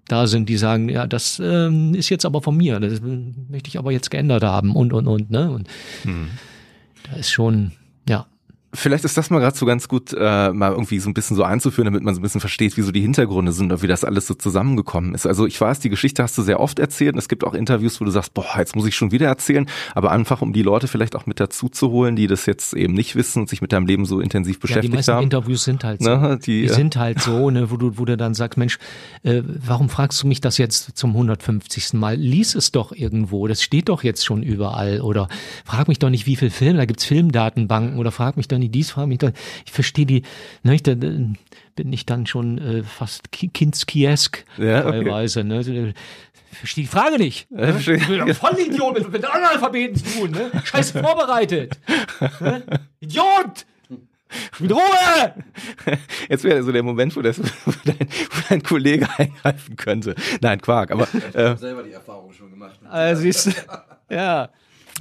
da 0.09 0.27
sind, 0.27 0.49
die 0.49 0.59
sagen, 0.59 0.91
ja, 0.91 1.07
das 1.07 1.41
ähm, 1.43 1.95
ist 1.95 2.11
jetzt 2.11 2.27
aber 2.27 2.43
von 2.43 2.57
mir, 2.57 2.79
das 2.79 3.01
möchte 3.01 3.69
ich 3.69 3.79
aber 3.79 3.91
jetzt 3.91 4.11
geändert 4.11 4.43
haben 4.43 4.77
und 4.77 4.93
und 4.93 5.07
und. 5.07 5.31
Ne? 5.31 5.51
Und 5.51 5.69
Hm. 6.03 6.29
Da 7.05 7.17
ist 7.17 7.31
schon, 7.31 7.73
ja. 8.09 8.27
Vielleicht 8.75 9.05
ist 9.05 9.17
das 9.17 9.31
mal 9.31 9.39
gerade 9.39 9.57
so 9.57 9.67
ganz 9.67 9.89
gut, 9.89 10.13
äh, 10.13 10.53
mal 10.53 10.73
irgendwie 10.73 10.99
so 10.99 11.09
ein 11.09 11.15
bisschen 11.15 11.37
so 11.37 11.45
einzuführen, 11.45 11.87
damit 11.87 12.03
man 12.03 12.15
so 12.15 12.21
ein 12.21 12.23
bisschen 12.23 12.41
versteht, 12.41 12.77
wie 12.77 12.83
so 12.83 12.93
die 12.93 13.01
Hintergründe 13.01 13.53
sind 13.53 13.73
oder 13.73 13.83
wie 13.83 13.87
das 13.87 14.05
alles 14.05 14.27
so 14.27 14.35
zusammengekommen 14.35 15.15
ist. 15.15 15.27
Also 15.27 15.47
ich 15.47 15.61
weiß, 15.61 15.81
die 15.81 15.89
Geschichte 15.89 16.23
hast 16.23 16.37
du 16.37 16.43
sehr 16.43 16.61
oft 16.61 16.79
erzählt 16.79 17.15
und 17.15 17.19
es 17.19 17.29
gibt 17.29 17.45
auch 17.45 17.55
Interviews, 17.55 18.01
wo 18.01 18.05
du 18.05 18.11
sagst, 18.11 18.35
boah, 18.35 18.59
jetzt 18.59 18.75
muss 18.77 18.87
ich 18.87 18.97
schon 18.97 19.13
wieder 19.13 19.29
erzählen, 19.29 19.67
aber 19.95 20.11
einfach 20.11 20.43
um 20.43 20.53
die 20.53 20.63
Leute 20.63 20.89
vielleicht 20.89 21.15
auch 21.17 21.27
mit 21.27 21.41
dazu 21.41 21.69
zu 21.69 21.91
holen, 21.91 22.17
die 22.17 22.27
das 22.27 22.47
jetzt 22.47 22.75
eben 22.75 22.95
nicht 22.95 23.17
wissen 23.17 23.41
und 23.43 23.49
sich 23.49 23.63
mit 23.63 23.73
deinem 23.73 23.87
Leben 23.87 24.05
so 24.07 24.21
intensiv 24.21 24.57
Ja, 24.57 24.59
die 24.59 24.67
beschäftigt 24.67 24.95
meisten 24.95 25.13
haben. 25.13 25.25
Interviews 25.25 25.65
sind 25.65 25.85
halt 25.85 26.03
so. 26.03 26.11
Ne, 26.11 26.39
die, 26.45 26.63
Die 26.63 26.65
äh, 26.67 26.75
sind 26.75 26.97
halt 26.97 27.21
so, 27.21 27.51
ne, 27.51 27.71
wo 27.71 27.77
du, 27.77 27.99
wo 27.99 28.05
du 28.05 28.17
dann 28.17 28.35
sagst, 28.35 28.59
Mensch, 28.59 28.79
äh, 29.23 29.43
warum 29.45 29.89
fragst 29.89 30.23
du 30.23 30.27
mich 30.27 30.41
das 30.41 30.59
jetzt 30.59 30.97
zum 30.97 31.11
150. 31.11 31.95
Mal? 31.95 32.17
Lies 32.17 32.55
es 32.55 32.73
doch 32.73 32.93
irgendwo, 32.93 33.47
das 33.47 33.63
steht 33.63 33.89
doch 33.89 34.03
jetzt 34.03 34.25
schon 34.25 34.43
überall. 34.43 35.01
Oder 35.01 35.29
frag 35.65 35.89
mich 35.89 35.99
doch 35.99 36.11
nicht, 36.11 36.27
wie 36.27 36.37
viel 36.37 36.51
Film, 36.51 36.77
da 36.77 36.85
gibt's 36.85 37.05
Filmdatenbanken 37.05 37.99
oder 37.99 38.11
frag 38.11 38.37
mich 38.37 38.49
doch 38.49 38.59
nicht 38.59 38.64
dies, 38.69 38.91
frag 38.91 39.07
mich 39.07 39.19
doch. 39.19 39.31
Ich 39.67 39.73
verstehe 39.73 40.07
die, 40.07 40.23
ne, 40.63 40.75
ich, 40.75 40.83
da, 40.83 40.95
bin 40.95 41.37
ich 41.93 42.07
dann 42.07 42.27
schon 42.27 42.59
äh, 42.59 42.83
fast 42.83 43.33
ki- 43.33 43.49
Kinski-esk 43.49 44.45
Ja, 44.59 44.81
okay. 44.87 44.91
teilweise. 45.03 45.45
Ne? 45.45 45.95
Ich 46.53 46.59
verstehe 46.59 46.85
die 46.85 46.89
Frage 46.91 47.19
nicht. 47.19 47.49
Ja, 47.51 47.73
verstehe. 47.73 47.97
Ich 47.97 48.07
bin 48.07 48.19
doch 48.27 48.37
voll 48.37 48.57
Idiot 48.59 48.95
mit, 48.95 49.11
mit 49.13 49.25
Analphabeten 49.25 49.97
zu 49.97 50.21
tun. 50.21 50.31
Ne? 50.31 50.51
Scheiße 50.65 51.01
vorbereitet. 51.03 51.79
Ne? 52.41 52.63
Idiot! 53.01 53.67
Mit 54.59 54.73
Ruhe! 54.73 55.35
Jetzt 56.29 56.43
wäre 56.45 56.63
so 56.63 56.73
der 56.73 56.83
Moment, 56.83 57.15
wo, 57.17 57.23
das, 57.23 57.39
wo, 57.65 57.73
dein, 57.85 57.97
wo 58.01 58.41
dein 58.49 58.63
Kollege 58.63 59.07
eingreifen 59.17 59.77
könnte. 59.77 60.15
Nein, 60.41 60.61
Quark, 60.61 60.91
aber, 60.91 61.07
äh, 61.35 61.57
selber 61.57 61.83
die 61.85 61.93
Erfahrung 61.93 62.33
schon 62.33 62.51
gemacht. 62.51 62.79
Also 62.89 63.23
siehst 63.23 63.47
du, 63.47 63.51
ja, 64.11 64.49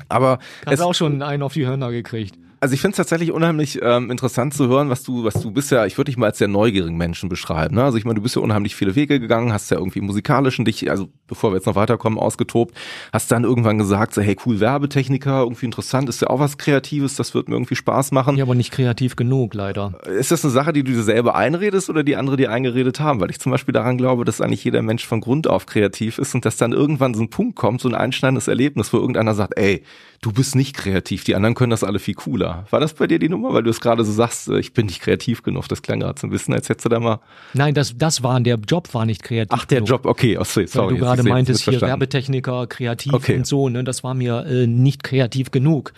aber 0.07 0.37
hast 0.65 0.73
es, 0.75 0.81
auch 0.81 0.93
schon 0.93 1.21
einen 1.23 1.41
auf 1.41 1.53
die 1.53 1.65
Hörner 1.65 1.91
gekriegt. 1.91 2.35
Also 2.63 2.75
ich 2.75 2.79
finde 2.79 2.93
es 2.93 2.97
tatsächlich 2.97 3.33
unheimlich 3.33 3.81
ähm, 3.81 4.09
interessant 4.09 4.53
zu 4.53 4.69
hören, 4.69 4.89
was 4.89 5.03
du, 5.03 5.25
was 5.25 5.33
du 5.33 5.51
bist 5.51 5.69
ja, 5.69 5.85
ich 5.85 5.97
würde 5.97 6.09
dich 6.09 6.17
mal 6.17 6.27
als 6.27 6.37
sehr 6.37 6.47
neugierigen 6.47 6.95
Menschen 6.95 7.27
beschreiben. 7.27 7.75
Ne? 7.75 7.83
Also 7.83 7.97
ich 7.97 8.05
meine, 8.05 8.15
du 8.15 8.21
bist 8.21 8.37
ja 8.37 8.41
unheimlich 8.41 8.73
viele 8.73 8.95
Wege 8.95 9.19
gegangen, 9.19 9.51
hast 9.51 9.69
ja 9.69 9.77
irgendwie 9.77 9.99
musikalisch 9.99 10.59
in 10.59 10.63
dich, 10.63 10.89
also 10.89 11.09
bevor 11.27 11.51
wir 11.51 11.57
jetzt 11.57 11.65
noch 11.65 11.75
weiterkommen, 11.75 12.17
ausgetobt, 12.17 12.73
hast 13.11 13.29
dann 13.33 13.43
irgendwann 13.43 13.79
gesagt, 13.79 14.13
so 14.13 14.21
hey 14.21 14.37
cool, 14.45 14.61
Werbetechniker, 14.61 15.41
irgendwie 15.41 15.65
interessant, 15.65 16.07
ist 16.07 16.21
ja 16.21 16.29
auch 16.29 16.39
was 16.39 16.57
Kreatives, 16.57 17.17
das 17.17 17.33
wird 17.33 17.49
mir 17.49 17.55
irgendwie 17.55 17.75
Spaß 17.75 18.13
machen. 18.13 18.37
Ja, 18.37 18.45
aber 18.45 18.55
nicht 18.55 18.71
kreativ 18.71 19.17
genug, 19.17 19.55
leider. 19.55 19.99
Ist 20.17 20.31
das 20.31 20.45
eine 20.45 20.53
Sache, 20.53 20.71
die 20.71 20.85
du 20.85 20.93
dir 20.93 21.03
selber 21.03 21.35
einredest 21.35 21.89
oder 21.89 22.05
die 22.05 22.15
andere 22.15 22.37
dir 22.37 22.49
eingeredet 22.49 23.01
haben? 23.01 23.19
Weil 23.19 23.29
ich 23.29 23.41
zum 23.41 23.51
Beispiel 23.51 23.73
daran 23.73 23.97
glaube, 23.97 24.23
dass 24.23 24.39
eigentlich 24.39 24.63
jeder 24.63 24.81
Mensch 24.83 25.05
von 25.05 25.19
Grund 25.19 25.47
auf 25.47 25.65
kreativ 25.65 26.17
ist 26.17 26.33
und 26.33 26.45
dass 26.45 26.55
dann 26.55 26.71
irgendwann 26.71 27.13
so 27.13 27.23
ein 27.23 27.29
Punkt 27.29 27.57
kommt, 27.57 27.81
so 27.81 27.89
ein 27.89 27.95
einschneidendes 27.95 28.47
Erlebnis, 28.47 28.93
wo 28.93 28.99
irgendeiner 28.99 29.33
sagt, 29.35 29.57
ey, 29.57 29.83
du 30.23 30.31
bist 30.31 30.55
nicht 30.55 30.75
kreativ, 30.75 31.23
die 31.23 31.35
anderen 31.35 31.53
können 31.53 31.69
das 31.69 31.83
alle 31.83 31.99
viel 31.99 32.15
cooler. 32.15 32.65
War 32.71 32.79
das 32.79 32.93
bei 32.95 33.05
dir 33.05 33.19
die 33.19 33.29
Nummer? 33.29 33.53
Weil 33.53 33.61
du 33.63 33.69
es 33.69 33.79
gerade 33.81 34.03
so 34.03 34.11
sagst, 34.11 34.47
äh, 34.47 34.57
ich 34.59 34.73
bin 34.73 34.87
nicht 34.87 35.01
kreativ 35.01 35.43
genug. 35.43 35.67
Das 35.67 35.81
klang 35.83 35.99
gerade 35.99 36.19
so 36.19 36.25
ein 36.25 36.31
bisschen, 36.31 36.53
als 36.55 36.69
hättest 36.69 36.85
du 36.85 36.89
da 36.89 36.99
mal. 36.99 37.19
Nein, 37.53 37.73
das, 37.75 37.95
das 37.97 38.23
war, 38.23 38.39
der 38.41 38.57
Job 38.57 38.91
war 38.93 39.05
nicht 39.05 39.21
kreativ. 39.21 39.51
Ach, 39.51 39.65
der 39.65 39.79
genug. 39.79 39.89
Job, 39.89 40.05
okay, 40.07 40.37
oh, 40.39 40.43
sorry, 40.43 40.67
sorry. 40.67 40.95
du 40.95 40.99
gerade 41.01 41.21
meintest, 41.23 41.69
hier. 41.69 41.79
Werbetechniker, 41.81 42.65
kreativ 42.67 43.13
Okay. 43.13 43.37
und 43.37 43.45
so, 43.45 43.69
ne, 43.69 43.83
das 43.83 44.03
war 44.03 44.13
mir 44.15 44.45
äh, 44.47 44.65
nicht 44.65 45.03
kreativ 45.03 45.51
genug. 45.51 45.93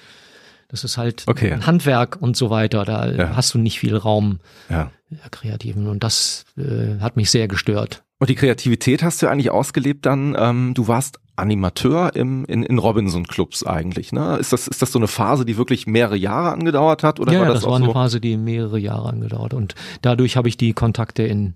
Das 0.67 0.83
ist 0.83 0.97
halt 0.97 1.23
Okay. 1.27 1.51
ein 1.51 1.65
Handwerk 1.67 2.17
und 2.19 2.35
so 2.35 2.49
weiter. 2.49 2.83
Da 2.85 3.11
Ja. 3.11 3.35
hast 3.35 3.53
du 3.53 3.59
nicht 3.59 3.79
viel 3.79 3.95
Raum 3.95 4.39
Ja. 4.69 4.91
äh, 5.11 5.15
kreativen 5.29 5.87
und 5.87 6.03
das 6.03 6.45
äh, 6.57 6.99
hat 6.99 7.15
mich 7.15 7.29
sehr 7.31 7.47
gestört. 7.47 8.03
Und 8.17 8.29
die 8.29 8.35
Kreativität 8.35 9.03
hast 9.03 9.21
du 9.21 9.27
eigentlich 9.27 9.51
ausgelebt 9.51 10.05
dann, 10.05 10.35
ähm, 10.39 10.73
du 10.73 10.87
warst 10.87 11.19
Animateur 11.35 12.15
im, 12.15 12.45
in, 12.45 12.63
in 12.63 12.77
Robinson-Clubs 12.77 13.65
eigentlich, 13.65 14.11
ne? 14.11 14.37
Ist 14.37 14.53
das, 14.53 14.67
ist 14.67 14.81
das 14.81 14.91
so 14.91 14.99
eine 14.99 15.07
Phase, 15.07 15.45
die 15.45 15.57
wirklich 15.57 15.85
mehrere 15.87 16.15
Jahre 16.15 16.51
angedauert 16.51 17.03
hat? 17.03 17.19
Oder 17.19 17.33
ja, 17.33 17.39
war 17.39 17.47
ja, 17.47 17.53
das, 17.53 17.63
das, 17.63 17.71
war 17.71 17.77
so? 17.77 17.83
eine 17.83 17.93
Phase, 17.93 18.21
die 18.21 18.37
mehrere 18.37 18.79
Jahre 18.79 19.09
angedauert 19.09 19.53
und 19.53 19.75
dadurch 20.01 20.37
habe 20.37 20.47
ich 20.47 20.57
die 20.57 20.73
Kontakte 20.73 21.23
in 21.23 21.55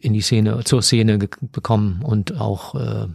in 0.00 0.12
die 0.12 0.22
Szene 0.22 0.64
zur 0.64 0.82
Szene 0.82 1.18
bekommen 1.18 2.02
und 2.02 2.40
auch 2.40 2.74
äh, 2.74 3.06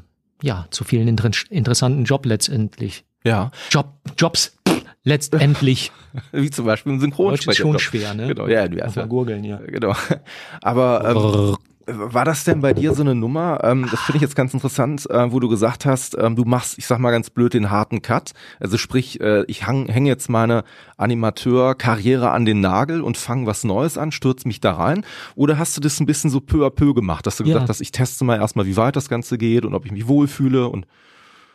ja 0.41 0.67
zu 0.69 0.83
vielen 0.83 1.07
inter 1.07 1.31
interessanten 1.49 2.03
Job 2.03 2.25
letztendlich 2.25 3.05
Ja, 3.23 3.51
Job 3.69 3.93
Jobs 4.17 4.57
letztendlich 5.03 5.91
wie 6.31 6.49
zum 6.51 6.65
Beispiel 6.65 6.93
im 6.93 6.99
Deutsch 6.99 7.09
ist 7.09 7.15
Synchronsprecher. 7.15 7.61
schon 7.61 7.79
schwer 7.79 8.13
ne 8.13 8.27
Genau, 8.27 8.47
ja, 8.47 8.65
ja. 8.65 9.05
gurgeln 9.05 9.43
ja 9.43 9.57
Genau. 9.57 9.93
Aber 10.61 11.09
ähm, 11.09 11.57
War 11.87 12.25
das 12.25 12.43
denn 12.43 12.61
bei 12.61 12.73
dir 12.73 12.93
so 12.93 13.01
eine 13.03 13.13
Nummer? 13.13 13.59
Ähm, 13.63 13.87
das 13.91 13.99
finde 14.01 14.17
ich 14.17 14.21
jetzt 14.23 14.35
ganz 14.35 14.53
interessant, 14.53 15.09
äh, 15.09 15.31
wo 15.31 15.39
du 15.39 15.47
gesagt 15.47 15.85
hast, 15.85 16.17
ähm, 16.19 16.35
du 16.35 16.43
machst, 16.43 16.77
ich 16.79 16.87
sag 16.87 16.97
mal 16.99 17.11
ganz 17.11 17.29
blöd, 17.29 17.53
den 17.53 17.69
harten 17.69 18.01
Cut. 18.01 18.31
Also 18.59 18.77
sprich, 18.77 19.21
äh, 19.21 19.43
ich 19.47 19.67
hänge 19.67 20.07
jetzt 20.09 20.29
meine 20.29 20.63
Animateur-Karriere 20.97 22.31
an 22.31 22.45
den 22.45 22.59
Nagel 22.59 23.01
und 23.01 23.17
fange 23.17 23.45
was 23.45 23.63
Neues 23.63 23.97
an, 23.97 24.11
stürz 24.11 24.45
mich 24.45 24.61
da 24.61 24.73
rein. 24.73 25.05
Oder 25.35 25.57
hast 25.57 25.77
du 25.77 25.81
das 25.81 25.99
ein 25.99 26.05
bisschen 26.05 26.29
so 26.29 26.39
peu 26.39 26.65
à 26.65 26.69
peu 26.69 26.93
gemacht, 26.93 27.25
dass 27.27 27.37
du 27.37 27.43
gesagt 27.43 27.65
Ja. 27.65 27.69
hast, 27.69 27.81
ich 27.81 27.91
teste 27.91 28.25
mal 28.25 28.37
erstmal, 28.37 28.65
wie 28.65 28.77
weit 28.77 28.95
das 28.95 29.09
Ganze 29.09 29.37
geht 29.37 29.65
und 29.65 29.73
ob 29.73 29.85
ich 29.85 29.91
mich 29.91 30.07
wohlfühle 30.07 30.67
und 30.67 30.85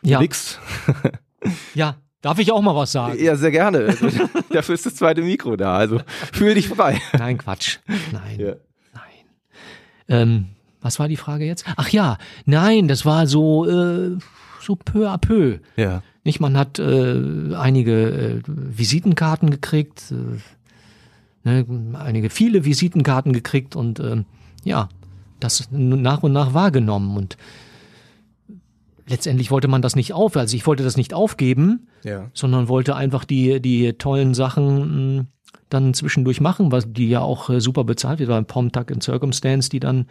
Ja, 0.03 0.21
nix? 0.21 0.59
ja. 1.75 1.97
Darf 2.23 2.39
ich 2.39 2.53
auch 2.53 2.61
mal 2.61 2.77
was 2.77 2.93
sagen? 2.93 3.17
Ja, 3.19 3.35
sehr 3.35 3.51
gerne. 3.51 3.97
Dafür 4.51 4.75
ist 4.75 4.85
das 4.85 4.95
zweite 4.95 5.23
Mikro 5.23 5.57
da. 5.57 5.75
Also 5.77 6.03
fühl 6.35 6.53
dich 6.55 6.69
frei. 6.69 7.01
Nein, 7.15 7.39
Quatsch. 7.39 7.79
Nein. 8.13 8.39
Ja. 8.39 8.53
Ähm, 10.11 10.47
was 10.83 10.99
war 10.99 11.09
die 11.09 11.17
Frage 11.17 11.45
jetzt? 11.47 11.65
Ach 11.77 11.89
ja, 11.89 12.19
nein, 12.47 12.89
das 12.89 13.05
war 13.07 13.27
so, 13.27 13.67
äh, 13.69 14.19
so 14.61 14.77
peu 14.77 15.09
à 15.11 15.17
peu. 15.19 15.59
Ja. 15.77 16.03
Nicht, 16.25 16.41
man 16.41 16.57
hat 16.57 16.79
äh, 16.79 17.55
einige 17.55 18.11
äh, 18.11 18.43
Visitenkarten 18.47 19.51
gekriegt, 19.51 20.13
äh, 20.13 21.49
ne, 21.49 21.67
einige 21.99 22.29
viele 22.29 22.65
Visitenkarten 22.67 23.33
gekriegt 23.33 23.75
und 23.77 24.01
ähm, 24.01 24.27
ja, 24.65 24.89
das 25.39 25.69
nach 25.71 26.23
und 26.23 26.33
nach 26.33 26.53
wahrgenommen 26.53 27.17
und 27.17 27.39
letztendlich 29.07 29.51
wollte 29.51 29.69
man 29.69 29.83
das 29.83 29.97
nicht 29.97 30.13
auf, 30.13 30.37
also 30.37 30.55
ich 30.57 30.67
wollte 30.67 30.83
das 30.85 30.97
nicht 30.97 31.15
aufgeben, 31.15 31.89
Ja. 32.05 32.31
sondern 32.35 32.69
wollte 32.69 32.95
einfach 32.97 33.25
die, 33.25 33.61
die 33.61 33.93
tollen 33.95 34.35
Sachen 34.35 35.17
mh, 35.17 35.25
dann 35.71 35.95
zwischendurch 35.95 36.41
machen, 36.41 36.73
was 36.73 36.93
die 36.93 37.09
ja 37.09 37.21
auch 37.21 37.49
äh, 37.51 37.61
super 37.61 37.85
bezahlt 37.85 38.19
wird, 38.19 38.29
war 38.29 38.43
Pom 38.43 38.73
Tuck 38.73 38.91
and 38.93 39.03
Circumstance, 39.03 39.71
die 39.71 39.81
dann, 39.81 40.07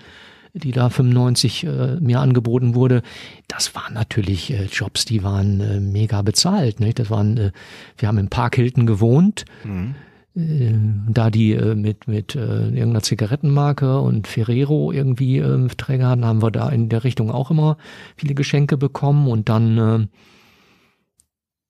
die 0.54 0.72
da 0.72 0.90
95 0.90 1.66
äh, 1.66 1.98
mir 2.00 2.20
angeboten 2.20 2.74
wurde. 2.74 3.04
Das 3.48 3.76
waren 3.76 3.94
natürlich 3.94 4.52
äh, 4.52 4.66
Jobs, 4.66 5.06
die 5.06 5.24
waren 5.24 5.62
äh, 5.62 5.80
mega 5.80 6.22
bezahlt. 6.24 6.80
Nicht? 6.80 6.98
Das 7.00 7.10
waren, 7.12 7.38
äh, 7.38 7.52
wir 7.98 8.08
haben 8.08 8.18
im 8.18 8.30
Park 8.30 8.56
Hilton 8.56 8.86
gewohnt, 8.88 9.46
Mhm. 9.64 9.96
äh, 10.36 10.74
da 11.12 11.30
die 11.30 11.54
äh, 11.54 11.76
mit, 11.76 12.08
mit 12.08 12.36
äh, 12.36 12.40
irgendeiner 12.40 13.04
Zigarettenmarke 13.04 14.00
und 14.00 14.28
Ferrero 14.28 14.92
irgendwie 14.92 15.38
äh, 15.38 15.68
Träger 15.78 16.10
hatten, 16.10 16.26
haben 16.26 16.42
wir 16.42 16.52
da 16.52 16.70
in 16.70 16.90
der 16.90 17.04
Richtung 17.04 17.30
auch 17.30 17.52
immer 17.52 17.78
viele 18.16 18.34
Geschenke 18.36 18.78
bekommen 18.78 19.28
und 19.28 19.50
dann, 19.50 19.78
äh, 19.78 20.08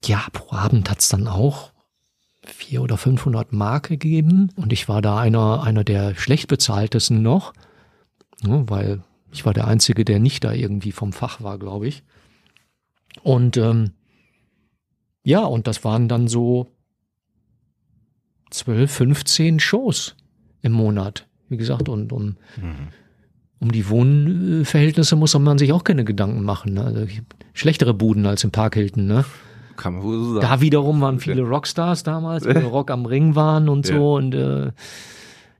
ja, 0.05 0.21
pro 0.31 0.55
Abend 0.55 0.89
hat's 0.89 1.09
dann 1.09 1.27
auch 1.27 1.71
vier 2.49 2.81
oder 2.81 2.97
500 2.97 3.51
Mark 3.53 3.87
gegeben 3.89 4.51
und 4.55 4.73
ich 4.73 4.87
war 4.89 5.01
da 5.01 5.17
einer, 5.19 5.63
einer 5.63 5.83
der 5.83 6.15
schlecht 6.15 6.47
bezahltesten 6.47 7.21
noch, 7.21 7.53
ne, 8.43 8.63
weil 8.67 9.03
ich 9.31 9.45
war 9.45 9.53
der 9.53 9.67
Einzige, 9.67 10.05
der 10.05 10.19
nicht 10.19 10.43
da 10.43 10.51
irgendwie 10.53 10.91
vom 10.91 11.13
Fach 11.13 11.41
war, 11.41 11.59
glaube 11.59 11.87
ich. 11.87 12.03
Und 13.23 13.57
ähm, 13.57 13.91
ja, 15.23 15.43
und 15.45 15.67
das 15.67 15.83
waren 15.83 16.07
dann 16.07 16.27
so 16.27 16.71
12, 18.51 18.91
15 18.91 19.59
Shows 19.59 20.15
im 20.61 20.71
Monat. 20.71 21.27
Wie 21.49 21.57
gesagt, 21.57 21.89
und 21.89 22.11
um, 22.11 22.37
um 23.59 23.71
die 23.71 23.89
Wohnverhältnisse 23.89 25.15
muss 25.15 25.37
man 25.37 25.57
sich 25.57 25.71
auch 25.73 25.83
keine 25.83 26.05
Gedanken 26.05 26.43
machen. 26.43 26.73
Ne? 26.73 26.83
Also 26.83 27.01
ich- 27.03 27.21
schlechtere 27.53 27.93
Buden 27.93 28.25
als 28.25 28.43
im 28.43 28.51
Park 28.51 28.75
Hilton. 28.75 29.05
Ne? 29.05 29.25
Kann 29.79 29.93
man 29.93 30.03
wohl 30.03 30.17
so 30.17 30.33
sagen. 30.35 30.41
Da 30.41 30.61
wiederum 30.61 31.01
waren 31.01 31.19
viele 31.19 31.41
Rockstars 31.41 32.03
damals, 32.03 32.43
die 32.47 32.49
Rock 32.51 32.91
am 32.91 33.05
Ring 33.05 33.35
waren 33.35 33.69
und 33.69 33.85
so. 33.85 34.15
Und 34.15 34.35
äh, 34.35 34.71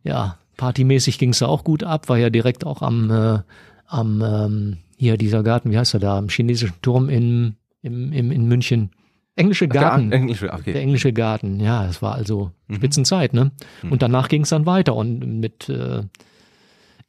ja, 0.04 0.38
partymäßig 0.58 1.18
ging's 1.18 1.40
da 1.40 1.48
auch 1.48 1.64
gut 1.64 1.84
ab, 1.84 2.10
war 2.10 2.18
ja 2.18 2.30
direkt 2.30 2.66
auch 2.66 2.82
am, 2.82 3.10
äh, 3.10 3.40
am 3.88 4.22
ähm, 4.22 4.78
hier 4.98 5.18
dieser 5.18 5.42
Garten, 5.44 5.72
wie 5.72 5.78
heißt 5.78 5.94
er 5.94 6.00
da, 6.00 6.18
am 6.18 6.28
chinesischen 6.30 6.76
Turm 6.82 7.10
in, 7.10 7.56
im, 7.82 8.12
im, 8.12 8.32
in 8.32 8.46
München. 8.48 8.92
Englische 9.36 9.70
Garten. 9.70 10.10
Der 10.10 10.20
Englische, 10.20 10.48
Der 10.48 10.54
okay. 10.56 10.74
englische 10.74 11.14
Garten, 11.14 11.62
ja, 11.62 11.86
das 11.88 12.02
war 12.02 12.14
also 12.16 12.52
Mhm. 12.70 12.76
Spitzenzeit, 12.76 13.34
ne? 13.34 13.52
Und 13.90 14.02
danach 14.04 14.30
ging 14.30 14.44
es 14.44 14.50
dann 14.50 14.66
weiter 14.68 14.96
und 14.96 15.40
mit 15.40 15.70
äh, 15.70 16.04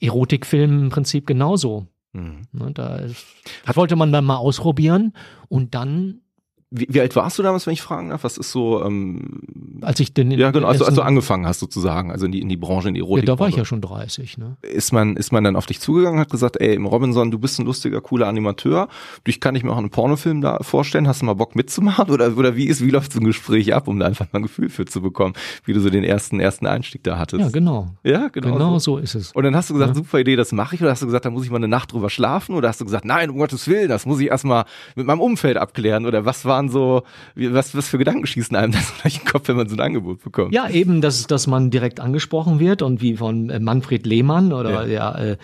Erotikfilmen 0.01 0.85
im 0.85 0.89
Prinzip 0.91 1.27
genauso. 1.27 1.87
Mhm. 2.13 2.43
Ne? 2.53 2.71
Da 2.73 2.97
ist, 2.97 3.25
das 3.67 3.77
wollte 3.77 3.97
man 3.97 4.13
dann 4.13 4.25
mal 4.25 4.37
ausprobieren 4.37 5.13
und 5.49 5.75
dann, 5.75 6.23
Wie, 6.73 6.87
wie 6.89 7.01
alt 7.01 7.17
warst 7.17 7.39
du 7.39 7.43
damals, 7.43 7.67
wenn 7.67 7.73
ich 7.73 7.83
fragen 7.83 8.11
darf? 8.11 8.23
Was 8.23 8.39
ist 8.39 8.53
so, 8.53 8.85
ähm, 8.85 9.41
als 9.83 9.99
ich 9.99 10.15
den 10.15 10.31
ja 10.31 10.53
genau, 10.53 10.69
also, 10.69 10.85
als 10.85 10.95
du 10.95 11.03
angefangen 11.03 11.47
hast 11.47 11.59
sozusagen, 11.59 12.13
also 12.13 12.27
in 12.27 12.33
die, 12.33 12.41
in 12.41 12.49
die 12.49 12.57
Branche, 12.57 12.89
in 12.89 12.95
die 12.95 13.01
ja, 13.01 13.07
Erotik. 13.07 13.27
da 13.27 13.39
war 13.39 13.49
ich 13.49 13.57
ja 13.57 13.65
schon 13.65 13.81
30, 13.81 14.39
ne? 14.39 14.57
Ist 14.63 14.93
man, 14.93 15.17
ist 15.17 15.33
man 15.33 15.43
dann 15.43 15.57
auf 15.57 15.67
dich 15.67 15.81
zugegangen, 15.81 16.21
hat 16.21 16.31
gesagt, 16.31 16.61
ey, 16.61 16.75
im 16.75 16.87
Robinson, 16.87 17.31
du 17.31 17.39
bist 17.39 17.59
ein 17.59 17.67
lustiger, 17.67 18.01
cooler 18.01 18.29
Animateur, 18.29 18.89
dich 19.27 19.41
kann 19.41 19.55
ich 19.57 19.65
mir 19.65 19.73
auch 19.73 19.79
einen 19.79 19.91
Pornofilm 19.91 20.41
da 20.41 20.59
vorstellen, 20.63 21.09
hast 21.09 21.23
du 21.23 21.27
mal 21.27 21.35
Bock 21.35 21.57
mitzumachen? 21.57 22.11
Oder, 22.11 22.37
oder 22.37 22.55
wie 22.55 22.67
ist, 22.67 22.85
wie 22.85 22.91
läuft 22.91 23.13
so 23.13 23.21
ein 23.21 23.25
Gespräch 23.25 23.75
ab, 23.75 23.89
um 23.89 23.99
da 23.99 24.07
einfach 24.07 24.27
mal 24.33 24.39
ein 24.39 24.43
Gefühl 24.43 24.69
für 24.69 24.85
zu 24.85 25.01
bekommen, 25.01 25.35
wie 25.65 25.73
du 25.73 25.81
so 25.81 25.91
den 25.91 26.05
ersten, 26.05 26.39
ersten 26.39 26.67
Einstieg 26.67 27.03
da 27.03 27.19
hattest? 27.19 27.43
Ja, 27.43 27.49
genau. 27.49 27.89
Ja, 28.05 28.29
genau. 28.29 28.53
Genau 28.53 28.79
so. 28.79 28.97
so 28.97 28.99
ist 28.99 29.15
es. 29.15 29.33
Und 29.33 29.43
dann 29.43 29.57
hast 29.57 29.71
du 29.71 29.75
gesagt, 29.75 29.97
super 29.97 30.21
Idee, 30.21 30.37
das 30.37 30.53
mache 30.53 30.75
ich. 30.75 30.83
Oder 30.83 30.91
hast 30.91 31.03
du 31.03 31.07
gesagt, 31.07 31.25
da 31.25 31.31
muss 31.31 31.45
ich 31.45 31.51
mal 31.51 31.57
eine 31.57 31.69
Nacht 31.69 31.93
drüber 31.93 32.11
schlafen? 32.11 32.55
Oder 32.55 32.69
hast 32.69 32.81
du 32.81 32.85
gesagt, 32.85 33.05
nein, 33.05 33.31
um 33.31 33.39
Gottes 33.39 33.67
Willen, 33.67 33.89
das 33.89 34.07
muss 34.07 34.21
ich 34.21 34.29
erstmal 34.29 34.65
mit 34.95 35.07
meinem 35.07 35.21
Umfeld 35.21 35.57
abklären? 35.57 36.07
Oder 36.07 36.25
was 36.25 36.45
waren 36.61 36.69
so, 36.69 37.03
was, 37.35 37.75
was 37.75 37.89
für 37.89 37.99
Gedanken 37.99 38.27
schießen 38.27 38.57
einem 38.57 38.73
das 38.73 38.93
durch 39.03 39.19
den 39.19 39.27
Kopf, 39.27 39.49
wenn 39.49 39.57
man 39.57 39.69
so 39.69 39.77
ein 39.77 39.81
Angebot 39.81 40.23
bekommt? 40.23 40.53
Ja, 40.53 40.69
eben, 40.69 41.01
dass, 41.01 41.27
dass 41.27 41.47
man 41.47 41.71
direkt 41.71 42.01
angesprochen 42.01 42.61
wird 42.61 42.83
und 42.83 43.01
wie 43.01 43.17
von 43.17 43.51
äh, 43.51 43.59
Manfred 43.61 44.07
Lehmann 44.07 44.53
oder 44.53 44.87
der, 44.87 45.15
äh, 45.17 45.37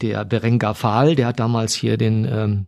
der 0.00 0.24
Berengar 0.24 0.74
Fahl, 0.74 1.14
der 1.14 1.28
hat 1.28 1.40
damals 1.40 1.74
hier 1.74 1.96
den 1.96 2.26
ähm, 2.30 2.66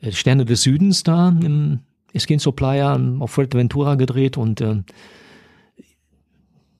äh, 0.00 0.12
Sterne 0.12 0.44
des 0.44 0.62
Südens 0.62 1.02
da 1.02 1.28
im 1.28 1.80
Esquinzo 2.12 2.52
Playa 2.52 2.98
auf 3.18 3.30
Fuerteventura 3.32 3.94
gedreht 3.96 4.36
und 4.36 4.60
ähm, 4.60 4.84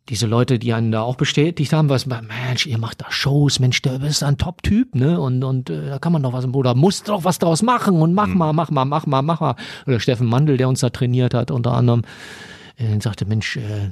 diese 0.09 0.27
Leute, 0.27 0.59
die 0.59 0.73
einen 0.73 0.91
da 0.91 1.03
auch 1.03 1.17
bestätigt 1.17 1.73
haben, 1.73 1.89
was, 1.91 2.07
Mensch, 2.07 2.67
ihr 2.67 2.79
macht 2.79 3.03
da 3.03 3.11
Shows, 3.11 3.61
Mensch, 3.61 3.83
du 3.83 3.99
bist 3.99 4.23
ein 4.23 4.39
Top-Typ, 4.39 4.95
ne? 4.95 5.21
Und, 5.21 5.45
und 5.45 5.69
äh, 5.69 5.91
da 5.91 5.99
kann 5.99 6.13
man 6.13 6.23
doch 6.23 6.33
was, 6.33 6.47
oder 6.47 6.75
muss 6.75 7.03
doch 7.03 7.25
was 7.25 7.39
draus 7.39 7.63
machen 7.63 8.01
und 8.01 8.15
mach 8.15 8.29
mal, 8.29 8.53
mach 8.53 8.71
mal, 8.71 8.87
mach 8.87 9.07
mal, 9.07 9.23
mach 9.23 9.41
mal. 9.41 9.57
Oder 9.87 10.01
Steffen 10.01 10.27
Mandel, 10.27 10.57
der 10.57 10.69
uns 10.69 10.81
da 10.81 10.91
trainiert 10.91 11.35
hat, 11.35 11.51
unter 11.51 11.73
anderem, 11.73 12.03
äh, 12.77 12.99
sagte, 13.01 13.27
Mensch, 13.27 13.57
äh, 13.57 13.91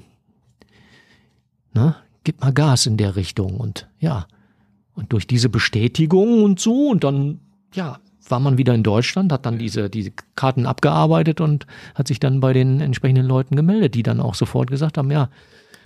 ne, 1.74 1.96
gib 2.24 2.40
mal 2.40 2.52
Gas 2.52 2.86
in 2.86 2.96
der 2.96 3.16
Richtung 3.16 3.58
und 3.58 3.86
ja. 4.00 4.26
Und 4.94 5.12
durch 5.12 5.26
diese 5.26 5.50
Bestätigung 5.50 6.42
und 6.42 6.58
so 6.58 6.88
und 6.88 7.04
dann, 7.04 7.40
ja, 7.74 7.98
war 8.30 8.40
man 8.40 8.56
wieder 8.56 8.74
in 8.74 8.82
Deutschland, 8.82 9.30
hat 9.30 9.44
dann 9.44 9.58
diese, 9.58 9.90
diese 9.90 10.12
Karten 10.34 10.64
abgearbeitet 10.64 11.42
und 11.42 11.66
hat 11.94 12.08
sich 12.08 12.18
dann 12.18 12.40
bei 12.40 12.54
den 12.54 12.80
entsprechenden 12.80 13.26
Leuten 13.26 13.56
gemeldet, 13.56 13.94
die 13.94 14.02
dann 14.02 14.20
auch 14.20 14.34
sofort 14.34 14.70
gesagt 14.70 14.96
haben, 14.96 15.10
ja, 15.10 15.28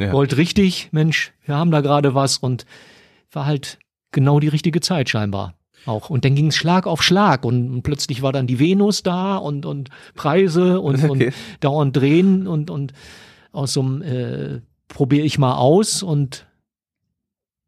Ja. 0.00 0.10
Gold 0.10 0.36
richtig, 0.36 0.88
Mensch, 0.92 1.32
wir 1.44 1.56
haben 1.56 1.70
da 1.70 1.80
gerade 1.80 2.14
was 2.14 2.38
und 2.38 2.64
war 3.32 3.46
halt 3.46 3.78
genau 4.12 4.40
die 4.40 4.48
richtige 4.48 4.80
Zeit 4.80 5.08
scheinbar 5.08 5.54
auch. 5.86 6.10
Und 6.10 6.24
dann 6.24 6.34
ging 6.34 6.48
es 6.48 6.56
Schlag 6.56 6.86
auf 6.86 7.02
Schlag 7.02 7.44
und, 7.44 7.82
plötzlich 7.82 8.22
war 8.22 8.32
dann 8.32 8.46
die 8.46 8.58
Venus 8.58 9.02
da 9.02 9.36
und, 9.36 9.66
und 9.66 9.90
Preise 10.14 10.80
und, 10.80 10.96
Okay. 11.04 11.26
und 11.26 11.34
dauernd 11.60 11.96
drehen 11.96 12.46
und, 12.46 12.70
und 12.70 12.92
aus 13.52 13.72
so 13.72 13.80
einem 13.80 14.02
äh, 14.02 14.60
probiere 14.88 15.24
ich 15.24 15.38
mal 15.38 15.54
aus 15.54 16.02
und 16.02 16.46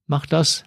mach 0.06 0.26
das 0.26 0.64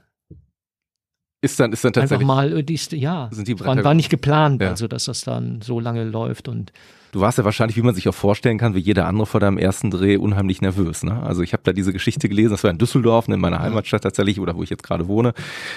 Ist 1.41 1.59
dann, 1.59 1.71
ist 1.71 1.83
dann 1.83 1.89
einfach 1.89 2.01
tatsächlich, 2.01 2.27
mal, 2.27 2.57
äh, 2.57 2.95
ja, 2.97 3.29
sind 3.31 3.47
die 3.47 3.59
war, 3.59 3.83
war 3.83 3.93
nicht 3.93 4.09
geplant, 4.09 4.61
Ja. 4.61 4.69
also 4.69 4.87
dass 4.87 5.05
das 5.05 5.21
dann 5.21 5.61
so 5.61 5.79
lange 5.79 6.03
läuft 6.03 6.47
und 6.47 6.71
du 7.15 7.21
warst 7.21 7.37
ja 7.37 7.45
wahrscheinlich, 7.45 7.77
wie 7.77 7.81
man 7.81 7.95
sich 7.95 8.09
auch 8.09 8.13
vorstellen 8.13 8.57
kann, 8.57 8.75
wie 8.75 8.79
jeder 8.79 9.07
andere 9.07 9.25
vor 9.25 9.39
deinem 9.39 9.57
ersten 9.57 9.89
Dreh 9.89 10.17
unheimlich 10.17 10.61
nervös, 10.61 11.03
ne? 11.03 11.23
Also 11.23 11.43
ich 11.43 11.53
habe 11.53 11.63
da 11.63 11.71
diese 11.71 11.93
Geschichte 11.93 12.27
gelesen, 12.27 12.51
das 12.51 12.63
war 12.65 12.71
in 12.71 12.77
Düsseldorf, 12.77 13.29
ne, 13.29 13.35
in 13.35 13.41
meiner 13.41 13.59
Heimatstadt 13.59 14.03
tatsächlich, 14.03 14.41
oder 14.41 14.55
wo 14.55 14.63
ich 14.63 14.69
jetzt 14.69 14.83
gerade 14.83 15.07
wohne, 15.07 15.33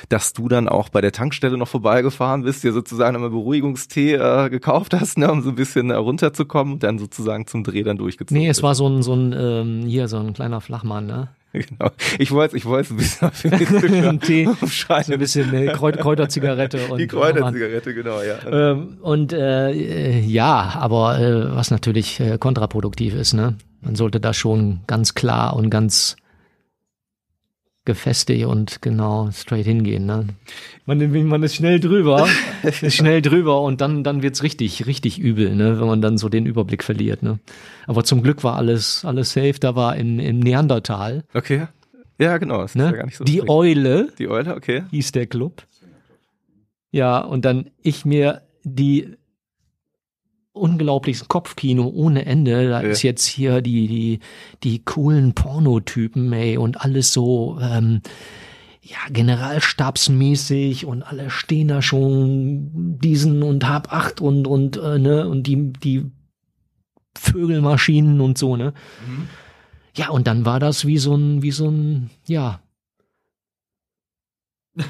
dass 0.08 0.32
du 0.32 0.48
dann 0.48 0.68
auch 0.68 0.88
bei 0.88 1.00
der 1.00 1.12
Tankstelle 1.12 1.56
noch 1.56 1.68
vorbeigefahren 1.68 2.42
bist, 2.42 2.64
dir 2.64 2.72
sozusagen 2.72 3.14
einmal 3.14 3.30
Beruhigungstee 3.30 4.14
äh, 4.14 4.50
gekauft 4.50 4.94
hast, 4.94 5.16
ne, 5.16 5.30
um 5.30 5.42
so 5.42 5.50
ein 5.50 5.54
bisschen 5.54 5.90
äh, 5.90 5.94
runterzukommen 5.94 6.74
und 6.74 6.82
dann 6.82 6.98
sozusagen 6.98 7.46
zum 7.46 7.62
Dreh 7.62 7.84
dann 7.84 7.98
durchgezogen 7.98 8.42
nee, 8.42 8.48
es 8.48 8.56
bist. 8.56 8.62
war 8.64 8.74
so 8.74 8.88
ein, 8.88 9.02
so 9.02 9.14
ein, 9.14 9.32
ähm, 9.38 9.82
hier, 9.86 10.08
so 10.08 10.18
ein 10.18 10.32
kleiner 10.34 10.60
Flachmann, 10.60 11.06
ne? 11.06 11.28
Genau. 11.52 11.90
Ich 12.18 12.30
wollte 12.30 12.56
ich 12.56 12.66
wollte 12.66 12.94
ein 12.94 12.98
bisschen 12.98 13.28
optimistischer 13.28 14.08
Ein 14.08 14.20
Tee, 14.20 14.48
so 14.62 15.12
ein 15.12 15.18
bisschen 15.18 15.54
äh, 15.54 15.72
Kräut, 15.72 15.98
Kräuterzigarette 15.98 16.88
und 16.88 16.98
Die 16.98 17.06
Kräuterzigarette, 17.06 17.94
genau, 17.94 18.20
ja. 18.20 18.72
Ähm, 18.72 18.98
und 19.00 19.32
äh, 19.32 19.70
äh, 19.72 20.20
ja, 20.20 20.74
aber 20.78 21.18
äh, 21.18 21.56
was 21.56 21.70
natürlich 21.70 22.20
äh, 22.20 22.36
kontraproduktiv 22.38 23.14
ist, 23.14 23.32
ne? 23.32 23.54
Man 23.80 23.94
sollte 23.94 24.20
da 24.20 24.34
schon 24.34 24.80
ganz 24.86 25.14
klar 25.14 25.56
und 25.56 25.70
ganz 25.70 26.16
gefestigt 27.88 28.44
und 28.44 28.82
genau 28.82 29.30
straight 29.32 29.64
hingehen, 29.64 30.04
ne? 30.04 30.26
Man, 30.84 31.26
man 31.26 31.42
ist 31.42 31.54
schnell 31.54 31.80
drüber, 31.80 32.28
ist 32.62 32.94
schnell 32.94 33.22
drüber 33.22 33.62
und 33.62 33.80
dann, 33.80 34.04
dann 34.04 34.22
wird's 34.22 34.42
richtig, 34.42 34.86
richtig 34.86 35.18
übel, 35.18 35.56
ne? 35.56 35.80
Wenn 35.80 35.86
man 35.86 36.02
dann 36.02 36.18
so 36.18 36.28
den 36.28 36.44
Überblick 36.44 36.84
verliert, 36.84 37.22
ne? 37.22 37.38
Aber 37.86 38.04
zum 38.04 38.22
Glück 38.22 38.44
war 38.44 38.56
alles, 38.56 39.06
alles 39.06 39.32
safe. 39.32 39.54
Da 39.58 39.74
war 39.74 39.96
im, 39.96 40.20
im 40.20 40.38
Neandertal, 40.38 41.24
Okay. 41.32 41.66
Ja, 42.20 42.36
genau. 42.36 42.62
Das 42.62 42.72
ist 42.72 42.76
ne? 42.76 42.84
ja 42.84 42.92
gar 42.92 43.06
nicht 43.06 43.16
so 43.16 43.24
Die 43.24 43.34
schlecht. 43.34 43.48
Eule 43.48 44.08
Die 44.18 44.28
Eule, 44.28 44.54
okay. 44.54 44.82
hieß 44.90 45.12
der 45.12 45.26
Club. 45.26 45.62
Ja, 46.90 47.20
und 47.20 47.44
dann 47.44 47.70
ich 47.82 48.04
mir 48.04 48.42
die 48.64 49.16
unglaubliches 50.58 51.28
Kopfkino 51.28 51.86
ohne 51.88 52.26
Ende. 52.26 52.68
Da 52.68 52.82
ja. 52.82 52.88
ist 52.88 53.02
jetzt 53.02 53.26
hier 53.26 53.60
die, 53.62 53.86
die, 53.88 54.18
die 54.62 54.84
coolen 54.84 55.34
Pornotypen, 55.34 56.32
ey, 56.32 56.56
und 56.56 56.80
alles 56.80 57.12
so, 57.12 57.58
ähm, 57.60 58.00
ja, 58.82 58.98
generalstabsmäßig 59.10 60.86
und 60.86 61.02
alle 61.02 61.30
stehen 61.30 61.68
da 61.68 61.82
schon 61.82 62.98
diesen 62.98 63.42
und 63.42 63.68
hab 63.68 63.92
acht 63.92 64.20
und, 64.20 64.46
und, 64.46 64.78
äh, 64.78 64.98
ne, 64.98 65.28
und 65.28 65.46
die, 65.46 65.72
die 65.72 66.06
Vögelmaschinen 67.16 68.20
und 68.20 68.38
so, 68.38 68.56
ne. 68.56 68.72
Mhm. 69.06 69.28
Ja, 69.94 70.10
und 70.10 70.26
dann 70.26 70.44
war 70.44 70.60
das 70.60 70.86
wie 70.86 70.98
so 70.98 71.14
ein, 71.14 71.42
wie 71.42 71.50
so 71.50 71.68
ein, 71.68 72.10
ja, 72.26 72.60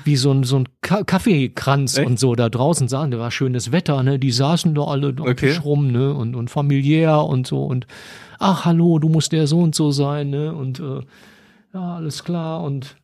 wie 0.04 0.16
so 0.16 0.30
ein, 0.32 0.44
so 0.44 0.58
ein 0.58 0.68
Kaffeekranz 0.80 1.98
Echt? 1.98 2.06
und 2.06 2.18
so 2.18 2.34
da 2.34 2.48
draußen 2.48 2.88
saßen. 2.88 3.10
Da 3.10 3.18
war 3.18 3.30
schönes 3.30 3.72
Wetter, 3.72 4.02
ne? 4.02 4.18
Die 4.18 4.32
saßen 4.32 4.74
da 4.74 4.84
alle 4.84 5.08
okay. 5.08 5.34
Tisch 5.34 5.64
rum, 5.64 5.90
ne? 5.90 6.12
Und, 6.14 6.34
und 6.34 6.50
familiär 6.50 7.24
und 7.24 7.46
so 7.46 7.64
und 7.64 7.86
ach, 8.38 8.64
hallo, 8.64 8.98
du 8.98 9.08
musst 9.08 9.32
der 9.32 9.46
so 9.46 9.60
und 9.60 9.74
so 9.74 9.90
sein, 9.90 10.30
ne? 10.30 10.54
Und 10.54 10.80
äh, 10.80 11.00
ja, 11.74 11.96
alles 11.96 12.24
klar. 12.24 12.62
Und 12.62 12.96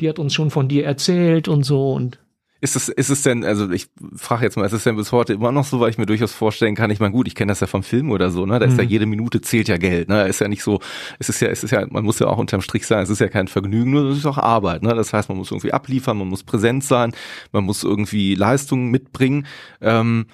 die 0.00 0.08
hat 0.08 0.18
uns 0.18 0.34
schon 0.34 0.50
von 0.50 0.68
dir 0.68 0.84
erzählt 0.84 1.48
und 1.48 1.64
so 1.64 1.92
und 1.92 2.18
ist 2.66 2.74
es, 2.74 2.88
ist 2.88 3.10
es 3.10 3.22
denn, 3.22 3.44
also 3.44 3.70
ich 3.70 3.86
frage 4.16 4.44
jetzt 4.44 4.56
mal, 4.56 4.64
ist 4.64 4.72
es 4.72 4.82
denn 4.82 4.96
bis 4.96 5.12
heute 5.12 5.34
immer 5.34 5.52
noch 5.52 5.64
so, 5.64 5.78
weil 5.78 5.90
ich 5.90 5.98
mir 5.98 6.06
durchaus 6.06 6.32
vorstellen 6.32 6.74
kann, 6.74 6.90
ich 6.90 6.98
meine, 6.98 7.12
gut, 7.12 7.28
ich 7.28 7.36
kenne 7.36 7.50
das 7.50 7.60
ja 7.60 7.68
vom 7.68 7.84
Film 7.84 8.10
oder 8.10 8.30
so, 8.32 8.44
ne? 8.44 8.58
Da 8.58 8.66
ist 8.66 8.72
mhm. 8.72 8.80
ja 8.80 8.84
jede 8.84 9.06
Minute 9.06 9.40
zählt 9.40 9.68
ja 9.68 9.76
Geld, 9.76 10.08
ne? 10.08 10.16
Da 10.16 10.22
ist 10.24 10.40
ja 10.40 10.48
nicht 10.48 10.64
so, 10.64 10.80
es 11.20 11.28
ist 11.28 11.40
ja, 11.40 11.48
es 11.48 11.62
ist 11.62 11.70
ja, 11.70 11.86
man 11.88 12.04
muss 12.04 12.18
ja 12.18 12.26
auch 12.26 12.38
unterm 12.38 12.62
Strich 12.62 12.84
sagen, 12.86 13.04
es 13.04 13.10
ist 13.10 13.20
ja 13.20 13.28
kein 13.28 13.46
Vergnügen, 13.46 13.92
nur 13.92 14.10
es 14.10 14.18
ist 14.18 14.26
auch 14.26 14.38
Arbeit, 14.38 14.82
ne? 14.82 14.94
Das 14.94 15.12
heißt, 15.12 15.28
man 15.28 15.38
muss 15.38 15.52
irgendwie 15.52 15.72
abliefern, 15.72 16.18
man 16.18 16.28
muss 16.28 16.42
präsent 16.42 16.82
sein, 16.82 17.12
man 17.52 17.62
muss 17.62 17.84
irgendwie 17.84 18.34
Leistungen 18.34 18.90
mitbringen. 18.90 19.46
Ähm, 19.80 20.26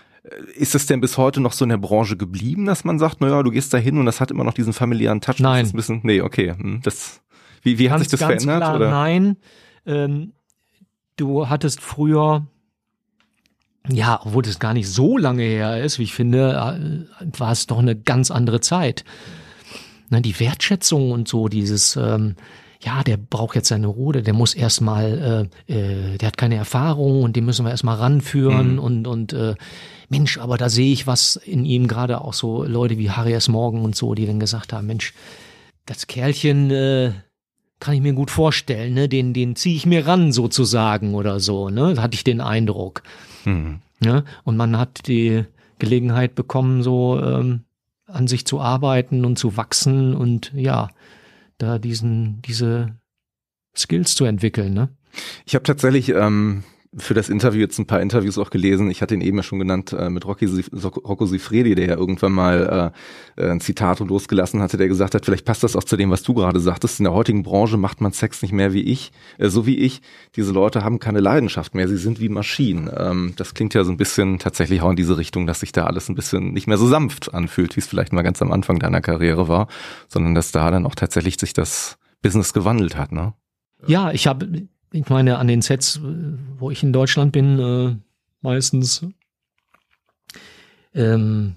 ist 0.55 0.75
es 0.75 0.87
denn 0.87 1.01
bis 1.01 1.19
heute 1.19 1.41
noch 1.41 1.53
so 1.53 1.65
in 1.65 1.69
der 1.69 1.79
Branche 1.79 2.17
geblieben, 2.17 2.65
dass 2.65 2.85
man 2.85 2.99
sagt, 2.99 3.21
naja, 3.21 3.43
du 3.43 3.51
gehst 3.51 3.75
da 3.75 3.79
hin 3.79 3.99
und 3.99 4.07
das 4.07 4.21
hat 4.21 4.31
immer 4.31 4.45
noch 4.45 4.55
diesen 4.55 4.73
familiären 4.73 5.21
Touch? 5.21 5.41
Nein. 5.41 5.65
Das 5.65 5.75
ein 5.75 5.77
bisschen, 5.77 6.01
nee, 6.05 6.23
okay. 6.23 6.55
Hm, 6.57 6.81
das, 6.83 7.21
wie, 7.63 7.79
wie 7.79 7.91
hat 7.91 7.99
sich 7.99 8.09
das 8.09 8.21
ganz 8.21 8.45
verändert? 8.45 8.63
Klar, 8.63 8.77
oder? 8.77 8.91
Nein. 8.91 9.37
Ähm, 9.85 10.33
du 11.23 11.49
hattest 11.49 11.81
früher, 11.81 12.47
ja, 13.89 14.21
obwohl 14.25 14.43
das 14.43 14.59
gar 14.59 14.75
nicht 14.75 14.89
so 14.89 15.17
lange 15.17 15.43
her 15.43 15.83
ist, 15.83 15.99
wie 15.99 16.05
ich 16.05 16.15
finde, 16.15 17.07
äh, 17.21 17.39
war 17.39 17.53
es 17.53 17.67
doch 17.67 17.79
eine 17.79 17.97
ganz 17.97 18.31
andere 18.31 18.61
Zeit. 18.61 19.05
Ne, 20.11 20.21
die 20.21 20.39
Wertschätzung 20.39 21.11
und 21.11 21.29
so, 21.29 21.49
dieses, 21.49 21.97
ähm, 21.97 22.35
ja, 22.81 23.03
der 23.03 23.17
braucht 23.17 23.55
jetzt 23.55 23.69
seine 23.69 23.87
Ruhe, 23.87 24.23
der 24.23 24.35
muss 24.35 24.55
erstmal, 24.55 25.49
äh, 25.69 25.73
äh, 25.73 26.19
der 26.19 26.27
hat 26.27 26.37
keine 26.37 26.57
Erfahrung 26.57 27.23
und 27.23 27.37
den 27.37 27.45
müssen 27.45 27.65
wir 27.65 27.71
erstmal 27.71 27.97
ranführen 27.97 28.75
mhm. 28.75 28.79
und, 28.79 29.07
und 29.07 29.33
äh, 29.33 29.55
Mensch, 30.09 30.39
aber 30.39 30.59
da 30.59 30.69
sehe 30.69 30.93
ich 30.93 31.07
was 31.07 31.37
in 31.37 31.65
ihm, 31.65 31.87
gerade 31.87 32.21
auch 32.21 32.35
so 32.35 32.65
Leute 32.65 32.99
wie 32.99 33.11
Harry 33.11 33.33
S. 33.33 33.49
Morgan 33.49 33.83
und 33.83 33.97
so, 33.97 34.15
die 34.15 34.27
dann 34.27 34.41
gesagt 34.41 34.73
haben, 34.73 34.87
Mensch, 34.87 35.15
das 35.87 36.07
Kerlchen, 36.07 36.71
äh, 36.71 37.13
kann 37.83 37.95
ich 37.95 38.01
mir 38.01 38.13
gut 38.13 38.31
vorstellen, 38.31 38.95
ne? 38.95 39.09
Den, 39.09 39.35
den 39.35 39.57
ziehe 39.57 39.75
ich 39.75 39.87
mir 39.87 40.07
ran 40.07 40.31
sozusagen 40.31 41.17
oder 41.17 41.41
so, 41.41 41.69
ne? 41.69 41.95
Da 41.95 42.03
hatte 42.03 42.15
ich 42.15 42.23
den 42.23 42.41
Eindruck. 42.41 43.03
Mhm. 43.45 43.81
Ne? 43.99 44.25
Und 44.45 44.57
man 44.57 44.79
hat 44.79 45.09
die 45.09 45.45
Gelegenheit 45.81 46.37
bekommen, 46.37 46.85
so 46.85 47.21
ähm, 47.21 47.65
an 48.07 48.29
sich 48.29 48.47
zu 48.47 48.61
arbeiten 48.61 49.25
und 49.25 49.37
zu 49.37 49.57
wachsen 49.57 50.15
und 50.15 50.53
ja, 50.55 50.91
da 51.59 51.81
diesen, 51.81 52.41
diese 52.43 52.95
Skills 53.77 54.15
zu 54.15 54.27
entwickeln, 54.27 54.75
ne? 54.75 54.89
Ich 55.45 55.57
habe 55.57 55.65
tatsächlich 55.65 56.11
ähm, 56.11 56.63
für 56.97 57.15
das 57.15 57.31
Interview 57.31 57.61
jetzt 57.61 57.79
ein 57.79 57.87
paar 57.87 58.03
Interviews 58.03 58.37
auch 58.37 58.51
gelesen. 58.51 58.91
Ich 58.91 59.01
hatte 59.01 59.15
ihn 59.15 59.23
eben 59.23 59.39
ja 59.39 59.43
schon 59.43 59.59
genannt 59.59 59.93
äh, 59.93 60.11
mit 60.11 60.27
Rocky, 60.27 60.47
Rocco 60.73 61.25
Sifredi, 61.25 61.75
der 61.75 61.87
ja 61.87 61.97
irgendwann 61.97 62.33
mal 62.33 62.93
äh, 63.37 63.51
ein 63.51 63.61
Zitat 63.61 64.01
losgelassen 64.01 64.61
hatte, 64.61 64.77
der 64.77 64.89
gesagt 64.89 65.15
hat, 65.15 65.25
vielleicht 65.25 65.47
passt 65.47 65.63
das 65.63 65.75
auch 65.75 65.85
zu 65.85 65.97
dem, 65.97 66.11
was 66.11 66.23
du 66.23 66.35
gerade 66.35 66.61
sagtest. 66.61 67.01
In 67.01 67.05
der 67.05 67.15
heutigen 67.15 67.45
Branche 67.45 67.79
macht 67.79 68.03
man 68.03 68.13
Sex 68.13 68.43
nicht 68.43 68.53
mehr 68.53 68.75
wie 68.75 68.83
ich, 68.83 69.13
äh, 69.39 69.49
so 69.49 69.65
wie 69.65 69.79
ich. 69.79 70.03
Diese 70.37 70.53
Leute 70.53 70.85
haben 70.85 70.99
keine 70.99 71.21
Leidenschaft 71.21 71.75
mehr, 71.75 71.89
sie 71.89 71.97
sind 71.97 72.21
wie 72.21 72.29
Maschinen. 72.29 72.91
Ähm, 72.95 73.33
das 73.37 73.55
klingt 73.55 73.73
ja 73.73 73.85
so 73.85 73.91
ein 73.91 73.97
bisschen 73.97 74.39
tatsächlich 74.39 74.83
auch 74.83 74.91
in 74.91 74.97
diese 74.97 75.17
Richtung, 75.17 75.47
dass 75.47 75.61
sich 75.61 75.73
da 75.73 75.87
alles 75.87 76.11
ein 76.11 76.15
bisschen 76.15 76.53
nicht 76.53 76.67
mehr 76.67 76.79
so 76.79 76.87
sanft 76.87 77.33
anfühlt, 77.33 77.75
wie 77.77 77.81
es 77.81 77.87
vielleicht 77.87 78.13
mal 78.13 78.23
ganz 78.23 78.43
am 78.43 78.53
Anfang 78.53 78.79
deiner 78.79 79.01
Karriere 79.01 79.49
war, 79.49 79.69
sondern 80.09 80.35
dass 80.35 80.53
da 80.53 80.71
dann 80.71 80.85
auch 80.85 80.95
tatsächlich 80.95 81.39
sich 81.41 81.55
das 81.55 81.97
Business 82.21 82.53
gewandelt 82.53 82.99
hat, 82.99 83.13
ne? 83.13 83.33
Ja, 83.87 84.13
ich 84.13 84.29
habe 84.29 84.69
ich 84.93 85.09
meine, 85.09 85.39
an 85.39 85.49
den 85.49 85.63
Sets, 85.63 86.01
wo 86.59 86.71
ich 86.71 86.83
in 86.83 86.93
Deutschland 86.93 87.33
bin, 87.33 87.59
äh, 87.59 87.97
meistens, 88.43 89.07
ähm, 90.95 91.57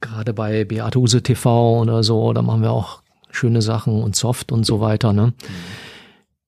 gerade 0.00 0.32
bei 0.32 0.64
Beate 0.64 0.98
Use 0.98 1.22
TV 1.22 1.80
oder 1.80 2.02
so, 2.02 2.32
da 2.32 2.42
machen 2.42 2.62
wir 2.62 2.70
auch 2.70 3.02
schöne 3.30 3.62
Sachen 3.62 4.02
und 4.02 4.14
Soft 4.14 4.52
und 4.52 4.64
so 4.64 4.80
weiter, 4.80 5.12
ne? 5.12 5.34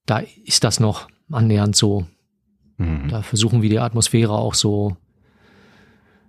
Da 0.04 0.22
ist 0.44 0.62
das 0.62 0.78
noch 0.78 1.08
annähernd 1.30 1.74
so. 1.74 2.06
Mhm. 2.76 3.08
Da 3.08 3.22
versuchen 3.22 3.62
wir 3.62 3.70
die 3.70 3.80
Atmosphäre 3.80 4.32
auch 4.32 4.54
so 4.54 4.96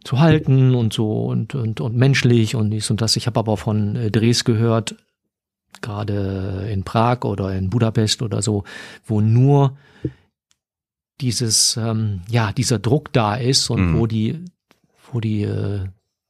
zu 0.03 0.19
halten 0.19 0.73
und 0.73 0.93
so 0.93 1.25
und, 1.25 1.53
und, 1.53 1.81
und 1.81 1.95
menschlich 1.95 2.55
und 2.55 2.71
dies 2.71 2.89
und 2.89 3.01
das. 3.01 3.17
Ich 3.17 3.27
habe 3.27 3.39
aber 3.39 3.57
von 3.57 3.95
äh, 3.95 4.09
Drehs 4.09 4.45
gehört, 4.45 4.95
gerade 5.81 6.67
in 6.71 6.83
Prag 6.83 7.23
oder 7.23 7.55
in 7.55 7.69
Budapest 7.69 8.21
oder 8.21 8.41
so, 8.41 8.63
wo 9.05 9.21
nur 9.21 9.77
dieses, 11.21 11.77
ähm, 11.77 12.21
ja, 12.29 12.51
dieser 12.51 12.79
Druck 12.79 13.11
da 13.13 13.35
ist 13.35 13.69
und 13.69 13.93
mhm. 13.93 13.99
wo 13.99 14.07
die, 14.07 14.45
wo 15.11 15.19
die 15.19 15.43
äh, 15.43 15.85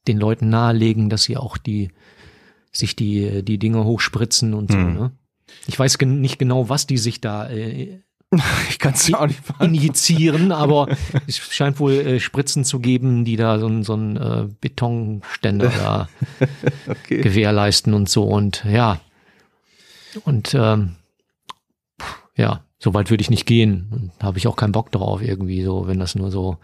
den 0.06 0.18
Leuten 0.18 0.48
nahelegen, 0.48 1.10
dass 1.10 1.24
sie 1.24 1.36
auch 1.36 1.58
die, 1.58 1.90
sich 2.72 2.96
die, 2.96 3.42
die 3.42 3.58
Dinge 3.58 3.84
hochspritzen 3.84 4.54
und 4.54 4.70
so, 4.70 4.78
mhm. 4.78 4.94
ne? 4.94 5.12
Ich 5.66 5.78
weiß 5.78 5.96
gen 5.96 6.20
nicht 6.20 6.38
genau, 6.38 6.68
was 6.68 6.86
die 6.86 6.98
sich 6.98 7.22
da 7.22 7.48
äh, 7.48 8.00
ich 8.68 8.78
kann's 8.78 9.12
auch 9.14 9.26
nicht 9.26 9.40
injizieren, 9.60 10.52
aber 10.52 10.88
es 11.26 11.38
scheint 11.38 11.80
wohl 11.80 11.92
äh, 11.92 12.20
Spritzen 12.20 12.64
zu 12.64 12.78
geben, 12.78 13.24
die 13.24 13.36
da 13.36 13.58
so, 13.58 13.66
ein 13.66 13.82
so 13.84 13.94
ein 13.94 14.16
äh, 14.16 14.48
Betonständer 14.60 15.68
da 15.78 16.08
okay. 16.86 17.22
gewährleisten 17.22 17.94
und 17.94 18.08
so. 18.08 18.24
Und 18.24 18.64
ja, 18.70 19.00
und 20.24 20.54
ähm, 20.54 20.96
ja, 22.36 22.62
so 22.78 22.94
weit 22.94 23.10
würde 23.10 23.22
ich 23.22 23.30
nicht 23.30 23.46
gehen. 23.46 24.12
Da 24.18 24.28
habe 24.28 24.38
ich 24.38 24.46
auch 24.46 24.56
keinen 24.56 24.72
Bock 24.72 24.92
drauf, 24.92 25.22
irgendwie 25.22 25.62
so, 25.62 25.86
wenn 25.86 25.98
das 25.98 26.14
nur 26.14 26.30
so. 26.30 26.58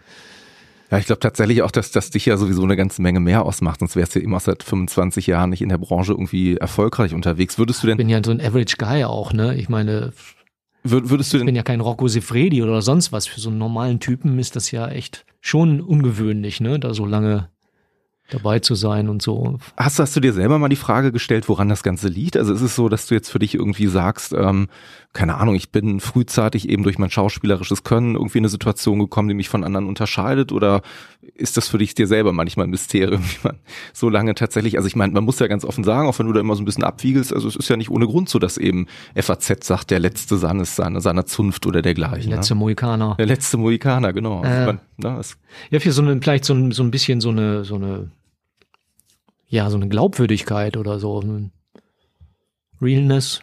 Ja, 0.91 0.97
ich 0.99 1.07
glaube 1.07 1.19
tatsächlich 1.19 1.61
auch, 1.61 1.71
dass 1.71 1.91
das 1.91 2.11
dich 2.11 2.25
ja 2.25 2.37
sowieso 2.37 2.63
eine 2.63 2.77
ganze 2.77 3.01
Menge 3.01 3.19
mehr 3.19 3.43
ausmacht, 3.43 3.79
sonst 3.79 3.95
wärst 3.95 4.15
du 4.15 4.19
ja 4.19 4.25
immer 4.25 4.39
seit 4.39 4.63
25 4.63 5.27
Jahren 5.27 5.49
nicht 5.49 5.61
in 5.61 5.69
der 5.69 5.77
Branche 5.77 6.13
irgendwie 6.13 6.57
erfolgreich 6.57 7.13
unterwegs. 7.13 7.57
Würdest 7.57 7.83
du 7.83 7.87
denn. 7.87 7.95
Ich 7.95 7.97
bin 7.97 8.09
ja 8.09 8.21
so 8.23 8.31
ein 8.31 8.39
Average 8.39 8.77
Guy 8.77 9.03
auch, 9.03 9.33
ne? 9.33 9.55
Ich 9.55 9.67
meine, 9.67 10.13
würdest 10.83 11.33
du 11.33 11.37
denn. 11.37 11.47
Ich 11.47 11.49
bin 11.49 11.55
ja 11.55 11.63
kein 11.63 11.81
Rocco 11.81 12.07
Sifredi 12.07 12.61
oder 12.61 12.81
sonst 12.81 13.11
was. 13.11 13.27
Für 13.27 13.39
so 13.41 13.49
einen 13.49 13.57
normalen 13.57 13.99
Typen 13.99 14.39
ist 14.39 14.55
das 14.55 14.71
ja 14.71 14.87
echt 14.87 15.25
schon 15.41 15.81
ungewöhnlich, 15.81 16.61
ne? 16.61 16.79
Da 16.79 16.93
so 16.93 17.05
lange 17.05 17.49
dabei 18.29 18.59
zu 18.59 18.75
sein 18.75 19.07
und 19.09 19.21
so. 19.21 19.57
Hast, 19.77 19.99
hast 19.99 20.15
du 20.15 20.19
dir 20.19 20.33
selber 20.33 20.57
mal 20.57 20.69
die 20.69 20.75
Frage 20.75 21.11
gestellt, 21.11 21.47
woran 21.47 21.69
das 21.69 21.83
Ganze 21.83 22.07
liegt? 22.07 22.37
Also 22.37 22.53
ist 22.53 22.61
es 22.61 22.75
so, 22.75 22.89
dass 22.89 23.07
du 23.07 23.15
jetzt 23.15 23.29
für 23.29 23.39
dich 23.39 23.55
irgendwie 23.55 23.87
sagst, 23.87 24.33
ähm, 24.33 24.67
keine 25.15 25.37
Ahnung, 25.37 25.55
ich 25.55 25.71
bin 25.71 25.99
frühzeitig 25.99 26.69
eben 26.69 26.83
durch 26.83 26.99
mein 26.99 27.09
schauspielerisches 27.09 27.83
Können 27.83 28.15
irgendwie 28.15 28.37
in 28.37 28.43
eine 28.43 28.49
Situation 28.49 28.99
gekommen, 28.99 29.29
die 29.29 29.33
mich 29.33 29.49
von 29.49 29.63
anderen 29.63 29.87
unterscheidet? 29.87 30.51
Oder 30.51 30.81
ist 31.33 31.57
das 31.57 31.69
für 31.69 31.77
dich 31.77 31.95
dir 31.95 32.05
selber 32.05 32.33
manchmal 32.33 32.67
ein 32.67 32.69
Mysterium, 32.69 33.23
wie 33.23 33.47
man 33.47 33.57
so 33.93 34.09
lange 34.09 34.35
tatsächlich, 34.35 34.77
also 34.77 34.87
ich 34.87 34.95
meine, 34.95 35.13
man 35.13 35.23
muss 35.23 35.39
ja 35.39 35.47
ganz 35.47 35.65
offen 35.65 35.83
sagen, 35.83 36.07
auch 36.07 36.19
wenn 36.19 36.27
du 36.27 36.33
da 36.33 36.41
immer 36.41 36.55
so 36.55 36.61
ein 36.61 36.65
bisschen 36.65 36.83
abwiegelst, 36.83 37.33
also 37.33 37.47
es 37.47 37.55
ist 37.55 37.69
ja 37.69 37.77
nicht 37.77 37.89
ohne 37.89 38.05
Grund 38.05 38.29
so, 38.29 38.39
dass 38.39 38.57
eben 38.57 38.87
FAZ 39.15 39.65
sagt, 39.65 39.89
der 39.89 39.99
letzte 39.99 40.37
Sahn 40.37 40.59
ist 40.59 40.75
seiner, 40.75 41.01
seiner 41.01 41.25
Zunft 41.25 41.65
oder 41.65 41.81
dergleichen. 41.81 42.29
Der 42.29 42.37
letzte 42.39 42.53
ne? 42.53 42.59
Mohikaner. 42.59 43.15
Der 43.17 43.25
letzte 43.25 43.57
Mohikaner, 43.57 44.13
genau. 44.13 44.43
Äh, 44.43 44.47
also, 44.47 44.73
ne, 44.97 45.21
ja, 45.71 45.79
für 45.79 45.91
so 45.91 46.01
eine, 46.01 46.21
vielleicht 46.21 46.45
so 46.45 46.53
ein, 46.53 46.71
so 46.71 46.83
ein 46.83 46.91
bisschen 46.91 47.21
so 47.21 47.29
eine, 47.29 47.63
so 47.63 47.75
eine 47.75 48.11
ja, 49.47 49.69
so 49.69 49.77
eine 49.77 49.87
Glaubwürdigkeit 49.87 50.75
oder 50.75 50.99
so. 50.99 51.23
Realness. 52.81 53.41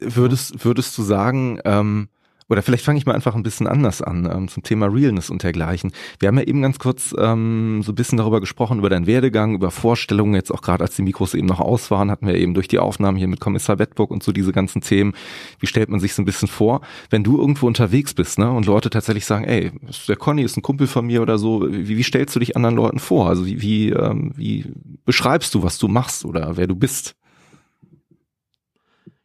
Würdest, 0.00 0.64
würdest 0.64 0.96
du 0.96 1.02
sagen, 1.02 1.60
ähm, 1.64 2.08
oder 2.50 2.62
vielleicht 2.62 2.84
fange 2.84 2.98
ich 2.98 3.06
mal 3.06 3.14
einfach 3.14 3.36
ein 3.36 3.44
bisschen 3.44 3.68
anders 3.68 4.02
an 4.02 4.28
ähm, 4.30 4.48
zum 4.48 4.64
Thema 4.64 4.86
Realness 4.86 5.30
und 5.30 5.44
dergleichen. 5.44 5.92
Wir 6.18 6.26
haben 6.26 6.36
ja 6.36 6.44
eben 6.44 6.62
ganz 6.62 6.80
kurz 6.80 7.14
ähm, 7.16 7.80
so 7.84 7.92
ein 7.92 7.94
bisschen 7.94 8.18
darüber 8.18 8.40
gesprochen, 8.40 8.80
über 8.80 8.90
deinen 8.90 9.06
Werdegang, 9.06 9.54
über 9.54 9.70
Vorstellungen, 9.70 10.34
jetzt 10.34 10.50
auch 10.50 10.60
gerade 10.60 10.82
als 10.82 10.96
die 10.96 11.02
Mikros 11.02 11.34
eben 11.34 11.46
noch 11.46 11.60
aus 11.60 11.92
waren, 11.92 12.10
hatten 12.10 12.26
wir 12.26 12.34
eben 12.34 12.52
durch 12.54 12.66
die 12.66 12.80
Aufnahmen 12.80 13.16
hier 13.16 13.28
mit 13.28 13.38
Kommissar 13.38 13.78
Wettburg 13.78 14.10
und 14.10 14.24
so 14.24 14.32
diese 14.32 14.52
ganzen 14.52 14.82
Themen. 14.82 15.14
Wie 15.60 15.68
stellt 15.68 15.88
man 15.90 16.00
sich 16.00 16.12
so 16.12 16.22
ein 16.22 16.24
bisschen 16.24 16.48
vor, 16.48 16.80
wenn 17.08 17.22
du 17.22 17.38
irgendwo 17.38 17.68
unterwegs 17.68 18.14
bist 18.14 18.40
ne, 18.40 18.50
und 18.50 18.66
Leute 18.66 18.90
tatsächlich 18.90 19.26
sagen, 19.26 19.44
ey, 19.44 19.70
der 20.08 20.16
Conny 20.16 20.42
ist 20.42 20.56
ein 20.56 20.62
Kumpel 20.62 20.88
von 20.88 21.06
mir 21.06 21.22
oder 21.22 21.38
so, 21.38 21.64
wie, 21.70 21.96
wie 21.96 22.02
stellst 22.02 22.34
du 22.34 22.40
dich 22.40 22.56
anderen 22.56 22.74
Leuten 22.74 22.98
vor? 22.98 23.28
Also 23.28 23.46
wie, 23.46 23.62
wie, 23.62 23.90
ähm, 23.90 24.32
wie 24.34 24.66
beschreibst 25.04 25.54
du, 25.54 25.62
was 25.62 25.78
du 25.78 25.86
machst 25.86 26.24
oder 26.24 26.56
wer 26.56 26.66
du 26.66 26.74
bist? 26.74 27.14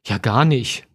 Ja, 0.07 0.19
gar 0.19 0.45
nicht. 0.45 0.87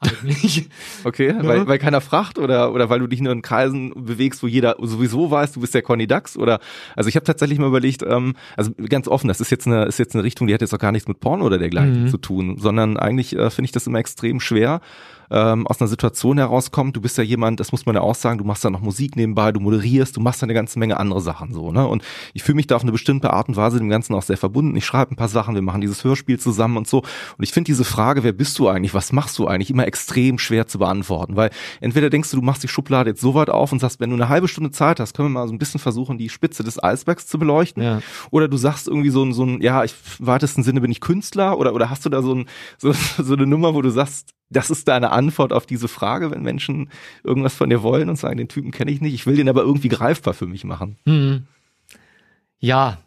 eigentlich. 0.22 0.68
Okay, 1.04 1.28
ja. 1.28 1.46
weil, 1.46 1.66
weil 1.66 1.78
keiner 1.78 2.00
fragt 2.00 2.38
oder, 2.38 2.72
oder 2.72 2.88
weil 2.88 3.00
du 3.00 3.06
dich 3.06 3.20
nur 3.20 3.32
in 3.32 3.42
Kreisen 3.42 3.92
bewegst, 3.94 4.42
wo 4.42 4.46
jeder 4.46 4.76
sowieso 4.80 5.30
weiß, 5.30 5.52
du 5.52 5.60
bist 5.60 5.74
der 5.74 5.82
Conny 5.82 6.06
Dax 6.06 6.38
oder, 6.38 6.58
also 6.96 7.08
ich 7.08 7.16
habe 7.16 7.24
tatsächlich 7.24 7.58
mal 7.58 7.66
überlegt, 7.66 8.02
ähm, 8.02 8.34
also 8.56 8.70
ganz 8.88 9.08
offen, 9.08 9.28
das 9.28 9.40
ist 9.40 9.50
jetzt 9.50 9.66
eine, 9.66 9.84
ist 9.84 9.98
jetzt 9.98 10.14
eine 10.14 10.24
Richtung, 10.24 10.46
die 10.46 10.54
hat 10.54 10.62
jetzt 10.62 10.74
auch 10.74 10.78
gar 10.78 10.92
nichts 10.92 11.06
mit 11.06 11.20
Porno 11.20 11.44
oder 11.44 11.58
dergleichen 11.58 12.04
mhm. 12.04 12.08
zu 12.08 12.16
tun, 12.16 12.56
sondern 12.58 12.96
eigentlich 12.96 13.36
äh, 13.36 13.50
finde 13.50 13.66
ich 13.66 13.72
das 13.72 13.86
immer 13.86 13.98
extrem 13.98 14.40
schwer, 14.40 14.80
ähm, 15.30 15.66
aus 15.66 15.80
einer 15.80 15.88
Situation 15.88 16.38
herauskommt. 16.38 16.96
Du 16.96 17.00
bist 17.00 17.16
ja 17.16 17.24
jemand, 17.24 17.60
das 17.60 17.72
muss 17.72 17.86
man 17.86 17.94
ja 17.94 18.00
auch 18.00 18.14
sagen, 18.14 18.38
du 18.38 18.44
machst 18.44 18.64
da 18.64 18.70
noch 18.70 18.80
Musik 18.80 19.16
nebenbei, 19.16 19.52
du 19.52 19.60
moderierst, 19.60 20.16
du 20.16 20.20
machst 20.20 20.42
da 20.42 20.46
eine 20.46 20.54
ganze 20.54 20.78
Menge 20.78 20.98
andere 20.98 21.20
Sachen 21.20 21.52
so, 21.52 21.72
ne? 21.72 21.86
Und 21.86 22.02
ich 22.34 22.42
fühle 22.42 22.56
mich 22.56 22.66
da 22.66 22.76
auf 22.76 22.82
eine 22.82 22.92
bestimmte 22.92 23.32
Art 23.32 23.48
und 23.48 23.56
Weise 23.56 23.78
dem 23.78 23.88
Ganzen 23.88 24.14
auch 24.14 24.22
sehr 24.22 24.36
verbunden. 24.36 24.76
Ich 24.76 24.84
schreibe 24.84 25.12
ein 25.12 25.16
paar 25.16 25.28
Sachen, 25.28 25.54
wir 25.54 25.62
machen 25.62 25.80
dieses 25.80 26.02
Hörspiel 26.04 26.38
zusammen 26.38 26.76
und 26.76 26.88
so. 26.88 26.98
Und 26.98 27.44
ich 27.44 27.52
finde 27.52 27.66
diese 27.66 27.84
Frage, 27.84 28.24
wer 28.24 28.32
bist 28.32 28.58
du 28.58 28.68
eigentlich, 28.68 28.94
was 28.94 29.12
machst 29.12 29.38
du 29.38 29.46
eigentlich, 29.46 29.70
immer 29.70 29.86
extrem 29.90 30.38
schwer 30.38 30.68
zu 30.68 30.78
beantworten, 30.78 31.34
weil 31.34 31.50
entweder 31.80 32.10
denkst 32.10 32.30
du, 32.30 32.36
du 32.36 32.42
machst 32.42 32.62
die 32.62 32.68
Schublade 32.68 33.10
jetzt 33.10 33.20
so 33.20 33.34
weit 33.34 33.50
auf 33.50 33.72
und 33.72 33.80
sagst, 33.80 33.98
wenn 33.98 34.10
du 34.10 34.16
eine 34.16 34.28
halbe 34.28 34.46
Stunde 34.46 34.70
Zeit 34.70 35.00
hast, 35.00 35.16
können 35.16 35.28
wir 35.28 35.40
mal 35.40 35.48
so 35.48 35.52
ein 35.52 35.58
bisschen 35.58 35.80
versuchen, 35.80 36.16
die 36.16 36.28
Spitze 36.28 36.62
des 36.62 36.82
Eisbergs 36.82 37.26
zu 37.26 37.38
beleuchten. 37.40 37.82
Ja. 37.82 38.00
Oder 38.30 38.46
du 38.46 38.56
sagst 38.56 38.86
irgendwie 38.86 39.10
so 39.10 39.24
ein, 39.24 39.32
so 39.32 39.44
ein, 39.44 39.60
ja, 39.60 39.82
ich, 39.82 39.94
im 40.20 40.26
weitesten 40.28 40.62
Sinne 40.62 40.80
bin 40.80 40.92
ich 40.92 41.00
Künstler 41.00 41.58
oder, 41.58 41.74
oder 41.74 41.90
hast 41.90 42.06
du 42.06 42.08
da 42.08 42.22
so, 42.22 42.34
ein, 42.34 42.46
so, 42.78 42.92
so 43.18 43.34
eine 43.34 43.46
Nummer, 43.46 43.74
wo 43.74 43.82
du 43.82 43.90
sagst, 43.90 44.30
das 44.48 44.70
ist 44.70 44.86
deine 44.86 45.10
Antwort 45.10 45.52
auf 45.52 45.66
diese 45.66 45.88
Frage, 45.88 46.30
wenn 46.30 46.42
Menschen 46.42 46.90
irgendwas 47.24 47.54
von 47.54 47.68
dir 47.68 47.82
wollen 47.82 48.08
und 48.08 48.16
sagen, 48.16 48.36
den 48.36 48.48
Typen 48.48 48.70
kenne 48.70 48.90
ich 48.90 49.00
nicht, 49.00 49.14
ich 49.14 49.26
will 49.26 49.36
den 49.36 49.48
aber 49.48 49.62
irgendwie 49.62 49.88
greifbar 49.88 50.34
für 50.34 50.46
mich 50.46 50.64
machen. 50.64 50.96
Hm. 51.06 51.46
Ja, 52.60 52.98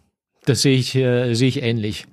das 0.46 0.62
sehe 0.62 0.78
ich, 0.78 0.96
äh, 0.96 1.34
sehe 1.34 1.48
ich 1.48 1.62
ähnlich. 1.62 2.08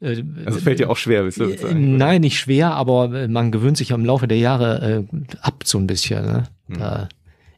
Äh, 0.00 0.22
also 0.44 0.60
fällt 0.60 0.78
dir 0.78 0.90
auch 0.90 0.96
schwer, 0.96 1.24
willst 1.24 1.40
du 1.40 1.56
sagen? 1.56 1.96
Nein, 1.96 2.20
nicht 2.20 2.38
schwer, 2.38 2.72
aber 2.72 3.28
man 3.28 3.50
gewöhnt 3.50 3.76
sich 3.76 3.90
im 3.90 4.04
Laufe 4.04 4.28
der 4.28 4.38
Jahre 4.38 5.06
äh, 5.12 5.36
ab 5.40 5.64
so 5.64 5.78
ein 5.78 5.86
bisschen. 5.86 6.24
Ne? 6.24 6.44
Hm. 6.68 6.78
Da 6.78 7.08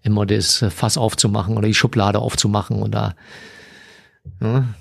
immer 0.03 0.27
das 0.27 0.65
Fass 0.71 0.97
aufzumachen 0.97 1.57
oder 1.57 1.69
die 1.69 1.75
Schublade 1.75 2.21
aufzumachen 2.21 2.81
und 2.81 2.93
da 2.93 3.15
ne, 4.41 4.75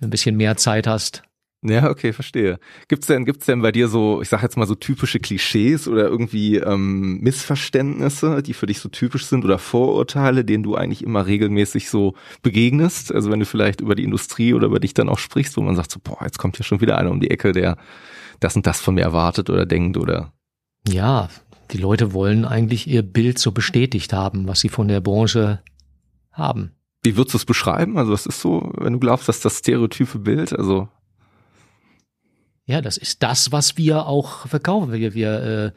ein 0.00 0.10
bisschen 0.10 0.36
mehr 0.36 0.56
Zeit 0.56 0.86
hast. 0.86 1.22
Ja, 1.62 1.90
okay, 1.90 2.12
verstehe. 2.12 2.60
Gibt's 2.86 3.08
denn, 3.08 3.24
gibt's 3.24 3.46
denn 3.46 3.62
bei 3.62 3.72
dir 3.72 3.88
so, 3.88 4.22
ich 4.22 4.28
sag 4.28 4.42
jetzt 4.42 4.56
mal 4.56 4.66
so 4.66 4.76
typische 4.76 5.18
Klischees 5.18 5.88
oder 5.88 6.04
irgendwie 6.04 6.56
ähm, 6.56 7.18
Missverständnisse, 7.20 8.42
die 8.44 8.54
für 8.54 8.66
dich 8.66 8.78
so 8.78 8.88
typisch 8.88 9.26
sind 9.26 9.44
oder 9.44 9.58
Vorurteile, 9.58 10.44
denen 10.44 10.62
du 10.62 10.76
eigentlich 10.76 11.02
immer 11.02 11.26
regelmäßig 11.26 11.90
so 11.90 12.14
begegnest? 12.42 13.12
Also 13.12 13.32
wenn 13.32 13.40
du 13.40 13.46
vielleicht 13.46 13.80
über 13.80 13.96
die 13.96 14.04
Industrie 14.04 14.54
oder 14.54 14.68
über 14.68 14.78
dich 14.78 14.94
dann 14.94 15.08
auch 15.08 15.18
sprichst, 15.18 15.56
wo 15.56 15.60
man 15.60 15.74
sagt 15.74 15.90
so, 15.90 15.98
boah, 16.02 16.18
jetzt 16.22 16.38
kommt 16.38 16.56
hier 16.56 16.64
schon 16.64 16.80
wieder 16.80 16.96
einer 16.96 17.10
um 17.10 17.18
die 17.18 17.30
Ecke, 17.30 17.50
der 17.50 17.76
das 18.38 18.54
und 18.54 18.64
das 18.64 18.80
von 18.80 18.94
mir 18.94 19.02
erwartet 19.02 19.50
oder 19.50 19.66
denkt 19.66 19.96
oder. 19.96 20.32
Ja, 20.86 21.28
die 21.72 21.78
Leute 21.78 22.12
wollen 22.12 22.44
eigentlich 22.44 22.86
ihr 22.86 23.02
Bild 23.02 23.40
so 23.40 23.50
bestätigt 23.50 24.12
haben, 24.12 24.46
was 24.46 24.60
sie 24.60 24.68
von 24.68 24.86
der 24.86 25.00
Branche 25.00 25.60
haben. 26.30 26.70
Wie 27.02 27.16
würdest 27.16 27.34
du 27.34 27.38
es 27.38 27.44
beschreiben? 27.44 27.98
Also 27.98 28.12
was 28.12 28.26
ist 28.26 28.40
so, 28.40 28.72
wenn 28.76 28.92
du 28.92 29.00
glaubst, 29.00 29.28
dass 29.28 29.40
das 29.40 29.58
stereotype 29.58 30.20
Bild, 30.20 30.52
also 30.52 30.88
ja, 32.68 32.82
das 32.82 32.98
ist 32.98 33.22
das, 33.22 33.50
was 33.50 33.78
wir 33.78 34.06
auch 34.06 34.46
verkaufen. 34.46 34.92
Wir, 34.92 35.14
wir, 35.14 35.42
äh, 35.42 35.70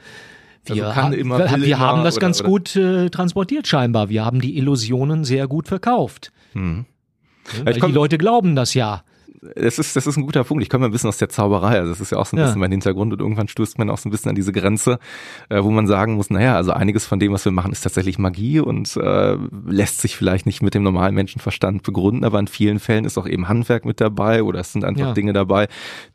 wir, 0.65 0.87
also 0.87 0.95
ha 0.95 1.11
wir, 1.57 1.79
haben 1.79 2.03
das 2.03 2.17
oder, 2.17 2.21
ganz 2.21 2.41
oder? 2.41 2.49
gut 2.49 2.75
äh, 2.75 3.09
transportiert 3.09 3.65
scheinbar. 3.65 4.09
Wir 4.09 4.25
haben 4.25 4.41
die 4.41 4.57
Illusionen 4.57 5.23
sehr 5.23 5.47
gut 5.47 5.69
verkauft. 5.69 6.33
Hm. 6.51 6.85
Ja, 7.57 7.65
weil 7.65 7.73
die 7.75 7.91
Leute 7.93 8.17
glauben 8.17 8.57
das 8.57 8.73
ja 8.73 9.03
das 9.55 9.79
ist, 9.79 9.95
das 9.95 10.05
ist 10.05 10.17
ein 10.17 10.25
guter 10.25 10.43
Punkt. 10.43 10.61
Ich 10.61 10.69
komme 10.69 10.85
ein 10.85 10.91
bisschen 10.91 11.09
aus 11.09 11.17
der 11.17 11.29
Zauberei. 11.29 11.79
Also 11.79 11.91
das 11.91 11.99
ist 11.99 12.11
ja 12.11 12.19
auch 12.19 12.25
so 12.27 12.35
ein 12.35 12.39
ja. 12.39 12.45
bisschen 12.45 12.59
mein 12.59 12.71
Hintergrund 12.71 13.11
und 13.11 13.19
irgendwann 13.21 13.47
stößt 13.47 13.79
man 13.79 13.89
auch 13.89 13.97
so 13.97 14.07
ein 14.07 14.11
bisschen 14.11 14.29
an 14.29 14.35
diese 14.35 14.51
Grenze, 14.51 14.99
äh, 15.49 15.63
wo 15.63 15.71
man 15.71 15.87
sagen 15.87 16.13
muss, 16.13 16.29
naja, 16.29 16.55
also 16.55 16.71
einiges 16.71 17.05
von 17.05 17.19
dem, 17.19 17.33
was 17.33 17.43
wir 17.45 17.51
machen, 17.51 17.71
ist 17.71 17.81
tatsächlich 17.81 18.19
Magie 18.19 18.59
und 18.59 18.95
äh, 18.97 19.37
lässt 19.65 20.01
sich 20.01 20.15
vielleicht 20.15 20.45
nicht 20.45 20.61
mit 20.61 20.75
dem 20.75 20.83
normalen 20.83 21.15
Menschenverstand 21.15 21.83
begründen, 21.83 22.23
aber 22.23 22.39
in 22.39 22.47
vielen 22.47 22.79
Fällen 22.79 23.05
ist 23.05 23.17
auch 23.17 23.27
eben 23.27 23.47
Handwerk 23.47 23.85
mit 23.85 23.99
dabei 23.99 24.43
oder 24.43 24.59
es 24.59 24.73
sind 24.73 24.83
einfach 24.83 25.07
ja. 25.07 25.13
Dinge 25.13 25.33
dabei, 25.33 25.67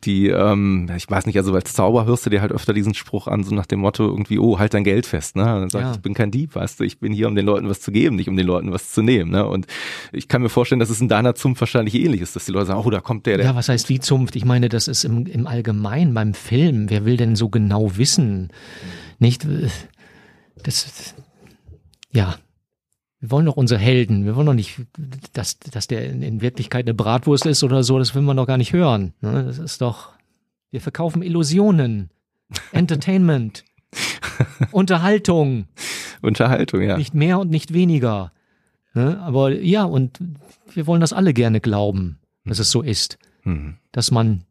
die, 0.04 0.28
ähm, 0.28 0.88
ich 0.96 1.10
weiß 1.10 1.26
nicht, 1.26 1.36
also 1.36 1.52
als 1.54 1.72
Zauber 1.72 2.04
hörst 2.06 2.26
du 2.26 2.30
dir 2.30 2.40
halt 2.40 2.52
öfter 2.52 2.72
diesen 2.72 2.94
Spruch 2.94 3.26
an, 3.26 3.42
so 3.42 3.54
nach 3.54 3.66
dem 3.66 3.80
Motto 3.80 4.04
irgendwie, 4.04 4.38
oh, 4.38 4.58
halt 4.58 4.74
dein 4.74 4.84
Geld 4.84 5.06
fest, 5.06 5.34
ne? 5.34 5.44
dann 5.44 5.70
sag 5.70 5.82
ja. 5.82 5.90
ich, 5.90 5.96
ich 5.96 6.02
bin 6.02 6.14
kein 6.14 6.30
Dieb, 6.30 6.54
weißt 6.54 6.78
du, 6.78 6.84
ich 6.84 7.00
bin 7.00 7.12
hier, 7.12 7.26
um 7.26 7.34
den 7.34 7.46
Leuten 7.46 7.68
was 7.68 7.80
zu 7.80 7.90
geben, 7.90 8.16
nicht 8.16 8.28
um 8.28 8.36
den 8.36 8.46
Leuten 8.46 8.72
was 8.72 8.92
zu 8.92 9.02
nehmen, 9.02 9.30
ne? 9.30 9.46
Und 9.46 9.66
ich 10.12 10.28
kann 10.28 10.42
mir 10.42 10.48
vorstellen, 10.48 10.80
dass 10.80 10.90
es 10.90 11.00
in 11.00 11.08
deiner 11.08 11.34
Zunft 11.34 11.60
wahrscheinlich 11.60 11.94
ähnlich 11.94 12.20
ist, 12.20 12.36
dass 12.36 12.44
die 12.44 12.52
Leute 12.52 12.66
sagen, 12.66 12.82
oh, 12.84 12.90
da 12.90 13.00
kommt 13.00 13.15
der, 13.22 13.38
der 13.38 13.46
ja, 13.46 13.54
was 13.54 13.68
heißt 13.68 13.88
wie 13.88 14.00
Zunft? 14.00 14.36
Ich 14.36 14.44
meine, 14.44 14.68
das 14.68 14.88
ist 14.88 15.04
im, 15.04 15.26
im 15.26 15.46
Allgemeinen 15.46 16.14
beim 16.14 16.34
Film. 16.34 16.90
Wer 16.90 17.04
will 17.04 17.16
denn 17.16 17.36
so 17.36 17.48
genau 17.48 17.96
wissen? 17.96 18.50
Nicht, 19.18 19.46
das, 20.62 21.14
ja. 22.12 22.36
Wir 23.18 23.30
wollen 23.30 23.46
doch 23.46 23.56
unsere 23.56 23.80
Helden. 23.80 24.24
Wir 24.24 24.36
wollen 24.36 24.46
doch 24.46 24.54
nicht, 24.54 24.80
dass, 25.32 25.58
dass 25.58 25.86
der 25.86 26.10
in 26.10 26.40
Wirklichkeit 26.42 26.84
eine 26.86 26.94
Bratwurst 26.94 27.46
ist 27.46 27.64
oder 27.64 27.82
so. 27.82 27.98
Das 27.98 28.14
will 28.14 28.22
man 28.22 28.36
doch 28.36 28.46
gar 28.46 28.58
nicht 28.58 28.72
hören. 28.72 29.14
Ne? 29.20 29.44
Das 29.44 29.58
ist 29.58 29.80
doch, 29.80 30.10
wir 30.70 30.80
verkaufen 30.80 31.22
Illusionen. 31.22 32.10
Entertainment. 32.72 33.64
Unterhaltung. 34.70 35.66
Unterhaltung, 36.22 36.82
ja. 36.82 36.96
Nicht 36.96 37.14
mehr 37.14 37.38
und 37.38 37.50
nicht 37.50 37.72
weniger. 37.72 38.32
Ne? 38.94 39.18
Aber 39.20 39.50
ja, 39.50 39.84
und 39.84 40.18
wir 40.72 40.86
wollen 40.86 41.00
das 41.00 41.12
alle 41.12 41.32
gerne 41.34 41.60
glauben, 41.60 42.18
dass 42.46 42.58
es 42.58 42.70
so 42.70 42.82
ist 42.82 43.18
mhm. 43.46 43.76
dass 43.92 44.10
man 44.10 44.44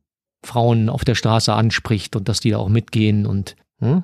Frauen 0.43 0.89
auf 0.89 1.03
der 1.03 1.15
Straße 1.15 1.53
anspricht 1.53 2.15
und 2.15 2.29
dass 2.29 2.39
die 2.39 2.51
da 2.51 2.57
auch 2.57 2.69
mitgehen 2.69 3.25
und, 3.25 3.55
hm, 3.79 4.03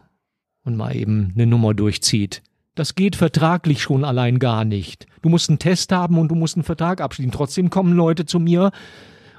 und 0.63 0.77
mal 0.77 0.95
eben 0.95 1.31
eine 1.33 1.47
Nummer 1.47 1.73
durchzieht. 1.73 2.43
Das 2.75 2.95
geht 2.95 3.15
vertraglich 3.15 3.81
schon 3.81 4.03
allein 4.03 4.39
gar 4.39 4.65
nicht. 4.65 5.07
Du 5.21 5.29
musst 5.29 5.49
einen 5.49 5.59
Test 5.59 5.91
haben 5.91 6.17
und 6.17 6.29
du 6.29 6.35
musst 6.35 6.55
einen 6.55 6.63
Vertrag 6.63 7.01
abschließen. 7.01 7.31
Trotzdem 7.31 7.69
kommen 7.69 7.93
Leute 7.93 8.25
zu 8.25 8.39
mir 8.39 8.71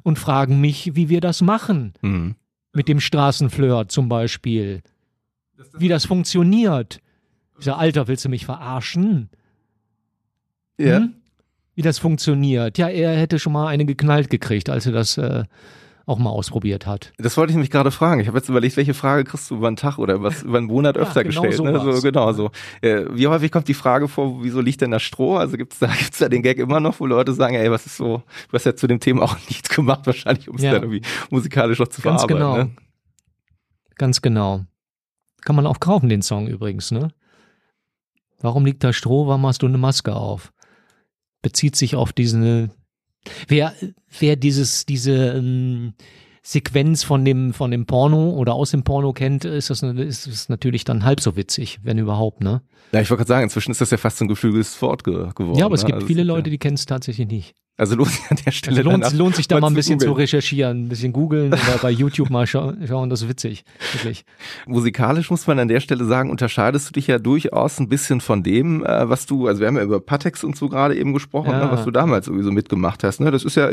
und 0.03 0.19
fragen 0.19 0.61
mich, 0.61 0.95
wie 0.95 1.09
wir 1.09 1.21
das 1.21 1.41
machen. 1.41 1.95
Mhm. 2.03 2.35
Mit 2.73 2.89
dem 2.89 3.01
Straßenflirt 3.01 3.91
zum 3.91 4.09
Beispiel. 4.09 4.83
Wie 5.75 5.89
das 5.89 6.07
funktioniert. 6.07 7.01
Ich 7.59 7.67
sage, 7.67 7.79
Alter, 7.79 8.09
willst 8.09 8.25
du 8.25 8.29
mich 8.29 8.45
verarschen? 8.47 9.29
Ja. 10.79 10.99
Hm? 10.99 11.15
Wie 11.75 11.83
das 11.83 11.99
funktioniert. 11.99 12.79
Ja, 12.79 12.89
er 12.89 13.17
hätte 13.17 13.39
schon 13.39 13.53
mal 13.53 13.69
eine 13.69 13.85
geknallt 13.85 14.31
gekriegt, 14.31 14.69
als 14.71 14.87
er 14.87 14.93
das 14.93 15.17
äh, 15.19 15.45
auch 16.07 16.19
mal 16.19 16.31
ausprobiert 16.31 16.87
hat. 16.87 17.13
Das 17.19 17.37
wollte 17.37 17.53
ich 17.53 17.59
mich 17.59 17.71
gerade 17.71 17.91
fragen. 17.91 18.21
Ich 18.21 18.27
habe 18.27 18.39
jetzt 18.39 18.49
überlegt, 18.49 18.77
welche 18.77 18.95
Frage 18.95 19.25
kriegst 19.25 19.51
du 19.51 19.57
über 19.57 19.69
einen 19.69 19.77
Tag 19.77 19.99
oder 19.99 20.23
was 20.23 20.43
über 20.43 20.59
einen 20.59 20.67
Monat 20.67 20.97
öfter 20.99 21.23
ja, 21.23 21.31
genau 21.31 21.43
gestellt. 21.43 21.73
Ne? 21.73 21.93
So, 21.93 22.03
genau 22.03 22.33
so. 22.33 22.51
Äh, 22.81 23.05
wie 23.13 23.27
häufig 23.29 23.53
kommt 23.53 23.69
die 23.69 23.75
Frage 23.75 24.09
vor, 24.09 24.43
wieso 24.43 24.61
liegt 24.61 24.81
denn 24.81 24.91
das 24.91 25.03
Stroh? 25.03 25.37
Also 25.37 25.57
gibt's 25.57 25.79
da 25.79 25.87
gibt's 25.99 26.19
da 26.19 26.29
den 26.29 26.43
Gag 26.43 26.59
immer 26.59 26.81
noch, 26.81 27.01
wo 27.01 27.07
Leute 27.07 27.33
sagen, 27.33 27.55
ey, 27.55 27.71
was 27.71 27.87
ist 27.87 27.97
so? 27.97 28.23
Du 28.49 28.55
hast 28.55 28.67
ja 28.67 28.75
zu 28.75 28.87
dem 28.87 29.01
Thema 29.01 29.23
auch 29.23 29.37
nichts 29.49 29.69
gemacht, 29.69 30.07
wahrscheinlich, 30.07 30.49
um 30.49 30.57
es 30.57 30.63
ja. 30.63 30.73
dann 30.73 30.83
irgendwie 30.83 31.03
musikalisch 31.31 31.79
noch 31.79 31.89
zu 31.89 32.03
Ganz 32.03 32.23
verarbeiten. 32.23 32.37
Genau. 32.37 32.57
Ne? 32.57 32.71
Ganz 33.97 34.23
genau. 34.23 34.65
Kann 35.43 35.57
man 35.57 35.67
auch 35.67 35.81
kaufen, 35.81 36.09
den 36.09 36.23
Song 36.23 36.47
übrigens, 36.47 36.91
ne? 36.91 37.09
Warum 38.41 38.65
liegt 38.65 38.83
da 38.83 38.93
Stroh? 38.93 39.29
Warum 39.29 39.47
hast 39.47 39.63
du 39.63 39.67
eine 39.67 39.79
Maske 39.79 40.15
auf? 40.15 40.53
Bezieht 41.43 41.77
sich 41.77 41.97
auf 41.97 42.13
diesen, 42.13 42.71
wer, 43.49 43.75
wer 44.19 44.37
dieses, 44.37 44.87
diese 44.87 45.35
ähm, 45.35 45.95
Sequenz 46.43 47.05
von 47.05 47.25
dem, 47.25 47.53
von 47.53 47.71
dem 47.71 47.87
Porno 47.87 48.31
oder 48.31 48.55
aus 48.55 48.73
dem 48.73 48.83
Porno 48.83 49.13
kennt, 49.13 49.45
ist 49.45 49.71
das, 49.71 49.83
ist 49.83 50.27
das 50.27 50.49
natürlich 50.49 50.85
dann 50.85 51.05
halb 51.05 51.21
so 51.21 51.37
witzig, 51.37 51.79
wenn 51.83 51.99
überhaupt, 51.99 52.41
ne? 52.41 52.63
Ja, 52.93 53.01
ich 53.01 53.09
wollte 53.11 53.21
gerade 53.21 53.29
sagen, 53.29 53.45
inzwischen 53.45 53.71
ist 53.71 53.81
das 53.81 53.91
ja 53.91 53.97
fast 53.97 54.21
ein 54.21 54.29
geflügeltes 54.29 54.81
Wort 54.83 55.05
ge 55.05 55.31
geworden. 55.35 55.59
Ja, 55.59 55.67
aber 55.67 55.77
es 55.77 55.83
ne? 55.83 55.87
gibt 55.87 55.97
also 55.97 56.07
viele 56.07 56.25
Leute, 56.25 56.51
die 56.51 56.59
kennen 56.59 56.75
es 56.75 56.85
tatsächlich 56.85 57.29
nicht. 57.29 57.55
Also 57.79 57.97
lohnt 57.97 58.11
sich 58.11 58.31
an 58.31 58.37
der 58.45 58.51
Stelle. 58.51 58.77
Also 58.79 58.91
lohnt, 58.91 59.13
lohnt 59.15 59.37
sich 59.37 59.49
da 59.49 59.59
mal 59.59 59.69
ein 59.69 59.75
bisschen 59.75 59.99
zu, 59.99 60.07
zu 60.07 60.13
recherchieren, 60.13 60.85
ein 60.85 60.89
bisschen 60.89 61.13
googeln 61.13 61.55
oder 61.55 61.79
bei 61.81 61.91
YouTube 61.91 62.29
mal 62.29 62.47
scha 62.47 62.75
schauen, 62.87 63.09
das 63.09 63.23
ist 63.23 63.29
witzig, 63.31 63.65
wirklich. 63.93 64.27
Musikalisch 64.67 65.31
muss 65.31 65.47
man 65.47 65.59
an 65.59 65.69
der 65.69 65.81
Stelle 65.81 66.05
sagen, 66.05 66.31
unterscheidest 66.31 66.89
du 66.89 66.93
dich 66.93 67.07
ja 67.07 67.19
durchaus 67.19 67.81
ein 67.81 67.89
bisschen 67.89 68.21
von 68.21 68.43
dem, 68.43 68.85
äh, 68.85 69.09
was 69.09 69.25
du, 69.25 69.47
also 69.49 69.61
wir 69.61 69.69
haben 69.69 69.77
ja 69.77 69.85
über 69.85 70.01
Patex 70.01 70.45
und 70.45 70.55
so 70.55 70.69
gerade 70.69 70.97
eben 70.97 71.15
gesprochen, 71.15 71.51
ja. 71.51 71.65
ne, 71.65 71.71
was 71.73 71.85
du 71.85 71.91
damals 71.91 72.27
sowieso 72.27 72.53
mitgemacht 72.53 73.05
hast. 73.05 73.21
Ne? 73.21 73.31
Das 73.31 73.43
ist 73.43 73.57
ja 73.57 73.71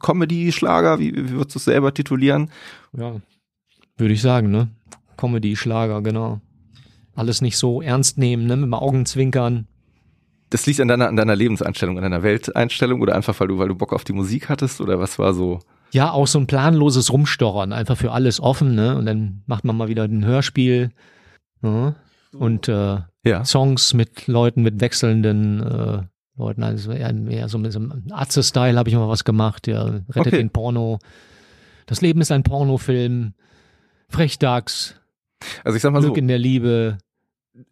Comedy-Schlager, 0.00 0.98
wie, 0.98 1.14
wie 1.14 1.30
würdest 1.30 1.54
du 1.54 1.58
es 1.58 1.64
selber 1.66 1.92
titulieren? 1.92 2.50
Ja, 2.96 3.16
würde 3.98 4.14
ich 4.14 4.22
sagen, 4.22 4.50
ne? 4.50 4.68
Comedy-Schlager, 5.18 6.00
genau. 6.00 6.40
Alles 7.14 7.42
nicht 7.42 7.58
so 7.58 7.82
ernst 7.82 8.16
nehmen, 8.16 8.46
ne? 8.46 8.56
mit 8.56 8.64
dem 8.64 8.74
Augenzwinkern 8.74 9.68
das 10.54 10.66
liegt 10.66 10.80
an 10.80 10.86
deiner, 10.86 11.08
an 11.08 11.16
deiner 11.16 11.34
Lebenseinstellung, 11.34 11.96
an 11.96 12.04
deiner 12.04 12.22
Welteinstellung 12.22 13.00
oder 13.00 13.16
einfach, 13.16 13.40
weil 13.40 13.48
du, 13.48 13.58
weil 13.58 13.66
du 13.66 13.74
Bock 13.74 13.92
auf 13.92 14.04
die 14.04 14.12
Musik 14.12 14.48
hattest 14.48 14.80
oder 14.80 15.00
was 15.00 15.18
war 15.18 15.34
so? 15.34 15.58
Ja, 15.90 16.12
auch 16.12 16.28
so 16.28 16.38
ein 16.38 16.46
planloses 16.46 17.12
Rumstochern, 17.12 17.72
einfach 17.72 17.96
für 17.96 18.12
alles 18.12 18.38
offen, 18.38 18.76
ne? 18.76 18.96
Und 18.96 19.06
dann 19.06 19.42
macht 19.46 19.64
man 19.64 19.76
mal 19.76 19.88
wieder 19.88 20.04
ein 20.04 20.24
Hörspiel 20.24 20.92
ne? 21.60 21.96
und 22.38 22.68
äh, 22.68 22.98
ja. 23.24 23.44
Songs 23.44 23.94
mit 23.94 24.28
Leuten 24.28 24.62
mit 24.62 24.80
wechselnden 24.80 25.60
äh, 25.60 26.02
Leuten, 26.36 26.62
also 26.62 26.92
eher, 26.92 27.12
eher 27.28 27.48
so 27.48 27.58
mit 27.58 27.72
so 27.72 27.80
einem 27.80 28.04
Atze-Style 28.12 28.78
habe 28.78 28.88
ich 28.88 28.94
mal 28.94 29.08
was 29.08 29.24
gemacht, 29.24 29.66
ja, 29.66 29.82
rettet 29.82 30.18
okay. 30.18 30.36
den 30.36 30.50
Porno. 30.50 31.00
Das 31.86 32.00
Leben 32.00 32.20
ist 32.20 32.30
ein 32.30 32.44
Pornofilm, 32.44 33.34
Frechdachs, 34.08 34.94
Also 35.64 35.74
ich 35.74 35.82
sag 35.82 35.92
mal 35.92 35.98
Glück 35.98 36.14
so, 36.14 36.18
in 36.18 36.28
der 36.28 36.38
Liebe 36.38 36.98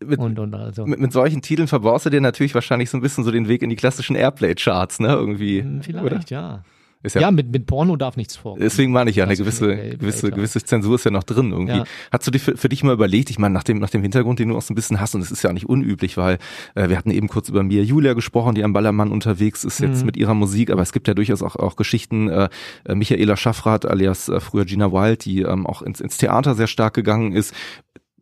mit, 0.05 0.19
und 0.19 0.39
und 0.39 0.55
also. 0.55 0.87
mit, 0.87 1.01
mit 1.01 1.13
solchen 1.13 1.43
Titeln 1.43 1.69
verbaust 1.69 2.07
du 2.07 2.11
dir 2.11 2.21
natürlich 2.21 2.55
wahrscheinlich 2.55 2.91
so 2.91 2.99
ein 2.99 3.01
bisschen 3.01 3.25
so 3.25 3.31
den 3.31 3.49
Weg 3.49 3.63
in 3.63 3.71
die 3.71 3.77
klassischen 3.77 4.17
Airplay-Charts, 4.17 5.01
ne? 5.01 5.09
Irgendwie. 5.09 5.61
Hm, 5.63 5.83
Vielleicht, 5.83 6.05
Oder? 6.05 6.21
ja. 6.29 6.63
Ist 7.05 7.17
Ja, 7.17 7.33
mit, 7.33 7.51
mit 7.51 7.67
Porno 7.67 7.97
darf 7.97 8.17
nichts 8.17 8.37
vorkommen. 8.37 8.63
Deswegen 8.63 8.93
meine 8.93 9.11
ich 9.11 9.17
ja, 9.17 9.25
eine 9.25 9.37
gewisse, 9.37 9.73
ich, 9.75 9.99
gewisse, 9.99 10.31
gewisse 10.31 10.63
Zensur 10.63 10.95
ist 10.95 11.05
ja 11.05 11.11
noch 11.11 11.25
drin 11.25 11.51
irgendwie. 11.51 11.79
Ja. 11.79 11.85
Hast 12.13 12.29
du 12.29 12.31
dir 12.31 12.39
für, 12.39 12.57
für 12.57 12.69
dich 12.69 12.85
mal 12.85 12.93
überlegt, 12.93 13.29
ich 13.29 13.41
meine, 13.41 13.53
nach 13.53 13.65
dem, 13.65 13.81
nach 13.81 13.91
dem 13.91 14.03
Hintergrund, 14.03 14.39
den 14.39 14.51
du 14.51 14.57
auch 14.57 14.63
so 14.63 14.73
ein 14.73 14.77
bisschen 14.77 15.01
hast, 15.01 15.17
und 15.17 15.21
es 15.21 15.33
ist 15.33 15.43
ja 15.43 15.53
nicht 15.53 15.69
unüblich, 15.69 16.17
weil 16.17 16.39
äh, 16.77 16.89
wir 16.89 16.97
hatten 16.97 17.11
eben 17.11 17.27
kurz 17.27 17.49
über 17.49 17.65
Mia 17.65 17.83
Julia 17.83 18.13
gesprochen, 18.13 18.55
die 18.55 18.63
am 18.63 18.73
Ballermann 18.73 19.11
unterwegs 19.11 19.65
ist 19.65 19.81
jetzt 19.81 20.01
Mhm. 20.01 20.07
mit 20.07 20.17
ihrer 20.17 20.35
Musik, 20.35 20.71
aber 20.71 20.83
es 20.83 20.93
gibt 20.93 21.09
ja 21.09 21.15
durchaus 21.15 21.43
auch, 21.43 21.57
auch 21.57 21.75
Geschichten, 21.75 22.29
äh, 22.29 22.49
äh, 22.85 22.95
Michaela 22.95 23.37
Schaffrath 23.37 23.85
alias 23.85 24.29
äh, 24.29 24.39
früher 24.39 24.65
Gina 24.65 24.93
Wild, 24.93 25.25
die 25.25 25.43
ähm, 25.43 25.67
auch 25.67 25.83
ins, 25.83 26.01
ins 26.01 26.19
Theater 26.19 26.55
sehr 26.55 26.69
stark 26.69 26.95
gegangen 26.95 27.33
ist. 27.33 27.53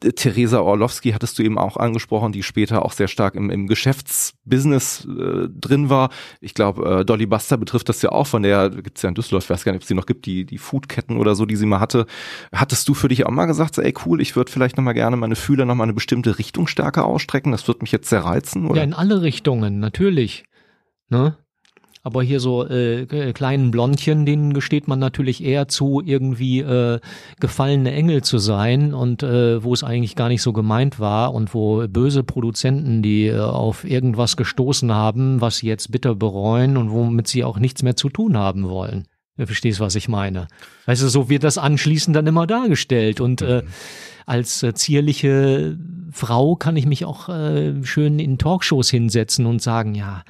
Theresa 0.01 0.61
Orlowski 0.61 1.13
hattest 1.13 1.39
du 1.39 1.43
eben 1.43 1.59
auch 1.59 1.77
angesprochen, 1.77 2.33
die 2.33 2.43
später 2.43 2.85
auch 2.85 2.93
sehr 2.93 3.09
stark 3.09 3.35
im, 3.35 3.51
im 3.51 3.67
Geschäftsbusiness 3.67 5.07
äh, 5.07 5.49
drin 5.49 5.91
war. 5.91 6.11
Ich 6.41 6.55
glaube, 6.55 7.01
äh, 7.01 7.05
Dolly 7.05 7.27
Buster 7.27 7.59
betrifft 7.59 7.89
das 7.89 8.01
ja 8.01 8.11
auch, 8.11 8.27
von 8.27 8.43
der 8.43 8.71
gibt's 8.71 9.03
ja 9.03 9.09
in 9.09 9.15
Düsseldorf, 9.15 9.45
ich 9.45 9.51
weiß 9.51 9.65
gar 9.65 9.73
nicht, 9.73 9.81
ob 9.81 9.83
es 9.83 9.89
die 9.89 9.95
noch 9.95 10.07
gibt, 10.07 10.27
die, 10.27 10.47
die 10.47 10.59
Foodketten 10.59 11.19
oder 11.19 11.35
so, 11.35 11.45
die 11.45 11.57
sie 11.57 11.67
mal 11.67 11.81
hatte. 11.81 12.07
Hattest 12.53 12.89
du 12.89 12.95
für 12.95 13.09
dich 13.09 13.27
auch 13.27 13.31
mal 13.31 13.47
gesagt, 13.47 13.75
so, 13.75 13.83
ey 13.83 13.95
cool, 14.07 14.21
ich 14.21 14.37
würde 14.37 14.51
vielleicht 14.51 14.77
nochmal 14.77 14.95
gerne 14.95 15.17
meine 15.17 15.37
Fühler 15.37 15.67
nochmal 15.67 15.85
eine 15.85 15.95
bestimmte 15.95 16.39
Richtung 16.39 16.67
stärker 16.67 17.05
ausstrecken, 17.05 17.53
das 17.53 17.69
wird 17.69 17.83
mich 17.83 17.93
jetzt 17.93 18.09
sehr 18.09 18.25
reizen? 18.25 18.67
Oder? 18.67 18.79
Ja, 18.79 18.85
in 18.85 18.95
alle 18.95 19.23
Richtungen, 19.23 19.81
natürlich. 19.81 20.45
Ne? 21.11 21.37
Aber 22.03 22.23
hier 22.23 22.41
so 22.41 22.67
äh, 22.67 23.05
k- 23.05 23.33
kleinen 23.35 23.71
Blondchen, 23.71 24.25
denen 24.25 24.55
gesteht 24.55 24.89
man 24.89 24.99
natürlich 24.99 25.45
eher 25.45 25.69
zu, 25.69 26.01
irgendwie 26.03 26.61
äh, 26.61 26.99
gefallene 27.41 27.93
Engel 27.93 28.23
zu 28.23 28.39
sein 28.39 28.95
und 28.95 29.23
äh, 29.23 29.63
wo 29.63 29.75
es 29.75 29.85
eigentlich 29.85 30.17
gar 30.17 30.29
nicht 30.29 30.41
so 30.41 30.55
gemeint 30.55 30.99
war 30.99 31.35
und 31.35 31.53
wo 31.53 31.87
böse 31.89 32.25
Produzenten, 32.25 33.03
die 33.03 33.27
äh, 33.27 33.39
auf 33.39 33.85
irgendwas 33.85 34.39
gestoßen 34.39 34.93
haben, 34.95 35.43
was 35.43 35.59
sie 35.59 35.67
jetzt 35.67 35.93
bitter 35.93 36.15
bereuen 36.15 36.79
und 36.79 36.91
womit 36.91 37.29
sie 37.29 37.45
auch 37.45 37.59
nichts 37.59 37.83
mehr 37.83 37.97
zu 37.97 38.09
tun 38.09 38.37
haben 38.37 38.69
wollen. 38.69 39.05
Du 39.37 39.47
verstehst, 39.47 39.81
was 39.81 39.95
ich 39.95 40.09
meine. 40.09 40.49
Weißt 40.87 41.03
du, 41.03 41.09
so 41.09 41.29
wird 41.29 41.45
das 41.45 41.59
anschließend 41.59 42.17
dann 42.17 42.27
immer 42.27 42.47
dargestellt 42.47 43.21
und 43.21 43.43
äh, 43.43 43.63
als 44.27 44.63
äh, 44.63 44.73
zierliche 44.75 45.79
Frau 46.13 46.57
kann 46.57 46.77
ich 46.77 46.87
mich 46.87 47.05
auch 47.05 47.29
äh, 47.29 47.83
schön 47.85 48.19
in 48.19 48.39
Talkshows 48.39 48.91
hinsetzen 48.91 49.45
und 49.47 49.61
sagen, 49.61 49.95
ja, 49.95 50.23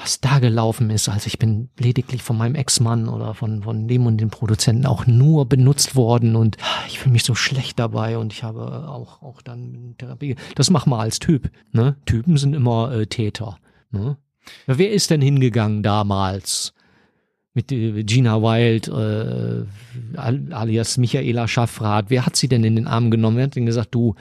was 0.00 0.20
da 0.20 0.38
gelaufen 0.38 0.90
ist, 0.90 1.08
also 1.08 1.26
ich 1.26 1.38
bin 1.40 1.70
lediglich 1.76 2.22
von 2.22 2.38
meinem 2.38 2.54
Ex-Mann 2.54 3.08
oder 3.08 3.34
von, 3.34 3.64
von 3.64 3.88
dem 3.88 4.06
und 4.06 4.18
dem 4.18 4.30
Produzenten 4.30 4.86
auch 4.86 5.06
nur 5.06 5.46
benutzt 5.48 5.96
worden 5.96 6.36
und 6.36 6.56
ich 6.86 7.00
fühle 7.00 7.14
mich 7.14 7.24
so 7.24 7.34
schlecht 7.34 7.78
dabei 7.80 8.16
und 8.16 8.32
ich 8.32 8.44
habe 8.44 8.88
auch, 8.88 9.22
auch 9.22 9.42
dann 9.42 9.96
Therapie. 9.98 10.36
Das 10.54 10.70
mach 10.70 10.86
mal 10.86 11.00
als 11.00 11.18
Typ. 11.18 11.50
Ne? 11.72 11.96
Typen 12.06 12.36
sind 12.36 12.54
immer 12.54 12.92
äh, 12.92 13.06
Täter. 13.06 13.58
Ne? 13.90 14.16
Wer 14.66 14.92
ist 14.92 15.10
denn 15.10 15.20
hingegangen 15.20 15.82
damals? 15.82 16.74
Mit 17.54 17.72
äh, 17.72 18.04
Gina 18.04 18.40
Wild, 18.40 18.86
äh, 18.86 19.66
al- 20.16 20.52
alias 20.52 20.96
Michaela 20.96 21.48
Schaffrath. 21.48 22.06
Wer 22.08 22.24
hat 22.24 22.36
sie 22.36 22.48
denn 22.48 22.62
in 22.62 22.76
den 22.76 22.86
Arm 22.86 23.10
genommen? 23.10 23.36
Wer 23.36 23.44
hat 23.44 23.56
denn 23.56 23.66
gesagt, 23.66 23.94
du, 23.96 24.14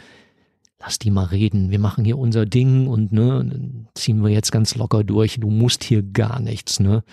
lass 0.79 0.99
die 0.99 1.11
mal 1.11 1.25
reden, 1.25 1.71
wir 1.71 1.79
machen 1.79 2.05
hier 2.05 2.17
unser 2.17 2.45
Ding 2.45 2.87
und 2.87 3.11
ne, 3.11 3.85
ziehen 3.95 4.23
wir 4.23 4.29
jetzt 4.29 4.51
ganz 4.51 4.75
locker 4.75 5.03
durch, 5.03 5.39
du 5.39 5.49
musst 5.49 5.83
hier 5.83 6.03
gar 6.03 6.39
nichts, 6.39 6.79
ne. 6.79 7.03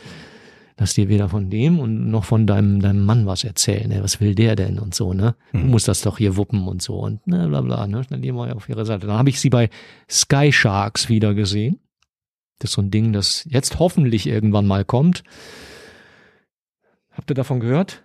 Lass 0.76 0.94
dir 0.94 1.08
weder 1.08 1.28
von 1.28 1.50
dem 1.50 1.78
und 1.78 2.10
noch 2.10 2.24
von 2.24 2.48
deinem, 2.48 2.80
deinem 2.80 3.04
Mann 3.04 3.26
was 3.26 3.44
erzählen, 3.44 3.88
ne? 3.88 4.02
was 4.02 4.20
will 4.20 4.34
der 4.34 4.56
denn 4.56 4.78
und 4.80 4.92
so, 4.94 5.12
ne? 5.14 5.36
Du 5.52 5.58
Mhm. 5.58 5.70
musst 5.70 5.86
das 5.86 6.00
doch 6.02 6.18
hier 6.18 6.36
wuppen 6.36 6.66
und 6.66 6.82
so 6.82 6.98
und 6.98 7.24
ne, 7.28 7.46
bla 7.48 7.60
bla, 7.60 7.86
ne? 7.86 8.02
Dann 8.10 8.20
gehen 8.22 8.34
wir 8.34 8.54
auf 8.56 8.68
ihre 8.68 8.84
Seite. 8.84 9.06
Dann 9.06 9.16
habe 9.16 9.28
ich 9.28 9.38
sie 9.40 9.50
bei 9.50 9.70
Sky 10.10 10.50
Sharks 10.52 11.08
wieder 11.08 11.32
gesehen. 11.34 11.78
Das 12.58 12.70
ist 12.70 12.74
so 12.74 12.82
ein 12.82 12.90
Ding, 12.90 13.12
das 13.12 13.44
jetzt 13.48 13.78
hoffentlich 13.78 14.26
irgendwann 14.26 14.66
mal 14.66 14.84
kommt. 14.84 15.22
Habt 17.12 17.30
ihr 17.30 17.34
davon 17.34 17.60
gehört? 17.60 18.02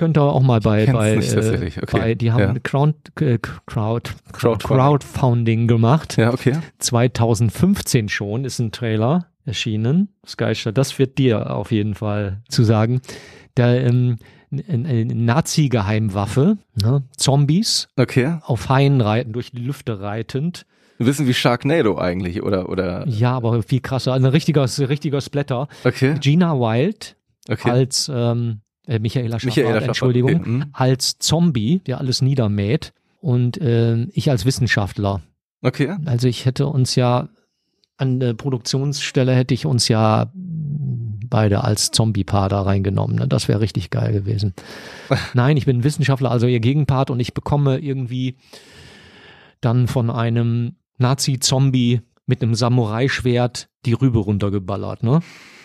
Könnt 0.00 0.16
ihr 0.16 0.22
auch 0.22 0.40
mal 0.40 0.60
bei, 0.60 0.86
bei, 0.86 1.12
äh, 1.12 1.18
okay. 1.18 1.86
bei 1.92 2.14
die 2.14 2.32
haben 2.32 2.54
Ja. 2.54 2.60
Crowd, 2.62 2.94
äh, 3.20 3.36
Crowd, 3.66 4.10
Crowdfunding. 4.32 4.78
Crowdfunding 4.78 5.66
gemacht. 5.68 6.16
Ja, 6.16 6.32
okay. 6.32 6.56
2015 6.78 8.08
schon 8.08 8.46
ist 8.46 8.60
ein 8.60 8.72
Trailer 8.72 9.26
erschienen. 9.44 10.08
Skystar, 10.26 10.72
das 10.72 10.98
wird 10.98 11.18
dir 11.18 11.54
auf 11.54 11.70
jeden 11.70 11.94
Fall 11.94 12.40
zu 12.48 12.64
sagen. 12.64 13.02
Der 13.58 13.84
ähm, 13.84 14.16
eine 14.50 14.88
eine 14.88 15.14
Nazi-Geheimwaffe, 15.14 16.56
ne? 16.82 17.02
Zombies 17.18 17.88
Okay. 17.98 18.38
auf 18.44 18.70
Haien 18.70 19.02
reiten, 19.02 19.34
durch 19.34 19.50
die 19.52 19.58
Lüfte 19.62 20.00
reitend. 20.00 20.64
Wir 20.96 21.04
wissen 21.08 21.26
wie 21.26 21.34
Sharknado 21.34 21.98
eigentlich, 21.98 22.42
oder, 22.42 22.70
oder, 22.70 23.06
Ja, 23.06 23.32
aber 23.36 23.62
viel 23.62 23.80
krasser. 23.80 24.14
Ein 24.14 24.24
richtiger, 24.24 24.62
richtiger 24.88 25.20
Splatter. 25.20 25.68
okay. 25.84 26.14
Gina 26.20 26.54
Wild 26.58 27.16
Okay. 27.50 27.70
als 27.70 28.10
ähm, 28.14 28.60
äh, 28.86 28.98
Michaela 28.98 29.38
Schaffrath, 29.38 29.56
Michaela 29.56 29.68
Schaffrath, 29.72 29.88
Entschuldigung, 29.88 30.40
okay, 30.40 30.48
mhm. 30.48 30.64
als 30.72 31.18
Zombie, 31.18 31.80
der 31.86 31.98
alles 31.98 32.22
niedermäht. 32.22 32.92
Und 33.20 33.58
ähm, 33.60 34.10
ich 34.12 34.30
als 34.30 34.46
Wissenschaftler. 34.46 35.20
Okay. 35.60 35.94
Also 36.06 36.26
ich 36.26 36.46
hätte 36.46 36.66
uns 36.66 36.94
ja 36.94 37.28
an 37.98 38.18
der 38.18 38.32
Produktionsstelle 38.32 39.34
hätte 39.34 39.52
ich 39.52 39.66
uns 39.66 39.88
ja 39.88 40.32
beide 41.30 41.62
als 41.64 41.90
Zombie-Paar 41.90 42.48
da 42.48 42.62
reingenommen. 42.62 43.16
Ne? 43.16 43.28
Das 43.28 43.46
wäre 43.46 43.60
richtig 43.60 43.90
geil 43.90 44.12
gewesen. 44.12 44.54
Nein, 45.34 45.58
ich 45.58 45.66
bin 45.66 45.84
Wissenschaftler, 45.84 46.30
also 46.30 46.46
ihr 46.46 46.60
Gegenpart 46.60 47.10
und 47.10 47.20
ich 47.20 47.34
bekomme 47.34 47.78
irgendwie 47.78 48.36
dann 49.60 49.86
von 49.86 50.10
einem 50.10 50.76
Nazi-Zombie 50.96 52.00
mit 52.26 52.42
einem 52.42 52.54
Samurai-Schwert 52.54 53.68
die 53.84 53.92
Rübe 53.92 54.20
runtergeballert, 54.20 55.02
ne? 55.02 55.20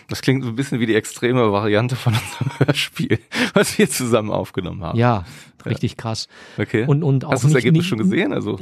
Das 0.08 0.22
klingt 0.22 0.44
so 0.44 0.50
ein 0.50 0.56
bisschen 0.56 0.78
wie 0.78 0.86
die 0.86 0.94
extreme 0.94 1.50
Variante 1.50 1.96
von 1.96 2.14
unserem 2.14 2.58
Hörspiel, 2.66 3.18
was 3.54 3.76
wir 3.78 3.90
zusammen 3.90 4.30
aufgenommen 4.30 4.82
haben. 4.82 4.98
Ja, 4.98 5.24
richtig 5.64 5.96
krass. 5.96 6.28
Okay. 6.58 6.84
Und, 6.86 7.02
und 7.02 7.24
auch 7.24 7.32
Hast 7.32 7.44
du 7.44 7.48
das 7.48 7.56
Ergebnis 7.56 7.82
nicht, 7.82 7.88
schon 7.88 7.98
gesehen? 7.98 8.32
Also, 8.32 8.56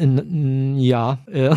Ja, 0.79 1.19
äh, 1.27 1.55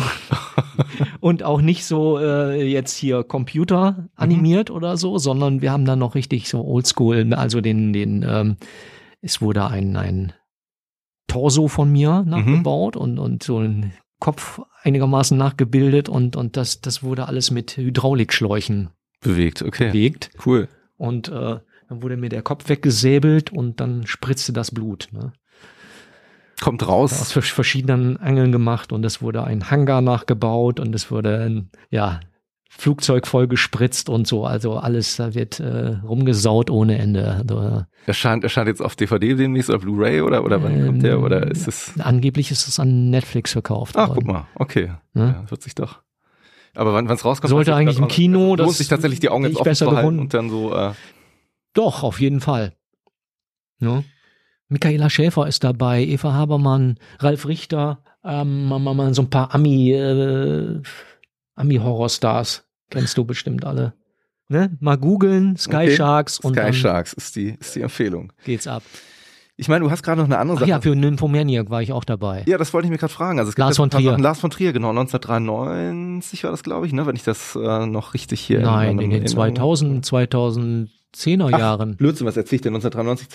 und 1.20 1.42
auch 1.42 1.62
nicht 1.62 1.86
so 1.86 2.18
äh, 2.18 2.70
jetzt 2.70 2.96
hier 2.96 3.24
Computer 3.24 4.08
animiert 4.14 4.70
oder 4.70 4.96
so, 4.96 5.16
sondern 5.18 5.62
wir 5.62 5.72
haben 5.72 5.86
dann 5.86 5.98
noch 5.98 6.14
richtig 6.14 6.48
so 6.48 6.64
Oldschool, 6.64 7.32
also 7.34 7.60
den, 7.60 7.92
den, 7.92 8.26
ähm, 8.28 8.56
es 9.22 9.40
wurde 9.40 9.66
ein, 9.66 9.96
ein 9.96 10.32
Torso 11.28 11.68
von 11.68 11.90
mir 11.90 12.24
nachgebaut 12.26 12.96
und, 12.96 13.18
und 13.18 13.42
so 13.42 13.58
ein 13.58 13.92
Kopf 14.20 14.60
einigermaßen 14.82 15.36
nachgebildet 15.38 16.08
und, 16.08 16.36
und 16.36 16.56
das, 16.56 16.80
das 16.80 17.02
wurde 17.02 17.26
alles 17.26 17.50
mit 17.50 17.76
Hydraulikschläuchen 17.76 18.90
bewegt, 19.20 19.62
okay. 19.62 19.88
bewegt 19.88 20.30
Cool. 20.44 20.68
und 20.96 21.28
äh, 21.28 21.32
dann 21.88 22.02
wurde 22.02 22.16
mir 22.16 22.28
der 22.28 22.42
Kopf 22.42 22.68
weggesäbelt 22.68 23.50
und 23.52 23.80
dann 23.80 24.06
spritzte 24.06 24.52
das 24.52 24.70
Blut. 24.70 25.08
Ne? 25.12 25.32
Kommt 26.60 26.82
aus 26.82 26.88
raus. 27.12 27.32
vers- 27.32 27.48
verschiedenen 27.48 28.16
Angeln 28.18 28.52
gemacht 28.52 28.92
und 28.92 29.04
es 29.04 29.22
wurde 29.22 29.44
ein 29.44 29.70
Hangar 29.70 30.00
nachgebaut 30.00 30.80
und 30.80 30.94
es 30.94 31.10
wurde 31.10 31.38
ein 31.44 31.70
ja, 31.90 32.20
Flugzeug 32.68 33.26
voll 33.26 33.46
gespritzt 33.48 34.08
und 34.08 34.26
so. 34.26 34.44
Also 34.44 34.76
alles, 34.76 35.16
da 35.16 35.34
wird 35.34 35.60
äh, 35.60 35.96
rumgesaut 36.04 36.68
ohne 36.70 36.98
Ende. 36.98 37.30
Also, 37.48 37.84
Erscheint, 38.06 38.42
erscheint 38.44 38.68
jetzt 38.68 38.82
auf 38.82 38.96
DVD 38.96 39.34
demnächst 39.36 39.70
oder 39.70 39.78
Blu-ray 39.78 40.20
oder, 40.20 40.44
oder 40.44 40.62
wann 40.62 40.84
kommt 40.84 41.02
der? 41.04 41.14
Ähm, 41.14 41.22
Oder 41.24 41.48
ist 41.50 41.68
es. 41.68 41.92
angeblich 42.00 42.50
ist 42.50 42.66
es 42.68 42.78
an 42.80 43.10
Netflix 43.10 43.52
verkauft 43.52 43.96
Ach, 43.96 44.08
worden. 44.08 44.18
guck 44.18 44.26
mal, 44.26 44.46
okay. 44.56 44.92
Ne? 45.14 45.36
Ja, 45.44 45.50
wird 45.50 45.62
sich 45.62 45.74
doch. 45.74 46.02
Aber 46.78 46.94
wann 46.94 47.06
es 47.10 47.24
rauskommt, 47.24 47.50
Sollte 47.50 47.72
ich 47.72 47.76
eigentlich 47.76 47.98
im. 47.98 48.06
Kino, 48.08 48.52
Also, 48.52 48.64
das 48.66 48.78
sich 48.78 48.88
tatsächlich 48.88 49.18
die 49.20 49.28
Augen 49.30 49.42
jetzt 49.44 49.52
ich 49.54 49.58
offen 49.58 49.64
besser 49.70 49.86
zu 49.86 49.90
halten 49.96 50.00
gefunden. 50.02 50.20
und 50.20 50.34
dann 50.34 50.48
so, 50.50 50.74
äh, 50.74 50.92
Doch, 51.74 52.02
auf 52.04 52.20
jeden 52.20 52.40
Fall. 52.40 52.72
Ja. 53.80 54.04
Michaela 54.68 55.10
Schäfer 55.10 55.46
ist 55.48 55.64
dabei, 55.64 56.02
Eva 56.04 56.32
Habermann, 56.34 56.98
Ralf 57.18 57.46
Richter, 57.46 58.02
ähm, 58.22 58.68
so 59.12 59.22
ein 59.22 59.30
paar 59.30 59.54
Ami, 59.54 59.92
äh, 59.92 60.80
Ami-Horrorstars. 61.56 62.64
Kennst 62.90 63.18
du 63.18 63.24
bestimmt 63.24 63.64
alle. 63.64 63.94
Ne? 64.48 64.76
Mal 64.80 64.96
googeln, 64.96 65.56
Sky 65.56 65.76
Okay. 65.76 65.96
Sharks 65.96 66.38
und 66.38 66.54
Sky 66.56 66.72
Sharks 66.72 67.12
ist 67.12 67.36
die, 67.36 67.56
ist 67.60 67.74
die 67.74 67.82
Empfehlung. 67.82 68.32
geht's 68.44 68.66
ab. 68.66 68.82
Ich 69.60 69.68
meine, 69.68 69.84
du 69.84 69.90
hast 69.90 70.04
gerade 70.04 70.20
noch 70.20 70.26
eine 70.28 70.38
andere 70.38 70.56
Ach 70.56 70.60
Sache. 70.60 70.70
ja, 70.70 70.80
für 70.80 70.94
Nymphomaniac 70.94 71.68
war 71.68 71.82
ich 71.82 71.92
auch 71.92 72.04
dabei. 72.04 72.44
Ja, 72.46 72.58
das 72.58 72.72
wollte 72.72 72.86
ich 72.86 72.92
mir 72.92 72.96
gerade 72.96 73.12
fragen. 73.12 73.40
Also 73.40 73.50
es 73.50 73.58
Lars 73.58 73.76
von 73.76 73.90
Trier. 73.90 74.16
Lars 74.16 74.38
von 74.38 74.50
Trier, 74.50 74.72
genau, 74.72 74.90
1993 74.90 76.44
war 76.44 76.52
das, 76.52 76.62
glaube 76.62 76.86
ich, 76.86 76.92
ne, 76.92 77.06
wenn 77.06 77.16
ich 77.16 77.24
das 77.24 77.56
äh, 77.56 77.84
noch 77.86 78.14
richtig 78.14 78.40
hier 78.40 78.60
Nein, 78.60 78.94
meinem 78.96 79.00
in 79.00 79.10
den 79.10 79.22
Erinnerung- 79.24 79.56
2000, 79.56 80.06
2010er 80.06 81.50
Ach, 81.52 81.58
Jahren. 81.58 81.96
Blödsinn, 81.96 82.24
was 82.28 82.36
erzähle 82.36 82.54
ich 82.56 82.62
denn? 82.62 82.74
1993, 82.76 83.28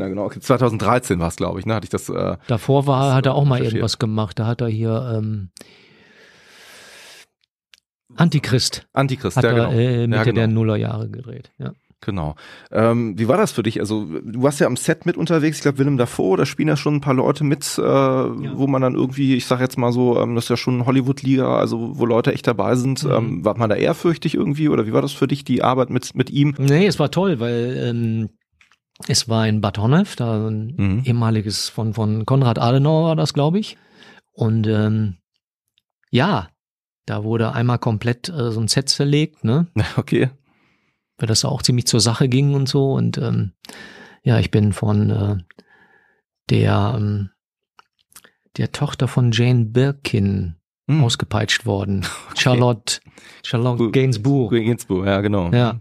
2010er, 0.00 0.08
genau. 0.08 0.24
Okay, 0.24 0.40
2013 0.40 1.18
war 1.18 1.28
es, 1.28 1.36
glaube 1.36 1.60
ich, 1.60 1.66
ne, 1.66 1.74
hatte 1.74 1.84
ich 1.84 1.90
das, 1.90 2.08
äh, 2.08 2.38
Davor 2.46 2.86
war, 2.86 3.08
Das 3.08 3.14
hat 3.16 3.26
er 3.26 3.34
auch 3.34 3.44
mal 3.44 3.62
irgendwas 3.62 3.98
gemacht. 3.98 4.38
Da 4.38 4.46
hat 4.46 4.62
er 4.62 4.68
hier 4.68 5.12
ähm, 5.18 5.50
Antichrist 8.16 8.86
Antichrist, 8.94 9.36
hat 9.36 9.44
ja, 9.44 9.50
er 9.50 9.54
genau. 9.56 9.70
äh, 9.72 10.06
Mitte 10.06 10.16
ja, 10.16 10.24
genau. 10.24 10.34
der 10.36 10.46
Nullerjahre 10.48 11.10
gedreht. 11.10 11.52
Ja. 11.58 11.72
Genau. 12.06 12.36
Ähm, 12.70 13.18
wie 13.18 13.26
war 13.26 13.36
das 13.36 13.50
für 13.50 13.64
dich? 13.64 13.80
Also 13.80 14.04
du 14.04 14.40
warst 14.40 14.60
ja 14.60 14.68
am 14.68 14.76
Set 14.76 15.06
mit 15.06 15.16
unterwegs. 15.16 15.56
Ich 15.56 15.62
glaube, 15.62 15.78
Willem 15.78 15.96
Dafoe, 15.96 16.36
da 16.36 16.46
spielen 16.46 16.68
ja 16.68 16.76
schon 16.76 16.94
ein 16.94 17.00
paar 17.00 17.14
Leute 17.14 17.42
mit, 17.42 17.76
äh, 17.78 17.82
ja. 17.82 18.52
wo 18.54 18.68
man 18.68 18.80
dann 18.80 18.94
irgendwie, 18.94 19.34
ich 19.34 19.46
sag 19.46 19.58
jetzt 19.58 19.76
mal 19.76 19.90
so, 19.90 20.20
ähm, 20.20 20.36
das 20.36 20.44
ist 20.44 20.50
ja 20.50 20.56
schon 20.56 20.86
Hollywood-Liga, 20.86 21.56
also 21.56 21.98
wo 21.98 22.06
Leute 22.06 22.32
echt 22.32 22.46
dabei 22.46 22.76
sind. 22.76 23.02
Mhm. 23.02 23.10
Ähm, 23.10 23.44
war 23.44 23.58
man 23.58 23.68
da 23.68 23.74
ehrfürchtig 23.74 24.36
irgendwie 24.36 24.68
oder 24.68 24.86
wie 24.86 24.92
war 24.92 25.02
das 25.02 25.10
für 25.10 25.26
dich, 25.26 25.42
die 25.42 25.64
Arbeit 25.64 25.90
mit, 25.90 26.14
mit 26.14 26.30
ihm? 26.30 26.54
Nee, 26.58 26.86
es 26.86 27.00
war 27.00 27.10
toll, 27.10 27.40
weil 27.40 27.76
ähm, 27.76 28.28
es 29.08 29.28
war 29.28 29.48
in 29.48 29.60
Bad 29.60 29.78
Honnef, 29.78 30.14
da 30.14 30.46
ein 30.46 30.74
mhm. 30.76 31.02
ehemaliges 31.04 31.68
von, 31.68 31.92
von 31.92 32.24
Konrad 32.24 32.60
Adenauer 32.60 33.08
war 33.08 33.16
das, 33.16 33.34
glaube 33.34 33.58
ich. 33.58 33.76
Und 34.32 34.68
ähm, 34.68 35.16
ja, 36.12 36.50
da 37.04 37.24
wurde 37.24 37.52
einmal 37.52 37.80
komplett 37.80 38.28
äh, 38.28 38.52
so 38.52 38.60
ein 38.60 38.68
Set 38.68 38.90
zerlegt, 38.90 39.42
ne? 39.42 39.66
Okay 39.96 40.30
weil 41.18 41.28
das 41.28 41.44
auch 41.44 41.62
ziemlich 41.62 41.86
zur 41.86 42.00
Sache 42.00 42.28
ging 42.28 42.54
und 42.54 42.68
so. 42.68 42.92
Und 42.92 43.18
ähm, 43.18 43.52
ja, 44.22 44.38
ich 44.38 44.50
bin 44.50 44.72
von 44.72 45.10
äh, 45.10 45.36
der, 46.50 46.94
ähm, 46.96 47.30
der 48.56 48.72
Tochter 48.72 49.08
von 49.08 49.32
Jane 49.32 49.66
Birkin 49.66 50.56
hm. 50.88 51.04
ausgepeitscht 51.04 51.66
worden. 51.66 52.04
Okay. 52.36 52.42
Charlotte, 52.42 53.00
Charlotte 53.44 53.90
Gainsbourg. 53.90 54.52
Gainsbourg, 54.52 55.06
ja, 55.06 55.22
genau. 55.22 55.50
Ja. 55.52 55.80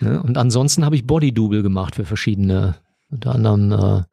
Ne? 0.00 0.22
Und 0.22 0.38
ansonsten 0.38 0.84
habe 0.84 0.94
ich 0.94 1.06
Body-Double 1.06 1.62
gemacht 1.62 1.96
für 1.96 2.04
verschiedene, 2.04 2.76
unter 3.10 3.34
anderem 3.34 4.06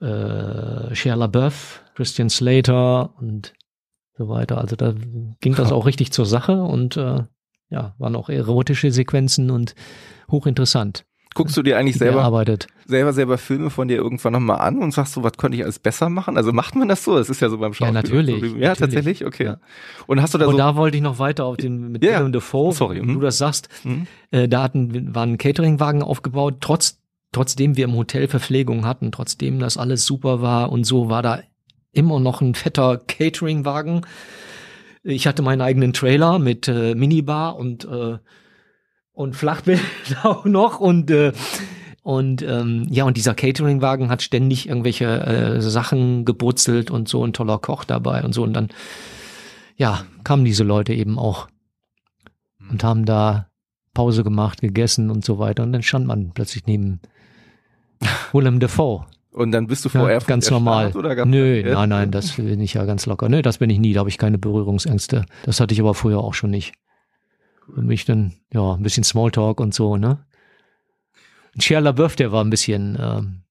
äh, 0.00 0.06
äh, 0.06 0.94
Shia 0.94 1.14
LaBeouf, 1.14 1.82
Christian 1.94 2.30
Slater 2.30 3.14
und 3.18 3.52
so 4.16 4.28
weiter. 4.28 4.58
Also 4.58 4.76
da 4.76 4.94
ging 5.40 5.54
das 5.54 5.72
auch 5.72 5.84
richtig 5.84 6.12
zur 6.12 6.24
Sache 6.26 6.62
und 6.62 6.96
äh, 6.96 7.24
ja, 7.70 7.94
waren 7.98 8.16
auch 8.16 8.28
erotische 8.28 8.90
Sequenzen 8.92 9.50
und 9.50 9.74
hochinteressant. 10.30 11.04
Guckst 11.36 11.54
du 11.54 11.62
dir 11.62 11.76
eigentlich 11.76 11.98
selber, 11.98 12.22
arbeitet. 12.22 12.66
selber, 12.86 13.12
selber 13.12 13.36
Filme 13.36 13.68
von 13.68 13.88
dir 13.88 13.96
irgendwann 13.96 14.32
nochmal 14.32 14.58
an 14.60 14.78
und 14.78 14.94
sagst 14.94 15.12
so, 15.12 15.22
was 15.22 15.34
könnte 15.34 15.58
ich 15.58 15.64
alles 15.64 15.78
besser 15.78 16.08
machen? 16.08 16.38
Also 16.38 16.50
macht 16.50 16.74
man 16.76 16.88
das 16.88 17.04
so? 17.04 17.18
Das 17.18 17.28
ist 17.28 17.40
ja 17.42 17.50
so 17.50 17.58
beim 17.58 17.74
Schauspiel. 17.74 17.94
Ja, 17.94 18.02
natürlich. 18.02 18.40
So, 18.40 18.46
ja, 18.56 18.68
natürlich. 18.68 18.78
tatsächlich? 18.78 19.26
Okay. 19.26 19.44
Ja. 19.44 19.58
Und 20.06 20.22
hast 20.22 20.32
du 20.32 20.38
da 20.38 20.46
und 20.46 20.52
so 20.52 20.56
da 20.58 20.76
wollte 20.76 20.96
ich 20.96 21.02
noch 21.02 21.18
weiter 21.18 21.44
auf 21.44 21.58
den, 21.58 21.92
mit 21.92 22.02
yeah. 22.02 22.20
Willem 22.20 22.32
Dafoe, 22.32 22.72
Sorry. 22.72 23.02
Mhm. 23.02 23.12
du 23.12 23.20
das 23.20 23.36
sagst, 23.36 23.68
mhm. 23.84 24.06
äh, 24.30 24.48
da 24.48 24.62
hatten, 24.62 25.14
waren 25.14 25.32
ein 25.32 25.38
Cateringwagen 25.38 26.02
aufgebaut, 26.02 26.56
trotz, 26.62 27.00
trotzdem 27.32 27.76
wir 27.76 27.84
im 27.84 27.94
Hotel 27.94 28.28
Verpflegung 28.28 28.86
hatten, 28.86 29.12
trotzdem 29.12 29.58
das 29.58 29.76
alles 29.76 30.06
super 30.06 30.40
war 30.40 30.72
und 30.72 30.84
so 30.84 31.10
war 31.10 31.22
da 31.22 31.40
immer 31.92 32.18
noch 32.18 32.40
ein 32.40 32.54
fetter 32.54 32.96
Cateringwagen 32.96 34.06
ich 35.06 35.26
hatte 35.26 35.42
meinen 35.42 35.60
eigenen 35.60 35.92
Trailer 35.92 36.38
mit 36.38 36.68
äh, 36.68 36.94
Minibar 36.94 37.56
und 37.56 37.84
äh, 37.84 38.18
und 39.12 39.34
Flachbild 39.34 39.80
auch 40.24 40.44
noch 40.44 40.80
und 40.80 41.10
äh, 41.10 41.32
und 42.02 42.42
ähm, 42.42 42.86
ja, 42.88 43.04
und 43.04 43.16
dieser 43.16 43.34
Cateringwagen 43.34 44.10
hat 44.10 44.22
ständig 44.22 44.68
irgendwelche 44.68 45.06
äh, 45.06 45.60
Sachen 45.60 46.24
gebrutzelt 46.24 46.88
und 46.90 47.08
so 47.08 47.24
ein 47.24 47.32
toller 47.32 47.58
Koch 47.58 47.82
dabei 47.82 48.22
und 48.22 48.32
so. 48.32 48.44
Und 48.44 48.52
dann, 48.52 48.68
ja, 49.76 50.04
kamen 50.22 50.44
diese 50.44 50.62
Leute 50.62 50.94
eben 50.94 51.18
auch 51.18 51.48
und 52.70 52.84
haben 52.84 53.06
da 53.06 53.48
Pause 53.92 54.22
gemacht, 54.22 54.60
gegessen 54.60 55.10
und 55.10 55.24
so 55.24 55.40
weiter. 55.40 55.64
Und 55.64 55.72
dann 55.72 55.82
stand 55.82 56.06
man 56.06 56.30
plötzlich 56.32 56.66
neben 56.66 57.00
Willem 58.32 58.60
Dafoe. 58.60 59.06
Und 59.36 59.52
dann 59.52 59.66
bist 59.66 59.84
du 59.84 59.90
vorher 59.90 60.18
ja, 60.18 60.24
ganz 60.24 60.50
normal. 60.50 60.92
Oder 60.96 61.26
Nö, 61.26 61.62
nein, 61.62 61.90
nein, 61.90 62.10
das 62.10 62.32
bin 62.32 62.58
ich 62.58 62.72
ja 62.72 62.86
ganz 62.86 63.04
locker. 63.04 63.28
Nö, 63.28 63.42
das 63.42 63.58
bin 63.58 63.68
ich 63.68 63.78
nie, 63.78 63.92
da 63.92 64.00
habe 64.00 64.08
ich 64.08 64.16
keine 64.16 64.38
Berührungsängste. 64.38 65.26
Das 65.44 65.60
hatte 65.60 65.74
ich 65.74 65.80
aber 65.80 65.92
früher 65.92 66.20
auch 66.20 66.32
schon 66.32 66.48
nicht. 66.48 66.72
Für 67.74 67.82
mich 67.82 68.06
dann, 68.06 68.32
ja, 68.50 68.72
ein 68.72 68.82
bisschen 68.82 69.04
Smalltalk 69.04 69.60
und 69.60 69.74
so, 69.74 69.98
ne? 69.98 70.24
Shia 71.58 71.80
LaBeouf, 71.80 72.16
der 72.16 72.32
war 72.32 72.42
ein 72.42 72.48
bisschen 72.48 72.96
ähm, 72.98 73.42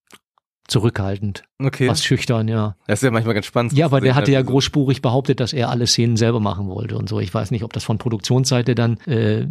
zurückhaltend. 0.68 1.44
Okay. 1.60 1.86
Fast 1.86 2.04
schüchtern, 2.04 2.48
ja. 2.48 2.76
Das 2.88 3.00
ist 3.00 3.04
ja 3.04 3.12
manchmal 3.12 3.36
ganz 3.36 3.46
spannend. 3.46 3.74
Ja, 3.74 3.86
aber 3.86 4.02
der 4.02 4.16
hatte 4.16 4.32
ja 4.32 4.42
großspurig 4.42 5.04
behauptet, 5.04 5.40
dass 5.40 5.54
er 5.54 5.70
alle 5.70 5.86
Szenen 5.86 6.18
selber 6.18 6.40
machen 6.40 6.68
wollte 6.68 6.98
und 6.98 7.08
so. 7.08 7.20
Ich 7.20 7.32
weiß 7.32 7.52
nicht, 7.52 7.64
ob 7.64 7.74
das 7.74 7.84
von 7.84 8.00
Produktionsseite 8.00 8.74
dann, 8.74 8.98
äh, 9.02 9.46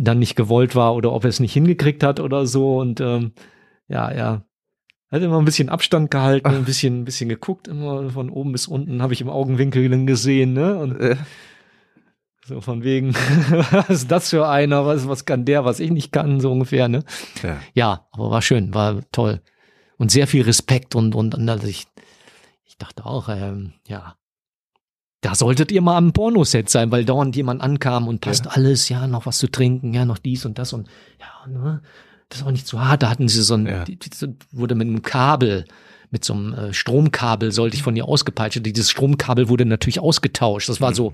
dann 0.00 0.20
nicht 0.20 0.36
gewollt 0.36 0.76
war 0.76 0.94
oder 0.94 1.12
ob 1.12 1.24
er 1.24 1.30
es 1.30 1.40
nicht 1.40 1.54
hingekriegt 1.54 2.04
hat 2.04 2.20
oder 2.20 2.46
so. 2.46 2.78
Und 2.78 3.00
ähm, 3.00 3.32
ja, 3.88 4.14
ja, 4.14 4.42
hat 5.12 5.22
immer 5.22 5.38
ein 5.38 5.44
bisschen 5.44 5.68
Abstand 5.68 6.10
gehalten, 6.10 6.48
ein 6.48 6.64
bisschen, 6.64 7.02
ein 7.02 7.04
bisschen 7.04 7.28
geguckt, 7.28 7.68
immer 7.68 8.08
von 8.10 8.30
oben 8.30 8.52
bis 8.52 8.66
unten 8.66 9.02
habe 9.02 9.12
ich 9.12 9.20
im 9.20 9.28
Augenwinkel 9.28 10.06
gesehen, 10.06 10.54
ne? 10.54 10.78
Und 10.78 10.98
äh. 10.98 11.16
so 12.46 12.62
von 12.62 12.82
wegen, 12.82 13.14
was 13.70 13.90
ist 13.90 14.10
das 14.10 14.30
für 14.30 14.48
einer, 14.48 14.86
was, 14.86 15.06
was 15.06 15.26
kann 15.26 15.44
der, 15.44 15.66
was 15.66 15.80
ich 15.80 15.90
nicht 15.90 16.12
kann, 16.12 16.40
so 16.40 16.50
ungefähr, 16.50 16.88
ne? 16.88 17.04
Ja, 17.42 17.60
ja 17.74 18.06
aber 18.10 18.30
war 18.30 18.42
schön, 18.42 18.72
war 18.72 19.02
toll. 19.12 19.42
Und 19.98 20.10
sehr 20.10 20.26
viel 20.26 20.42
Respekt 20.42 20.94
und, 20.94 21.14
und, 21.14 21.34
und 21.34 21.48
also 21.48 21.66
ich, 21.66 21.86
ich 22.64 22.78
dachte 22.78 23.04
auch, 23.04 23.28
ähm, 23.28 23.74
ja, 23.86 24.16
da 25.20 25.34
solltet 25.34 25.70
ihr 25.70 25.82
mal 25.82 25.98
am 25.98 26.12
Pornoset 26.12 26.68
sein, 26.68 26.90
weil 26.90 27.04
dauernd 27.04 27.36
jemand 27.36 27.60
ankam 27.60 28.08
und 28.08 28.22
passt 28.22 28.46
ja. 28.46 28.52
alles, 28.52 28.88
ja, 28.88 29.06
noch 29.06 29.26
was 29.26 29.38
zu 29.38 29.48
trinken, 29.48 29.92
ja, 29.92 30.06
noch 30.06 30.18
dies 30.18 30.46
und 30.46 30.58
das 30.58 30.72
und 30.72 30.88
ja, 31.20 31.50
ne? 31.50 31.82
Das 32.32 32.40
ist 32.40 32.46
auch 32.46 32.50
nicht 32.50 32.66
zu 32.66 32.82
hart. 32.82 33.02
Da 33.02 33.10
hatten 33.10 33.28
sie 33.28 33.42
so 33.42 33.54
ein, 33.54 33.66
ja. 33.66 33.84
die, 33.84 33.98
die, 33.98 34.10
wurde 34.52 34.74
mit 34.74 34.88
einem 34.88 35.02
Kabel, 35.02 35.66
mit 36.10 36.24
so 36.24 36.32
einem 36.32 36.54
äh, 36.54 36.72
Stromkabel 36.72 37.52
sollte 37.52 37.76
ich 37.76 37.82
von 37.82 37.94
ihr 37.94 38.06
ausgepeitscht. 38.06 38.64
Dieses 38.64 38.90
Stromkabel 38.90 39.50
wurde 39.50 39.66
natürlich 39.66 40.00
ausgetauscht. 40.00 40.68
Das 40.68 40.80
war 40.80 40.90
mhm. 40.90 40.94
so, 40.94 41.12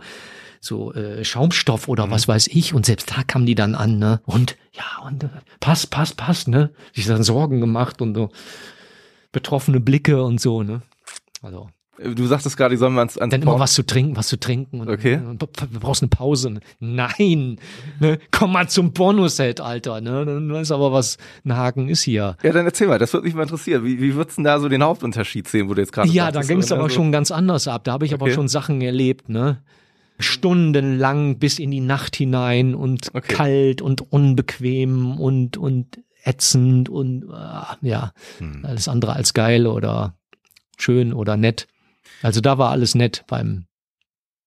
so 0.61 0.95
äh, 0.95 1.25
Schaumstoff 1.25 1.89
oder 1.89 2.07
mhm. 2.07 2.11
was 2.13 2.29
weiß 2.29 2.47
ich. 2.49 2.73
Und 2.73 2.87
selbst 2.87 3.11
da 3.11 3.25
kamen 3.25 3.47
die 3.47 3.57
dann 3.57 3.75
an, 3.75 3.99
ne? 3.99 4.21
Und 4.27 4.57
ja, 4.73 5.05
und 5.05 5.25
äh, 5.25 5.29
pass, 5.59 5.89
pass, 5.89 6.15
pass, 6.15 6.47
ne? 6.47 6.71
Sich 6.95 7.07
dann 7.07 7.25
Sorgen 7.25 7.61
gemacht 7.61 8.01
und 8.01 8.15
so 8.15 8.31
betroffene 9.33 9.81
Blicke 9.81 10.23
und 10.23 10.41
so, 10.41 10.63
ne? 10.63 10.83
Also 11.43 11.69
Du 11.99 12.27
sagtest 12.27 12.57
gerade, 12.57 12.75
die 12.75 12.79
sollen 12.79 12.95
wir 12.95 13.01
ans, 13.01 13.19
ans 13.19 13.33
Dann 13.33 13.43
immer 13.43 13.59
was 13.59 13.75
zu 13.75 13.85
trinken, 13.85 14.17
was 14.17 14.29
zu 14.29 14.39
trinken. 14.39 14.81
Und, 14.81 14.89
okay. 14.89 15.17
Und, 15.17 15.43
und, 15.43 15.43
du 15.43 15.81
brauchst 15.81 16.03
eine 16.03 16.09
Pause. 16.09 16.61
Nein, 16.79 17.59
ne? 17.99 18.19
komm 18.31 18.53
mal 18.53 18.69
zum 18.69 18.93
Pornoset, 18.93 19.61
Alter. 19.61 20.01
Ne? 20.01 20.25
Dann 20.25 20.53
weißt 20.53 20.71
aber, 20.71 20.93
was 20.93 21.19
ein 21.45 21.57
Haken 21.57 21.89
ist 21.89 22.03
hier. 22.03 22.37
Ja, 22.43 22.53
dann 22.53 22.67
erzähl 22.67 22.87
mal, 22.87 22.99
das 22.99 23.13
würde 23.13 23.27
mich 23.27 23.35
mal 23.35 23.43
interessieren. 23.43 23.85
Wie, 23.85 24.01
wie 24.01 24.15
würdest 24.15 24.39
du 24.39 24.43
da 24.43 24.61
so 24.61 24.69
den 24.69 24.83
Hauptunterschied 24.83 25.49
sehen, 25.49 25.69
wo 25.69 25.75
du 25.75 25.81
jetzt 25.81 25.93
gerade 25.93 26.09
Ja, 26.09 26.31
da 26.31 26.43
ging 26.43 26.59
es 26.59 26.71
aber 26.71 26.85
so? 26.85 26.91
schon 26.91 27.11
ganz 27.11 27.33
anders 27.33 27.67
ab. 27.67 27.83
Da 27.85 27.93
habe 27.93 28.07
ich 28.07 28.15
okay. 28.15 28.23
aber 28.23 28.31
schon 28.33 28.49
Sachen 28.49 28.81
erlebt, 28.81 29.29
ne? 29.29 29.63
Stundenlang 30.21 31.39
bis 31.39 31.59
in 31.59 31.71
die 31.71 31.81
Nacht 31.81 32.17
hinein 32.17 32.75
und 32.75 33.11
okay. 33.15 33.35
kalt 33.35 33.83
und 33.83 34.13
unbequem 34.13 35.19
und, 35.19 35.57
und 35.57 36.01
ätzend 36.25 36.89
und 36.89 37.25
äh, 37.25 37.87
ja, 37.87 38.13
hm. 38.39 38.65
alles 38.65 38.89
andere 38.89 39.15
als 39.15 39.33
geil 39.33 39.67
oder 39.67 40.17
schön 40.77 41.13
oder 41.13 41.37
nett. 41.37 41.67
Also 42.23 42.41
da 42.41 42.59
war 42.59 42.71
alles 42.71 42.95
nett 42.95 43.25
beim 43.27 43.67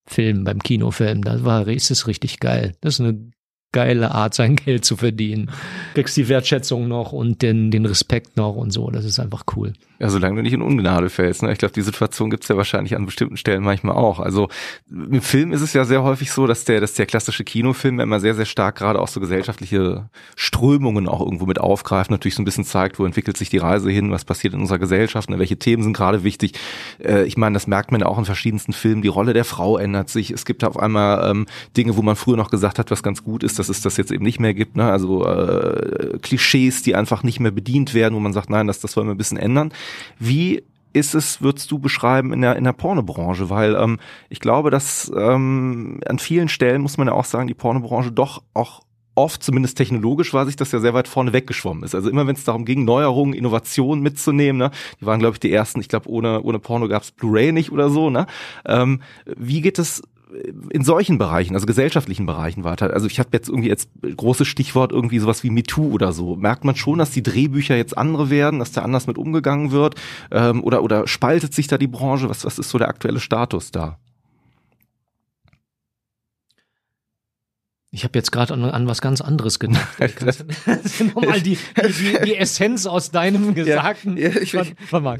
Film, 0.05 0.43
beim 0.43 0.59
Kinofilm. 0.59 1.23
Da 1.23 1.43
war, 1.43 1.67
ist 1.67 1.91
es 1.91 2.07
richtig 2.07 2.39
geil. 2.39 2.73
Das 2.81 2.95
ist 2.95 3.01
eine 3.01 3.31
geile 3.71 4.11
Art, 4.11 4.33
sein 4.33 4.55
Geld 4.57 4.85
zu 4.85 4.97
verdienen. 4.97 5.51
Kriegst 5.93 6.17
die 6.17 6.27
Wertschätzung 6.27 6.87
noch 6.87 7.11
und 7.11 7.41
den, 7.41 7.71
den 7.71 7.85
Respekt 7.85 8.37
noch 8.37 8.55
und 8.55 8.71
so. 8.71 8.89
Das 8.89 9.05
ist 9.05 9.19
einfach 9.19 9.43
cool. 9.55 9.73
Ja, 10.01 10.09
solange 10.09 10.37
du 10.37 10.41
nicht 10.41 10.53
in 10.53 10.63
Ungnade 10.63 11.11
fällst. 11.11 11.43
Ne? 11.43 11.51
Ich 11.51 11.59
glaube, 11.59 11.75
die 11.75 11.83
Situation 11.83 12.31
gibt's 12.31 12.47
ja 12.47 12.57
wahrscheinlich 12.57 12.95
an 12.95 13.05
bestimmten 13.05 13.37
Stellen 13.37 13.61
manchmal 13.61 13.95
auch. 13.95 14.19
Also 14.19 14.49
im 14.89 15.21
Film 15.21 15.53
ist 15.53 15.61
es 15.61 15.73
ja 15.73 15.85
sehr 15.85 16.01
häufig 16.01 16.31
so, 16.31 16.47
dass 16.47 16.65
der, 16.65 16.81
dass 16.81 16.95
der 16.95 17.05
klassische 17.05 17.43
Kinofilm 17.43 17.99
immer 17.99 18.19
sehr, 18.19 18.33
sehr 18.33 18.47
stark 18.47 18.77
gerade 18.77 18.99
auch 18.99 19.07
so 19.07 19.19
gesellschaftliche 19.19 20.09
Strömungen 20.35 21.07
auch 21.07 21.21
irgendwo 21.21 21.45
mit 21.45 21.59
aufgreift, 21.59 22.09
natürlich 22.09 22.33
so 22.33 22.41
ein 22.41 22.45
bisschen 22.45 22.63
zeigt, 22.63 22.97
wo 22.97 23.05
entwickelt 23.05 23.37
sich 23.37 23.51
die 23.51 23.59
Reise 23.59 23.91
hin, 23.91 24.09
was 24.09 24.25
passiert 24.25 24.55
in 24.55 24.61
unserer 24.61 24.79
Gesellschaft, 24.79 25.29
ne? 25.29 25.37
welche 25.37 25.57
Themen 25.57 25.83
sind 25.83 25.93
gerade 25.93 26.23
wichtig. 26.23 26.53
Äh, 26.97 27.25
ich 27.25 27.37
meine, 27.37 27.53
das 27.53 27.67
merkt 27.67 27.91
man 27.91 28.01
ja 28.01 28.07
auch 28.07 28.17
in 28.17 28.25
verschiedensten 28.25 28.73
Filmen. 28.73 29.03
Die 29.03 29.07
Rolle 29.07 29.33
der 29.33 29.45
Frau 29.45 29.77
ändert 29.77 30.09
sich. 30.09 30.31
Es 30.31 30.45
gibt 30.45 30.63
auf 30.63 30.79
einmal 30.79 31.29
ähm, 31.29 31.45
Dinge, 31.77 31.95
wo 31.95 32.01
man 32.01 32.15
früher 32.15 32.37
noch 32.37 32.49
gesagt 32.49 32.79
hat, 32.79 32.89
was 32.89 33.03
ganz 33.03 33.23
gut 33.23 33.43
ist, 33.43 33.59
dass 33.59 33.69
es 33.69 33.81
das 33.81 33.97
jetzt 33.97 34.11
eben 34.11 34.23
nicht 34.23 34.39
mehr 34.39 34.55
gibt. 34.55 34.75
Ne? 34.77 34.91
Also 34.91 35.27
äh, 35.27 36.17
Klischees, 36.23 36.81
die 36.81 36.95
einfach 36.95 37.21
nicht 37.21 37.39
mehr 37.39 37.51
bedient 37.51 37.93
werden, 37.93 38.15
wo 38.15 38.19
man 38.19 38.33
sagt, 38.33 38.49
nein, 38.49 38.65
das, 38.65 38.79
das 38.79 38.97
wollen 38.97 39.05
wir 39.05 39.13
ein 39.13 39.19
bisschen 39.19 39.37
ändern. 39.37 39.71
Wie 40.19 40.63
ist 40.93 41.15
es, 41.15 41.41
würdest 41.41 41.71
du 41.71 41.79
beschreiben, 41.79 42.33
in 42.33 42.41
der, 42.41 42.55
in 42.55 42.63
der 42.63 42.73
Pornobranche? 42.73 43.49
Weil 43.49 43.75
ähm, 43.75 43.99
ich 44.29 44.39
glaube, 44.39 44.71
dass 44.71 45.11
ähm, 45.15 45.99
an 46.05 46.19
vielen 46.19 46.49
Stellen 46.49 46.81
muss 46.81 46.97
man 46.97 47.07
ja 47.07 47.13
auch 47.13 47.25
sagen, 47.25 47.47
die 47.47 47.53
Pornobranche 47.53 48.11
doch 48.11 48.43
auch 48.53 48.81
oft, 49.15 49.43
zumindest 49.43 49.77
technologisch, 49.77 50.33
war 50.33 50.45
sich 50.45 50.55
das 50.55 50.71
ja 50.71 50.79
sehr 50.79 50.93
weit 50.93 51.07
vorne 51.07 51.33
weggeschwommen 51.33 51.83
ist. 51.83 51.95
Also 51.95 52.09
immer 52.09 52.27
wenn 52.27 52.35
es 52.35 52.43
darum 52.43 52.65
ging, 52.65 52.85
Neuerungen, 52.85 53.33
Innovationen 53.33 54.01
mitzunehmen, 54.01 54.57
ne, 54.57 54.71
die 54.99 55.05
waren, 55.05 55.19
glaube 55.19 55.35
ich, 55.35 55.39
die 55.39 55.51
ersten, 55.51 55.81
ich 55.81 55.89
glaube, 55.89 56.09
ohne, 56.09 56.41
ohne 56.41 56.59
Porno 56.59 56.87
gab's 56.87 57.11
Blu-ray 57.11 57.51
nicht 57.51 57.71
oder 57.71 57.89
so, 57.89 58.09
ne? 58.09 58.25
Ähm, 58.65 59.01
wie 59.25 59.61
geht 59.61 59.79
es 59.79 60.01
in 60.69 60.83
solchen 60.83 61.17
Bereichen, 61.17 61.55
also 61.55 61.65
gesellschaftlichen 61.65 62.25
Bereichen 62.25 62.63
weiter. 62.63 62.93
Also 62.93 63.07
ich 63.07 63.19
habe 63.19 63.29
jetzt 63.33 63.49
irgendwie 63.49 63.69
jetzt 63.69 63.89
großes 64.01 64.47
Stichwort 64.47 64.91
irgendwie 64.91 65.19
sowas 65.19 65.43
wie 65.43 65.49
MeToo 65.49 65.91
oder 65.91 66.13
so. 66.13 66.35
Merkt 66.35 66.63
man 66.63 66.75
schon, 66.75 66.99
dass 66.99 67.11
die 67.11 67.23
Drehbücher 67.23 67.75
jetzt 67.75 67.97
andere 67.97 68.29
werden, 68.29 68.59
dass 68.59 68.71
da 68.71 68.81
anders 68.81 69.07
mit 69.07 69.17
umgegangen 69.17 69.71
wird? 69.71 69.95
Ähm, 70.31 70.63
oder, 70.63 70.83
oder 70.83 71.07
spaltet 71.07 71.53
sich 71.53 71.67
da 71.67 71.77
die 71.77 71.87
Branche? 71.87 72.29
Was, 72.29 72.45
was 72.45 72.59
ist 72.59 72.69
so 72.69 72.77
der 72.77 72.89
aktuelle 72.89 73.19
Status 73.19 73.71
da? 73.71 73.97
Ich 77.93 78.05
habe 78.05 78.17
jetzt 78.17 78.31
gerade 78.31 78.53
an, 78.53 78.63
an 78.63 78.87
was 78.87 79.01
ganz 79.01 79.19
anderes 79.19 79.59
gedacht. 79.59 79.85
Nochmal 81.13 81.41
die, 81.41 81.57
die, 81.57 82.17
die 82.23 82.35
Essenz 82.37 82.85
aus 82.85 83.11
deinem 83.11 83.53
Gesagten. 83.53 84.15
Ja, 84.15 84.29
ich 84.29 84.53
ich, 84.53 84.73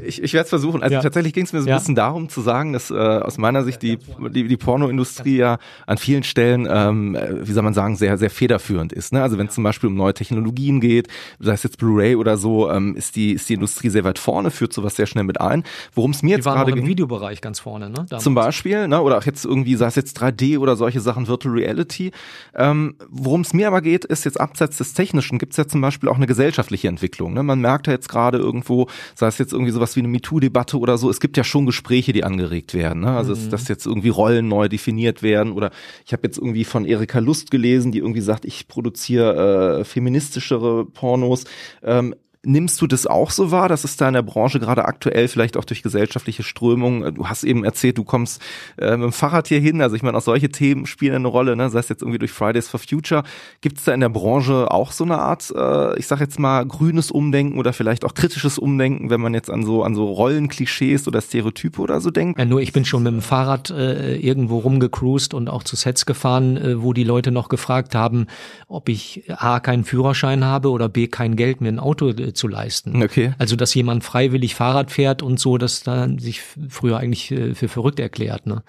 ich, 0.07 0.24
ich 0.24 0.34
werde 0.34 0.43
es 0.43 0.49
versuchen. 0.49 0.82
Also 0.82 0.95
ja. 0.95 1.01
tatsächlich 1.01 1.34
ging 1.34 1.43
es 1.43 1.51
mir 1.51 1.59
so 1.59 1.65
ein 1.65 1.72
ja. 1.72 1.80
bisschen 1.80 1.95
darum 1.95 2.30
zu 2.30 2.39
sagen, 2.39 2.72
dass 2.72 2.89
äh, 2.89 2.93
aus 2.93 3.38
meiner 3.38 3.65
Sicht 3.65 3.82
die, 3.82 3.99
die, 4.30 4.47
die 4.47 4.55
Pornoindustrie 4.55 5.36
ja 5.36 5.57
an 5.86 5.97
vielen 5.97 6.24
Stellen, 6.24 6.65
ähm, 6.72 7.17
wie 7.41 7.51
soll 7.51 7.63
man 7.63 7.74
sagen, 7.74 7.97
sehr, 7.97 8.17
sehr 8.17 8.30
federführend 8.30 8.93
ist. 8.93 9.11
Ne? 9.11 9.22
Also 9.22 9.38
wenn 9.38 9.47
es 9.47 9.53
zum 9.53 9.65
Beispiel 9.65 9.89
um 9.89 9.95
neue 9.95 10.13
Technologien 10.13 10.80
geht, 10.80 11.09
sei 11.41 11.51
es 11.51 11.63
jetzt 11.63 11.78
Blu-ray 11.78 12.15
oder 12.15 12.38
so, 12.38 12.72
ähm, 12.72 12.95
ist, 12.95 13.17
die, 13.17 13.34
ist 13.34 13.49
die 13.49 13.55
Industrie 13.55 13.89
sehr 13.89 14.05
weit 14.05 14.17
vorne, 14.17 14.49
führt 14.49 14.72
sowas 14.72 14.95
sehr 14.95 15.07
schnell 15.07 15.26
mit 15.26 15.41
ein. 15.41 15.65
Worum 15.93 16.11
es 16.11 16.24
mir 16.24 16.38
jetzt 16.38 16.45
gerade 16.45 16.72
im 16.72 16.88
Videobereich 16.88 17.41
ganz 17.41 17.59
vorne, 17.59 17.89
ne? 17.89 18.05
Damals. 18.07 18.24
Zum 18.24 18.34
Beispiel, 18.34 18.88
ne? 18.88 19.01
oder 19.01 19.17
auch 19.17 19.26
jetzt 19.26 19.43
irgendwie, 19.43 19.76
sei 19.76 19.88
es 19.88 19.95
jetzt 19.95 20.22
3D 20.22 20.57
oder 20.57 20.78
solche 20.78 21.01
Sachen, 21.01 21.28
Virtual 21.28 21.53
Reality. 21.53 22.13
Ähm, 22.62 22.95
Worum 23.09 23.41
es 23.41 23.53
mir 23.53 23.68
aber 23.68 23.82
geht, 23.82 24.05
ist 24.05 24.24
jetzt 24.24 24.39
abseits 24.39 24.78
des 24.78 24.93
Technischen, 24.93 25.39
gibt 25.39 25.53
es 25.53 25.57
ja 25.57 25.68
zum 25.68 25.82
Beispiel 25.82 26.09
auch 26.09 26.18
eine 26.18 26.28
gesellschaftliche 26.28 26.88
Entwicklung. 26.88 27.34
Ne? 27.34 27.41
Man 27.41 27.59
merkt 27.59 27.88
ja 27.88 27.93
jetzt 27.93 28.07
gerade 28.07 28.38
irgendwo, 28.38 28.88
sei 29.16 29.28
es 29.28 29.39
jetzt 29.39 29.51
irgendwie 29.51 29.72
sowas 29.72 29.95
wie 29.95 30.01
eine 30.01 30.09
MeToo-Debatte 30.09 30.78
oder 30.78 30.97
so, 30.97 31.09
es 31.09 31.20
gibt 31.20 31.38
ja 31.38 31.43
schon 31.43 31.66
Gespräche, 31.66 32.14
die 32.14 32.24
angeregt 32.24 32.76
werden. 32.76 33.01
Ne? 33.01 33.12
Also 33.12 33.36
mhm. 33.36 33.49
dass 33.49 33.68
jetzt 33.68 33.88
irgendwie 33.88 34.09
Rollen 34.09 34.47
neu 34.47 34.70
definiert 34.70 35.24
werden. 35.24 35.53
Oder 35.53 35.72
ich 36.05 36.14
habe 36.14 36.24
jetzt 36.24 36.38
irgendwie 36.38 36.64
von 36.64 36.86
Erika 36.86 37.20
Lust 37.20 37.49
gelesen, 37.49 37.91
die 37.91 37.99
irgendwie 37.99 38.22
sagt, 38.22 38.45
ich 38.45 38.68
produziere 38.68 39.80
äh, 39.80 39.84
feministischere 39.84 40.86
Pornos. 40.86 41.45
Ähm, 41.84 42.14
Nimmst 42.43 42.81
du 42.81 42.87
das 42.87 43.05
auch 43.05 43.29
so 43.29 43.51
wahr, 43.51 43.69
dass 43.69 43.83
es 43.83 43.97
da 43.97 44.07
in 44.07 44.15
der 44.15 44.23
Branche 44.23 44.59
gerade 44.59 44.85
aktuell 44.85 45.27
vielleicht 45.27 45.57
auch 45.57 45.65
durch 45.65 45.83
gesellschaftliche 45.83 46.41
Strömungen, 46.41 47.03
äh, 47.03 47.13
du 47.13 47.27
hast 47.27 47.43
eben 47.43 47.63
erzählt, 47.63 47.99
du 47.99 48.03
kommst 48.03 48.41
äh, 48.77 48.97
mit 48.97 49.03
dem 49.03 49.11
Fahrrad 49.11 49.47
hier 49.47 49.59
hin, 49.59 49.79
also 49.81 49.95
ich 49.95 50.01
meine, 50.01 50.17
auch 50.17 50.21
solche 50.21 50.49
Themen 50.49 50.87
spielen 50.87 51.13
eine 51.13 51.27
Rolle, 51.27 51.55
ne? 51.55 51.69
sei 51.69 51.79
es 51.79 51.89
jetzt 51.89 52.01
irgendwie 52.01 52.17
durch 52.17 52.31
Fridays 52.31 52.67
for 52.67 52.79
Future. 52.79 53.23
Gibt 53.61 53.77
es 53.77 53.83
da 53.83 53.93
in 53.93 53.99
der 53.99 54.09
Branche 54.09 54.71
auch 54.71 54.91
so 54.91 55.03
eine 55.03 55.19
Art, 55.19 55.53
äh, 55.55 55.99
ich 55.99 56.07
sag 56.07 56.19
jetzt 56.19 56.39
mal, 56.39 56.65
grünes 56.65 57.11
Umdenken 57.11 57.59
oder 57.59 57.73
vielleicht 57.73 58.03
auch 58.05 58.15
kritisches 58.15 58.57
Umdenken, 58.57 59.11
wenn 59.11 59.21
man 59.21 59.35
jetzt 59.35 59.51
an 59.51 59.63
so 59.63 59.83
an 59.83 59.93
so 59.93 60.05
Rollenklischees 60.05 61.07
oder 61.07 61.21
Stereotype 61.21 61.79
oder 61.79 62.01
so 62.01 62.09
denkt? 62.09 62.39
Ja, 62.39 62.45
nur 62.45 62.61
ich 62.61 62.73
bin 62.73 62.85
schon 62.85 63.03
mit 63.03 63.13
dem 63.13 63.21
Fahrrad 63.21 63.69
äh, 63.69 64.15
irgendwo 64.15 64.57
rumgecruised 64.57 65.35
und 65.35 65.47
auch 65.47 65.61
zu 65.63 65.75
Sets 65.75 66.07
gefahren, 66.07 66.57
äh, 66.57 66.81
wo 66.81 66.93
die 66.93 67.03
Leute 67.03 67.31
noch 67.31 67.49
gefragt 67.49 67.93
haben, 67.93 68.25
ob 68.67 68.89
ich 68.89 69.25
A 69.29 69.59
keinen 69.59 69.83
Führerschein 69.83 70.43
habe 70.43 70.71
oder 70.71 70.89
B 70.89 71.07
kein 71.07 71.35
Geld 71.35 71.61
mir 71.61 71.69
ein 71.69 71.79
Auto 71.79 72.11
zu 72.34 72.47
leisten. 72.47 73.01
Okay. 73.03 73.34
Also 73.38 73.55
dass 73.55 73.73
jemand 73.73 74.03
freiwillig 74.03 74.55
Fahrrad 74.55 74.91
fährt 74.91 75.21
und 75.21 75.39
so, 75.39 75.57
dass 75.57 75.84
da 75.84 76.07
sich 76.17 76.41
früher 76.69 76.97
eigentlich 76.97 77.32
äh, 77.32 77.55
für 77.55 77.67
verrückt 77.67 77.99
erklärt. 77.99 78.45
Ne? 78.47 78.63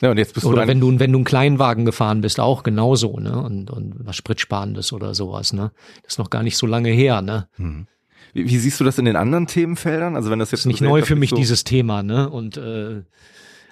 Ja, 0.00 0.10
und 0.10 0.18
jetzt 0.18 0.34
bist 0.34 0.46
oder 0.46 0.62
du 0.62 0.68
wenn 0.68 0.80
du 0.80 0.98
wenn 0.98 1.12
du 1.12 1.18
einen 1.18 1.24
Kleinwagen 1.24 1.84
gefahren 1.84 2.20
bist, 2.20 2.40
auch 2.40 2.62
genauso, 2.62 3.18
ne? 3.18 3.40
Und, 3.40 3.70
und 3.70 3.94
was 3.98 4.16
Spritsparendes 4.16 4.92
oder 4.92 5.14
sowas, 5.14 5.52
ne? 5.52 5.72
Das 6.02 6.14
ist 6.14 6.18
noch 6.18 6.30
gar 6.30 6.42
nicht 6.42 6.56
so 6.56 6.66
lange 6.66 6.90
her, 6.90 7.22
ne? 7.22 7.48
Hm. 7.56 7.86
Wie, 8.32 8.48
wie 8.48 8.58
siehst 8.58 8.80
du 8.80 8.84
das 8.84 8.98
in 8.98 9.04
den 9.04 9.16
anderen 9.16 9.46
Themenfeldern? 9.46 10.16
Also 10.16 10.30
wenn 10.30 10.38
das 10.38 10.50
jetzt 10.50 10.60
ist 10.60 10.66
nicht 10.66 10.80
neu 10.80 11.02
für 11.02 11.16
mich 11.16 11.30
so 11.30 11.36
dieses 11.36 11.64
Thema, 11.64 12.02
ne? 12.02 12.30
Und 12.30 12.56
äh, 12.56 13.02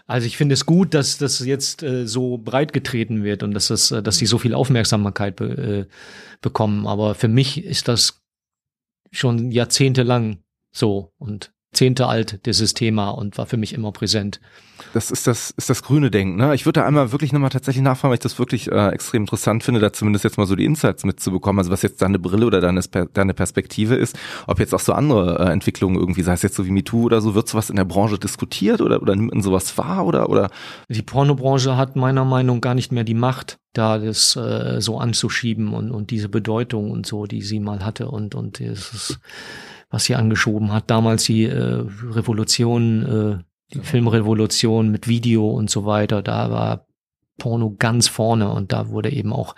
also 0.09 0.27
ich 0.27 0.39
finde 0.39 0.55
es 0.55 0.65
gut, 0.65 0.95
dass 0.95 1.19
das 1.19 1.45
jetzt 1.45 1.83
äh, 1.83 2.07
so 2.07 2.39
breit 2.39 2.73
getreten 2.73 3.25
wird 3.25 3.43
und 3.43 3.53
dass 3.53 3.69
das, 3.69 3.91
äh, 3.91 4.03
dass 4.03 4.17
sie 4.17 4.25
so 4.27 4.39
viel 4.39 4.55
Aufmerksamkeit 4.55 5.37
be, 5.37 5.87
äh, 5.87 5.95
bekommen. 6.41 6.87
Aber 6.87 7.15
für 7.15 7.29
mich 7.29 7.63
ist 7.63 7.89
das 7.89 8.23
schon 9.11 9.51
jahrzehntelang 9.51 10.39
so 10.71 11.13
und 11.19 11.53
Zehnte 11.73 12.07
alt, 12.07 12.47
dieses 12.47 12.75
Thema 12.75 13.11
und 13.11 13.37
war 13.39 13.47
für 13.47 13.57
mich 13.57 13.73
immer 13.75 13.93
präsent. 13.93 14.41
Das 14.93 15.11
ist 15.11 15.27
das, 15.27 15.51
ist 15.57 15.69
das 15.69 15.83
grüne 15.83 16.11
Denken. 16.11 16.37
Ne? 16.37 16.55
Ich 16.55 16.67
würde 16.67 16.81
da 16.81 16.87
einmal 16.87 17.13
wirklich 17.13 17.33
nochmal 17.33 17.51
tatsächlich 17.51 17.83
nachfragen, 17.83 18.11
weil 18.11 18.17
ich 18.17 18.23
das 18.23 18.39
wirklich 18.39 18.71
äh, 18.71 18.89
extrem 18.91 19.23
interessant 19.23 19.65
finde, 19.65 19.81
da 19.81 19.93
zumindest 19.93 20.25
jetzt 20.25 20.39
mal 20.39 20.47
so 20.47 20.55
die 20.55 20.65
Insights 20.65 21.05
mitzubekommen, 21.05 21.59
also 21.59 21.71
was 21.71 21.83
jetzt 21.83 22.01
deine 22.01 22.19
Brille 22.19 22.47
oder 22.47 22.61
deine, 22.61 22.81
deine 23.13 23.35
Perspektive 23.35 23.97
ist, 23.97 24.17
ob 24.47 24.61
jetzt 24.61 24.75
auch 24.75 24.81
so 24.81 24.93
andere 24.93 25.47
äh, 25.47 25.53
Entwicklungen 25.53 25.97
irgendwie, 25.97 26.23
sei 26.23 26.35
es 26.35 26.43
jetzt 26.43 26.55
so 26.55 26.65
wie 26.65 26.71
MeToo 26.71 27.05
oder 27.05 27.21
so, 27.21 27.35
wird 27.35 27.49
sowas 27.49 27.71
in 27.71 27.77
der 27.77 27.85
Branche 27.85 28.19
diskutiert 28.19 28.81
oder, 28.81 29.03
oder 29.03 29.17
nimmt 29.17 29.35
man 29.35 29.43
sowas 29.43 29.77
wahr 29.77 30.07
oder, 30.07 30.29
oder? 30.29 30.51
Die 30.89 31.03
Pornobranche 31.03 31.77
hat 31.77 31.97
meiner 31.97 32.25
Meinung 32.25 32.59
nach 32.59 32.69
gar 32.69 32.75
nicht 32.75 32.93
mehr 32.93 33.05
die 33.05 33.15
Macht, 33.15 33.59
da 33.73 33.99
das 33.99 34.37
äh, 34.37 34.83
so 34.83 34.99
anzuschieben 34.99 35.73
und, 35.73 35.91
und 35.91 36.11
diese 36.11 36.29
Bedeutung 36.29 36.91
und 36.91 37.07
so, 37.07 37.25
die 37.25 37.41
sie 37.41 37.61
mal 37.61 37.83
hatte 37.83 38.11
und, 38.11 38.35
und 38.35 38.61
es 38.61 38.93
ist, 38.93 39.21
was 39.89 40.05
sie 40.05 40.17
angeschoben 40.17 40.71
hat. 40.71 40.91
Damals 40.91 41.25
die 41.25 41.45
äh, 41.45 41.83
Revolution, 42.11 43.41
äh, 43.41 43.45
die 43.73 43.81
Filmrevolution 43.81 44.91
mit 44.91 45.09
Video 45.09 45.51
und 45.51 45.71
so 45.71 45.85
weiter, 45.85 46.23
da 46.23 46.51
war 46.51 46.87
Porno 47.39 47.75
ganz 47.79 48.09
vorne 48.09 48.51
und 48.51 48.73
da 48.73 48.89
wurde 48.89 49.11
eben 49.11 49.33
auch 49.33 49.55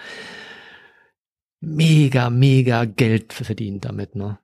mega, 1.61 2.31
mega 2.31 2.85
Geld 2.85 3.33
verdient 3.33 3.85
damit, 3.85 4.17
ne? 4.17 4.39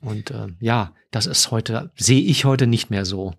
Und 0.00 0.30
äh, 0.30 0.48
ja, 0.58 0.94
das 1.10 1.26
ist 1.26 1.50
heute, 1.50 1.92
sehe 1.96 2.22
ich 2.22 2.44
heute 2.44 2.66
nicht 2.66 2.90
mehr 2.90 3.04
so. 3.04 3.34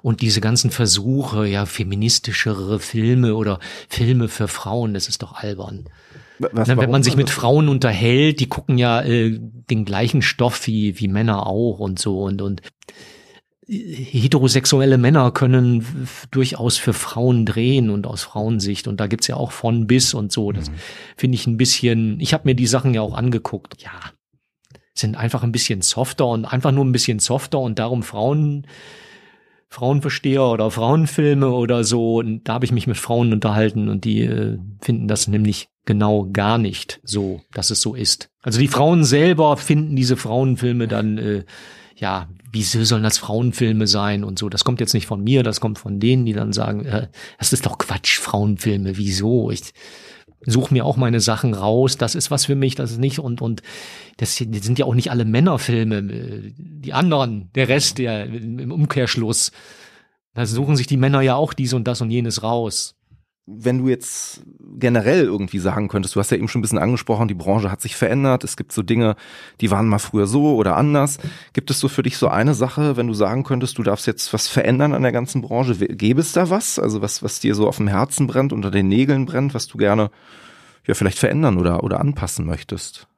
Und 0.00 0.22
diese 0.22 0.40
ganzen 0.40 0.70
Versuche, 0.70 1.46
ja, 1.46 1.66
feministischere 1.66 2.78
Filme 2.78 3.34
oder 3.34 3.58
Filme 3.88 4.28
für 4.28 4.48
Frauen, 4.48 4.94
das 4.94 5.08
ist 5.08 5.22
doch 5.22 5.34
albern. 5.34 5.88
Was, 6.38 6.68
Na, 6.68 6.76
wenn 6.76 6.90
man 6.90 7.02
sich 7.02 7.16
mit 7.16 7.30
Frauen 7.30 7.68
unterhält, 7.68 8.38
die 8.38 8.48
gucken 8.48 8.78
ja 8.78 9.02
äh, 9.02 9.38
den 9.38 9.84
gleichen 9.84 10.22
Stoff 10.22 10.66
wie, 10.68 10.98
wie 11.00 11.08
Männer 11.08 11.46
auch 11.46 11.80
und 11.80 11.98
so 11.98 12.22
und, 12.22 12.40
und 12.42 12.62
heterosexuelle 13.68 14.96
Männer 14.96 15.30
können 15.30 16.08
durchaus 16.30 16.78
für 16.78 16.94
Frauen 16.94 17.44
drehen 17.44 17.90
und 17.90 18.06
aus 18.06 18.22
Frauensicht. 18.22 18.88
Und 18.88 18.98
da 18.98 19.06
gibt's 19.06 19.26
ja 19.26 19.36
auch 19.36 19.52
von 19.52 19.86
bis 19.86 20.14
und 20.14 20.32
so. 20.32 20.52
Das 20.52 20.70
mhm. 20.70 20.74
finde 21.16 21.34
ich 21.36 21.46
ein 21.46 21.58
bisschen, 21.58 22.18
ich 22.20 22.32
habe 22.32 22.48
mir 22.48 22.54
die 22.54 22.66
Sachen 22.66 22.94
ja 22.94 23.02
auch 23.02 23.14
angeguckt. 23.14 23.82
Ja, 23.82 23.92
sind 24.94 25.16
einfach 25.16 25.42
ein 25.42 25.52
bisschen 25.52 25.82
softer 25.82 26.26
und 26.26 26.44
einfach 26.44 26.72
nur 26.72 26.84
ein 26.84 26.92
bisschen 26.92 27.18
softer 27.18 27.58
und 27.58 27.78
darum 27.78 28.02
Frauen 28.02 28.66
Frauenversteher 29.70 30.44
oder 30.44 30.70
Frauenfilme 30.70 31.50
oder 31.50 31.84
so. 31.84 32.16
Und 32.16 32.48
da 32.48 32.54
habe 32.54 32.64
ich 32.64 32.72
mich 32.72 32.86
mit 32.86 32.96
Frauen 32.96 33.32
unterhalten 33.32 33.88
und 33.88 34.04
die 34.04 34.22
äh, 34.22 34.58
finden 34.80 35.08
das 35.08 35.28
nämlich 35.28 35.68
genau 35.84 36.28
gar 36.32 36.58
nicht 36.58 37.00
so, 37.02 37.42
dass 37.52 37.70
es 37.70 37.82
so 37.82 37.94
ist. 37.94 38.30
Also 38.42 38.58
die 38.60 38.68
Frauen 38.68 39.04
selber 39.04 39.56
finden 39.56 39.94
diese 39.94 40.16
Frauenfilme 40.16 40.88
dann, 40.88 41.18
äh, 41.18 41.44
ja, 41.98 42.28
wieso 42.50 42.84
sollen 42.84 43.02
das 43.02 43.18
Frauenfilme 43.18 43.86
sein 43.86 44.24
und 44.24 44.38
so. 44.38 44.48
Das 44.48 44.64
kommt 44.64 44.80
jetzt 44.80 44.94
nicht 44.94 45.06
von 45.06 45.22
mir, 45.22 45.42
das 45.42 45.60
kommt 45.60 45.78
von 45.78 46.00
denen, 46.00 46.24
die 46.24 46.32
dann 46.32 46.52
sagen, 46.52 46.84
äh, 46.84 47.08
das 47.38 47.52
ist 47.52 47.66
doch 47.66 47.78
Quatsch, 47.78 48.18
Frauenfilme, 48.18 48.96
wieso? 48.96 49.50
Ich, 49.50 49.72
suche 50.46 50.72
mir 50.72 50.84
auch 50.84 50.96
meine 50.96 51.20
Sachen 51.20 51.54
raus, 51.54 51.96
das 51.96 52.14
ist 52.14 52.30
was 52.30 52.44
für 52.46 52.54
mich, 52.54 52.74
das 52.74 52.92
ist 52.92 52.98
nicht 52.98 53.18
und 53.18 53.42
und 53.42 53.62
das 54.18 54.36
sind 54.36 54.78
ja 54.78 54.86
auch 54.86 54.94
nicht 54.94 55.10
alle 55.10 55.24
Männerfilme, 55.24 56.52
die 56.56 56.92
anderen, 56.92 57.50
der 57.54 57.68
Rest, 57.68 57.98
der 57.98 58.26
im 58.26 58.70
Umkehrschluss, 58.70 59.52
da 60.34 60.46
suchen 60.46 60.76
sich 60.76 60.86
die 60.86 60.96
Männer 60.96 61.20
ja 61.20 61.34
auch 61.34 61.52
dies 61.52 61.72
und 61.72 61.84
das 61.84 62.00
und 62.00 62.10
jenes 62.10 62.42
raus 62.42 62.97
wenn 63.50 63.78
du 63.78 63.88
jetzt 63.88 64.42
generell 64.78 65.24
irgendwie 65.24 65.58
sagen 65.58 65.88
könntest, 65.88 66.14
du 66.14 66.20
hast 66.20 66.30
ja 66.30 66.36
eben 66.36 66.48
schon 66.48 66.60
ein 66.60 66.62
bisschen 66.62 66.78
angesprochen, 66.78 67.28
die 67.28 67.34
Branche 67.34 67.70
hat 67.70 67.80
sich 67.80 67.96
verändert, 67.96 68.44
es 68.44 68.56
gibt 68.58 68.72
so 68.72 68.82
Dinge, 68.82 69.16
die 69.62 69.70
waren 69.70 69.88
mal 69.88 69.98
früher 69.98 70.26
so 70.26 70.54
oder 70.54 70.76
anders. 70.76 71.18
Gibt 71.54 71.70
es 71.70 71.80
so 71.80 71.88
für 71.88 72.02
dich 72.02 72.18
so 72.18 72.28
eine 72.28 72.52
Sache, 72.52 72.98
wenn 72.98 73.06
du 73.06 73.14
sagen 73.14 73.44
könntest, 73.44 73.78
du 73.78 73.82
darfst 73.82 74.06
jetzt 74.06 74.34
was 74.34 74.48
verändern 74.48 74.92
an 74.92 75.02
der 75.02 75.12
ganzen 75.12 75.40
Branche? 75.40 75.74
Gäbe 75.74 76.20
es 76.20 76.32
da 76.32 76.50
was? 76.50 76.78
Also 76.78 77.00
was, 77.00 77.22
was 77.22 77.40
dir 77.40 77.54
so 77.54 77.66
auf 77.66 77.78
dem 77.78 77.88
Herzen 77.88 78.26
brennt, 78.26 78.52
unter 78.52 78.70
den 78.70 78.88
Nägeln 78.88 79.24
brennt, 79.24 79.54
was 79.54 79.66
du 79.66 79.78
gerne 79.78 80.10
ja 80.86 80.92
vielleicht 80.92 81.18
verändern 81.18 81.58
oder, 81.58 81.82
oder 81.82 82.00
anpassen 82.00 82.44
möchtest? 82.44 83.08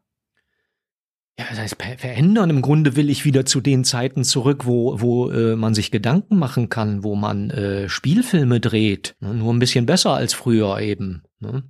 Ja, 1.41 1.47
das 1.49 1.59
heißt, 1.59 1.77
verändern. 1.97 2.51
Im 2.51 2.61
Grunde 2.61 2.97
will 2.97 3.09
ich 3.09 3.25
wieder 3.25 3.47
zu 3.47 3.63
den 3.63 3.83
Zeiten 3.83 4.25
zurück, 4.25 4.67
wo, 4.67 5.01
wo 5.01 5.31
äh, 5.31 5.57
man 5.57 5.73
sich 5.73 5.91
Gedanken 5.91 6.39
machen 6.39 6.69
kann, 6.69 7.03
wo 7.03 7.15
man 7.15 7.49
äh, 7.49 7.89
Spielfilme 7.89 8.61
dreht. 8.61 9.17
Ne? 9.21 9.33
Nur 9.33 9.55
ein 9.55 9.59
bisschen 9.59 9.87
besser 9.87 10.13
als 10.13 10.35
früher 10.35 10.79
eben. 10.81 11.23
Ne? 11.39 11.63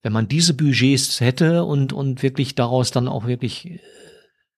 Wenn 0.00 0.12
man 0.12 0.28
diese 0.28 0.54
Budgets 0.54 1.20
hätte 1.20 1.64
und, 1.64 1.92
und 1.92 2.22
wirklich 2.22 2.54
daraus 2.54 2.92
dann 2.92 3.08
auch 3.08 3.26
wirklich 3.26 3.66
äh, 3.66 3.80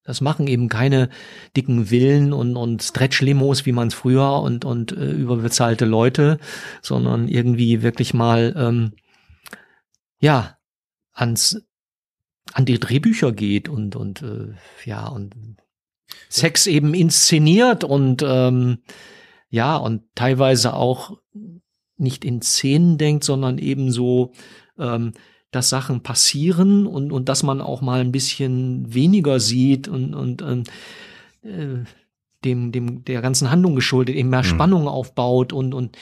das 0.04 0.20
machen 0.20 0.46
eben 0.46 0.68
keine 0.68 1.08
dicken 1.56 1.86
Villen 1.86 2.34
und, 2.34 2.56
und 2.56 2.82
Stretch-Limos, 2.82 3.64
wie 3.64 3.72
man 3.72 3.88
es 3.88 3.94
früher 3.94 4.40
und, 4.42 4.66
und 4.66 4.92
äh, 4.92 5.12
überbezahlte 5.12 5.86
Leute, 5.86 6.38
sondern 6.82 7.26
irgendwie 7.26 7.80
wirklich 7.80 8.12
mal 8.12 8.54
ähm, 8.54 8.92
ja 10.20 10.58
ans 11.12 11.62
an 12.58 12.64
die 12.64 12.80
Drehbücher 12.80 13.30
geht 13.30 13.68
und 13.68 13.94
und 13.94 14.20
äh, 14.22 14.48
ja 14.84 15.06
und 15.06 15.32
Sex 16.28 16.66
eben 16.66 16.92
inszeniert 16.92 17.84
und 17.84 18.24
ähm, 18.26 18.78
ja 19.48 19.76
und 19.76 20.02
teilweise 20.16 20.74
auch 20.74 21.18
nicht 21.96 22.24
in 22.24 22.42
Szenen 22.42 22.98
denkt, 22.98 23.22
sondern 23.22 23.58
eben 23.58 23.92
so, 23.92 24.32
ähm, 24.76 25.12
dass 25.52 25.68
Sachen 25.68 26.02
passieren 26.02 26.88
und 26.88 27.12
und 27.12 27.28
dass 27.28 27.44
man 27.44 27.60
auch 27.60 27.80
mal 27.80 28.00
ein 28.00 28.10
bisschen 28.10 28.92
weniger 28.92 29.38
sieht 29.38 29.86
und 29.86 30.14
und 30.14 30.42
ähm, 30.42 30.64
äh, 31.42 31.84
dem 32.44 32.72
dem 32.72 33.04
der 33.04 33.22
ganzen 33.22 33.52
Handlung 33.52 33.76
geschuldet 33.76 34.16
eben 34.16 34.30
mehr 34.30 34.40
mhm. 34.40 34.46
Spannung 34.46 34.88
aufbaut 34.88 35.52
und 35.52 35.74
und 35.74 35.96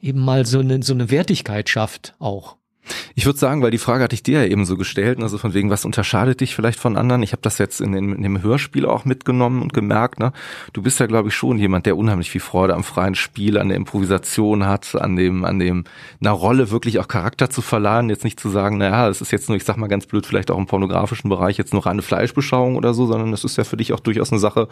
eben 0.00 0.20
mal 0.20 0.46
so 0.46 0.60
eine 0.60 0.82
so 0.82 0.94
eine 0.94 1.10
Wertigkeit 1.10 1.68
schafft 1.68 2.14
auch. 2.18 2.57
Ich 3.14 3.26
würde 3.26 3.38
sagen, 3.38 3.62
weil 3.62 3.70
die 3.70 3.78
Frage 3.78 4.04
hatte 4.04 4.14
ich 4.14 4.22
dir 4.22 4.42
ja 4.42 4.50
eben 4.50 4.64
so 4.64 4.76
gestellt, 4.76 5.20
also 5.22 5.38
von 5.38 5.54
wegen, 5.54 5.70
was 5.70 5.84
unterscheidet 5.84 6.40
dich 6.40 6.54
vielleicht 6.54 6.78
von 6.78 6.96
anderen? 6.96 7.22
Ich 7.22 7.32
habe 7.32 7.42
das 7.42 7.58
jetzt 7.58 7.80
in, 7.80 7.92
den, 7.92 8.12
in 8.12 8.22
dem 8.22 8.42
Hörspiel 8.42 8.86
auch 8.86 9.04
mitgenommen 9.04 9.62
und 9.62 9.72
gemerkt, 9.72 10.18
ne? 10.18 10.32
Du 10.72 10.82
bist 10.82 11.00
ja, 11.00 11.06
glaube 11.06 11.28
ich, 11.28 11.34
schon 11.34 11.58
jemand, 11.58 11.86
der 11.86 11.96
unheimlich 11.96 12.30
viel 12.30 12.40
Freude 12.40 12.74
am 12.74 12.84
freien 12.84 13.14
Spiel, 13.14 13.58
an 13.58 13.68
der 13.68 13.76
Improvisation 13.76 14.66
hat, 14.66 14.94
an 14.94 15.16
dem, 15.16 15.44
an 15.44 15.58
dem, 15.58 15.84
einer 16.20 16.30
Rolle 16.30 16.70
wirklich 16.70 16.98
auch 16.98 17.08
Charakter 17.08 17.50
zu 17.50 17.62
verleihen, 17.62 18.10
jetzt 18.10 18.24
nicht 18.24 18.40
zu 18.40 18.48
sagen, 18.48 18.78
naja, 18.78 19.08
es 19.08 19.20
ist 19.20 19.32
jetzt 19.32 19.48
nur, 19.48 19.56
ich 19.56 19.64
sag 19.64 19.76
mal 19.76 19.88
ganz 19.88 20.06
blöd, 20.06 20.26
vielleicht 20.26 20.50
auch 20.50 20.58
im 20.58 20.66
pornografischen 20.66 21.30
Bereich 21.30 21.58
jetzt 21.58 21.72
nur 21.72 21.86
eine 21.86 22.02
Fleischbeschauung 22.02 22.76
oder 22.76 22.94
so, 22.94 23.06
sondern 23.06 23.32
es 23.32 23.44
ist 23.44 23.56
ja 23.56 23.64
für 23.64 23.76
dich 23.76 23.92
auch 23.92 24.00
durchaus 24.00 24.30
eine 24.30 24.38
Sache, 24.38 24.68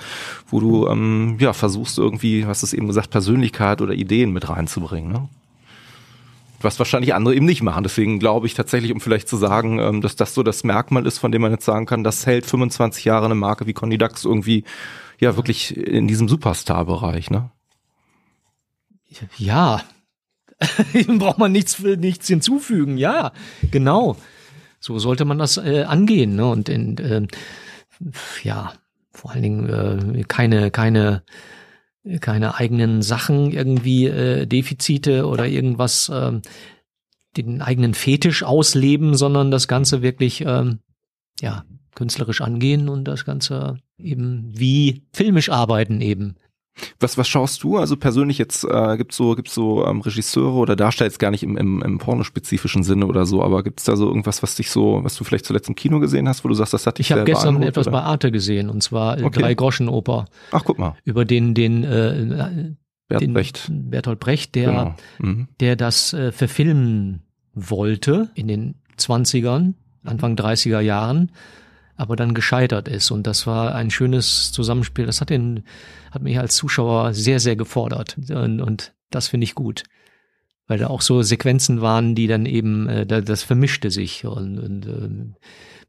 wo 0.49 0.61
du 0.61 0.87
ähm, 0.89 1.37
ja 1.41 1.53
versuchst 1.53 1.99
irgendwie, 1.99 2.45
hast 2.47 2.63
du 2.63 2.67
es 2.67 2.75
eben 2.75 2.87
gesagt, 2.87 3.11
Persönlichkeit 3.11 3.81
oder 3.81 3.95
Ideen 3.95 4.33
mit 4.33 4.49
reinzubringen, 4.49 5.13
ne? 5.13 5.29
Was 6.61 6.79
wahrscheinlich 6.79 7.15
andere 7.15 7.35
eben 7.35 7.47
nicht 7.47 7.63
machen. 7.63 7.83
Deswegen 7.83 8.19
glaube 8.19 8.47
ich 8.47 8.55
tatsächlich, 8.55 8.93
um 8.93 9.01
vielleicht 9.01 9.29
zu 9.29 9.37
sagen, 9.37 9.79
ähm, 9.79 10.01
dass 10.01 10.17
das 10.17 10.35
so 10.35 10.43
das 10.43 10.65
Merkmal 10.65 11.07
ist, 11.07 11.19
von 11.19 11.33
dem 11.33 11.43
man 11.43 11.53
jetzt 11.53 11.65
sagen 11.65 11.87
kann, 11.87 12.05
das 12.05 12.27
hält 12.27 12.47
25 12.47 13.05
Jahre 13.05 13.27
eine 13.27 13.35
Marke 13.35 13.67
wie 13.67 13.73
Conny 13.73 13.99
Dax 13.99 14.25
irgendwie 14.25 14.65
ja 15.19 15.37
wirklich 15.37 15.77
in 15.77 16.07
diesem 16.09 16.29
Superstar-Bereich, 16.29 17.31
ne? 17.31 17.51
Ja, 19.39 19.83
braucht 21.07 21.39
man 21.39 21.53
nichts, 21.53 21.79
nichts 21.81 22.29
hinzufügen. 22.29 22.99
Ja, 22.99 23.33
genau. 23.71 24.17
So 24.81 24.99
sollte 24.99 25.25
man 25.25 25.39
das 25.39 25.57
äh, 25.57 25.85
angehen. 25.85 26.37
Ne? 26.37 26.47
Und 26.47 26.69
in, 26.69 26.99
äh, 26.99 27.27
ja, 28.43 28.73
vor 29.13 29.33
allen 29.33 29.43
Dingen 29.43 30.15
äh, 30.15 30.25
keine, 30.25 30.71
keine 30.71 31.23
keine 32.21 32.57
eigenen 32.57 33.03
Sachen 33.03 33.51
irgendwie 33.51 34.07
äh, 34.07 34.47
Defizite 34.47 35.27
oder 35.27 35.47
irgendwas 35.47 36.11
ähm, 36.13 36.43
den 37.37 37.61
eigenen 37.61 37.95
Fetisch 37.95 38.43
ausleben, 38.43 39.15
sondern 39.15 39.51
das 39.51 39.69
Ganze 39.69 40.03
wirklich 40.03 40.43
ähm, 40.47 40.81
ja 41.41 41.65
künstlerisch 41.95 42.41
angehen 42.41 42.89
und 42.89 43.05
das 43.05 43.25
Ganze 43.25 43.79
eben 43.99 44.53
wie 44.55 45.03
filmisch 45.13 45.51
arbeiten 45.51 46.01
eben. 46.01 46.37
Was, 47.01 47.17
was 47.17 47.27
schaust 47.29 47.63
du? 47.63 47.79
Also 47.79 47.97
persönlich 47.97 48.39
jetzt 48.39 48.65
äh, 48.65 48.97
gibt's 48.97 49.17
so 49.17 49.35
gibt's 49.35 49.55
so 49.55 49.87
ähm, 49.87 50.01
Regisseure 50.01 50.57
oder 50.57 50.77
Darsteller 50.77 51.09
jetzt 51.09 51.19
gar 51.19 51.31
nicht 51.31 51.43
im, 51.43 51.57
im, 51.57 51.83
im 51.83 51.99
pornospezifischen 51.99 52.83
Sinne 52.83 53.07
oder 53.07 53.27
so, 53.27 53.43
aber 53.43 53.63
gibt's 53.63 53.85
da 53.85 53.97
so 53.97 54.07
irgendwas, 54.07 54.43
was 54.43 54.57
dich 54.57 54.71
so, 54.71 55.01
was 55.03 55.15
du 55.17 55.25
vielleicht 55.25 55.47
zuletzt 55.47 55.69
im 55.69 55.75
Kino 55.75 56.01
gesehen 56.01 56.29
hast, 56.29 56.45
wo 56.45 56.49
du 56.49 56.55
sagst, 56.55 56.75
das 56.75 56.87
hat 56.87 56.99
dich 56.99 57.07
Ich 57.07 57.13
habe 57.13 57.25
gestern 57.25 57.63
etwas 57.63 57.87
oder? 57.87 57.99
bei 57.99 58.03
Arte 58.03 58.31
gesehen 58.31 58.69
und 58.69 58.83
zwar 58.83 59.23
okay. 59.23 59.41
drei 59.41 59.55
Groschen 59.55 59.89
Oper. 59.89 60.27
Ach 60.53 60.65
guck 60.65 60.79
mal. 60.79 60.95
Über 61.05 61.25
den 61.25 61.55
den 61.55 61.85
äh, 61.85 62.75
Bert 63.09 63.33
Brecht. 63.33 63.71
Bertolt 63.71 64.21
Brecht, 64.21 64.55
der 64.55 64.71
genau. 64.71 64.95
mhm. 65.19 65.49
der 65.61 65.77
das 65.77 66.13
äh, 66.13 66.33
verfilmen 66.33 67.23
wollte 67.55 68.31
in 68.35 68.49
den 68.49 68.75
20ern, 68.99 69.75
Anfang 70.05 70.35
30er 70.35 70.81
Jahren 70.81 71.31
aber 71.97 72.17
dann 72.17 72.35
gescheitert 72.35 72.89
ist. 72.89 73.11
Und 73.11 73.27
das 73.27 73.47
war 73.47 73.75
ein 73.75 73.91
schönes 73.91 74.53
Zusammenspiel. 74.53 75.07
Das 75.07 75.21
hat 75.21 75.31
den, 75.31 75.65
hat 76.11 76.23
mich 76.23 76.39
als 76.39 76.57
Zuschauer 76.57 77.15
sehr, 77.15 77.41
sehr 77.41 77.57
gefordert. 77.57 78.17
Und, 78.31 78.61
und 78.61 78.95
das 79.11 79.29
finde 79.29 79.45
ich 79.45 79.55
gut. 79.55 79.85
Weil 80.67 80.79
da 80.79 80.89
auch 80.89 81.01
so 81.01 81.23
Sequenzen 81.23 81.81
waren, 81.81 82.15
die 82.15 82.27
dann 82.27 82.45
eben, 82.45 82.89
äh, 82.89 83.07
das 83.07 83.43
vermischte 83.43 83.91
sich 83.91 84.25
und, 84.25 84.59
und 84.59 84.87
äh, 84.87 85.35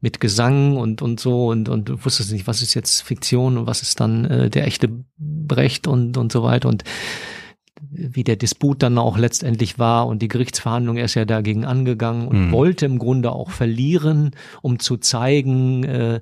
mit 0.00 0.20
Gesang 0.20 0.76
und, 0.76 1.02
und 1.02 1.18
so 1.18 1.48
und, 1.48 1.68
und 1.68 1.88
du 1.88 2.04
wusstest 2.04 2.30
nicht, 2.32 2.46
was 2.46 2.62
ist 2.62 2.74
jetzt 2.74 3.02
Fiktion 3.02 3.58
und 3.58 3.66
was 3.66 3.82
ist 3.82 3.98
dann 3.98 4.24
äh, 4.26 4.50
der 4.50 4.66
echte 4.66 4.88
Brecht 5.16 5.88
und, 5.88 6.16
und 6.16 6.30
so 6.30 6.44
weiter. 6.44 6.68
Und 6.68 6.84
wie 7.80 8.24
der 8.24 8.36
Disput 8.36 8.82
dann 8.82 8.98
auch 8.98 9.18
letztendlich 9.18 9.78
war 9.78 10.06
und 10.06 10.22
die 10.22 10.28
Gerichtsverhandlung, 10.28 10.96
er 10.96 11.06
ist 11.06 11.14
ja 11.14 11.24
dagegen 11.24 11.64
angegangen 11.64 12.28
und 12.28 12.48
mhm. 12.48 12.52
wollte 12.52 12.86
im 12.86 12.98
Grunde 12.98 13.32
auch 13.32 13.50
verlieren, 13.50 14.32
um 14.62 14.78
zu 14.78 14.96
zeigen, 14.96 15.84
äh, 15.84 16.20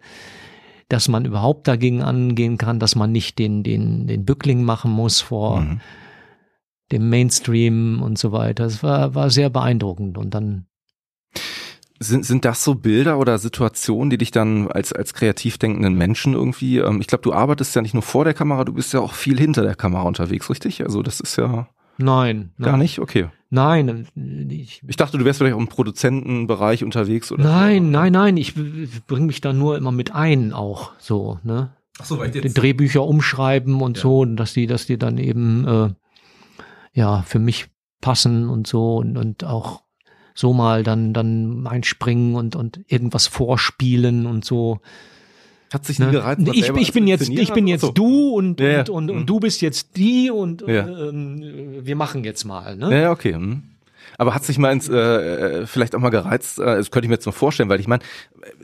dass 0.89 1.09
man 1.09 1.25
überhaupt 1.25 1.67
dagegen 1.67 2.03
angehen 2.03 2.59
kann, 2.59 2.79
dass 2.79 2.95
man 2.95 3.11
nicht 3.13 3.39
den, 3.39 3.63
den, 3.63 4.07
den 4.07 4.25
Bückling 4.25 4.63
machen 4.63 4.91
muss 4.91 5.21
vor 5.21 5.61
mhm. 5.61 5.81
dem 6.93 7.09
Mainstream 7.09 8.03
und 8.03 8.19
so 8.19 8.33
weiter. 8.33 8.65
Es 8.65 8.83
war, 8.83 9.15
war 9.15 9.31
sehr 9.31 9.51
beeindruckend 9.51 10.17
und 10.19 10.35
dann 10.35 10.67
sind, 11.99 12.25
sind 12.25 12.45
das 12.45 12.63
so 12.63 12.75
Bilder 12.75 13.19
oder 13.19 13.39
Situationen, 13.39 14.11
die 14.11 14.19
dich 14.19 14.31
dann 14.31 14.69
als, 14.69 14.93
als 14.93 15.15
kreativ 15.15 15.59
denkenden 15.59 15.95
Menschen 15.95 16.35
irgendwie, 16.35 16.79
ähm, 16.79 17.01
ich 17.01 17.07
glaube, 17.07 17.23
du 17.23 17.33
arbeitest 17.33 17.75
ja 17.75 17.83
nicht 17.83 17.95
nur 17.95 18.03
vor 18.03 18.25
der 18.25 18.35
Kamera, 18.35 18.65
du 18.65 18.75
bist 18.75 18.93
ja 18.93 19.01
auch 19.01 19.15
viel 19.15 19.39
hinter 19.39 19.63
der 19.63 19.75
Kamera 19.75 20.03
unterwegs, 20.03 20.51
richtig? 20.51 20.83
Also 20.83 21.03
das 21.03 21.21
ist 21.21 21.37
ja. 21.37 21.69
Nein. 21.99 22.53
Gar 22.61 22.73
nein. 22.73 22.81
nicht? 22.81 22.99
Okay. 22.99 23.29
Nein. 23.49 24.07
Ich, 24.51 24.83
ich 24.87 24.97
dachte, 24.97 25.17
du 25.17 25.25
wärst 25.25 25.39
vielleicht 25.39 25.55
auch 25.55 25.61
im 25.61 25.69
Produzentenbereich 25.69 26.85
unterwegs 26.85 27.33
oder 27.33 27.45
Nein, 27.45 27.85
so. 27.85 27.91
nein, 27.91 28.13
nein. 28.13 28.37
Ich 28.37 28.55
bringe 29.07 29.27
mich 29.27 29.41
da 29.41 29.53
nur 29.53 29.79
immer 29.79 29.93
mit 29.93 30.15
ein, 30.15 30.53
auch 30.53 30.93
so, 30.99 31.39
ne? 31.43 31.71
Ach 31.99 32.05
so, 32.05 32.19
weil 32.19 32.29
ich 32.29 32.35
jetzt... 32.35 32.45
Die 32.45 32.61
Drehbücher 32.61 33.03
umschreiben 33.03 33.81
und 33.81 33.97
ja. 33.97 34.03
so, 34.03 34.25
dass 34.27 34.53
die, 34.53 34.67
dass 34.67 34.87
die 34.87 34.99
dann 34.99 35.17
eben 35.17 35.67
äh, 35.67 35.91
ja 36.93 37.23
für 37.23 37.39
mich 37.39 37.69
passen 38.03 38.51
und 38.51 38.67
so 38.67 38.97
und, 38.97 39.17
und 39.17 39.45
auch 39.45 39.83
so 40.37 40.53
mal 40.53 40.85
dann, 40.85 41.13
dann 41.13 41.67
einspringen 41.67 42.37
und, 42.37 42.55
und 42.55 42.81
irgendwas 42.87 43.27
vorspielen 43.27 44.27
und 44.27 44.45
so. 44.45 44.81
Hat 45.73 45.85
sich 45.85 45.99
nie 45.99 46.05
ne? 46.05 46.13
gereizt. 46.13 46.43
Ich, 46.53 46.69
ich 46.69 46.93
bin 46.93 47.09
jetzt, 47.09 47.29
ich 47.29 47.53
bin 47.53 47.67
jetzt 47.67 47.81
so. 47.81 47.91
du 47.91 48.31
und, 48.31 48.61
ja, 48.61 48.81
und, 48.81 48.91
und, 48.91 49.11
und, 49.11 49.19
mhm. 49.21 49.27
du 49.27 49.41
bist 49.41 49.63
jetzt 49.63 49.97
die 49.97 50.31
und 50.31 50.63
ja. 50.63 50.87
äh, 50.87 51.85
wir 51.85 51.97
machen 51.97 52.23
jetzt 52.23 52.45
mal. 52.45 52.77
Ne? 52.77 53.03
Ja, 53.03 53.11
okay. 53.11 53.35
Hm. 53.35 53.63
Aber 54.19 54.35
hat 54.35 54.45
sich 54.45 54.59
mal 54.59 54.73
ins, 54.73 54.89
äh, 54.89 54.97
äh, 54.97 55.67
vielleicht 55.67 55.95
auch 55.95 56.01
mal 56.01 56.11
gereizt, 56.11 56.59
äh, 56.59 56.77
das 56.77 56.91
könnte 56.91 57.07
ich 57.07 57.09
mir 57.09 57.17
jetzt 57.17 57.27
mal 57.27 57.33
vorstellen, 57.33 57.69
weil 57.69 57.81
ich 57.81 57.89
meine, 57.89 58.03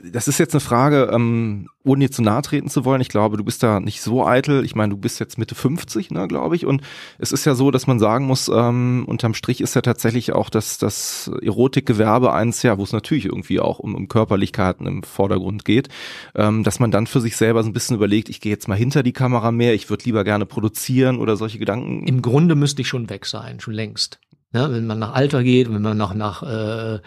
das 0.03 0.27
ist 0.27 0.39
jetzt 0.39 0.53
eine 0.53 0.61
Frage, 0.61 1.09
ähm, 1.11 1.69
ohne 1.83 2.05
dir 2.05 2.11
zu 2.11 2.21
nahe 2.21 2.41
treten 2.41 2.69
zu 2.69 2.85
wollen. 2.85 3.01
Ich 3.01 3.09
glaube, 3.09 3.37
du 3.37 3.43
bist 3.43 3.61
da 3.63 3.79
nicht 3.79 4.01
so 4.01 4.25
eitel. 4.25 4.63
Ich 4.63 4.75
meine, 4.75 4.93
du 4.93 4.97
bist 4.97 5.19
jetzt 5.19 5.37
Mitte 5.37 5.55
50, 5.55 6.11
ne, 6.11 6.27
glaube 6.27 6.55
ich. 6.55 6.65
Und 6.65 6.81
es 7.19 7.31
ist 7.31 7.45
ja 7.45 7.55
so, 7.55 7.71
dass 7.71 7.87
man 7.87 7.99
sagen 7.99 8.25
muss, 8.25 8.49
ähm, 8.53 9.03
unterm 9.07 9.33
Strich 9.33 9.61
ist 9.61 9.75
ja 9.75 9.81
tatsächlich 9.81 10.33
auch 10.33 10.49
das, 10.49 10.77
das 10.77 11.29
Erotikgewerbe 11.41 12.33
eins, 12.33 12.63
ja, 12.63 12.77
wo 12.77 12.83
es 12.83 12.93
natürlich 12.93 13.25
irgendwie 13.25 13.59
auch 13.59 13.79
um, 13.79 13.95
um 13.95 14.07
Körperlichkeiten 14.07 14.87
im 14.87 15.03
Vordergrund 15.03 15.65
geht, 15.65 15.89
ähm, 16.35 16.63
dass 16.63 16.79
man 16.79 16.91
dann 16.91 17.07
für 17.07 17.21
sich 17.21 17.35
selber 17.35 17.63
so 17.63 17.69
ein 17.69 17.73
bisschen 17.73 17.97
überlegt, 17.97 18.29
ich 18.29 18.39
gehe 18.39 18.51
jetzt 18.51 18.67
mal 18.67 18.77
hinter 18.77 19.03
die 19.03 19.13
Kamera 19.13 19.51
mehr, 19.51 19.73
ich 19.73 19.89
würde 19.89 20.05
lieber 20.05 20.23
gerne 20.23 20.45
produzieren 20.45 21.19
oder 21.19 21.35
solche 21.35 21.59
Gedanken. 21.59 22.07
Im 22.07 22.21
Grunde 22.21 22.55
müsste 22.55 22.81
ich 22.81 22.87
schon 22.87 23.09
weg 23.09 23.25
sein, 23.25 23.59
schon 23.59 23.73
längst. 23.73 24.19
Ja, 24.53 24.71
wenn 24.71 24.85
man 24.85 24.99
nach 24.99 25.13
Alter 25.13 25.43
geht, 25.43 25.73
wenn 25.73 25.81
man 25.81 25.97
nach, 25.97 26.13
nach 26.13 26.43
äh, 26.43 26.99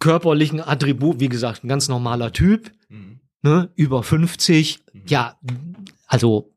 körperlichen 0.00 0.60
Attribut, 0.60 1.20
wie 1.20 1.28
gesagt, 1.28 1.64
ein 1.64 1.68
ganz 1.68 1.88
normaler 1.88 2.32
Typ, 2.32 2.72
mhm. 2.88 3.20
ne, 3.42 3.70
über 3.76 4.02
50, 4.02 4.80
mhm. 4.92 5.02
ja, 5.06 5.38
also 6.06 6.52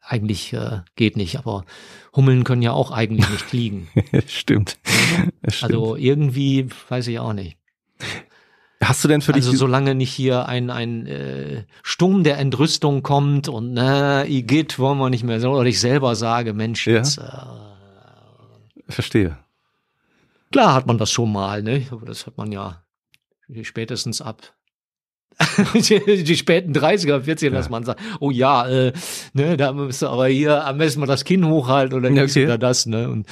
eigentlich 0.00 0.52
äh, 0.52 0.80
geht 0.94 1.16
nicht, 1.16 1.38
aber 1.38 1.64
Hummeln 2.14 2.44
können 2.44 2.62
ja 2.62 2.72
auch 2.72 2.90
eigentlich 2.90 3.28
nicht 3.28 3.42
fliegen. 3.42 3.88
stimmt. 4.26 4.78
Also 5.60 5.96
irgendwie, 5.96 6.68
weiß 6.88 7.06
ich 7.08 7.18
auch 7.18 7.32
nicht. 7.32 7.58
Hast 8.82 9.02
du 9.02 9.08
denn 9.08 9.22
für 9.22 9.32
dich 9.32 9.46
also 9.46 9.56
solange 9.56 9.94
nicht 9.94 10.12
hier 10.12 10.46
ein 10.46 10.70
ein 10.70 11.06
äh, 11.06 11.64
Sturm 11.82 12.24
der 12.24 12.38
Entrüstung 12.38 13.02
kommt 13.02 13.48
und 13.48 13.72
na 13.72 14.26
Igitt 14.26 14.78
wollen 14.78 14.98
wir 14.98 15.08
nicht 15.08 15.24
mehr 15.24 15.40
so 15.40 15.50
oder 15.52 15.64
ich 15.64 15.80
selber 15.80 16.14
sage 16.14 16.52
Mensch 16.52 16.86
ja. 16.86 16.96
jetzt 16.96 17.18
äh, 17.18 17.22
Verstehe. 18.88 19.38
Klar 20.52 20.74
hat 20.74 20.86
man 20.86 20.98
das 20.98 21.10
schon 21.10 21.32
mal, 21.32 21.62
ne? 21.62 21.86
Aber 21.90 22.06
das 22.06 22.26
hat 22.26 22.36
man 22.36 22.52
ja 22.52 22.82
spätestens 23.62 24.20
ab 24.20 24.54
die, 25.74 26.00
die 26.24 26.36
späten 26.36 26.72
30er, 26.72 27.20
40er, 27.20 27.44
ja. 27.44 27.50
dass 27.50 27.68
man 27.68 27.84
sagt, 27.84 28.00
oh 28.20 28.30
ja, 28.30 28.66
äh, 28.68 28.92
ne, 29.32 29.56
da 29.56 29.72
müsst 29.72 30.02
ihr 30.02 30.10
aber 30.10 30.28
hier 30.28 30.64
am 30.64 30.78
besten 30.78 31.00
mal 31.00 31.06
das 31.06 31.24
Kinn 31.24 31.46
hochhalten 31.46 31.96
oder 31.96 32.10
okay. 32.10 32.44
oder 32.44 32.58
das, 32.58 32.86
ne? 32.86 33.08
Und 33.08 33.26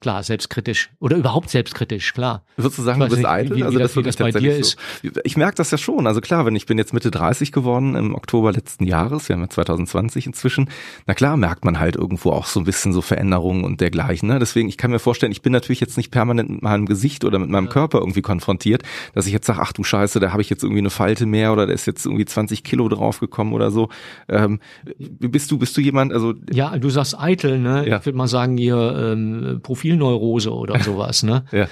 klar, 0.00 0.22
selbstkritisch 0.22 0.90
oder 0.98 1.16
überhaupt 1.16 1.50
selbstkritisch, 1.50 2.14
klar. 2.14 2.42
Würdest 2.56 2.78
du 2.78 2.82
sagen, 2.82 3.00
du 3.00 3.08
bist 3.08 3.26
eitel? 3.26 3.56
Wie, 3.56 3.64
also 3.64 3.78
das, 3.78 3.96
wie 3.96 4.02
das 4.02 4.16
bei 4.16 4.30
dir 4.30 4.56
ist. 4.56 4.76
So. 5.02 5.10
Ich 5.24 5.36
merke 5.36 5.56
das 5.56 5.70
ja 5.70 5.78
schon. 5.78 6.06
Also 6.06 6.20
klar, 6.22 6.46
wenn 6.46 6.56
ich 6.56 6.64
bin 6.64 6.78
jetzt 6.78 6.94
Mitte 6.94 7.10
30 7.10 7.52
geworden 7.52 7.94
im 7.94 8.14
Oktober 8.14 8.50
letzten 8.52 8.84
Jahres, 8.84 9.28
wir 9.28 9.34
haben 9.34 9.42
ja 9.42 9.50
2020 9.50 10.26
inzwischen. 10.26 10.70
Na 11.06 11.12
klar, 11.12 11.36
merkt 11.36 11.64
man 11.66 11.78
halt 11.78 11.96
irgendwo 11.96 12.30
auch 12.30 12.46
so 12.46 12.60
ein 12.60 12.64
bisschen 12.64 12.94
so 12.94 13.02
Veränderungen 13.02 13.64
und 13.64 13.80
dergleichen. 13.82 14.28
Ne? 14.28 14.38
Deswegen, 14.38 14.68
ich 14.68 14.78
kann 14.78 14.90
mir 14.90 14.98
vorstellen, 14.98 15.32
ich 15.32 15.42
bin 15.42 15.52
natürlich 15.52 15.80
jetzt 15.80 15.98
nicht 15.98 16.10
permanent 16.10 16.48
mit 16.48 16.62
meinem 16.62 16.86
Gesicht 16.86 17.24
oder 17.24 17.38
mit 17.38 17.50
meinem 17.50 17.66
ja. 17.66 17.72
Körper 17.72 17.98
irgendwie 17.98 18.22
konfrontiert, 18.22 18.82
dass 19.14 19.26
ich 19.26 19.32
jetzt 19.34 19.46
sage, 19.46 19.60
ach 19.62 19.72
du 19.72 19.84
Scheiße, 19.84 20.18
da 20.18 20.32
habe 20.32 20.40
ich 20.40 20.48
jetzt 20.48 20.62
irgendwie 20.62 20.80
eine 20.80 20.90
Falte 20.90 21.26
mehr 21.26 21.52
oder 21.52 21.66
da 21.66 21.74
ist 21.74 21.86
jetzt 21.86 22.06
irgendwie 22.06 22.24
20 22.24 22.64
Kilo 22.64 22.88
draufgekommen 22.88 23.52
oder 23.52 23.70
so. 23.70 23.90
Ähm, 24.28 24.60
bist 24.98 25.50
du, 25.50 25.58
bist 25.58 25.76
du 25.76 25.82
jemand, 25.82 26.12
also 26.14 26.34
Ja, 26.50 26.76
du 26.78 26.88
sagst 26.88 27.18
eitel, 27.18 27.58
ne? 27.58 27.86
Ja. 27.86 27.98
Ich 27.98 28.06
würde 28.06 28.16
mal 28.16 28.28
sagen, 28.28 28.56
ihr 28.56 29.12
ähm, 29.12 29.60
Profil 29.62 29.89
Profilneurose 29.98 30.52
oder 30.52 30.80
sowas, 30.82 31.22
ne? 31.22 31.44
ja. 31.52 31.68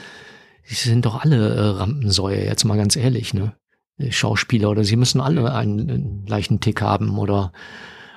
Die 0.69 0.75
sind 0.75 1.07
doch 1.07 1.25
alle 1.25 1.55
äh, 1.55 1.61
Rampensäue, 1.61 2.45
jetzt 2.45 2.65
mal 2.65 2.77
ganz 2.77 2.95
ehrlich, 2.95 3.33
ne? 3.33 3.55
Schauspieler 4.11 4.71
oder 4.71 4.85
sie 4.85 4.97
müssen 4.97 5.21
alle 5.21 5.53
einen, 5.53 5.91
einen 5.91 6.27
leichten 6.27 6.61
Tick 6.61 6.83
haben 6.83 7.19
oder 7.19 7.53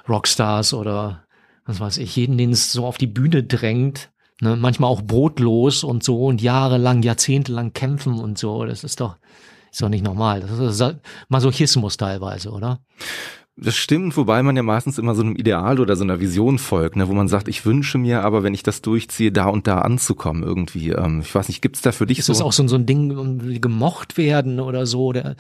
Rockstars 0.08 0.76
oder 0.76 1.24
was 1.66 1.80
weiß 1.80 1.97
ich, 1.97 2.16
jeden, 2.16 2.38
den 2.38 2.52
es 2.52 2.72
so 2.72 2.86
auf 2.86 2.99
die 2.99 3.08
Bühne 3.08 3.43
drängt, 3.43 4.12
Ne? 4.41 4.56
Manchmal 4.56 4.89
auch 4.89 5.04
brotlos 5.04 5.84
und 5.84 6.04
so 6.04 6.26
und 6.26 6.41
jahrelang, 6.41 7.04
jahrzehntelang 7.04 7.74
kämpfen 7.74 8.20
und 8.20 8.39
so. 8.39 8.66
Das 8.66 8.84
ist 8.84 8.99
doch, 8.99 9.18
ist 9.72 9.82
doch 9.82 9.89
nicht 9.89 10.04
normal. 10.04 10.41
Das 10.41 10.82
ist 10.82 10.95
Masochismus 11.30 11.95
teilweise, 11.95 12.49
oder? 12.49 12.80
Das 13.58 13.76
stimmt, 13.76 14.16
wobei 14.16 14.41
man 14.43 14.56
ja 14.56 14.64
meistens 14.64 14.97
immer 14.97 15.14
so 15.14 15.22
einem 15.22 15.36
Ideal 15.36 15.80
oder 15.80 15.95
so 15.95 16.04
einer 16.04 16.20
Vision 16.20 16.58
folgt, 16.58 16.95
ne, 16.95 17.08
wo 17.10 17.14
man 17.14 17.28
sagt, 17.28 17.47
ich 17.47 17.66
wünsche 17.66 17.97
mir 17.97 18.24
aber, 18.24 18.43
wenn 18.43 18.54
ich 18.54 18.64
das 18.64 18.82
durchziehe, 18.82 19.32
da 19.32 19.47
und 19.47 19.68
da 19.68 19.80
anzukommen 19.80 20.43
irgendwie. 20.43 20.91
Ähm, 20.91 21.20
ich 21.20 21.36
weiß 21.36 21.49
nicht, 21.49 21.62
gibt's 21.62 21.82
da 21.82 21.91
für 21.91 22.06
dich 22.06 22.20
ist 22.20 22.28
so? 22.28 22.32
Ist 22.32 22.39
das 22.39 22.45
auch 22.45 22.54
so, 22.54 22.68
so 22.68 22.76
ein 22.78 22.86
Ding, 22.86 23.60
gemocht 23.60 24.18
werden 24.18 24.60
oder 24.62 24.86
so, 24.86 25.12
der 25.12 25.36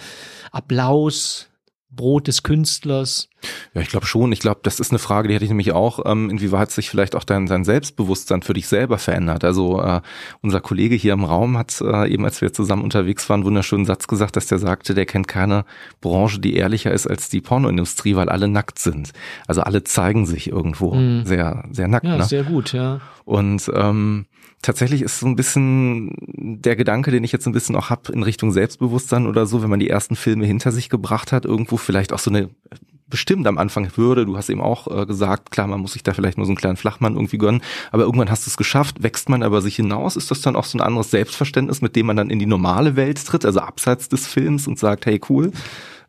Applaus? 0.51 1.50
Brot 1.91 2.27
des 2.27 2.43
Künstlers? 2.43 3.27
Ja, 3.73 3.81
ich 3.81 3.89
glaube 3.89 4.05
schon. 4.05 4.31
Ich 4.31 4.39
glaube, 4.39 4.61
das 4.63 4.79
ist 4.79 4.91
eine 4.91 4.99
Frage, 4.99 5.27
die 5.27 5.33
hätte 5.33 5.43
ich 5.43 5.49
nämlich 5.51 5.71
auch, 5.71 5.99
ähm, 6.05 6.29
inwieweit 6.29 6.71
sich 6.71 6.89
vielleicht 6.89 7.15
auch 7.15 7.23
dein, 7.23 7.47
dein 7.47 7.63
Selbstbewusstsein 7.63 8.43
für 8.43 8.53
dich 8.53 8.67
selber 8.67 8.97
verändert. 8.97 9.43
Also 9.43 9.81
äh, 9.81 10.01
unser 10.41 10.61
Kollege 10.61 10.95
hier 10.95 11.13
im 11.13 11.23
Raum 11.23 11.57
hat 11.57 11.81
äh, 11.81 12.11
eben, 12.11 12.23
als 12.23 12.41
wir 12.41 12.53
zusammen 12.53 12.83
unterwegs 12.83 13.29
waren, 13.29 13.41
einen 13.41 13.45
wunderschönen 13.45 13.85
Satz 13.85 14.07
gesagt, 14.07 14.35
dass 14.35 14.47
der 14.47 14.59
sagte, 14.59 14.93
der 14.93 15.05
kennt 15.05 15.27
keine 15.27 15.65
Branche, 15.99 16.39
die 16.39 16.55
ehrlicher 16.55 16.91
ist 16.91 17.07
als 17.07 17.29
die 17.29 17.41
Pornoindustrie, 17.41 18.15
weil 18.15 18.29
alle 18.29 18.47
nackt 18.47 18.79
sind. 18.79 19.11
Also 19.47 19.61
alle 19.61 19.83
zeigen 19.83 20.25
sich 20.25 20.47
irgendwo 20.47 20.93
mm. 20.93 21.25
sehr, 21.25 21.65
sehr 21.71 21.87
nackt. 21.87 22.05
Ja, 22.05 22.17
ne? 22.17 22.23
sehr 22.23 22.43
gut, 22.43 22.73
ja. 22.73 23.01
Und 23.25 23.69
ähm, 23.73 24.25
tatsächlich 24.61 25.01
ist 25.01 25.19
so 25.19 25.27
ein 25.27 25.35
bisschen 25.35 26.13
der 26.61 26.75
Gedanke, 26.75 27.11
den 27.11 27.23
ich 27.23 27.31
jetzt 27.31 27.47
ein 27.47 27.53
bisschen 27.53 27.75
auch 27.75 27.89
hab 27.89 28.09
in 28.09 28.23
Richtung 28.23 28.51
Selbstbewusstsein 28.51 29.27
oder 29.27 29.45
so, 29.45 29.61
wenn 29.63 29.69
man 29.69 29.79
die 29.79 29.89
ersten 29.89 30.15
Filme 30.15 30.45
hinter 30.45 30.71
sich 30.71 30.89
gebracht 30.89 31.31
hat, 31.31 31.45
irgendwo 31.45 31.77
vielleicht 31.77 32.13
auch 32.13 32.19
so 32.19 32.29
eine 32.29 32.49
bestimmt 33.11 33.45
am 33.45 33.59
Anfang 33.59 33.91
Hürde. 33.95 34.25
Du 34.25 34.37
hast 34.37 34.49
eben 34.49 34.61
auch 34.61 34.87
äh, 34.87 35.05
gesagt, 35.05 35.51
klar, 35.51 35.67
man 35.67 35.81
muss 35.81 35.93
sich 35.93 36.01
da 36.01 36.13
vielleicht 36.13 36.37
nur 36.37 36.45
so 36.45 36.51
einen 36.51 36.57
kleinen 36.57 36.77
Flachmann 36.77 37.13
irgendwie 37.13 37.37
gönnen, 37.37 37.61
aber 37.91 38.03
irgendwann 38.03 38.31
hast 38.31 38.47
du 38.47 38.49
es 38.49 38.57
geschafft, 38.57 39.03
wächst 39.03 39.29
man 39.29 39.43
aber 39.43 39.61
sich 39.61 39.75
hinaus, 39.75 40.15
ist 40.15 40.31
das 40.31 40.41
dann 40.41 40.55
auch 40.55 40.63
so 40.63 40.77
ein 40.77 40.81
anderes 40.81 41.11
Selbstverständnis, 41.11 41.81
mit 41.81 41.95
dem 41.95 42.07
man 42.07 42.15
dann 42.15 42.31
in 42.31 42.39
die 42.39 42.47
normale 42.47 42.95
Welt 42.95 43.23
tritt, 43.23 43.45
also 43.45 43.59
abseits 43.59 44.09
des 44.09 44.25
Films 44.25 44.65
und 44.65 44.79
sagt, 44.79 45.05
hey 45.05 45.19
cool, 45.29 45.51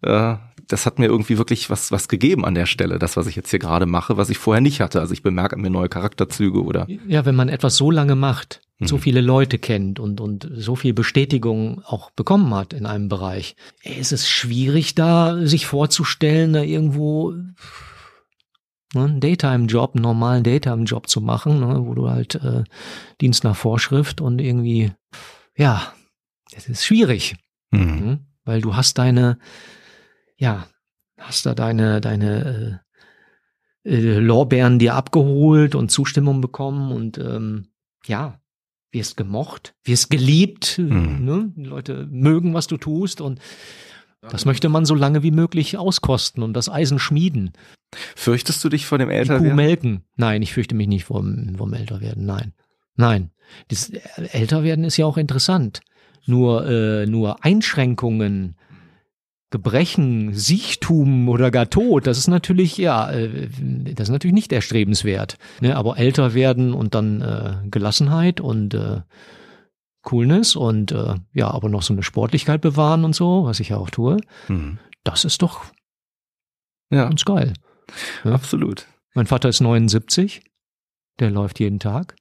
äh, 0.02 0.36
das 0.68 0.86
hat 0.86 0.98
mir 0.98 1.06
irgendwie 1.06 1.38
wirklich 1.38 1.68
was, 1.70 1.92
was 1.92 2.08
gegeben 2.08 2.44
an 2.44 2.54
der 2.54 2.66
Stelle, 2.66 2.98
das, 2.98 3.16
was 3.16 3.26
ich 3.26 3.36
jetzt 3.36 3.50
hier 3.50 3.58
gerade 3.58 3.86
mache, 3.86 4.16
was 4.16 4.30
ich 4.30 4.38
vorher 4.38 4.60
nicht 4.60 4.80
hatte. 4.80 5.00
Also 5.00 5.12
ich 5.12 5.22
bemerke 5.22 5.56
mir 5.56 5.70
neue 5.70 5.88
Charakterzüge 5.88 6.62
oder. 6.62 6.86
Ja, 7.06 7.26
wenn 7.26 7.34
man 7.34 7.48
etwas 7.48 7.76
so 7.76 7.90
lange 7.90 8.14
macht, 8.14 8.62
mhm. 8.78 8.86
so 8.86 8.98
viele 8.98 9.20
Leute 9.20 9.58
kennt 9.58 10.00
und, 10.00 10.20
und 10.20 10.48
so 10.54 10.76
viel 10.76 10.94
Bestätigung 10.94 11.82
auch 11.84 12.10
bekommen 12.10 12.54
hat 12.54 12.72
in 12.72 12.86
einem 12.86 13.08
Bereich, 13.08 13.56
ist 13.82 14.12
es 14.12 14.28
schwierig, 14.28 14.94
da 14.94 15.46
sich 15.46 15.66
vorzustellen, 15.66 16.54
da 16.54 16.62
irgendwo 16.62 17.32
ne, 18.94 19.04
einen 19.04 19.20
Daytime-Job, 19.20 19.94
einen 19.94 20.02
normalen 20.02 20.44
Daytime-Job 20.44 21.08
zu 21.08 21.20
machen, 21.20 21.60
ne, 21.60 21.82
wo 21.84 21.94
du 21.94 22.08
halt 22.08 22.36
äh, 22.36 22.64
Dienst 23.20 23.44
nach 23.44 23.56
Vorschrift 23.56 24.20
und 24.20 24.40
irgendwie, 24.40 24.92
ja, 25.56 25.92
es 26.54 26.68
ist 26.68 26.84
schwierig, 26.84 27.36
mhm. 27.70 28.00
Ne, 28.00 28.26
weil 28.44 28.60
du 28.60 28.74
hast 28.74 28.98
deine, 28.98 29.38
ja, 30.42 30.66
hast 31.18 31.46
da 31.46 31.54
deine, 31.54 32.00
deine 32.00 32.82
äh, 33.84 33.90
äh, 33.94 34.18
Lorbeeren 34.18 34.80
dir 34.80 34.96
abgeholt 34.96 35.76
und 35.76 35.92
Zustimmung 35.92 36.40
bekommen 36.40 36.90
und 36.90 37.16
ähm, 37.16 37.68
ja, 38.06 38.40
wirst 38.90 39.16
gemocht, 39.16 39.74
wirst 39.84 40.10
geliebt, 40.10 40.78
mhm. 40.78 41.24
ne? 41.24 41.52
Die 41.56 41.64
Leute 41.64 42.08
mögen, 42.10 42.54
was 42.54 42.66
du 42.66 42.76
tust 42.76 43.20
und 43.20 43.38
das 44.20 44.44
möchte 44.44 44.68
man 44.68 44.84
so 44.84 44.94
lange 44.94 45.22
wie 45.22 45.32
möglich 45.32 45.78
auskosten 45.78 46.42
und 46.42 46.54
das 46.54 46.68
Eisen 46.68 46.98
schmieden. 46.98 47.52
Fürchtest 48.14 48.62
du 48.64 48.68
dich 48.68 48.86
vor 48.86 48.98
dem 48.98 49.10
Älterwerden? 49.10 49.50
Kuh 49.50 49.54
melken. 49.54 50.04
Nein, 50.16 50.42
ich 50.42 50.52
fürchte 50.52 50.74
mich 50.74 50.88
nicht 50.88 51.04
vom, 51.04 51.54
vom 51.56 51.72
Älterwerden. 51.72 52.24
Nein. 52.24 52.52
Nein. 52.96 53.30
Das 53.68 53.90
Älterwerden 54.16 54.84
ist 54.84 54.96
ja 54.96 55.06
auch 55.06 55.16
interessant. 55.16 55.80
Nur, 56.26 56.66
äh, 56.66 57.06
nur 57.06 57.44
Einschränkungen 57.44 58.56
Gebrechen, 59.52 60.32
Siechtum 60.32 61.28
oder 61.28 61.50
gar 61.50 61.68
Tod, 61.68 62.06
das 62.06 62.16
ist 62.16 62.26
natürlich, 62.26 62.78
ja, 62.78 63.10
äh, 63.10 63.48
das 63.94 64.08
ist 64.08 64.12
natürlich 64.12 64.32
nicht 64.32 64.50
erstrebenswert. 64.50 65.36
Ne? 65.60 65.76
Aber 65.76 65.98
älter 65.98 66.32
werden 66.32 66.72
und 66.72 66.94
dann 66.94 67.20
äh, 67.20 67.56
Gelassenheit 67.70 68.40
und 68.40 68.72
äh, 68.72 69.02
Coolness 70.00 70.56
und 70.56 70.90
äh, 70.92 71.16
ja, 71.34 71.50
aber 71.50 71.68
noch 71.68 71.82
so 71.82 71.92
eine 71.92 72.02
Sportlichkeit 72.02 72.62
bewahren 72.62 73.04
und 73.04 73.14
so, 73.14 73.44
was 73.44 73.60
ich 73.60 73.68
ja 73.68 73.76
auch 73.76 73.90
tue, 73.90 74.16
mhm. 74.48 74.78
das 75.04 75.26
ist 75.26 75.42
doch 75.42 75.66
ja. 76.90 77.04
ganz 77.04 77.26
geil. 77.26 77.52
Ja? 78.24 78.32
Absolut. 78.32 78.86
Mein 79.12 79.26
Vater 79.26 79.50
ist 79.50 79.60
79, 79.60 80.44
der 81.20 81.30
läuft 81.30 81.60
jeden 81.60 81.78
Tag. 81.78 82.16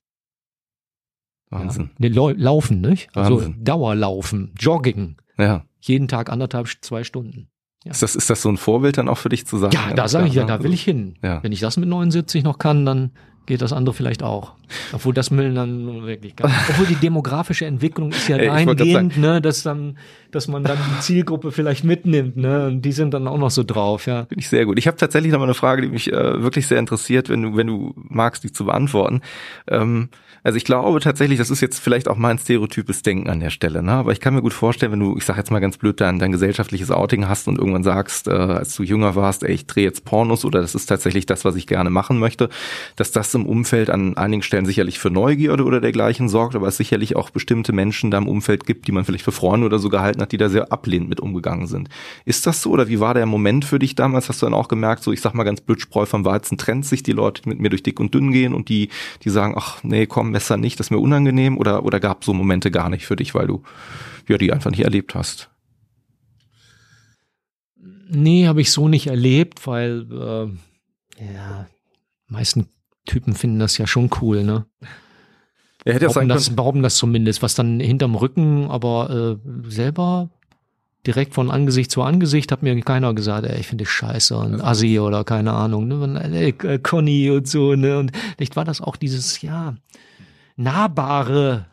Wahnsinn. 1.50 1.92
Ja, 1.98 2.10
nee, 2.10 2.34
laufen, 2.34 2.82
nicht? 2.82 3.08
Also 3.16 3.36
Wahnsinn. 3.36 3.54
Also 3.54 3.64
Dauerlaufen, 3.64 4.54
Jogging. 4.60 5.16
Ja 5.38 5.64
jeden 5.82 6.08
Tag 6.08 6.30
anderthalb, 6.30 6.68
zwei 6.82 7.04
Stunden. 7.04 7.50
Ja. 7.84 7.92
Ist, 7.92 8.04
das, 8.04 8.16
ist 8.16 8.30
das 8.30 8.42
so 8.42 8.50
ein 8.50 8.58
Vorbild 8.58 8.98
dann 8.98 9.10
auch 9.10 9.18
für 9.18 9.30
dich 9.30 9.48
zu 9.48 9.58
sagen? 9.58 9.74
Ja, 9.74 9.94
da 9.94 10.08
sage 10.08 10.28
ich 10.28 10.36
ja, 10.36 10.46
da 10.46 10.64
will 10.64 10.74
ich 10.74 10.84
hin. 10.84 11.16
Ja. 11.24 11.42
Wenn 11.44 11.52
ich 11.52 11.60
das 11.60 11.78
mit 11.78 11.90
79 11.90 12.44
noch 12.44 12.60
kann, 12.60 12.86
dann 12.86 13.12
geht 13.48 13.62
das 13.62 13.74
andere 13.74 13.94
vielleicht 13.96 14.22
auch. 14.22 14.54
Obwohl 14.94 15.14
das 15.16 15.32
Müll 15.32 15.54
dann 15.54 16.06
wirklich 16.06 16.36
gar 16.36 16.48
nicht. 16.48 16.70
Obwohl 16.70 16.86
die 16.86 16.96
demografische 16.96 17.66
Entwicklung 17.66 18.12
ist 18.12 18.28
ja 18.28 18.38
dahingehend, 18.38 19.18
ne, 19.18 19.42
dass 19.42 19.64
dann, 19.64 19.98
dass 20.30 20.48
man 20.48 20.64
dann 20.64 20.78
die 20.78 21.02
Zielgruppe 21.02 21.52
vielleicht 21.52 21.84
mitnimmt, 21.84 22.38
ne, 22.38 22.68
und 22.68 22.84
die 22.84 22.92
sind 22.92 23.14
dann 23.14 23.28
auch 23.28 23.40
noch 23.40 23.50
so 23.50 23.64
drauf, 23.64 24.06
ja. 24.06 24.26
Finde 24.26 24.42
ich 24.42 24.50
sehr 24.50 24.66
gut. 24.66 24.78
Ich 24.78 24.86
habe 24.86 24.98
tatsächlich 24.98 25.32
noch 25.32 25.40
mal 25.40 25.46
eine 25.46 25.56
Frage, 25.56 25.82
die 25.82 25.88
mich 25.88 26.14
äh, 26.14 26.42
wirklich 26.42 26.68
sehr 26.68 26.78
interessiert, 26.78 27.30
wenn 27.30 27.42
du, 27.42 27.58
wenn 27.58 27.68
du 27.68 27.94
magst, 27.96 28.44
die 28.44 28.52
zu 28.52 28.66
beantworten. 28.66 29.22
Ähm, 29.68 30.10
also 30.44 30.58
ich 30.58 30.64
glaube 30.64 31.00
tatsächlich, 31.00 31.38
das 31.38 31.52
ist 31.52 31.62
jetzt 31.62 31.80
vielleicht 31.80 32.08
auch 32.08 32.18
mein 32.18 32.39
stereotypes 32.39 33.04
Denken 33.04 33.30
an 33.30 33.39
der 33.39 33.52
Stelle, 33.52 33.84
ne? 33.84 33.92
Aber 33.92 34.12
ich 34.12 34.20
kann 34.20 34.34
mir 34.34 34.42
gut 34.42 34.54
vorstellen, 34.54 34.92
wenn 34.92 35.00
du, 35.00 35.16
ich 35.16 35.26
sag 35.26 35.38
jetzt 35.38 35.52
mal 35.52 35.60
ganz 35.60 35.78
blöd, 35.78 36.02
dein, 36.02 36.18
dein 36.18 36.32
gesellschaftliches 36.32 36.89
Outing 36.89 37.28
hast 37.28 37.48
und 37.48 37.60
irgendwann 37.60 37.84
sagst, 37.84 38.28
äh, 38.28 38.32
als 38.32 38.76
du 38.76 38.82
jünger 38.82 39.16
warst, 39.16 39.44
ey, 39.44 39.54
ich 39.54 39.68
drehe 39.68 39.84
jetzt 39.84 40.04
Pornos 40.04 40.44
oder 40.44 40.62
das 40.62 40.74
ist 40.74 40.88
tatsächlich 40.88 41.28
das, 41.28 41.46
was 41.46 41.56
ich 41.56 41.68
gerne 41.68 41.92
machen 41.92 42.18
möchte, 42.18 42.50
dass 42.96 43.12
das 43.12 43.34
im 43.36 43.46
Umfeld 43.46 43.92
an 43.92 44.18
einigen 44.18 44.42
Stellen 44.42 44.66
sicherlich 44.66 44.98
für 44.98 45.12
Neugierde 45.12 45.64
oder 45.64 45.80
dergleichen 45.80 46.28
sorgt, 46.28 46.56
aber 46.56 46.68
es 46.68 46.78
sicherlich 46.78 47.16
auch 47.16 47.30
bestimmte 47.30 47.72
Menschen 47.72 48.10
da 48.10 48.18
im 48.18 48.28
Umfeld 48.28 48.66
gibt, 48.66 48.88
die 48.88 48.92
man 48.92 49.06
vielleicht 49.06 49.26
für 49.26 49.32
Freunde 49.32 49.68
oder 49.68 49.78
so 49.78 49.89
gehalten 49.89 50.22
hat, 50.22 50.32
die 50.32 50.38
da 50.38 50.50
sehr 50.50 50.72
ablehnend 50.72 51.10
mit 51.10 51.20
umgegangen 51.20 51.68
sind. 51.68 51.89
Ist 52.26 52.48
das 52.48 52.64
so 52.64 52.72
oder 52.72 52.88
wie 52.88 53.00
war 53.00 53.14
der 53.14 53.28
Moment 53.28 53.64
für 53.64 53.78
dich 53.78 53.94
damals? 53.94 54.28
Hast 54.28 54.42
du 54.42 54.48
dann 54.48 54.56
auch 54.56 54.68
gemerkt, 54.68 55.04
so 55.04 55.12
ich 55.12 55.22
sag 55.22 55.36
mal 55.36 55.44
ganz 55.44 55.62
blöd, 55.62 55.82
Spreu 55.82 56.08
vom 56.08 56.26
Weizen 56.26 56.58
trennt 56.58 56.88
sich, 56.88 57.04
die 57.04 57.12
Leute, 57.12 57.44
die 57.44 57.50
mit 57.50 57.60
mir 57.60 57.70
durch 57.70 57.84
dick 57.84 58.00
und 58.00 58.14
dünn 58.16 58.32
gehen 58.32 58.56
und 58.56 58.70
die, 58.70 58.89
die 59.24 59.30
sagen, 59.30 59.54
ach 59.56 59.84
nee, 59.84 60.08
komm, 60.08 60.31
besser 60.32 60.58
nicht, 60.58 60.80
das 60.80 60.88
ist 60.88 60.92
mir 60.92 61.00
unangenehm 61.00 61.58
oder, 61.58 61.86
oder 61.86 62.00
gab 62.00 62.24
so 62.24 62.34
Momente 62.34 62.72
gar 62.72 62.90
nicht 62.90 63.06
für 63.06 63.16
dich, 63.16 63.34
weil 63.36 63.48
du 63.48 63.64
ja 64.28 64.38
die 64.38 64.52
einfach 64.52 64.72
nicht 64.72 64.84
erlebt 64.84 65.16
hast? 65.16 65.50
Nee, 68.10 68.48
habe 68.48 68.62
ich 68.62 68.72
so 68.72 68.88
nicht 68.88 69.08
erlebt, 69.08 69.66
weil 69.68 70.06
äh, 70.12 71.34
ja, 71.34 71.68
meisten 72.28 72.68
Typen 73.06 73.34
finden 73.34 73.60
das 73.60 73.78
ja 73.78 73.88
schon 73.88 74.10
cool, 74.22 74.44
ne? 74.44 74.66
Er 75.84 75.96
hätte 75.96 76.08
behaupten, 76.08 76.30
das, 76.30 76.56
behaupten 76.56 76.84
das 76.84 76.96
zumindest, 76.96 77.42
was 77.42 77.56
dann 77.56 77.80
hinterm 77.80 78.16
Rücken, 78.16 78.70
aber 78.70 79.40
äh, 79.44 79.70
selber 79.70 80.30
direkt 81.08 81.34
von 81.34 81.50
Angesicht 81.50 81.90
zu 81.90 82.04
Angesicht 82.04 82.52
hat 82.52 82.62
mir 82.62 82.80
keiner 82.82 83.14
gesagt, 83.16 83.48
ey, 83.48 83.60
ich 83.60 83.68
finde 83.68 83.84
dich 83.84 83.92
scheiße 83.92 84.38
und 84.38 84.62
Assi 84.62 85.00
oder 85.00 85.24
keine 85.24 85.54
Ahnung, 85.54 85.88
ne? 85.88 86.22
Ey, 86.32 86.54
Conny 86.80 87.32
und 87.32 87.48
so, 87.48 87.76
ne? 87.76 87.98
Und 87.98 88.12
vielleicht 88.36 88.56
war 88.56 88.66
das 88.66 88.82
auch 88.82 88.96
dieses, 88.96 89.42
ja, 89.42 89.76
nahbare, 90.62 91.66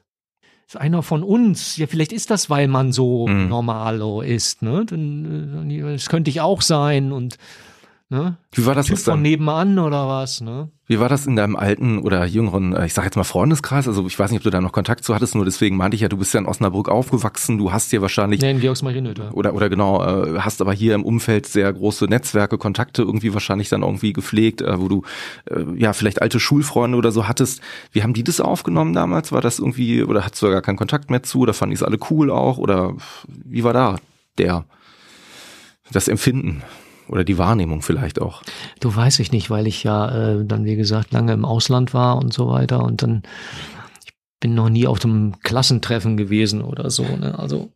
ist 0.67 0.77
einer 0.77 1.03
von 1.03 1.23
uns. 1.23 1.77
Ja, 1.77 1.87
vielleicht 1.87 2.13
ist 2.13 2.31
das, 2.31 2.51
weil 2.51 2.69
man 2.69 2.93
so 2.93 3.27
mhm. 3.27 3.49
normalo 3.49 4.21
ist, 4.21 4.63
ne? 4.63 4.85
Äh, 4.91 5.93
das 5.93 6.09
könnte 6.09 6.31
ich 6.31 6.41
auch 6.41 6.63
sein 6.63 7.13
und 7.13 7.39
ne? 8.09 8.39
Wie 8.53 8.67
war 8.67 8.75
das 8.75 8.87
typ 8.87 8.99
von 8.99 9.23
nebenan 9.23 9.79
oder 9.79 10.09
was, 10.09 10.41
ne? 10.41 10.71
Wie 10.87 10.99
war 10.99 11.11
das 11.11 11.27
in 11.27 11.37
deinem 11.37 11.55
alten 11.55 11.99
oder 11.99 12.25
jüngeren, 12.25 12.75
äh, 12.75 12.87
ich 12.87 12.95
sag 12.95 13.05
jetzt 13.05 13.17
mal 13.17 13.25
Freundeskreis? 13.25 13.87
Also 13.87 14.07
ich 14.07 14.19
weiß 14.19 14.31
nicht, 14.31 14.41
ob 14.41 14.45
du 14.45 14.51
da 14.51 14.61
noch 14.61 14.73
Kontakt 14.73 15.05
zu 15.05 15.15
hattest, 15.15 15.35
nur 15.35 15.45
deswegen 15.45 15.77
meinte 15.77 15.95
ich 15.97 16.01
ja, 16.01 16.09
du 16.09 16.17
bist 16.17 16.33
ja 16.33 16.41
in 16.41 16.47
Osnabrück 16.47 16.89
aufgewachsen, 16.89 17.59
du 17.59 17.73
hast 17.73 17.91
hier 17.91 18.01
wahrscheinlich 18.01 18.41
nee, 18.41 18.51
in 18.51 18.61
Georgsmarienhütte. 18.61 19.31
oder 19.33 19.53
oder 19.55 19.69
genau, 19.69 20.03
äh, 20.03 20.39
hast 20.39 20.63
aber 20.63 20.73
hier 20.73 20.95
im 20.95 21.05
Umfeld 21.05 21.47
sehr 21.47 21.71
große 21.73 22.07
Netzwerke, 22.07 22.57
Kontakte 22.57 23.03
irgendwie 23.03 23.35
wahrscheinlich 23.35 23.69
dann 23.69 23.83
irgendwie 23.83 24.13
gepflegt, 24.15 24.63
äh, 24.63 24.81
wo 24.81 24.89
du 24.89 25.03
ja 25.77 25.93
vielleicht 25.93 26.23
alte 26.23 26.41
Schulfreunde 26.41 26.97
oder 26.97 27.13
so 27.13 27.27
hattest. 27.27 27.61
Wie 27.93 28.03
haben 28.03 28.13
die 28.13 28.25
das 28.25 28.41
aufgenommen 28.41 28.93
damals? 28.93 29.33
War 29.33 29.41
das 29.41 29.59
irgendwie 29.59 30.03
oder 30.03 30.25
hattest 30.25 30.43
du 30.43 30.47
da 30.47 30.53
gar 30.53 30.63
keinen 30.63 30.77
Kontakt 30.77 31.11
mehr 31.11 31.23
zu 31.23 31.41
oder 31.41 31.55
fanden 31.55 31.71
die 31.71 31.77
es 31.77 31.83
alle 31.83 31.99
cool 32.11 32.31
auch 32.31 32.59
oder 32.59 32.95
wie 33.27 33.65
war 33.65 33.73
da 33.73 33.97
der 34.39 34.65
das 35.91 36.09
Empfinden? 36.09 36.63
Oder 37.09 37.25
die 37.25 37.39
Wahrnehmung 37.39 37.83
vielleicht 37.83 38.21
auch? 38.21 38.43
Du 38.81 38.95
weiß 38.95 39.19
ich 39.21 39.33
nicht, 39.33 39.51
weil 39.51 39.67
ich 39.67 39.85
ja 39.85 40.37
äh, 40.37 40.45
dann, 40.45 40.65
wie 40.65 40.77
gesagt, 40.77 41.13
lange 41.13 41.33
im 41.33 41.45
Ausland 41.45 41.95
war 41.95 42.17
und 42.17 42.33
so 42.33 42.49
weiter 42.49 42.83
und 42.85 43.03
dann, 43.03 43.23
ich 44.05 44.13
bin 44.41 44.55
noch 44.55 44.69
nie 44.69 44.87
auf 44.87 45.05
einem 45.05 45.41
Klassentreffen 45.41 46.17
gewesen 46.17 46.63
oder 46.63 46.91
so. 46.91 47.05
Ne? 47.05 47.39
Also 47.39 47.73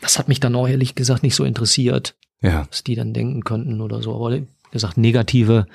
das 0.00 0.18
hat 0.18 0.28
mich 0.28 0.40
dann 0.40 0.54
auch 0.54 0.68
ehrlich 0.68 0.94
gesagt 0.94 1.22
nicht 1.22 1.34
so 1.34 1.44
interessiert, 1.44 2.16
ja. 2.40 2.66
was 2.68 2.84
die 2.84 2.94
dann 2.94 3.14
denken 3.14 3.44
könnten 3.44 3.80
oder 3.80 4.02
so. 4.02 4.14
Aber 4.14 4.32
wie 4.32 4.46
gesagt, 4.70 4.98
negative 4.98 5.66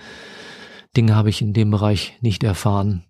Dinge 0.96 1.16
habe 1.16 1.30
ich 1.30 1.42
in 1.42 1.54
dem 1.54 1.72
Bereich 1.72 2.18
nicht 2.22 2.44
erfahren. 2.44 3.04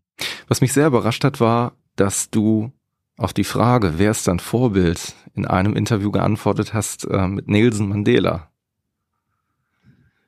Was 0.48 0.62
mich 0.62 0.74
sehr 0.74 0.88
überrascht 0.88 1.24
hat, 1.24 1.40
war, 1.40 1.74
dass 1.96 2.30
du 2.30 2.72
auf 3.18 3.34
die 3.34 3.44
Frage, 3.44 3.94
wer 3.98 4.12
ist 4.12 4.28
dein 4.28 4.40
Vorbild, 4.40 5.16
in 5.34 5.46
einem 5.46 5.76
Interview 5.76 6.12
geantwortet 6.12 6.74
hast 6.74 7.06
äh, 7.06 7.28
mit 7.28 7.48
Nelson 7.48 7.90
Mandela. 7.90 8.47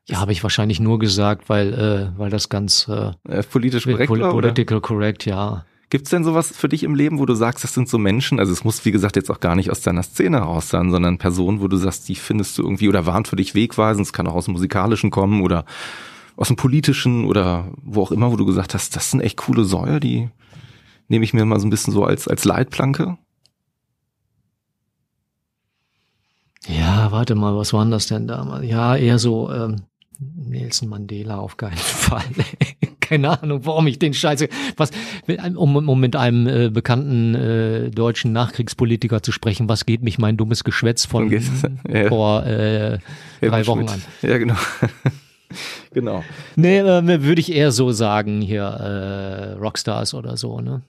Ja, 0.09 0.19
habe 0.19 0.31
ich 0.31 0.41
wahrscheinlich 0.41 0.79
nur 0.79 0.97
gesagt, 0.97 1.49
weil, 1.49 1.73
äh, 1.73 2.19
weil 2.19 2.31
das 2.31 2.49
ganz 2.49 2.87
äh, 2.87 3.11
äh 3.29 3.43
politisch 3.43 3.83
korrekt 3.83 4.07
pol 4.07 4.21
war, 4.21 4.31
Political 4.31 4.81
correct, 4.81 5.25
ja. 5.25 5.65
Gibt's 5.91 6.09
denn 6.09 6.23
sowas 6.23 6.51
für 6.51 6.67
dich 6.67 6.81
im 6.81 6.95
Leben, 6.95 7.19
wo 7.19 7.27
du 7.27 7.35
sagst, 7.35 7.63
das 7.63 7.75
sind 7.75 7.87
so 7.87 7.99
Menschen, 7.99 8.39
also 8.39 8.51
es 8.51 8.63
muss 8.63 8.83
wie 8.85 8.91
gesagt 8.91 9.15
jetzt 9.15 9.29
auch 9.29 9.39
gar 9.39 9.55
nicht 9.55 9.69
aus 9.69 9.81
deiner 9.81 10.01
Szene 10.01 10.37
heraus 10.37 10.69
sein, 10.69 10.89
sondern 10.89 11.19
Personen, 11.19 11.61
wo 11.61 11.67
du 11.67 11.77
sagst, 11.77 12.09
die 12.09 12.15
findest 12.15 12.57
du 12.57 12.63
irgendwie 12.63 12.89
oder 12.89 13.05
waren 13.05 13.25
für 13.25 13.35
dich 13.35 13.53
wegweisend, 13.53 14.07
es 14.07 14.13
kann 14.13 14.25
auch 14.25 14.33
aus 14.33 14.45
dem 14.45 14.53
musikalischen 14.53 15.11
kommen 15.11 15.41
oder 15.41 15.63
aus 16.35 16.47
dem 16.47 16.55
politischen 16.55 17.25
oder 17.25 17.71
wo 17.83 18.01
auch 18.01 18.11
immer, 18.11 18.31
wo 18.31 18.35
du 18.35 18.47
gesagt 18.47 18.73
hast, 18.73 18.95
das 18.95 19.11
sind 19.11 19.21
echt 19.21 19.37
coole 19.37 19.63
Säue, 19.63 19.99
die 19.99 20.29
nehme 21.07 21.23
ich 21.23 21.35
mir 21.35 21.45
mal 21.45 21.59
so 21.59 21.67
ein 21.67 21.71
bisschen 21.71 21.93
so 21.93 22.03
als 22.03 22.27
als 22.27 22.45
Leitplanke? 22.45 23.17
Ja, 26.67 27.11
warte 27.11 27.35
mal, 27.35 27.55
was 27.55 27.73
waren 27.73 27.91
das 27.91 28.07
denn 28.07 28.27
damals? 28.27 28.65
Ja, 28.65 28.95
eher 28.95 29.19
so 29.19 29.51
ähm, 29.51 29.81
Nelson 30.19 30.89
Mandela 30.89 31.37
auf 31.37 31.57
keinen 31.57 31.77
Fall. 31.77 32.23
Keine 32.99 33.41
Ahnung, 33.41 33.65
warum 33.65 33.87
ich 33.87 33.97
den 33.97 34.13
Scheiße. 34.13 34.49
Was, 34.77 34.91
um, 35.55 35.75
um 35.75 35.99
mit 35.99 36.15
einem 36.15 36.47
äh, 36.47 36.69
bekannten 36.69 37.35
äh, 37.35 37.89
deutschen 37.89 38.33
Nachkriegspolitiker 38.33 39.23
zu 39.23 39.31
sprechen, 39.31 39.67
was 39.69 39.85
geht 39.85 40.03
mich 40.03 40.19
mein 40.19 40.37
dummes 40.37 40.63
Geschwätz 40.63 41.05
von 41.05 41.31
ja. 41.89 42.07
vor 42.09 42.45
äh, 42.45 42.99
drei 43.41 43.65
Wochen 43.65 43.87
an? 43.87 44.01
Ja, 44.21 44.37
genau. 44.37 44.55
genau. 45.91 46.23
Nee, 46.55 46.79
äh, 46.79 47.23
würde 47.23 47.41
ich 47.41 47.51
eher 47.51 47.71
so 47.71 47.91
sagen, 47.91 48.41
hier 48.41 48.63
äh, 48.63 49.53
Rockstars 49.53 50.13
oder 50.13 50.37
so, 50.37 50.59
ne? 50.61 50.83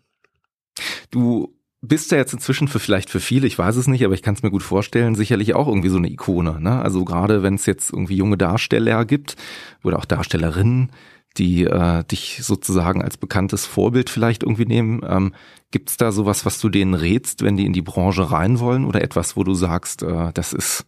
Du 1.10 1.54
bist 1.82 2.10
ja 2.12 2.18
jetzt 2.18 2.32
inzwischen 2.32 2.68
für 2.68 2.78
vielleicht 2.78 3.08
für 3.08 3.20
viele, 3.20 3.46
ich 3.46 3.58
weiß 3.58 3.76
es 3.76 3.86
nicht, 3.86 4.04
aber 4.04 4.14
ich 4.14 4.22
kann 4.22 4.34
es 4.34 4.42
mir 4.42 4.50
gut 4.50 4.62
vorstellen, 4.62 5.14
sicherlich 5.14 5.54
auch 5.54 5.66
irgendwie 5.66 5.88
so 5.88 5.96
eine 5.96 6.10
Ikone. 6.10 6.60
Ne? 6.60 6.80
Also 6.80 7.04
gerade 7.04 7.42
wenn 7.42 7.54
es 7.54 7.66
jetzt 7.66 7.92
irgendwie 7.92 8.16
junge 8.16 8.36
Darsteller 8.36 9.04
gibt 9.04 9.36
oder 9.82 9.98
auch 9.98 10.04
Darstellerinnen, 10.04 10.90
die 11.36 11.64
äh, 11.64 12.04
dich 12.04 12.40
sozusagen 12.42 13.02
als 13.02 13.16
bekanntes 13.16 13.64
Vorbild 13.64 14.10
vielleicht 14.10 14.42
irgendwie 14.42 14.66
nehmen, 14.66 15.00
ähm, 15.06 15.32
gibt 15.70 15.90
es 15.90 15.96
da 15.96 16.12
sowas, 16.12 16.44
was 16.44 16.60
du 16.60 16.68
denen 16.68 16.94
rätst, 16.94 17.42
wenn 17.42 17.56
die 17.56 17.66
in 17.66 17.72
die 17.72 17.82
Branche 17.82 18.30
rein 18.30 18.58
wollen 18.58 18.84
oder 18.84 19.02
etwas, 19.02 19.36
wo 19.36 19.44
du 19.44 19.54
sagst, 19.54 20.02
äh, 20.02 20.32
das 20.34 20.52
ist 20.52 20.84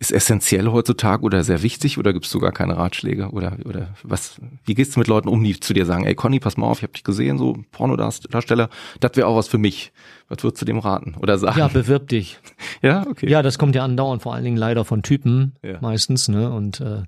ist 0.00 0.12
essentiell 0.12 0.68
heutzutage 0.68 1.22
oder 1.22 1.44
sehr 1.44 1.62
wichtig 1.62 1.98
oder 1.98 2.14
gibst 2.14 2.32
du 2.32 2.40
gar 2.40 2.52
keine 2.52 2.78
Ratschläge 2.78 3.28
oder 3.28 3.58
oder 3.66 3.94
was 4.02 4.40
wie 4.64 4.74
gehst 4.74 4.96
du 4.96 4.98
mit 4.98 5.08
Leuten 5.08 5.28
um, 5.28 5.44
die 5.44 5.60
zu 5.60 5.74
dir 5.74 5.84
sagen, 5.84 6.06
ey 6.06 6.14
Conny, 6.14 6.40
pass 6.40 6.56
mal 6.56 6.66
auf, 6.66 6.78
ich 6.78 6.84
habe 6.84 6.94
dich 6.94 7.04
gesehen, 7.04 7.36
so 7.36 7.58
Pornodarsteller, 7.70 8.70
das 8.98 9.16
wäre 9.16 9.26
auch 9.26 9.36
was 9.36 9.46
für 9.46 9.58
mich. 9.58 9.92
Was 10.28 10.42
würdest 10.42 10.62
du 10.62 10.64
dem 10.64 10.78
raten 10.78 11.16
oder 11.20 11.36
sagen? 11.38 11.58
Ja, 11.58 11.68
bewirb 11.68 12.08
dich. 12.08 12.38
ja, 12.82 13.06
okay. 13.06 13.28
Ja, 13.28 13.42
das 13.42 13.58
kommt 13.58 13.74
ja 13.74 13.84
andauernd, 13.84 14.22
vor 14.22 14.32
allen 14.32 14.44
Dingen 14.44 14.56
leider 14.56 14.84
von 14.84 15.02
Typen 15.02 15.52
ja. 15.62 15.78
meistens, 15.82 16.28
ne? 16.28 16.50
Und 16.50 16.80
äh, 16.80 17.02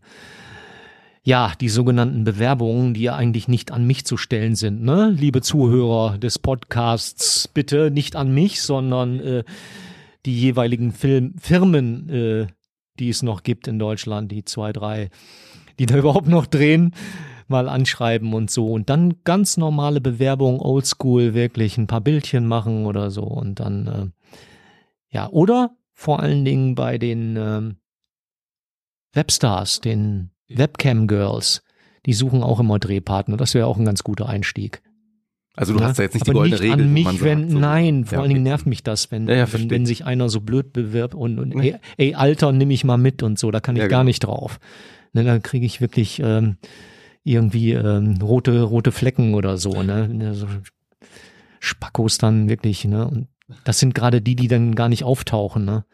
ja, 1.23 1.53
die 1.61 1.69
sogenannten 1.69 2.25
Bewerbungen, 2.25 2.95
die 2.95 3.03
ja 3.03 3.15
eigentlich 3.15 3.49
nicht 3.49 3.71
an 3.71 3.87
mich 3.87 4.05
zu 4.05 4.17
stellen 4.17 4.55
sind, 4.55 4.83
ne? 4.83 5.15
Liebe 5.17 5.41
Zuhörer 5.41 6.19
des 6.19 6.39
Podcasts, 6.39 7.49
bitte 7.49 7.91
nicht 7.91 8.17
an 8.17 8.35
mich, 8.35 8.61
sondern 8.61 9.21
äh, 9.21 9.45
die 10.27 10.39
jeweiligen 10.39 10.93
Film 10.93 11.35
Firmen 11.41 12.09
äh, 12.11 12.47
die 12.99 13.09
es 13.09 13.23
noch 13.23 13.43
gibt 13.43 13.69
in 13.69 13.79
Deutschland, 13.79 14.31
die 14.33 14.45
zwei, 14.45 14.73
drei, 14.73 15.11
die 15.79 15.87
da 15.87 15.97
überhaupt 15.99 16.29
noch 16.29 16.47
drehen, 16.47 16.95
mal 17.49 17.69
anschreiben 17.69 18.33
und 18.35 18.51
so. 18.51 18.73
Und 18.73 18.91
dann 18.91 19.23
ganz 19.25 19.57
normale 19.57 20.01
Bewerbung, 20.01 20.61
oldschool, 20.61 21.35
wirklich 21.35 21.79
ein 21.79 21.87
paar 21.87 22.01
Bildchen 22.01 22.47
machen 22.47 22.87
oder 22.87 23.11
so. 23.11 23.23
Und 23.23 23.61
dann, 23.61 23.87
äh, 23.87 24.35
ja, 25.09 25.29
oder 25.29 25.77
vor 25.93 26.21
allen 26.21 26.45
Dingen 26.45 26.75
bei 26.75 26.99
den 26.99 27.37
äh, 27.37 27.75
Webstars, 29.15 29.81
den 29.81 30.31
Webcam-Girls, 30.49 31.63
die 32.07 32.15
suchen 32.15 32.43
auch 32.43 32.61
immer 32.61 32.79
Drehpartner. 32.79 33.37
Das 33.37 33.55
wäre 33.55 33.67
auch 33.67 33.79
ein 33.79 33.85
ganz 33.85 34.03
guter 34.03 34.29
Einstieg. 34.29 34.83
Also 35.55 35.75
du 35.75 35.81
ja, 35.81 35.89
hast 35.89 35.99
da 35.99 36.03
jetzt 36.03 36.15
nicht 36.15 36.27
die 36.27 36.33
goldene 36.33 36.55
nicht 36.55 36.63
Regel. 36.63 36.85
An 36.87 36.93
mich, 36.93 37.05
sagt, 37.05 37.23
wenn, 37.23 37.51
so. 37.51 37.59
Nein, 37.59 38.05
vor 38.07 38.17
ja, 38.17 38.23
allen 38.23 38.31
Dingen 38.31 38.43
nervt 38.43 38.67
mich 38.67 38.83
das, 38.83 39.11
wenn, 39.11 39.29
ja, 39.29 39.53
wenn, 39.53 39.71
wenn, 39.71 39.85
sich 39.87 40.07
einer 40.07 40.29
so 40.31 40.41
blöd 40.41 40.73
bewirbt 40.73 41.15
und, 41.15 41.39
und 41.39 41.53
ey, 41.61 41.77
ey, 41.99 42.15
Alter, 42.15 42.53
nimm 42.53 42.71
ich 42.71 42.85
mal 42.85 42.97
mit 42.97 43.23
und 43.23 43.39
so, 43.39 43.51
da 43.51 43.61
kann 43.61 43.77
ich 43.77 43.83
gar 43.83 43.89
genau. 43.89 44.05
nicht 44.05 44.21
drauf. 44.21 44.61
Ne, 45.13 45.25
da 45.25 45.39
kriege 45.39 45.67
ich 45.67 45.83
wirklich 45.83 46.21
ähm, 46.25 46.57
irgendwie 47.23 47.73
ähm, 47.73 48.17
rote, 48.23 48.63
rote 48.63 48.93
Flecken 48.93 49.35
oder 49.35 49.59
so, 49.59 49.83
ne? 49.83 50.09
ne 50.09 50.35
so 50.35 50.47
Spackos 51.61 52.19
dann 52.19 52.49
wirklich, 52.49 52.85
ne? 52.87 53.07
Und 53.07 53.29
das 53.65 53.79
sind 53.79 53.95
gerade 53.95 54.23
die, 54.23 54.35
die 54.37 54.49
dann 54.49 54.75
gar 54.75 54.89
nicht 54.89 55.05
auftauchen, 55.05 55.65
ne? 55.65 55.85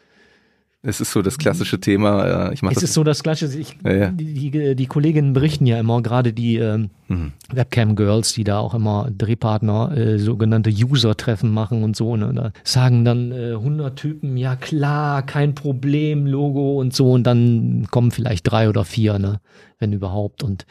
Es 0.81 1.01
ist 1.01 1.11
so 1.11 1.23
das 1.23 1.39
klassische 1.39 1.81
Thema. 1.81 2.51
Äh, 2.51 2.55
ich 2.55 2.63
mach 2.63 2.71
es 2.71 2.77
das 2.77 2.85
ist 2.85 2.95
so 2.95 3.03
das 3.03 3.25
klassische. 3.25 3.59
Ich, 3.59 3.77
ja, 3.85 3.93
ja. 3.93 4.11
Die, 4.11 4.51
die, 4.51 4.77
die, 4.77 4.87
Kolleginnen 4.87 5.33
berichten 5.33 5.67
ja 5.67 5.81
immer, 5.81 6.03
gerade 6.03 6.33
die 6.33 6.57
ähm, 6.57 6.91
mhm. 7.09 7.33
Webcam-Girls, 7.53 8.35
die 8.35 8.45
da 8.45 8.61
auch 8.61 8.75
immer 8.75 9.11
Drehpartner, 9.11 9.97
äh, 9.97 10.19
sogenannte 10.21 10.71
User-Treffen 10.71 11.53
machen 11.53 11.83
und 11.83 11.97
so. 11.97 12.17
Ne? 12.17 12.33
Da 12.33 12.53
sagen 12.63 13.05
dann 13.05 13.33
äh, 13.33 13.55
100 13.55 13.97
Typen, 13.97 14.37
ja 14.37 14.55
klar, 14.55 15.23
kein 15.23 15.57
Problem, 15.57 16.27
Logo 16.27 16.79
und 16.79 16.95
so. 16.95 17.11
Und 17.11 17.25
dann 17.25 17.89
kommen 17.91 18.13
vielleicht 18.13 18.49
drei 18.49 18.69
oder 18.69 18.85
vier, 18.85 19.19
ne? 19.19 19.41
wenn 19.81 19.93
überhaupt. 19.93 20.45
Und 20.45 20.65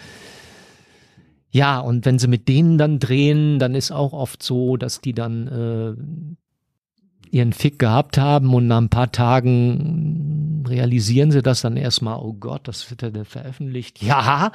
ja, 1.50 1.80
und 1.80 2.06
wenn 2.06 2.18
sie 2.18 2.28
mit 2.28 2.48
denen 2.48 2.78
dann 2.78 3.00
drehen, 3.00 3.60
dann 3.60 3.76
ist 3.76 3.92
auch 3.92 4.14
oft 4.14 4.42
so, 4.42 4.78
dass 4.78 5.02
die 5.02 5.14
dann 5.14 5.48
äh, 5.48 6.38
ihren 7.32 7.54
Fick 7.54 7.80
gehabt 7.80 8.18
haben 8.18 8.54
und 8.54 8.68
nach 8.68 8.78
ein 8.78 8.90
paar 8.90 9.12
Tagen 9.12 10.64
realisieren 10.68 11.32
sie 11.32 11.42
das 11.42 11.62
dann 11.62 11.78
erstmal, 11.78 12.20
oh 12.20 12.34
Gott, 12.34 12.68
das 12.68 12.90
wird 12.90 13.02
ja 13.02 13.10
dann 13.10 13.26
veröffentlicht. 13.26 14.02
Ja, 14.04 14.52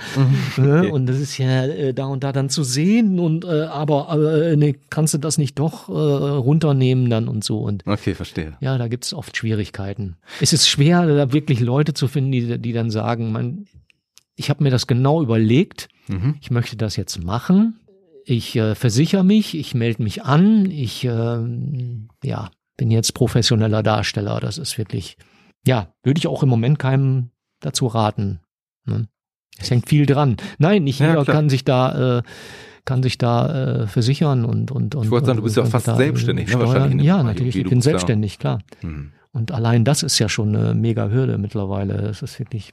mhm. 0.56 0.64
ne? 0.64 0.92
und 0.92 1.06
das 1.06 1.18
ist 1.18 1.38
ja 1.38 1.64
äh, 1.64 1.94
da 1.94 2.06
und 2.06 2.24
da 2.24 2.32
dann 2.32 2.48
zu 2.48 2.62
sehen 2.62 3.18
und 3.18 3.44
äh, 3.44 3.62
aber 3.62 4.50
äh, 4.50 4.56
ne, 4.56 4.74
kannst 4.90 5.14
du 5.14 5.18
das 5.18 5.38
nicht 5.38 5.58
doch 5.58 5.88
äh, 5.88 5.92
runternehmen 5.92 7.10
dann 7.10 7.28
und 7.28 7.44
so 7.44 7.60
und 7.60 7.86
Okay, 7.86 8.14
verstehe. 8.14 8.54
Ja, 8.60 8.78
da 8.78 8.88
gibt's 8.88 9.12
oft 9.14 9.36
Schwierigkeiten. 9.36 10.16
Es 10.40 10.52
ist 10.52 10.68
schwer, 10.68 11.06
da 11.06 11.32
wirklich 11.32 11.60
Leute 11.60 11.94
zu 11.94 12.08
finden, 12.08 12.32
die, 12.32 12.58
die 12.58 12.72
dann 12.72 12.90
sagen, 12.90 13.32
man, 13.32 13.66
ich 14.36 14.50
habe 14.50 14.62
mir 14.62 14.70
das 14.70 14.86
genau 14.86 15.22
überlegt, 15.22 15.88
mhm. 16.08 16.36
ich 16.40 16.50
möchte 16.50 16.76
das 16.76 16.96
jetzt 16.96 17.22
machen. 17.22 17.78
Ich 18.24 18.54
äh, 18.56 18.74
versichere 18.74 19.24
mich, 19.24 19.56
ich 19.56 19.74
melde 19.74 20.02
mich 20.02 20.22
an, 20.22 20.70
ich 20.70 21.04
äh, 21.04 21.38
ja, 22.22 22.50
bin 22.76 22.90
jetzt 22.90 23.14
professioneller 23.14 23.82
Darsteller. 23.82 24.40
Das 24.40 24.58
ist 24.58 24.78
wirklich, 24.78 25.16
ja, 25.66 25.92
würde 26.02 26.18
ich 26.18 26.26
auch 26.26 26.42
im 26.42 26.48
Moment 26.48 26.78
keinem 26.78 27.30
dazu 27.60 27.86
raten. 27.86 28.40
Ne? 28.84 29.08
Es 29.58 29.70
hängt 29.70 29.88
viel 29.88 30.06
dran. 30.06 30.36
Nein, 30.58 30.84
nicht 30.84 31.00
jeder 31.00 31.18
ja, 31.18 31.24
kann 31.24 31.48
sich 31.48 31.64
da 31.64 32.18
äh, 32.18 32.22
kann 32.84 33.02
sich 33.02 33.16
da 33.16 33.82
äh, 33.82 33.86
versichern 33.86 34.44
und 34.44 34.70
und 34.70 34.94
und. 34.94 35.04
Ich 35.04 35.10
wollte 35.10 35.26
sagen, 35.26 35.36
du 35.36 35.44
bist 35.44 35.56
ja 35.56 35.64
fast 35.64 35.86
selbstständig, 35.86 36.48
ne? 36.48 36.58
Wahrscheinlich. 36.58 37.06
Ja, 37.06 37.22
natürlich. 37.22 37.56
Ich 37.56 37.68
bin 37.68 37.80
selbstständig, 37.80 38.38
klar. 38.38 38.60
Hm. 38.80 39.12
Und 39.32 39.52
allein 39.52 39.84
das 39.84 40.02
ist 40.02 40.18
ja 40.18 40.28
schon 40.28 40.54
eine 40.54 40.74
mega 40.74 41.08
Hürde 41.08 41.38
mittlerweile. 41.38 42.02
Das 42.02 42.22
ist 42.22 42.38
wirklich. 42.38 42.72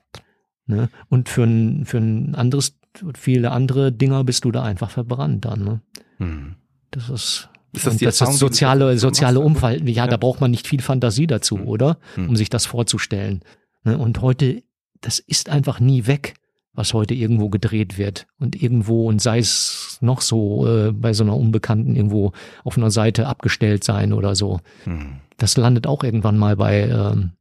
Ne? 0.65 0.89
Und 1.09 1.29
für 1.29 1.43
ein 1.43 1.85
für 1.85 1.97
ein 1.97 2.35
anderes, 2.35 2.77
viele 3.15 3.51
andere 3.51 3.91
Dinger 3.91 4.23
bist 4.23 4.45
du 4.45 4.51
da 4.51 4.63
einfach 4.63 4.89
verbrannt 4.89 5.45
dann. 5.45 5.63
Ne? 5.63 5.81
Hm. 6.17 6.55
Das 6.91 7.09
ist 7.09 7.49
ist 7.73 7.87
das, 7.87 7.97
die 7.97 8.05
das 8.05 8.21
ist 8.21 8.37
soziale, 8.37 8.97
soziale 8.97 9.39
Umfeld. 9.39 9.87
Ja, 9.87 10.05
ja, 10.05 10.07
da 10.07 10.17
braucht 10.17 10.41
man 10.41 10.51
nicht 10.51 10.67
viel 10.67 10.81
Fantasie 10.81 11.27
dazu, 11.27 11.57
mhm. 11.57 11.67
oder? 11.67 11.97
Mhm. 12.15 12.29
Um 12.29 12.35
sich 12.35 12.49
das 12.49 12.65
vorzustellen. 12.65 13.41
Ne, 13.83 13.97
und 13.97 14.21
heute, 14.21 14.63
das 15.01 15.19
ist 15.19 15.49
einfach 15.49 15.79
nie 15.79 16.07
weg, 16.07 16.35
was 16.73 16.93
heute 16.93 17.13
irgendwo 17.13 17.49
gedreht 17.49 17.97
wird. 17.97 18.27
Und 18.39 18.61
irgendwo, 18.61 19.07
und 19.07 19.21
sei 19.21 19.39
es 19.39 19.97
noch 20.01 20.21
so 20.21 20.67
äh, 20.67 20.91
bei 20.91 21.13
so 21.13 21.23
einer 21.23 21.35
Unbekannten 21.35 21.95
irgendwo 21.95 22.31
auf 22.63 22.77
einer 22.77 22.91
Seite 22.91 23.27
abgestellt 23.27 23.83
sein 23.83 24.13
oder 24.13 24.35
so. 24.35 24.59
Mhm. 24.85 25.17
Das 25.37 25.57
landet 25.57 25.87
auch 25.87 26.03
irgendwann 26.03 26.37
mal 26.37 26.55
bei, 26.55 26.83
ähm, 26.83 27.31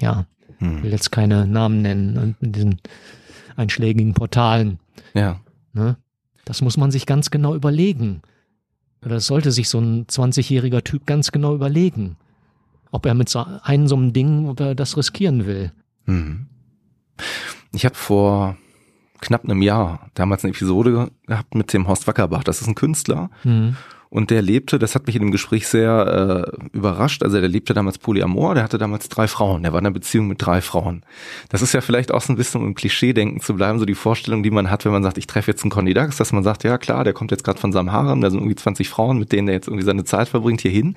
ja, 0.00 0.26
mhm. 0.58 0.82
will 0.82 0.90
jetzt 0.90 1.12
keine 1.12 1.46
Namen 1.46 1.82
nennen, 1.82 2.12
ne, 2.12 2.34
in 2.40 2.52
diesen 2.52 2.80
einschlägigen 3.56 4.14
Portalen. 4.14 4.78
Ja. 5.14 5.40
Ne? 5.72 5.96
Das 6.44 6.62
muss 6.62 6.76
man 6.76 6.90
sich 6.90 7.06
ganz 7.06 7.30
genau 7.30 7.54
überlegen. 7.54 8.22
Das 9.08 9.26
sollte 9.26 9.52
sich 9.52 9.68
so 9.68 9.78
ein 9.78 10.06
20-jähriger 10.06 10.82
Typ 10.82 11.06
ganz 11.06 11.32
genau 11.32 11.54
überlegen, 11.54 12.16
ob 12.90 13.06
er 13.06 13.14
mit 13.14 13.28
so 13.28 13.44
einem 13.62 13.86
so 13.86 13.96
einem 13.96 14.12
Ding, 14.12 14.48
ob 14.48 14.60
er 14.60 14.74
das 14.74 14.96
riskieren 14.96 15.46
will. 15.46 15.72
Hm. 16.06 16.46
Ich 17.72 17.84
habe 17.84 17.94
vor 17.94 18.56
knapp 19.20 19.44
einem 19.44 19.62
Jahr 19.62 20.10
damals 20.14 20.44
eine 20.44 20.52
Episode 20.52 21.10
gehabt 21.26 21.54
mit 21.54 21.72
dem 21.72 21.88
Horst 21.88 22.06
Wackerbach. 22.06 22.44
Das 22.44 22.60
ist 22.60 22.68
ein 22.68 22.74
Künstler. 22.74 23.30
Mhm. 23.44 23.76
Und 24.16 24.30
der 24.30 24.40
lebte, 24.40 24.78
das 24.78 24.94
hat 24.94 25.06
mich 25.06 25.14
in 25.14 25.20
dem 25.20 25.30
Gespräch 25.30 25.68
sehr 25.68 26.48
äh, 26.54 26.66
überrascht, 26.74 27.22
also 27.22 27.38
der 27.38 27.50
lebte 27.50 27.74
damals 27.74 27.98
Polyamor, 27.98 28.54
der 28.54 28.64
hatte 28.64 28.78
damals 28.78 29.10
drei 29.10 29.28
Frauen, 29.28 29.62
der 29.62 29.74
war 29.74 29.78
in 29.78 29.84
einer 29.84 29.92
Beziehung 29.92 30.26
mit 30.26 30.40
drei 30.40 30.62
Frauen. 30.62 31.02
Das 31.50 31.60
ist 31.60 31.74
ja 31.74 31.82
vielleicht 31.82 32.10
auch 32.10 32.22
so 32.22 32.32
ein 32.32 32.36
bisschen 32.36 32.62
um 32.62 32.68
im 32.68 32.74
Klischee-Denken 32.74 33.42
zu 33.42 33.52
bleiben, 33.52 33.78
so 33.78 33.84
die 33.84 33.94
Vorstellung, 33.94 34.42
die 34.42 34.50
man 34.50 34.70
hat, 34.70 34.86
wenn 34.86 34.92
man 34.92 35.02
sagt, 35.02 35.18
ich 35.18 35.26
treffe 35.26 35.50
jetzt 35.50 35.64
einen 35.64 35.70
Conny 35.70 35.92
Dax, 35.92 36.16
dass 36.16 36.32
man 36.32 36.44
sagt, 36.44 36.64
ja 36.64 36.78
klar, 36.78 37.04
der 37.04 37.12
kommt 37.12 37.30
jetzt 37.30 37.44
gerade 37.44 37.60
von 37.60 37.72
seinem 37.72 37.92
Harem, 37.92 38.22
da 38.22 38.30
sind 38.30 38.38
irgendwie 38.38 38.56
20 38.56 38.88
Frauen, 38.88 39.18
mit 39.18 39.32
denen 39.32 39.48
er 39.48 39.54
jetzt 39.54 39.68
irgendwie 39.68 39.84
seine 39.84 40.04
Zeit 40.04 40.30
verbringt, 40.30 40.62
hierhin. 40.62 40.94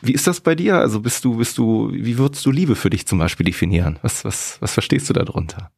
Wie 0.00 0.12
ist 0.12 0.28
das 0.28 0.40
bei 0.40 0.54
dir? 0.54 0.76
Also 0.76 1.00
bist 1.00 1.24
du, 1.24 1.38
bist 1.38 1.58
du, 1.58 1.90
wie 1.92 2.16
würdest 2.16 2.46
du 2.46 2.52
Liebe 2.52 2.76
für 2.76 2.90
dich 2.90 3.08
zum 3.08 3.18
Beispiel 3.18 3.44
definieren? 3.44 3.98
Was, 4.02 4.24
was, 4.24 4.58
was 4.60 4.72
verstehst 4.72 5.10
du 5.10 5.14
darunter? 5.14 5.72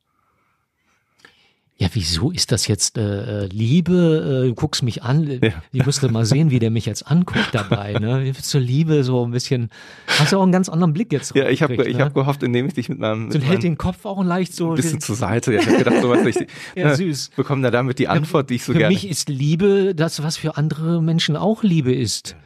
Ja, 1.77 1.89
wieso 1.93 2.31
ist 2.31 2.53
das 2.53 2.69
jetzt 2.69 2.99
äh, 2.99 3.45
äh 3.45 3.47
Liebe? 3.47 4.45
Äh, 4.45 4.49
du 4.49 4.55
guckst 4.55 4.85
mich 4.85 5.03
an. 5.03 5.27
Ja. 5.43 5.51
Ich 5.73 5.85
müsste 5.85 6.09
mal 6.09 6.25
sehen, 6.25 6.53
wie 6.53 6.61
der 6.61 6.71
mich 6.71 6.87
jetzt 6.87 7.03
anguckt 7.11 7.49
dabei. 7.51 7.95
Ne? 7.95 8.33
Zur 8.43 8.61
Liebe 8.61 9.03
so 9.03 9.27
ein 9.27 9.33
bisschen. 9.33 9.71
Hast 10.07 10.33
du 10.33 10.39
auch 10.39 10.45
einen 10.45 10.53
ganz 10.53 10.69
anderen 10.69 10.93
Blick 10.93 11.13
jetzt. 11.13 11.35
Ja, 11.35 11.49
ich 11.49 11.63
habe 11.63 11.77
ne? 11.77 11.85
ich 11.85 11.99
hab 12.01 12.15
gehofft, 12.15 12.45
indem 12.45 12.67
ich 12.67 12.75
dich 12.75 12.89
mit 12.89 13.01
meinem. 13.01 13.25
Mit 13.25 13.33
so 13.33 13.41
hält 13.41 13.65
den 13.65 13.77
Kopf 13.77 14.05
auch 14.05 14.23
leicht 14.23 14.55
so. 14.55 14.71
Ein 14.71 14.77
bisschen 14.77 15.01
zur 15.01 15.17
Seite. 15.17 15.53
Ja, 15.53 15.61
ich 15.61 15.67
habe 15.67 15.79
gedacht, 15.79 16.01
sowas 16.01 16.25
ich, 16.25 16.37
ja, 16.77 16.91
ne, 16.91 16.97
süß. 16.97 17.31
bekomme 17.35 17.63
da 17.63 17.73
damit 17.73 17.99
die 17.99 18.07
Antwort, 18.07 18.51
die 18.51 18.55
ich 18.55 18.65
so 18.65 18.73
für 18.73 18.79
gerne. 18.79 18.95
Für 18.95 19.03
mich 19.03 19.11
ist 19.11 19.29
Liebe 19.29 19.97
das, 19.97 20.23
was 20.23 20.37
für 20.37 20.57
andere 20.57 21.03
Menschen 21.03 21.37
auch 21.37 21.65
Liebe 21.65 21.93
ist. 21.93 22.37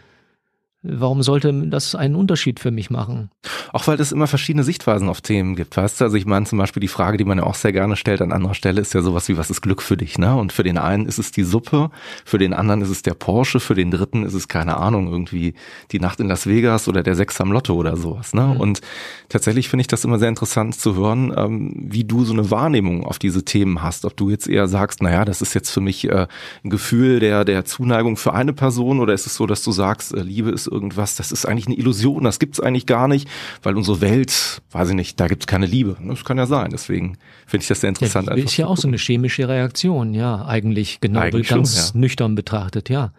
Warum 0.90 1.22
sollte 1.22 1.52
das 1.68 1.94
einen 1.94 2.14
Unterschied 2.14 2.60
für 2.60 2.70
mich 2.70 2.88
machen? 2.90 3.30
Auch 3.72 3.86
weil 3.86 4.00
es 4.00 4.12
immer 4.12 4.26
verschiedene 4.26 4.64
Sichtweisen 4.64 5.08
auf 5.08 5.20
Themen 5.20 5.54
gibt, 5.54 5.76
weißt 5.76 6.00
du? 6.00 6.04
Also 6.04 6.16
ich 6.16 6.24
meine 6.24 6.46
zum 6.46 6.58
Beispiel 6.58 6.80
die 6.80 6.88
Frage, 6.88 7.18
die 7.18 7.24
man 7.24 7.38
ja 7.38 7.44
auch 7.44 7.54
sehr 7.54 7.72
gerne 7.72 7.96
stellt 7.96 8.22
an 8.22 8.32
anderer 8.32 8.54
Stelle, 8.54 8.80
ist 8.80 8.94
ja 8.94 9.02
sowas 9.02 9.28
wie, 9.28 9.36
was 9.36 9.50
ist 9.50 9.60
Glück 9.60 9.82
für 9.82 9.96
dich, 9.96 10.18
ne? 10.18 10.34
Und 10.34 10.52
für 10.52 10.62
den 10.62 10.78
einen 10.78 11.06
ist 11.06 11.18
es 11.18 11.30
die 11.30 11.42
Suppe, 11.42 11.90
für 12.24 12.38
den 12.38 12.54
anderen 12.54 12.80
ist 12.80 12.88
es 12.88 13.02
der 13.02 13.14
Porsche, 13.14 13.60
für 13.60 13.74
den 13.74 13.90
dritten 13.90 14.24
ist 14.24 14.34
es, 14.34 14.48
keine 14.48 14.78
Ahnung, 14.78 15.10
irgendwie 15.10 15.54
die 15.92 16.00
Nacht 16.00 16.20
in 16.20 16.28
Las 16.28 16.46
Vegas 16.46 16.88
oder 16.88 17.02
der 17.02 17.14
Sechs 17.14 17.40
am 17.40 17.52
Lotto 17.52 17.74
oder 17.74 17.96
sowas, 17.96 18.32
ne? 18.32 18.46
Mhm. 18.54 18.60
Und 18.60 18.80
tatsächlich 19.28 19.68
finde 19.68 19.82
ich 19.82 19.88
das 19.88 20.04
immer 20.04 20.18
sehr 20.18 20.28
interessant 20.28 20.74
zu 20.74 20.96
hören, 20.96 21.32
ähm, 21.36 21.74
wie 21.76 22.04
du 22.04 22.24
so 22.24 22.32
eine 22.32 22.50
Wahrnehmung 22.50 23.04
auf 23.04 23.18
diese 23.18 23.44
Themen 23.44 23.82
hast. 23.82 24.04
Ob 24.04 24.16
du 24.16 24.30
jetzt 24.30 24.48
eher 24.48 24.68
sagst, 24.68 25.02
naja, 25.02 25.24
das 25.24 25.42
ist 25.42 25.54
jetzt 25.54 25.70
für 25.70 25.80
mich 25.80 26.08
äh, 26.08 26.26
ein 26.64 26.70
Gefühl 26.70 27.20
der, 27.20 27.44
der 27.44 27.64
Zuneigung 27.64 28.16
für 28.16 28.32
eine 28.32 28.52
Person 28.52 29.00
oder 29.00 29.12
ist 29.12 29.26
es 29.26 29.34
so, 29.34 29.46
dass 29.46 29.62
du 29.62 29.72
sagst, 29.72 30.14
äh, 30.14 30.22
Liebe 30.22 30.50
ist 30.50 30.66
irgendwas, 30.78 31.16
das 31.16 31.32
ist 31.32 31.44
eigentlich 31.44 31.66
eine 31.66 31.76
Illusion, 31.76 32.24
das 32.24 32.38
gibt's 32.38 32.60
eigentlich 32.60 32.86
gar 32.86 33.08
nicht, 33.08 33.28
weil 33.62 33.76
unsere 33.76 34.00
Welt, 34.00 34.62
weiß 34.70 34.90
ich 34.90 34.94
nicht, 34.94 35.18
da 35.18 35.26
gibt's 35.26 35.46
keine 35.46 35.66
Liebe. 35.66 35.96
Das 36.06 36.24
kann 36.24 36.38
ja 36.38 36.46
sein, 36.46 36.70
deswegen 36.70 37.18
finde 37.46 37.62
ich 37.62 37.68
das 37.68 37.80
sehr 37.80 37.88
interessant. 37.88 38.28
Ja, 38.28 38.34
ist 38.34 38.56
ja 38.56 38.66
auch 38.66 38.76
so 38.76 38.86
eine 38.86 38.96
chemische 38.96 39.48
Reaktion, 39.48 40.14
ja, 40.14 40.46
eigentlich 40.46 41.00
genau 41.00 41.20
eigentlich 41.20 41.48
ganz 41.48 41.74
schon, 41.74 41.84
ja. 41.94 42.00
nüchtern 42.00 42.34
betrachtet, 42.34 42.88
ja. 42.88 43.12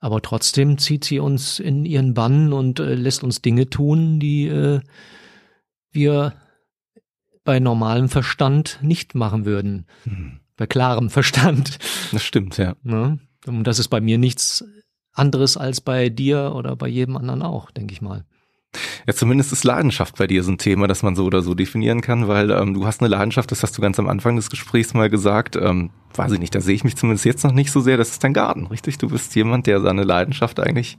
Aber 0.00 0.20
trotzdem 0.20 0.78
zieht 0.78 1.04
sie 1.04 1.18
uns 1.18 1.58
in 1.58 1.84
ihren 1.84 2.14
Bann 2.14 2.52
und 2.52 2.80
äh, 2.80 2.94
lässt 2.94 3.24
uns 3.24 3.42
Dinge 3.42 3.68
tun, 3.68 4.20
die 4.20 4.46
äh, 4.46 4.80
wir 5.90 6.34
bei 7.44 7.60
normalem 7.60 8.08
Verstand 8.08 8.78
nicht 8.82 9.14
machen 9.14 9.44
würden. 9.44 9.86
Hm. 10.04 10.40
Bei 10.56 10.66
klarem 10.66 11.08
Verstand. 11.08 11.78
Das 12.12 12.22
stimmt, 12.22 12.58
ja. 12.58 12.76
Ne? 12.82 13.18
Und 13.46 13.64
das 13.64 13.78
ist 13.78 13.88
bei 13.88 14.00
mir 14.00 14.18
nichts 14.18 14.64
anderes 15.12 15.56
als 15.56 15.80
bei 15.80 16.08
dir 16.08 16.52
oder 16.54 16.76
bei 16.76 16.88
jedem 16.88 17.16
anderen 17.16 17.42
auch, 17.42 17.70
denke 17.70 17.92
ich 17.92 18.00
mal. 18.00 18.24
Ja, 19.06 19.14
zumindest 19.14 19.52
ist 19.52 19.64
Leidenschaft 19.64 20.16
bei 20.18 20.26
dir 20.26 20.42
so 20.42 20.52
ein 20.52 20.58
Thema, 20.58 20.86
das 20.86 21.02
man 21.02 21.16
so 21.16 21.24
oder 21.24 21.40
so 21.40 21.54
definieren 21.54 22.02
kann, 22.02 22.28
weil 22.28 22.50
ähm, 22.50 22.74
du 22.74 22.86
hast 22.86 23.00
eine 23.00 23.08
Leidenschaft, 23.08 23.50
das 23.50 23.62
hast 23.62 23.76
du 23.78 23.82
ganz 23.82 23.98
am 23.98 24.08
Anfang 24.08 24.36
des 24.36 24.50
Gesprächs 24.50 24.92
mal 24.92 25.08
gesagt. 25.08 25.56
Ähm, 25.56 25.90
weiß 26.14 26.32
ich 26.32 26.38
nicht, 26.38 26.54
da 26.54 26.60
sehe 26.60 26.74
ich 26.74 26.84
mich 26.84 26.96
zumindest 26.96 27.24
jetzt 27.24 27.44
noch 27.44 27.52
nicht 27.52 27.72
so 27.72 27.80
sehr. 27.80 27.96
Das 27.96 28.10
ist 28.10 28.22
dein 28.22 28.34
Garten, 28.34 28.66
richtig? 28.66 28.98
Du 28.98 29.08
bist 29.08 29.34
jemand, 29.34 29.66
der 29.66 29.80
seine 29.80 30.04
Leidenschaft 30.04 30.60
eigentlich 30.60 30.98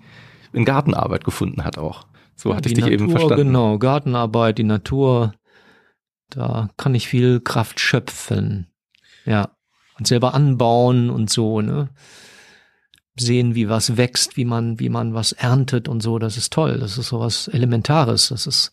in 0.51 0.65
Gartenarbeit 0.65 1.23
gefunden 1.23 1.63
hat 1.63 1.77
auch. 1.77 2.07
So 2.35 2.55
hatte 2.55 2.69
ich 2.69 2.73
dich 2.73 2.85
Natur, 2.85 2.93
eben 2.93 3.09
verstanden. 3.11 3.47
Genau, 3.47 3.77
Gartenarbeit, 3.77 4.57
die 4.57 4.63
Natur, 4.63 5.33
da 6.29 6.69
kann 6.77 6.95
ich 6.95 7.07
viel 7.07 7.41
Kraft 7.41 7.79
schöpfen. 7.79 8.67
Ja. 9.25 9.49
Und 9.97 10.07
selber 10.07 10.33
anbauen 10.33 11.09
und 11.09 11.29
so, 11.29 11.61
ne? 11.61 11.89
Sehen, 13.19 13.55
wie 13.55 13.69
was 13.69 13.97
wächst, 13.97 14.37
wie 14.37 14.45
man, 14.45 14.79
wie 14.79 14.89
man 14.89 15.13
was 15.13 15.31
erntet 15.31 15.87
und 15.87 16.01
so, 16.01 16.19
das 16.19 16.37
ist 16.37 16.53
toll. 16.53 16.77
Das 16.79 16.97
ist 16.97 17.09
sowas 17.09 17.47
Elementares. 17.47 18.29
Das 18.29 18.47
ist, 18.47 18.71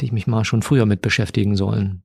die 0.00 0.06
ich 0.06 0.12
mich 0.12 0.26
mal 0.26 0.44
schon 0.44 0.62
früher 0.62 0.86
mit 0.86 1.02
beschäftigen 1.02 1.56
sollen. 1.56 2.02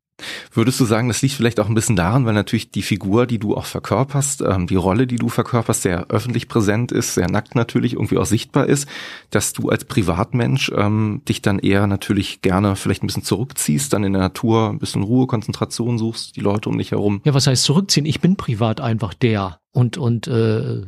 Würdest 0.53 0.79
du 0.79 0.85
sagen, 0.85 1.07
das 1.07 1.21
liegt 1.21 1.35
vielleicht 1.35 1.59
auch 1.59 1.67
ein 1.67 1.75
bisschen 1.75 1.95
daran, 1.95 2.25
weil 2.25 2.33
natürlich 2.33 2.71
die 2.71 2.81
Figur, 2.81 3.25
die 3.25 3.39
du 3.39 3.55
auch 3.55 3.65
verkörperst, 3.65 4.41
ähm, 4.41 4.67
die 4.67 4.75
Rolle, 4.75 5.07
die 5.07 5.15
du 5.15 5.29
verkörperst, 5.29 5.83
sehr 5.83 6.07
öffentlich 6.09 6.47
präsent 6.47 6.91
ist, 6.91 7.15
sehr 7.15 7.29
nackt 7.29 7.55
natürlich 7.55 7.93
irgendwie 7.93 8.17
auch 8.17 8.25
sichtbar 8.25 8.67
ist, 8.67 8.87
dass 9.29 9.53
du 9.53 9.69
als 9.69 9.85
Privatmensch 9.85 10.71
ähm, 10.75 11.21
dich 11.27 11.41
dann 11.41 11.59
eher 11.59 11.87
natürlich 11.87 12.41
gerne 12.41 12.75
vielleicht 12.75 13.03
ein 13.03 13.07
bisschen 13.07 13.23
zurückziehst, 13.23 13.93
dann 13.93 14.03
in 14.03 14.13
der 14.13 14.21
Natur 14.21 14.69
ein 14.69 14.79
bisschen 14.79 15.03
Ruhe, 15.03 15.27
Konzentration 15.27 15.97
suchst, 15.97 16.35
die 16.35 16.41
Leute 16.41 16.69
um 16.69 16.77
dich 16.77 16.91
herum. 16.91 17.21
Ja, 17.23 17.33
was 17.33 17.47
heißt 17.47 17.63
zurückziehen? 17.63 18.05
Ich 18.05 18.21
bin 18.21 18.35
privat 18.35 18.81
einfach 18.81 19.13
der 19.13 19.59
und 19.71 19.97
und 19.97 20.27
äh, 20.27 20.81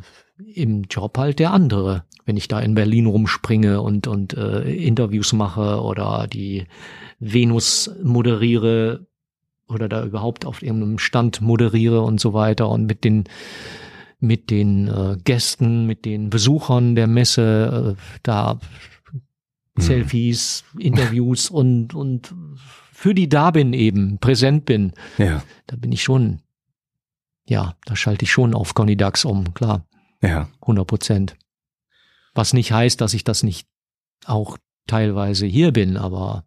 im 0.53 0.84
Job 0.84 1.18
halt 1.18 1.40
der 1.40 1.52
andere. 1.52 2.03
Wenn 2.26 2.38
ich 2.38 2.48
da 2.48 2.60
in 2.60 2.76
Berlin 2.76 3.06
rumspringe 3.06 3.82
und, 3.82 4.07
und 4.07 4.34
äh, 4.34 4.61
Interviews 4.72 5.34
mache 5.34 5.82
oder 5.82 6.28
die 6.28 6.65
Venus 7.20 7.91
moderiere 8.02 9.06
oder 9.68 9.90
da 9.90 10.06
überhaupt 10.06 10.45
auf 10.45 10.61
irgendeinem 10.61 10.99
Stand 10.99 11.41
moderiere 11.41 12.02
und 12.02 12.20
so 12.20 12.34
weiter 12.34 12.70
und 12.70 12.86
mit 12.86 13.03
den 13.03 13.26
mit 14.24 14.49
den 14.52 14.88
äh, 14.88 15.18
Gästen, 15.22 15.86
mit 15.86 16.06
den 16.06 16.30
Besuchern 16.30 16.95
der 16.95 17.07
Messe, 17.07 17.98
äh, 17.98 18.02
da 18.24 18.57
mhm. 19.76 19.82
Selfies, 19.82 20.64
Interviews 20.80 21.49
und, 21.49 21.94
und 21.94 22.34
für 22.94 23.14
die 23.14 23.28
da 23.28 23.52
bin 23.52 23.74
eben, 23.74 24.20
präsent 24.20 24.64
bin, 24.64 24.94
ja. 25.18 25.44
da 25.68 25.76
bin 25.76 25.91
ich 25.91 26.03
schon, 26.03 26.40
ja, 27.45 27.76
da 27.86 27.98
schalte 27.98 28.24
ich 28.24 28.32
schon 28.32 28.53
auf 28.53 28.74
Conny 28.74 28.95
Dax 28.95 29.26
um, 29.26 29.53
klar. 29.53 29.86
Ja. 30.24 30.48
100 30.62 30.88
Prozent. 30.88 31.36
Was 32.34 32.54
nicht 32.54 32.72
heißt, 32.72 33.00
dass 33.00 33.14
ich 33.14 33.24
das 33.24 33.44
nicht 33.44 33.68
auch 34.26 34.58
teilweise 34.88 35.45
hier 35.45 35.72
bin, 35.72 35.98
aber 35.98 36.45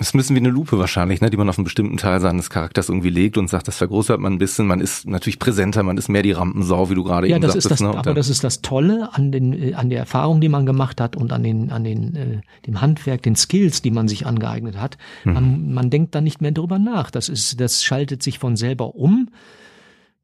das 0.00 0.12
bisschen 0.12 0.34
wie 0.34 0.40
eine 0.40 0.48
Lupe 0.48 0.78
wahrscheinlich, 0.78 1.20
ne, 1.20 1.28
die 1.28 1.36
man 1.36 1.46
auf 1.50 1.58
einen 1.58 1.64
bestimmten 1.64 1.98
Teil 1.98 2.20
seines 2.20 2.48
Charakters 2.48 2.88
irgendwie 2.88 3.10
legt 3.10 3.36
und 3.36 3.50
sagt, 3.50 3.68
das 3.68 3.76
vergrößert 3.76 4.18
man 4.18 4.32
ein 4.32 4.38
bisschen, 4.38 4.66
man 4.66 4.80
ist 4.80 5.06
natürlich 5.06 5.38
präsenter, 5.38 5.82
man 5.82 5.98
ist 5.98 6.08
mehr 6.08 6.22
die 6.22 6.32
Rampensau, 6.32 6.88
wie 6.88 6.94
du 6.94 7.04
gerade 7.04 7.28
ja, 7.28 7.36
eben 7.36 7.42
das 7.42 7.52
sagtest. 7.52 7.66
Ist 7.66 7.80
das, 7.82 7.92
ne? 7.92 7.98
aber 7.98 8.14
das 8.14 8.30
ist 8.30 8.42
das 8.42 8.62
Tolle 8.62 9.10
an 9.12 9.30
den, 9.30 9.52
äh, 9.52 9.74
an 9.74 9.90
der 9.90 9.98
Erfahrung, 9.98 10.40
die 10.40 10.48
man 10.48 10.64
gemacht 10.64 11.02
hat 11.02 11.16
und 11.16 11.34
an 11.34 11.42
den, 11.42 11.70
an 11.70 11.84
den, 11.84 12.16
äh, 12.16 12.40
dem 12.66 12.80
Handwerk, 12.80 13.22
den 13.22 13.36
Skills, 13.36 13.82
die 13.82 13.90
man 13.90 14.08
sich 14.08 14.24
angeeignet 14.24 14.80
hat. 14.80 14.96
Mhm. 15.24 15.32
Man, 15.34 15.72
man 15.74 15.90
denkt 15.90 16.14
da 16.14 16.22
nicht 16.22 16.40
mehr 16.40 16.52
drüber 16.52 16.78
nach. 16.78 17.10
Das 17.10 17.28
ist, 17.28 17.60
das 17.60 17.84
schaltet 17.84 18.22
sich 18.22 18.38
von 18.38 18.56
selber 18.56 18.94
um 18.94 19.28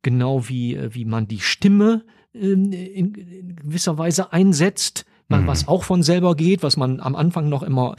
genau 0.07 0.49
wie, 0.49 0.77
äh, 0.77 0.95
wie 0.95 1.05
man 1.05 1.27
die 1.27 1.41
Stimme 1.41 2.05
ähm, 2.33 2.73
in, 2.73 3.13
in 3.13 3.57
gewisser 3.57 3.99
Weise 3.99 4.33
einsetzt, 4.33 5.05
mhm. 5.29 5.49
was 5.49 5.67
auch 5.67 5.83
von 5.83 6.05
selber 6.05 6.37
geht, 6.37 6.63
was 6.63 6.77
man 6.77 7.01
am 7.01 7.17
Anfang 7.17 7.49
noch 7.49 7.65
immer 7.65 7.97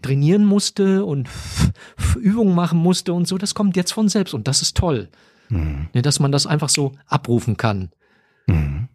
trainieren 0.00 0.46
musste 0.46 1.04
und 1.04 1.28
Übungen 2.16 2.54
machen 2.54 2.78
musste 2.78 3.12
und 3.12 3.28
so, 3.28 3.36
das 3.36 3.54
kommt 3.54 3.76
jetzt 3.76 3.92
von 3.92 4.08
selbst 4.08 4.32
und 4.32 4.48
das 4.48 4.62
ist 4.62 4.74
toll, 4.74 5.10
mhm. 5.50 5.90
Ne, 5.92 6.00
dass 6.00 6.20
man 6.20 6.32
das 6.32 6.46
einfach 6.46 6.70
so 6.70 6.92
abrufen 7.06 7.58
kann. 7.58 7.90
Mhm. 8.46 8.88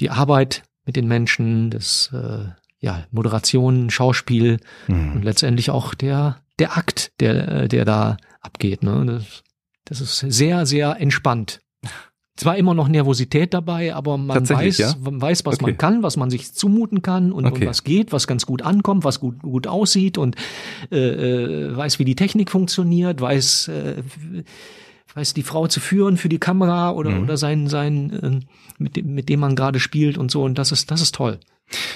Die 0.00 0.10
Arbeit 0.10 0.64
mit 0.84 0.96
den 0.96 1.06
Menschen, 1.06 1.70
das 1.70 2.10
äh, 2.12 2.46
ja 2.80 3.04
Moderation, 3.12 3.90
Schauspiel 3.90 4.58
mhm. 4.88 5.12
und 5.12 5.22
letztendlich 5.22 5.70
auch 5.70 5.94
der 5.94 6.40
der 6.58 6.76
Akt, 6.76 7.12
der 7.20 7.48
äh, 7.48 7.68
der 7.68 7.84
da 7.84 8.16
abgeht. 8.40 8.82
Ne? 8.82 9.04
Das, 9.06 9.44
das 9.84 10.00
ist 10.00 10.18
sehr, 10.18 10.66
sehr 10.66 11.00
entspannt. 11.00 11.60
Zwar 12.36 12.56
immer 12.56 12.72
noch 12.72 12.88
Nervosität 12.88 13.52
dabei, 13.52 13.94
aber 13.94 14.16
man 14.16 14.48
weiß, 14.48 14.78
ja? 14.78 14.94
weiß, 14.98 15.44
was 15.44 15.56
okay. 15.56 15.62
man 15.62 15.76
kann, 15.76 16.02
was 16.02 16.16
man 16.16 16.30
sich 16.30 16.54
zumuten 16.54 17.02
kann 17.02 17.32
und, 17.32 17.44
okay. 17.44 17.64
und, 17.64 17.68
was 17.68 17.84
geht, 17.84 18.12
was 18.12 18.26
ganz 18.26 18.46
gut 18.46 18.62
ankommt, 18.62 19.04
was 19.04 19.20
gut, 19.20 19.42
gut 19.42 19.66
aussieht 19.66 20.16
und 20.16 20.36
äh, 20.90 20.96
äh, 20.96 21.76
weiß, 21.76 21.98
wie 21.98 22.06
die 22.06 22.14
Technik 22.14 22.50
funktioniert, 22.50 23.20
weiß, 23.20 23.68
äh, 23.68 24.02
weiß 25.14 25.34
die 25.34 25.42
Frau 25.42 25.66
zu 25.66 25.80
führen 25.80 26.16
für 26.16 26.30
die 26.30 26.38
Kamera 26.38 26.92
oder, 26.92 27.10
mhm. 27.10 27.24
oder 27.24 27.36
sein, 27.36 27.66
sein 27.66 28.10
äh, 28.10 28.40
mit, 28.78 28.96
dem, 28.96 29.12
mit 29.12 29.28
dem 29.28 29.40
man 29.40 29.54
gerade 29.54 29.78
spielt 29.78 30.16
und 30.16 30.30
so. 30.30 30.42
Und 30.42 30.56
das 30.56 30.72
ist, 30.72 30.90
das 30.90 31.02
ist 31.02 31.14
toll. 31.14 31.40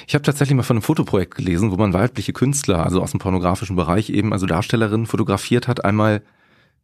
Ich 0.06 0.14
habe 0.14 0.22
tatsächlich 0.22 0.56
mal 0.56 0.62
von 0.62 0.76
einem 0.76 0.82
Fotoprojekt 0.82 1.36
gelesen, 1.36 1.70
wo 1.70 1.76
man 1.76 1.94
weibliche 1.94 2.32
Künstler, 2.34 2.84
also 2.84 3.00
aus 3.00 3.12
dem 3.12 3.20
pornografischen 3.20 3.76
Bereich 3.76 4.10
eben, 4.10 4.32
also 4.32 4.44
Darstellerinnen 4.46 5.06
fotografiert 5.06 5.68
hat, 5.68 5.84
einmal 5.84 6.22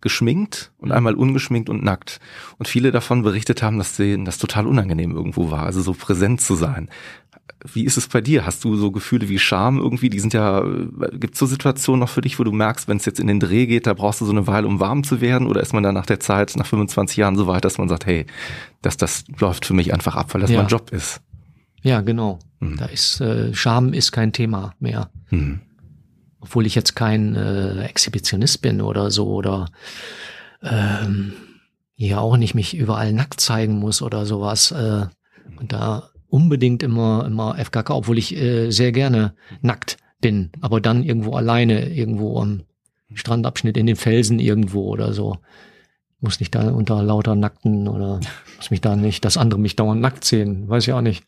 geschminkt 0.01 0.72
und 0.78 0.89
mhm. 0.89 0.94
einmal 0.94 1.14
ungeschminkt 1.14 1.68
und 1.68 1.82
nackt. 1.82 2.20
Und 2.59 2.68
viele 2.68 2.90
davon 2.90 3.22
berichtet 3.22 3.62
haben, 3.62 3.78
dass 3.78 3.97
denen 3.97 4.24
das 4.24 4.39
total 4.39 4.66
unangenehm 4.66 5.14
irgendwo 5.14 5.51
war, 5.51 5.64
also 5.64 5.82
so 5.82 5.93
präsent 5.93 6.40
zu 6.40 6.55
sein. 6.55 6.89
wie 7.72 7.85
ist 7.85 7.98
es 7.98 8.09
bei 8.09 8.20
dir? 8.20 8.47
Hast 8.47 8.64
du 8.64 8.77
so 8.77 8.90
Gefühle 8.90 9.28
wie 9.28 9.39
Scham 9.39 9.78
irgendwie? 9.78 10.09
Die 10.09 10.20
sind 10.20 10.32
ja, 10.32 10.64
gibt 11.12 11.35
es 11.35 11.40
so 11.40 11.47
Situationen 11.47 12.01
noch 12.01 12.09
für 12.09 12.22
dich, 12.22 12.39
wo 12.39 12.44
du 12.44 12.52
merkst, 12.52 12.89
wenn 12.89 12.97
es 12.97 13.05
jetzt 13.05 13.20
in 13.20 13.27
den 13.27 13.40
Dreh 13.40 13.66
geht, 13.66 13.86
da 13.86 13.94
brauchst 13.94 14.20
du 14.20 14.24
so 14.24 14.32
eine 14.32 14.47
Weile, 14.47 14.66
um 14.66 14.81
warm 14.81 15.05
zu 15.05 15.20
werden? 15.20 15.47
Oder 15.47 15.60
ist 15.60 15.74
man 15.74 15.82
dann 15.82 15.94
nach 15.94 16.06
der 16.06 16.20
Zeit, 16.20 16.55
nach 16.56 16.66
25 16.66 17.16
Jahren 17.18 17.36
so 17.36 17.47
weit, 17.47 17.64
dass 17.64 17.77
man 17.77 17.89
sagt, 17.89 18.06
hey, 18.06 18.27
das, 18.82 18.97
das 18.97 19.24
läuft 19.39 19.66
für 19.66 19.74
mich 19.74 19.93
einfach 19.93 20.16
ab, 20.16 20.32
weil 20.32 20.40
das 20.40 20.51
ja. 20.51 20.59
mein 20.59 20.68
Job 20.68 20.90
ist? 20.90 21.20
Ja, 21.82 22.01
genau. 22.01 22.39
Hm. 22.60 22.77
Da 22.77 22.86
ist, 22.86 23.20
äh, 23.20 23.55
Scham 23.55 23.93
ist 23.93 24.12
kein 24.12 24.32
Thema 24.32 24.74
mehr. 24.81 25.10
Hm. 25.28 25.60
Obwohl 26.40 26.66
ich 26.66 26.74
jetzt 26.74 26.96
kein 26.96 27.36
äh, 27.36 27.84
Exhibitionist 27.84 28.62
bin 28.62 28.80
oder 28.80 29.10
so 29.10 29.28
oder 29.28 29.70
ähm, 30.62 31.32
ja 31.96 32.18
auch 32.18 32.36
nicht 32.36 32.54
mich 32.54 32.74
überall 32.74 33.12
nackt 33.12 33.40
zeigen 33.40 33.78
muss 33.78 34.00
oder 34.02 34.24
sowas. 34.24 34.70
Äh, 34.72 35.06
und 35.58 35.72
da 35.72 36.10
unbedingt 36.28 36.82
immer, 36.82 37.26
immer 37.26 37.56
FKK, 37.58 37.94
obwohl 37.94 38.18
ich 38.18 38.34
äh, 38.36 38.70
sehr 38.70 38.92
gerne 38.92 39.34
nackt 39.60 39.98
bin, 40.20 40.50
aber 40.60 40.80
dann 40.80 41.02
irgendwo 41.02 41.34
alleine, 41.34 41.88
irgendwo 41.90 42.40
am 42.40 42.62
Strandabschnitt 43.14 43.76
in 43.76 43.86
den 43.86 43.96
Felsen 43.96 44.38
irgendwo 44.38 44.84
oder 44.84 45.12
so. 45.12 45.38
Muss 46.20 46.38
nicht 46.38 46.54
da 46.54 46.70
unter 46.70 47.02
lauter 47.02 47.34
Nackten 47.34 47.88
oder 47.88 48.20
muss 48.56 48.70
mich 48.70 48.80
da 48.80 48.94
nicht, 48.94 49.24
dass 49.24 49.38
andere 49.38 49.58
mich 49.58 49.76
dauernd 49.76 50.00
nackt 50.00 50.24
sehen, 50.24 50.68
weiß 50.68 50.86
ich 50.86 50.92
auch 50.92 51.00
nicht. 51.00 51.24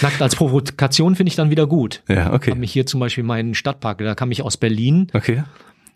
Nackt 0.00 0.22
als 0.22 0.36
Provokation 0.36 1.16
finde 1.16 1.28
ich 1.28 1.36
dann 1.36 1.50
wieder 1.50 1.66
gut. 1.66 2.02
Ja, 2.08 2.32
okay. 2.32 2.52
Hab 2.52 2.58
mich 2.58 2.72
hier 2.72 2.86
zum 2.86 3.00
Beispiel 3.00 3.24
meinen 3.24 3.54
Stadtpark, 3.54 3.98
da 3.98 4.14
kam 4.14 4.30
ich 4.30 4.42
aus 4.42 4.56
Berlin. 4.56 5.08
Okay. 5.12 5.44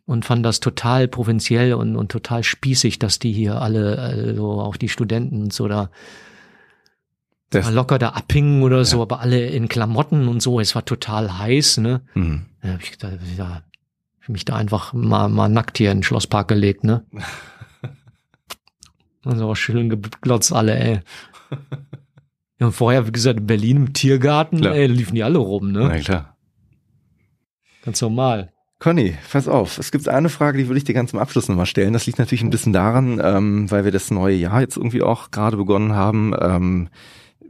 Und 0.05 0.24
fand 0.24 0.44
das 0.44 0.60
total 0.60 1.09
provinziell 1.09 1.74
und, 1.74 1.97
und 1.97 2.12
total 2.12 2.44
spießig, 2.44 2.98
dass 2.98 3.18
die 3.18 3.32
hier 3.32 3.60
alle, 3.60 3.98
also 3.98 4.60
auch 4.60 4.77
die 4.77 4.89
Studenten 4.89 5.43
und 5.43 5.52
so 5.52 5.66
da 5.66 5.90
das 7.51 7.70
locker 7.70 7.98
da 7.98 8.10
abhingen 8.10 8.62
oder 8.62 8.78
ja. 8.78 8.85
so, 8.85 9.02
aber 9.02 9.20
alle 9.20 9.47
in 9.47 9.68
Klamotten 9.68 10.28
und 10.28 10.40
so. 10.40 10.60
Es 10.60 10.74
war 10.74 10.85
total 10.85 11.39
heiß, 11.39 11.78
ne? 11.78 12.02
Mhm. 12.14 12.47
Ja, 12.62 12.73
hab 12.73 12.82
ich 12.82 12.98
da, 12.98 13.12
ja, 13.36 13.62
mich 14.27 14.44
da 14.44 14.56
einfach 14.56 14.93
mal, 14.93 15.28
mal 15.28 15.48
nackt 15.48 15.78
hier 15.78 15.93
in 15.93 15.98
den 15.98 16.02
Schlosspark 16.02 16.48
gelegt, 16.48 16.85
ne? 16.85 17.05
also 19.24 19.55
schön 19.55 19.89
geglotzt 19.89 20.52
alle, 20.52 20.78
ey. 20.78 21.01
Ja, 22.59 22.66
und 22.66 22.73
vorher, 22.73 23.07
wie 23.07 23.12
gesagt, 23.12 23.41
in 23.41 23.47
Berlin 23.47 23.77
im 23.77 23.93
Tiergarten, 23.93 24.61
klar. 24.61 24.74
ey, 24.74 24.87
liefen 24.87 25.15
die 25.15 25.23
alle 25.23 25.39
rum, 25.39 25.73
ne? 25.73 25.89
Na 25.89 25.99
klar. 25.99 26.37
Ganz 27.85 28.01
normal. 28.01 28.53
Conny, 28.78 29.16
pass 29.31 29.49
auf. 29.49 29.78
Es 29.78 29.91
gibt 29.91 30.09
eine 30.09 30.28
Frage, 30.28 30.59
die 30.59 30.66
würde 30.69 30.78
ich 30.78 30.85
dir 30.85 30.95
ganz 30.95 31.11
zum 31.11 31.19
Abschluss 31.19 31.49
nochmal 31.49 31.66
stellen. 31.66 31.93
Das 31.93 32.07
liegt 32.07 32.19
natürlich 32.19 32.43
ein 32.43 32.51
bisschen 32.51 32.73
daran, 32.73 33.20
ähm, 33.23 33.70
weil 33.70 33.85
wir 33.85 33.93
das 33.93 34.11
neue 34.11 34.37
Jahr 34.37 34.61
jetzt 34.61 34.77
irgendwie 34.77 35.03
auch 35.03 35.31
gerade 35.31 35.57
begonnen 35.57 35.95
haben. 35.95 36.35
Ähm, 36.39 36.89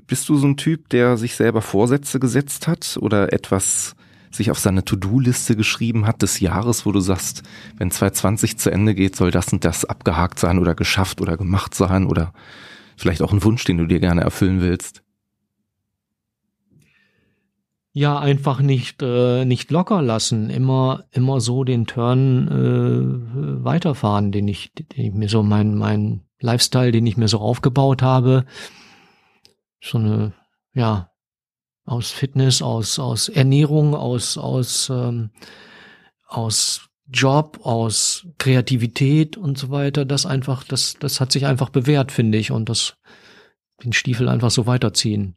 bist 0.07 0.28
du 0.28 0.37
so 0.37 0.47
ein 0.47 0.57
Typ, 0.57 0.89
der 0.91 1.16
sich 1.16 1.35
selber 1.35 1.62
Vorsätze 1.62 2.20
gesetzt 2.20 2.69
hat 2.69 2.97
oder 3.01 3.33
etwas 3.33 3.97
sich 4.31 4.51
auf 4.51 4.59
seine 4.59 4.85
To-Do-Liste 4.85 5.57
geschrieben 5.57 6.07
hat 6.07 6.23
des 6.23 6.41
Jahres, 6.41 6.87
wo 6.87 6.93
du 6.93 7.01
sagst, 7.01 7.43
wenn 7.78 7.91
2020 7.91 8.59
zu 8.59 8.70
Ende 8.70 8.95
geht, 8.95 9.16
soll 9.16 9.31
das 9.31 9.53
und 9.53 9.65
das 9.65 9.85
abgehakt 9.85 10.39
sein 10.39 10.59
oder 10.59 10.74
geschafft 10.74 11.20
oder 11.20 11.37
gemacht 11.37 11.74
sein 11.74 12.07
oder 12.07 12.33
vielleicht 12.97 13.23
auch 13.23 13.32
ein 13.32 13.44
Wunsch, 13.44 13.64
den 13.64 13.78
du 13.78 13.86
dir 13.86 14.01
gerne 14.01 14.23
erfüllen 14.23 14.60
willst? 14.60 15.02
Ja, 17.93 18.18
einfach 18.18 18.60
nicht 18.60 19.02
äh, 19.02 19.47
nicht 19.47 19.70
locker 19.70 20.02
lassen, 20.02 20.51
immer 20.51 21.05
immer 21.12 21.40
so 21.40 21.64
den 21.64 21.86
Turn 21.86 22.48
äh, 22.48 23.64
weiterfahren, 23.64 24.32
den 24.32 24.48
ich, 24.48 24.73
den 24.74 25.06
ich 25.06 25.12
mir 25.14 25.31
so 25.31 25.43
mein 25.43 25.77
mein 25.77 26.27
Lifestyle, 26.39 26.93
den 26.93 27.06
ich 27.06 27.16
mir 27.16 27.28
so 27.28 27.39
aufgebaut 27.39 28.02
habe, 28.02 28.44
so 29.81 29.98
eine, 29.98 30.32
ja, 30.74 31.10
aus 31.85 32.10
Fitness, 32.10 32.62
aus, 32.62 32.98
aus 32.98 33.28
Ernährung, 33.28 33.94
aus, 33.94 34.36
aus, 34.36 34.90
ähm, 34.90 35.31
aus 36.27 36.89
Job, 37.09 37.61
aus 37.62 38.27
Kreativität 38.39 39.37
und 39.37 39.57
so 39.57 39.70
weiter, 39.70 40.05
das 40.05 40.27
einfach, 40.27 40.65
das, 40.65 40.97
das 40.99 41.20
hat 41.20 41.33
sich 41.33 41.47
einfach 41.47 41.70
bewährt, 41.70 42.11
finde 42.12 42.39
ich, 42.39 42.51
und 42.51 42.69
das, 42.69 42.97
den 43.85 43.93
Stiefel 43.93 44.28
einfach 44.28 44.51
so 44.51 44.66
weiterziehen. 44.66 45.37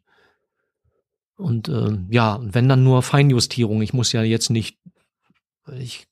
Und 1.40 1.68
äh, 1.68 1.98
ja, 2.10 2.38
wenn 2.42 2.68
dann 2.68 2.84
nur 2.84 3.02
Feinjustierung. 3.02 3.80
Ich 3.82 3.94
muss 3.94 4.12
ja 4.12 4.22
jetzt 4.22 4.50
nicht, 4.50 4.78
weil 5.64 5.80
ich, 5.80 6.06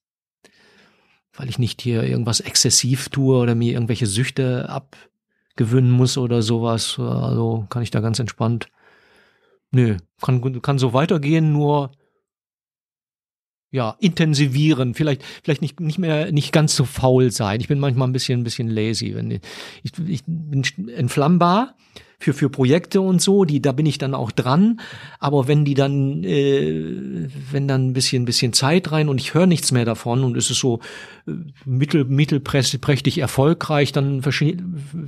weil 1.35 1.49
ich 1.49 1.59
nicht 1.59 1.83
hier 1.83 2.03
irgendwas 2.03 2.41
exzessiv 2.41 3.11
tue 3.11 3.37
oder 3.37 3.55
mir 3.55 3.75
irgendwelche 3.75 4.07
Süchte 4.07 4.69
ab, 4.71 4.97
gewöhnen 5.57 5.91
muss 5.91 6.17
oder 6.17 6.41
sowas. 6.41 6.99
Also 6.99 7.67
kann 7.69 7.83
ich 7.83 7.91
da 7.91 8.01
ganz 8.01 8.19
entspannt. 8.19 8.69
Nö, 9.71 9.99
kann, 10.23 10.63
kann 10.63 10.79
so 10.79 10.95
weitergehen, 10.95 11.53
nur 11.53 11.93
ja, 13.71 13.97
intensivieren, 14.01 14.95
vielleicht, 14.95 15.23
vielleicht 15.43 15.63
nicht, 15.63 15.81
nicht 15.81 15.99
mehr, 15.99 16.33
nicht 16.33 16.53
ganz 16.53 16.75
so 16.75 16.85
faul 16.85 17.31
sein. 17.31 17.61
Ich 17.61 17.69
bin 17.69 17.79
manchmal 17.79 18.09
ein 18.09 18.13
bisschen, 18.13 18.41
ein 18.41 18.45
bisschen 18.45 18.69
lazy. 18.69 19.15
Wenn 19.15 19.31
ich, 19.31 19.93
ich, 20.07 20.23
bin 20.27 20.65
entflammbar, 20.89 21.75
für, 22.21 22.33
für 22.33 22.51
Projekte 22.51 23.01
und 23.01 23.23
so, 23.23 23.45
die, 23.45 23.63
da 23.63 23.73
bin 23.73 23.87
ich 23.87 23.99
dann 23.99 24.15
auch 24.15 24.33
dran. 24.33 24.81
Aber 25.21 25.47
wenn 25.47 25.65
die 25.65 25.75
dann, 25.75 26.25
äh, 26.25 27.29
wenn 27.53 27.69
dann 27.69 27.89
ein 27.89 27.93
bisschen, 27.93 28.25
bisschen 28.25 28.53
Zeit 28.53 28.91
rein 28.91 29.09
und 29.09 29.21
ich 29.21 29.35
höre 29.35 29.47
nichts 29.47 29.71
mehr 29.71 29.85
davon 29.85 30.25
und 30.25 30.37
es 30.37 30.51
ist 30.51 30.59
so 30.59 30.81
äh, 31.29 31.33
mittel, 31.65 32.05
mittelprächtig 32.05 33.19
erfolgreich, 33.19 33.93
dann 33.93 34.23
verliere 34.23 34.63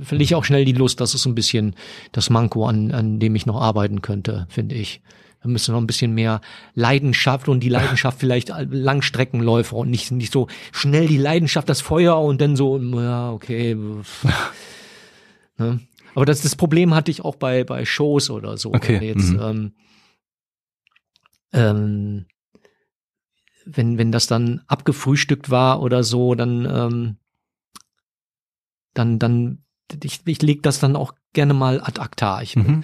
ich 0.09 0.35
auch 0.35 0.45
schnell 0.45 0.63
die 0.63 0.71
Lust. 0.71 1.01
Das 1.01 1.13
ist 1.13 1.25
ein 1.25 1.35
bisschen 1.35 1.75
das 2.13 2.29
Manko, 2.29 2.65
an, 2.65 2.91
an 2.91 3.19
dem 3.19 3.35
ich 3.35 3.45
noch 3.45 3.59
arbeiten 3.59 4.01
könnte, 4.01 4.47
finde 4.49 4.75
ich. 4.75 5.01
Da 5.41 5.49
müsste 5.49 5.71
noch 5.71 5.79
ein 5.79 5.87
bisschen 5.87 6.13
mehr 6.13 6.41
Leidenschaft 6.73 7.49
und 7.49 7.61
die 7.61 7.69
Leidenschaft 7.77 8.19
vielleicht 8.19 8.49
Langstreckenläufer 8.69 9.75
und 9.75 9.89
nicht, 9.89 10.11
nicht 10.11 10.31
so 10.31 10.47
schnell 10.71 11.07
die 11.07 11.17
Leidenschaft, 11.17 11.67
das 11.69 11.81
Feuer 11.81 12.19
und 12.19 12.41
dann 12.41 12.55
so, 12.55 12.77
ja, 12.77 13.31
okay. 13.31 13.75
ne? 15.57 15.79
Aber 16.13 16.25
das, 16.25 16.41
das 16.41 16.55
Problem 16.55 16.93
hatte 16.93 17.11
ich 17.11 17.23
auch 17.23 17.35
bei, 17.35 17.63
bei 17.63 17.85
Shows 17.85 18.29
oder 18.29 18.57
so. 18.57 18.73
Okay. 18.73 18.99
Jetzt, 19.01 19.31
mhm. 19.31 19.39
ähm, 19.39 19.73
ähm, 21.53 22.25
wenn, 23.65 23.97
wenn 23.97 24.11
das 24.11 24.27
dann 24.27 24.61
abgefrühstückt 24.67 25.49
war 25.49 25.81
oder 25.81 26.03
so, 26.03 26.35
dann, 26.35 26.65
ähm, 26.65 27.17
dann, 28.93 29.19
dann, 29.19 29.63
ich, 30.03 30.21
ich 30.25 30.41
leg 30.41 30.63
das 30.63 30.79
dann 30.79 30.95
auch 30.95 31.13
gerne 31.33 31.53
mal 31.53 31.81
ad 31.81 31.99
acta. 32.01 32.41
Ich, 32.41 32.55
mhm. 32.55 32.83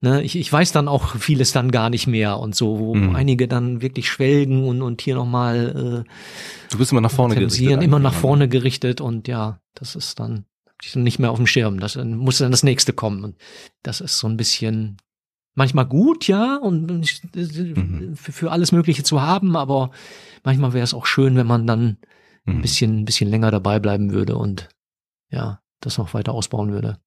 Ne, 0.00 0.22
ich, 0.22 0.36
ich 0.36 0.52
weiß 0.52 0.72
dann 0.72 0.88
auch 0.88 1.16
vieles 1.16 1.52
dann 1.52 1.70
gar 1.70 1.90
nicht 1.90 2.06
mehr 2.06 2.38
und 2.38 2.54
so, 2.54 2.78
wo 2.78 2.94
mhm. 2.94 3.14
einige 3.14 3.48
dann 3.48 3.82
wirklich 3.82 4.08
schwelgen 4.08 4.64
und, 4.64 4.82
und 4.82 5.00
hier 5.00 5.14
nochmal 5.14 6.04
äh, 6.06 6.70
Du 6.70 6.78
bist 6.78 6.92
immer 6.92 7.00
nach 7.00 7.10
vorne 7.10 7.34
gerichtet. 7.34 7.82
Immer 7.82 7.98
nach 7.98 8.14
vorne 8.14 8.48
gerichtet 8.48 9.00
und 9.00 9.28
ja, 9.28 9.60
das 9.74 9.96
ist 9.96 10.20
dann 10.20 10.44
ich 10.82 10.94
nicht 10.94 11.18
mehr 11.18 11.30
auf 11.30 11.38
dem 11.38 11.46
Schirm. 11.46 11.80
Das 11.80 11.96
muss 11.96 12.38
dann 12.38 12.50
das 12.50 12.62
nächste 12.62 12.92
kommen. 12.92 13.24
Und 13.24 13.36
das 13.82 14.00
ist 14.00 14.18
so 14.18 14.28
ein 14.28 14.36
bisschen 14.36 14.96
manchmal 15.54 15.86
gut, 15.86 16.28
ja, 16.28 16.56
und 16.56 16.88
mhm. 16.88 18.14
für, 18.14 18.32
für, 18.32 18.52
alles 18.52 18.70
Mögliche 18.70 19.02
zu 19.02 19.20
haben, 19.20 19.56
aber 19.56 19.90
manchmal 20.44 20.72
wäre 20.72 20.84
es 20.84 20.94
auch 20.94 21.04
schön, 21.04 21.34
wenn 21.34 21.48
man 21.48 21.66
dann 21.66 21.98
mhm. 22.44 22.56
ein 22.56 22.62
bisschen, 22.62 23.00
ein 23.00 23.04
bisschen 23.04 23.28
länger 23.28 23.50
dabei 23.50 23.80
bleiben 23.80 24.12
würde 24.12 24.36
und 24.36 24.68
ja, 25.30 25.60
das 25.80 25.98
noch 25.98 26.14
weiter 26.14 26.32
ausbauen 26.32 26.70
würde. 26.70 27.00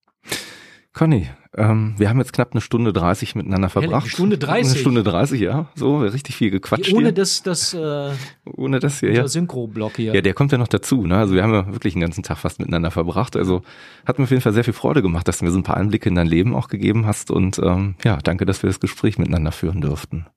Conny, 0.94 1.30
ähm, 1.56 1.96
wir 1.98 2.10
haben 2.10 2.18
jetzt 2.20 2.34
knapp 2.34 2.52
eine 2.52 2.62
Stunde 2.62 2.92
30 2.92 3.36
miteinander 3.36 3.70
verbracht. 3.70 4.04
Eine 4.04 4.10
Stunde 4.10 4.38
30? 4.38 4.72
Eine 4.72 4.80
Stunde 4.80 5.04
30, 5.04 5.42
ja. 5.42 5.70
So, 5.76 6.00
richtig 6.00 6.36
viel 6.36 6.52
gequatscht 6.52 6.94
Ohne 6.94 7.08
hier. 7.08 7.12
das, 7.14 7.44
das, 7.44 7.74
äh, 7.74 8.12
Ohne 8.46 8.80
das 8.80 9.00
hier, 9.00 9.14
ja. 9.14 9.28
Synchro-Block 9.28 9.98
hier. 9.98 10.14
Ja, 10.14 10.22
der 10.22 10.34
kommt 10.34 10.52
ja 10.52 10.58
noch 10.58 10.68
dazu, 10.68 11.06
ne. 11.06 11.18
Also 11.18 11.34
wir 11.34 11.44
haben 11.44 11.54
ja 11.54 11.68
wirklich 11.72 11.94
den 11.94 12.02
ganzen 12.02 12.24
Tag 12.24 12.38
fast 12.38 12.60
miteinander 12.60 12.92
verbracht. 12.92 13.36
Also 13.38 13.64
hat 14.06 14.18
mir 14.18 14.26
auf 14.26 14.32
jeden 14.32 14.42
Fall 14.42 14.54
sehr 14.54 14.66
viel 14.66 14.74
Freude 14.74 15.02
gemacht, 15.02 15.28
dass 15.28 15.40
du 15.40 15.46
mir 15.46 15.52
so 15.52 15.60
ein 15.60 15.64
paar 15.64 15.78
Einblicke 15.78 16.10
in 16.10 16.16
dein 16.16 16.28
Leben 16.28 16.56
auch 16.56 16.68
gegeben 16.68 17.06
hast. 17.06 17.32
Und 17.32 17.60
ähm, 17.60 17.96
ja, 18.04 18.18
danke, 18.18 18.46
dass 18.46 18.64
wir 18.64 18.70
das 18.70 18.80
Gespräch 18.80 19.18
miteinander 19.18 19.52
führen 19.52 19.82
durften. 19.82 20.28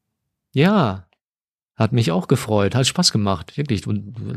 Ja, 0.52 1.06
hat 1.76 1.92
mich 1.92 2.12
auch 2.12 2.28
gefreut, 2.28 2.74
hat 2.74 2.86
Spaß 2.86 3.10
gemacht, 3.10 3.56
wirklich. 3.56 3.84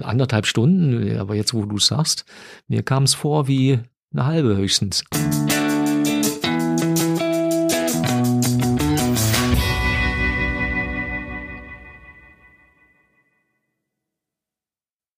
anderthalb 0.01 0.47
Stunden, 0.47 1.17
aber 1.19 1.35
jetzt, 1.35 1.53
wo 1.53 1.65
du 1.65 1.77
sagst, 1.77 2.25
mir 2.67 2.81
kam 2.81 3.03
es 3.03 3.13
vor 3.13 3.47
wie 3.47 3.79
eine 4.11 4.25
halbe 4.25 4.57
höchstens. 4.57 5.03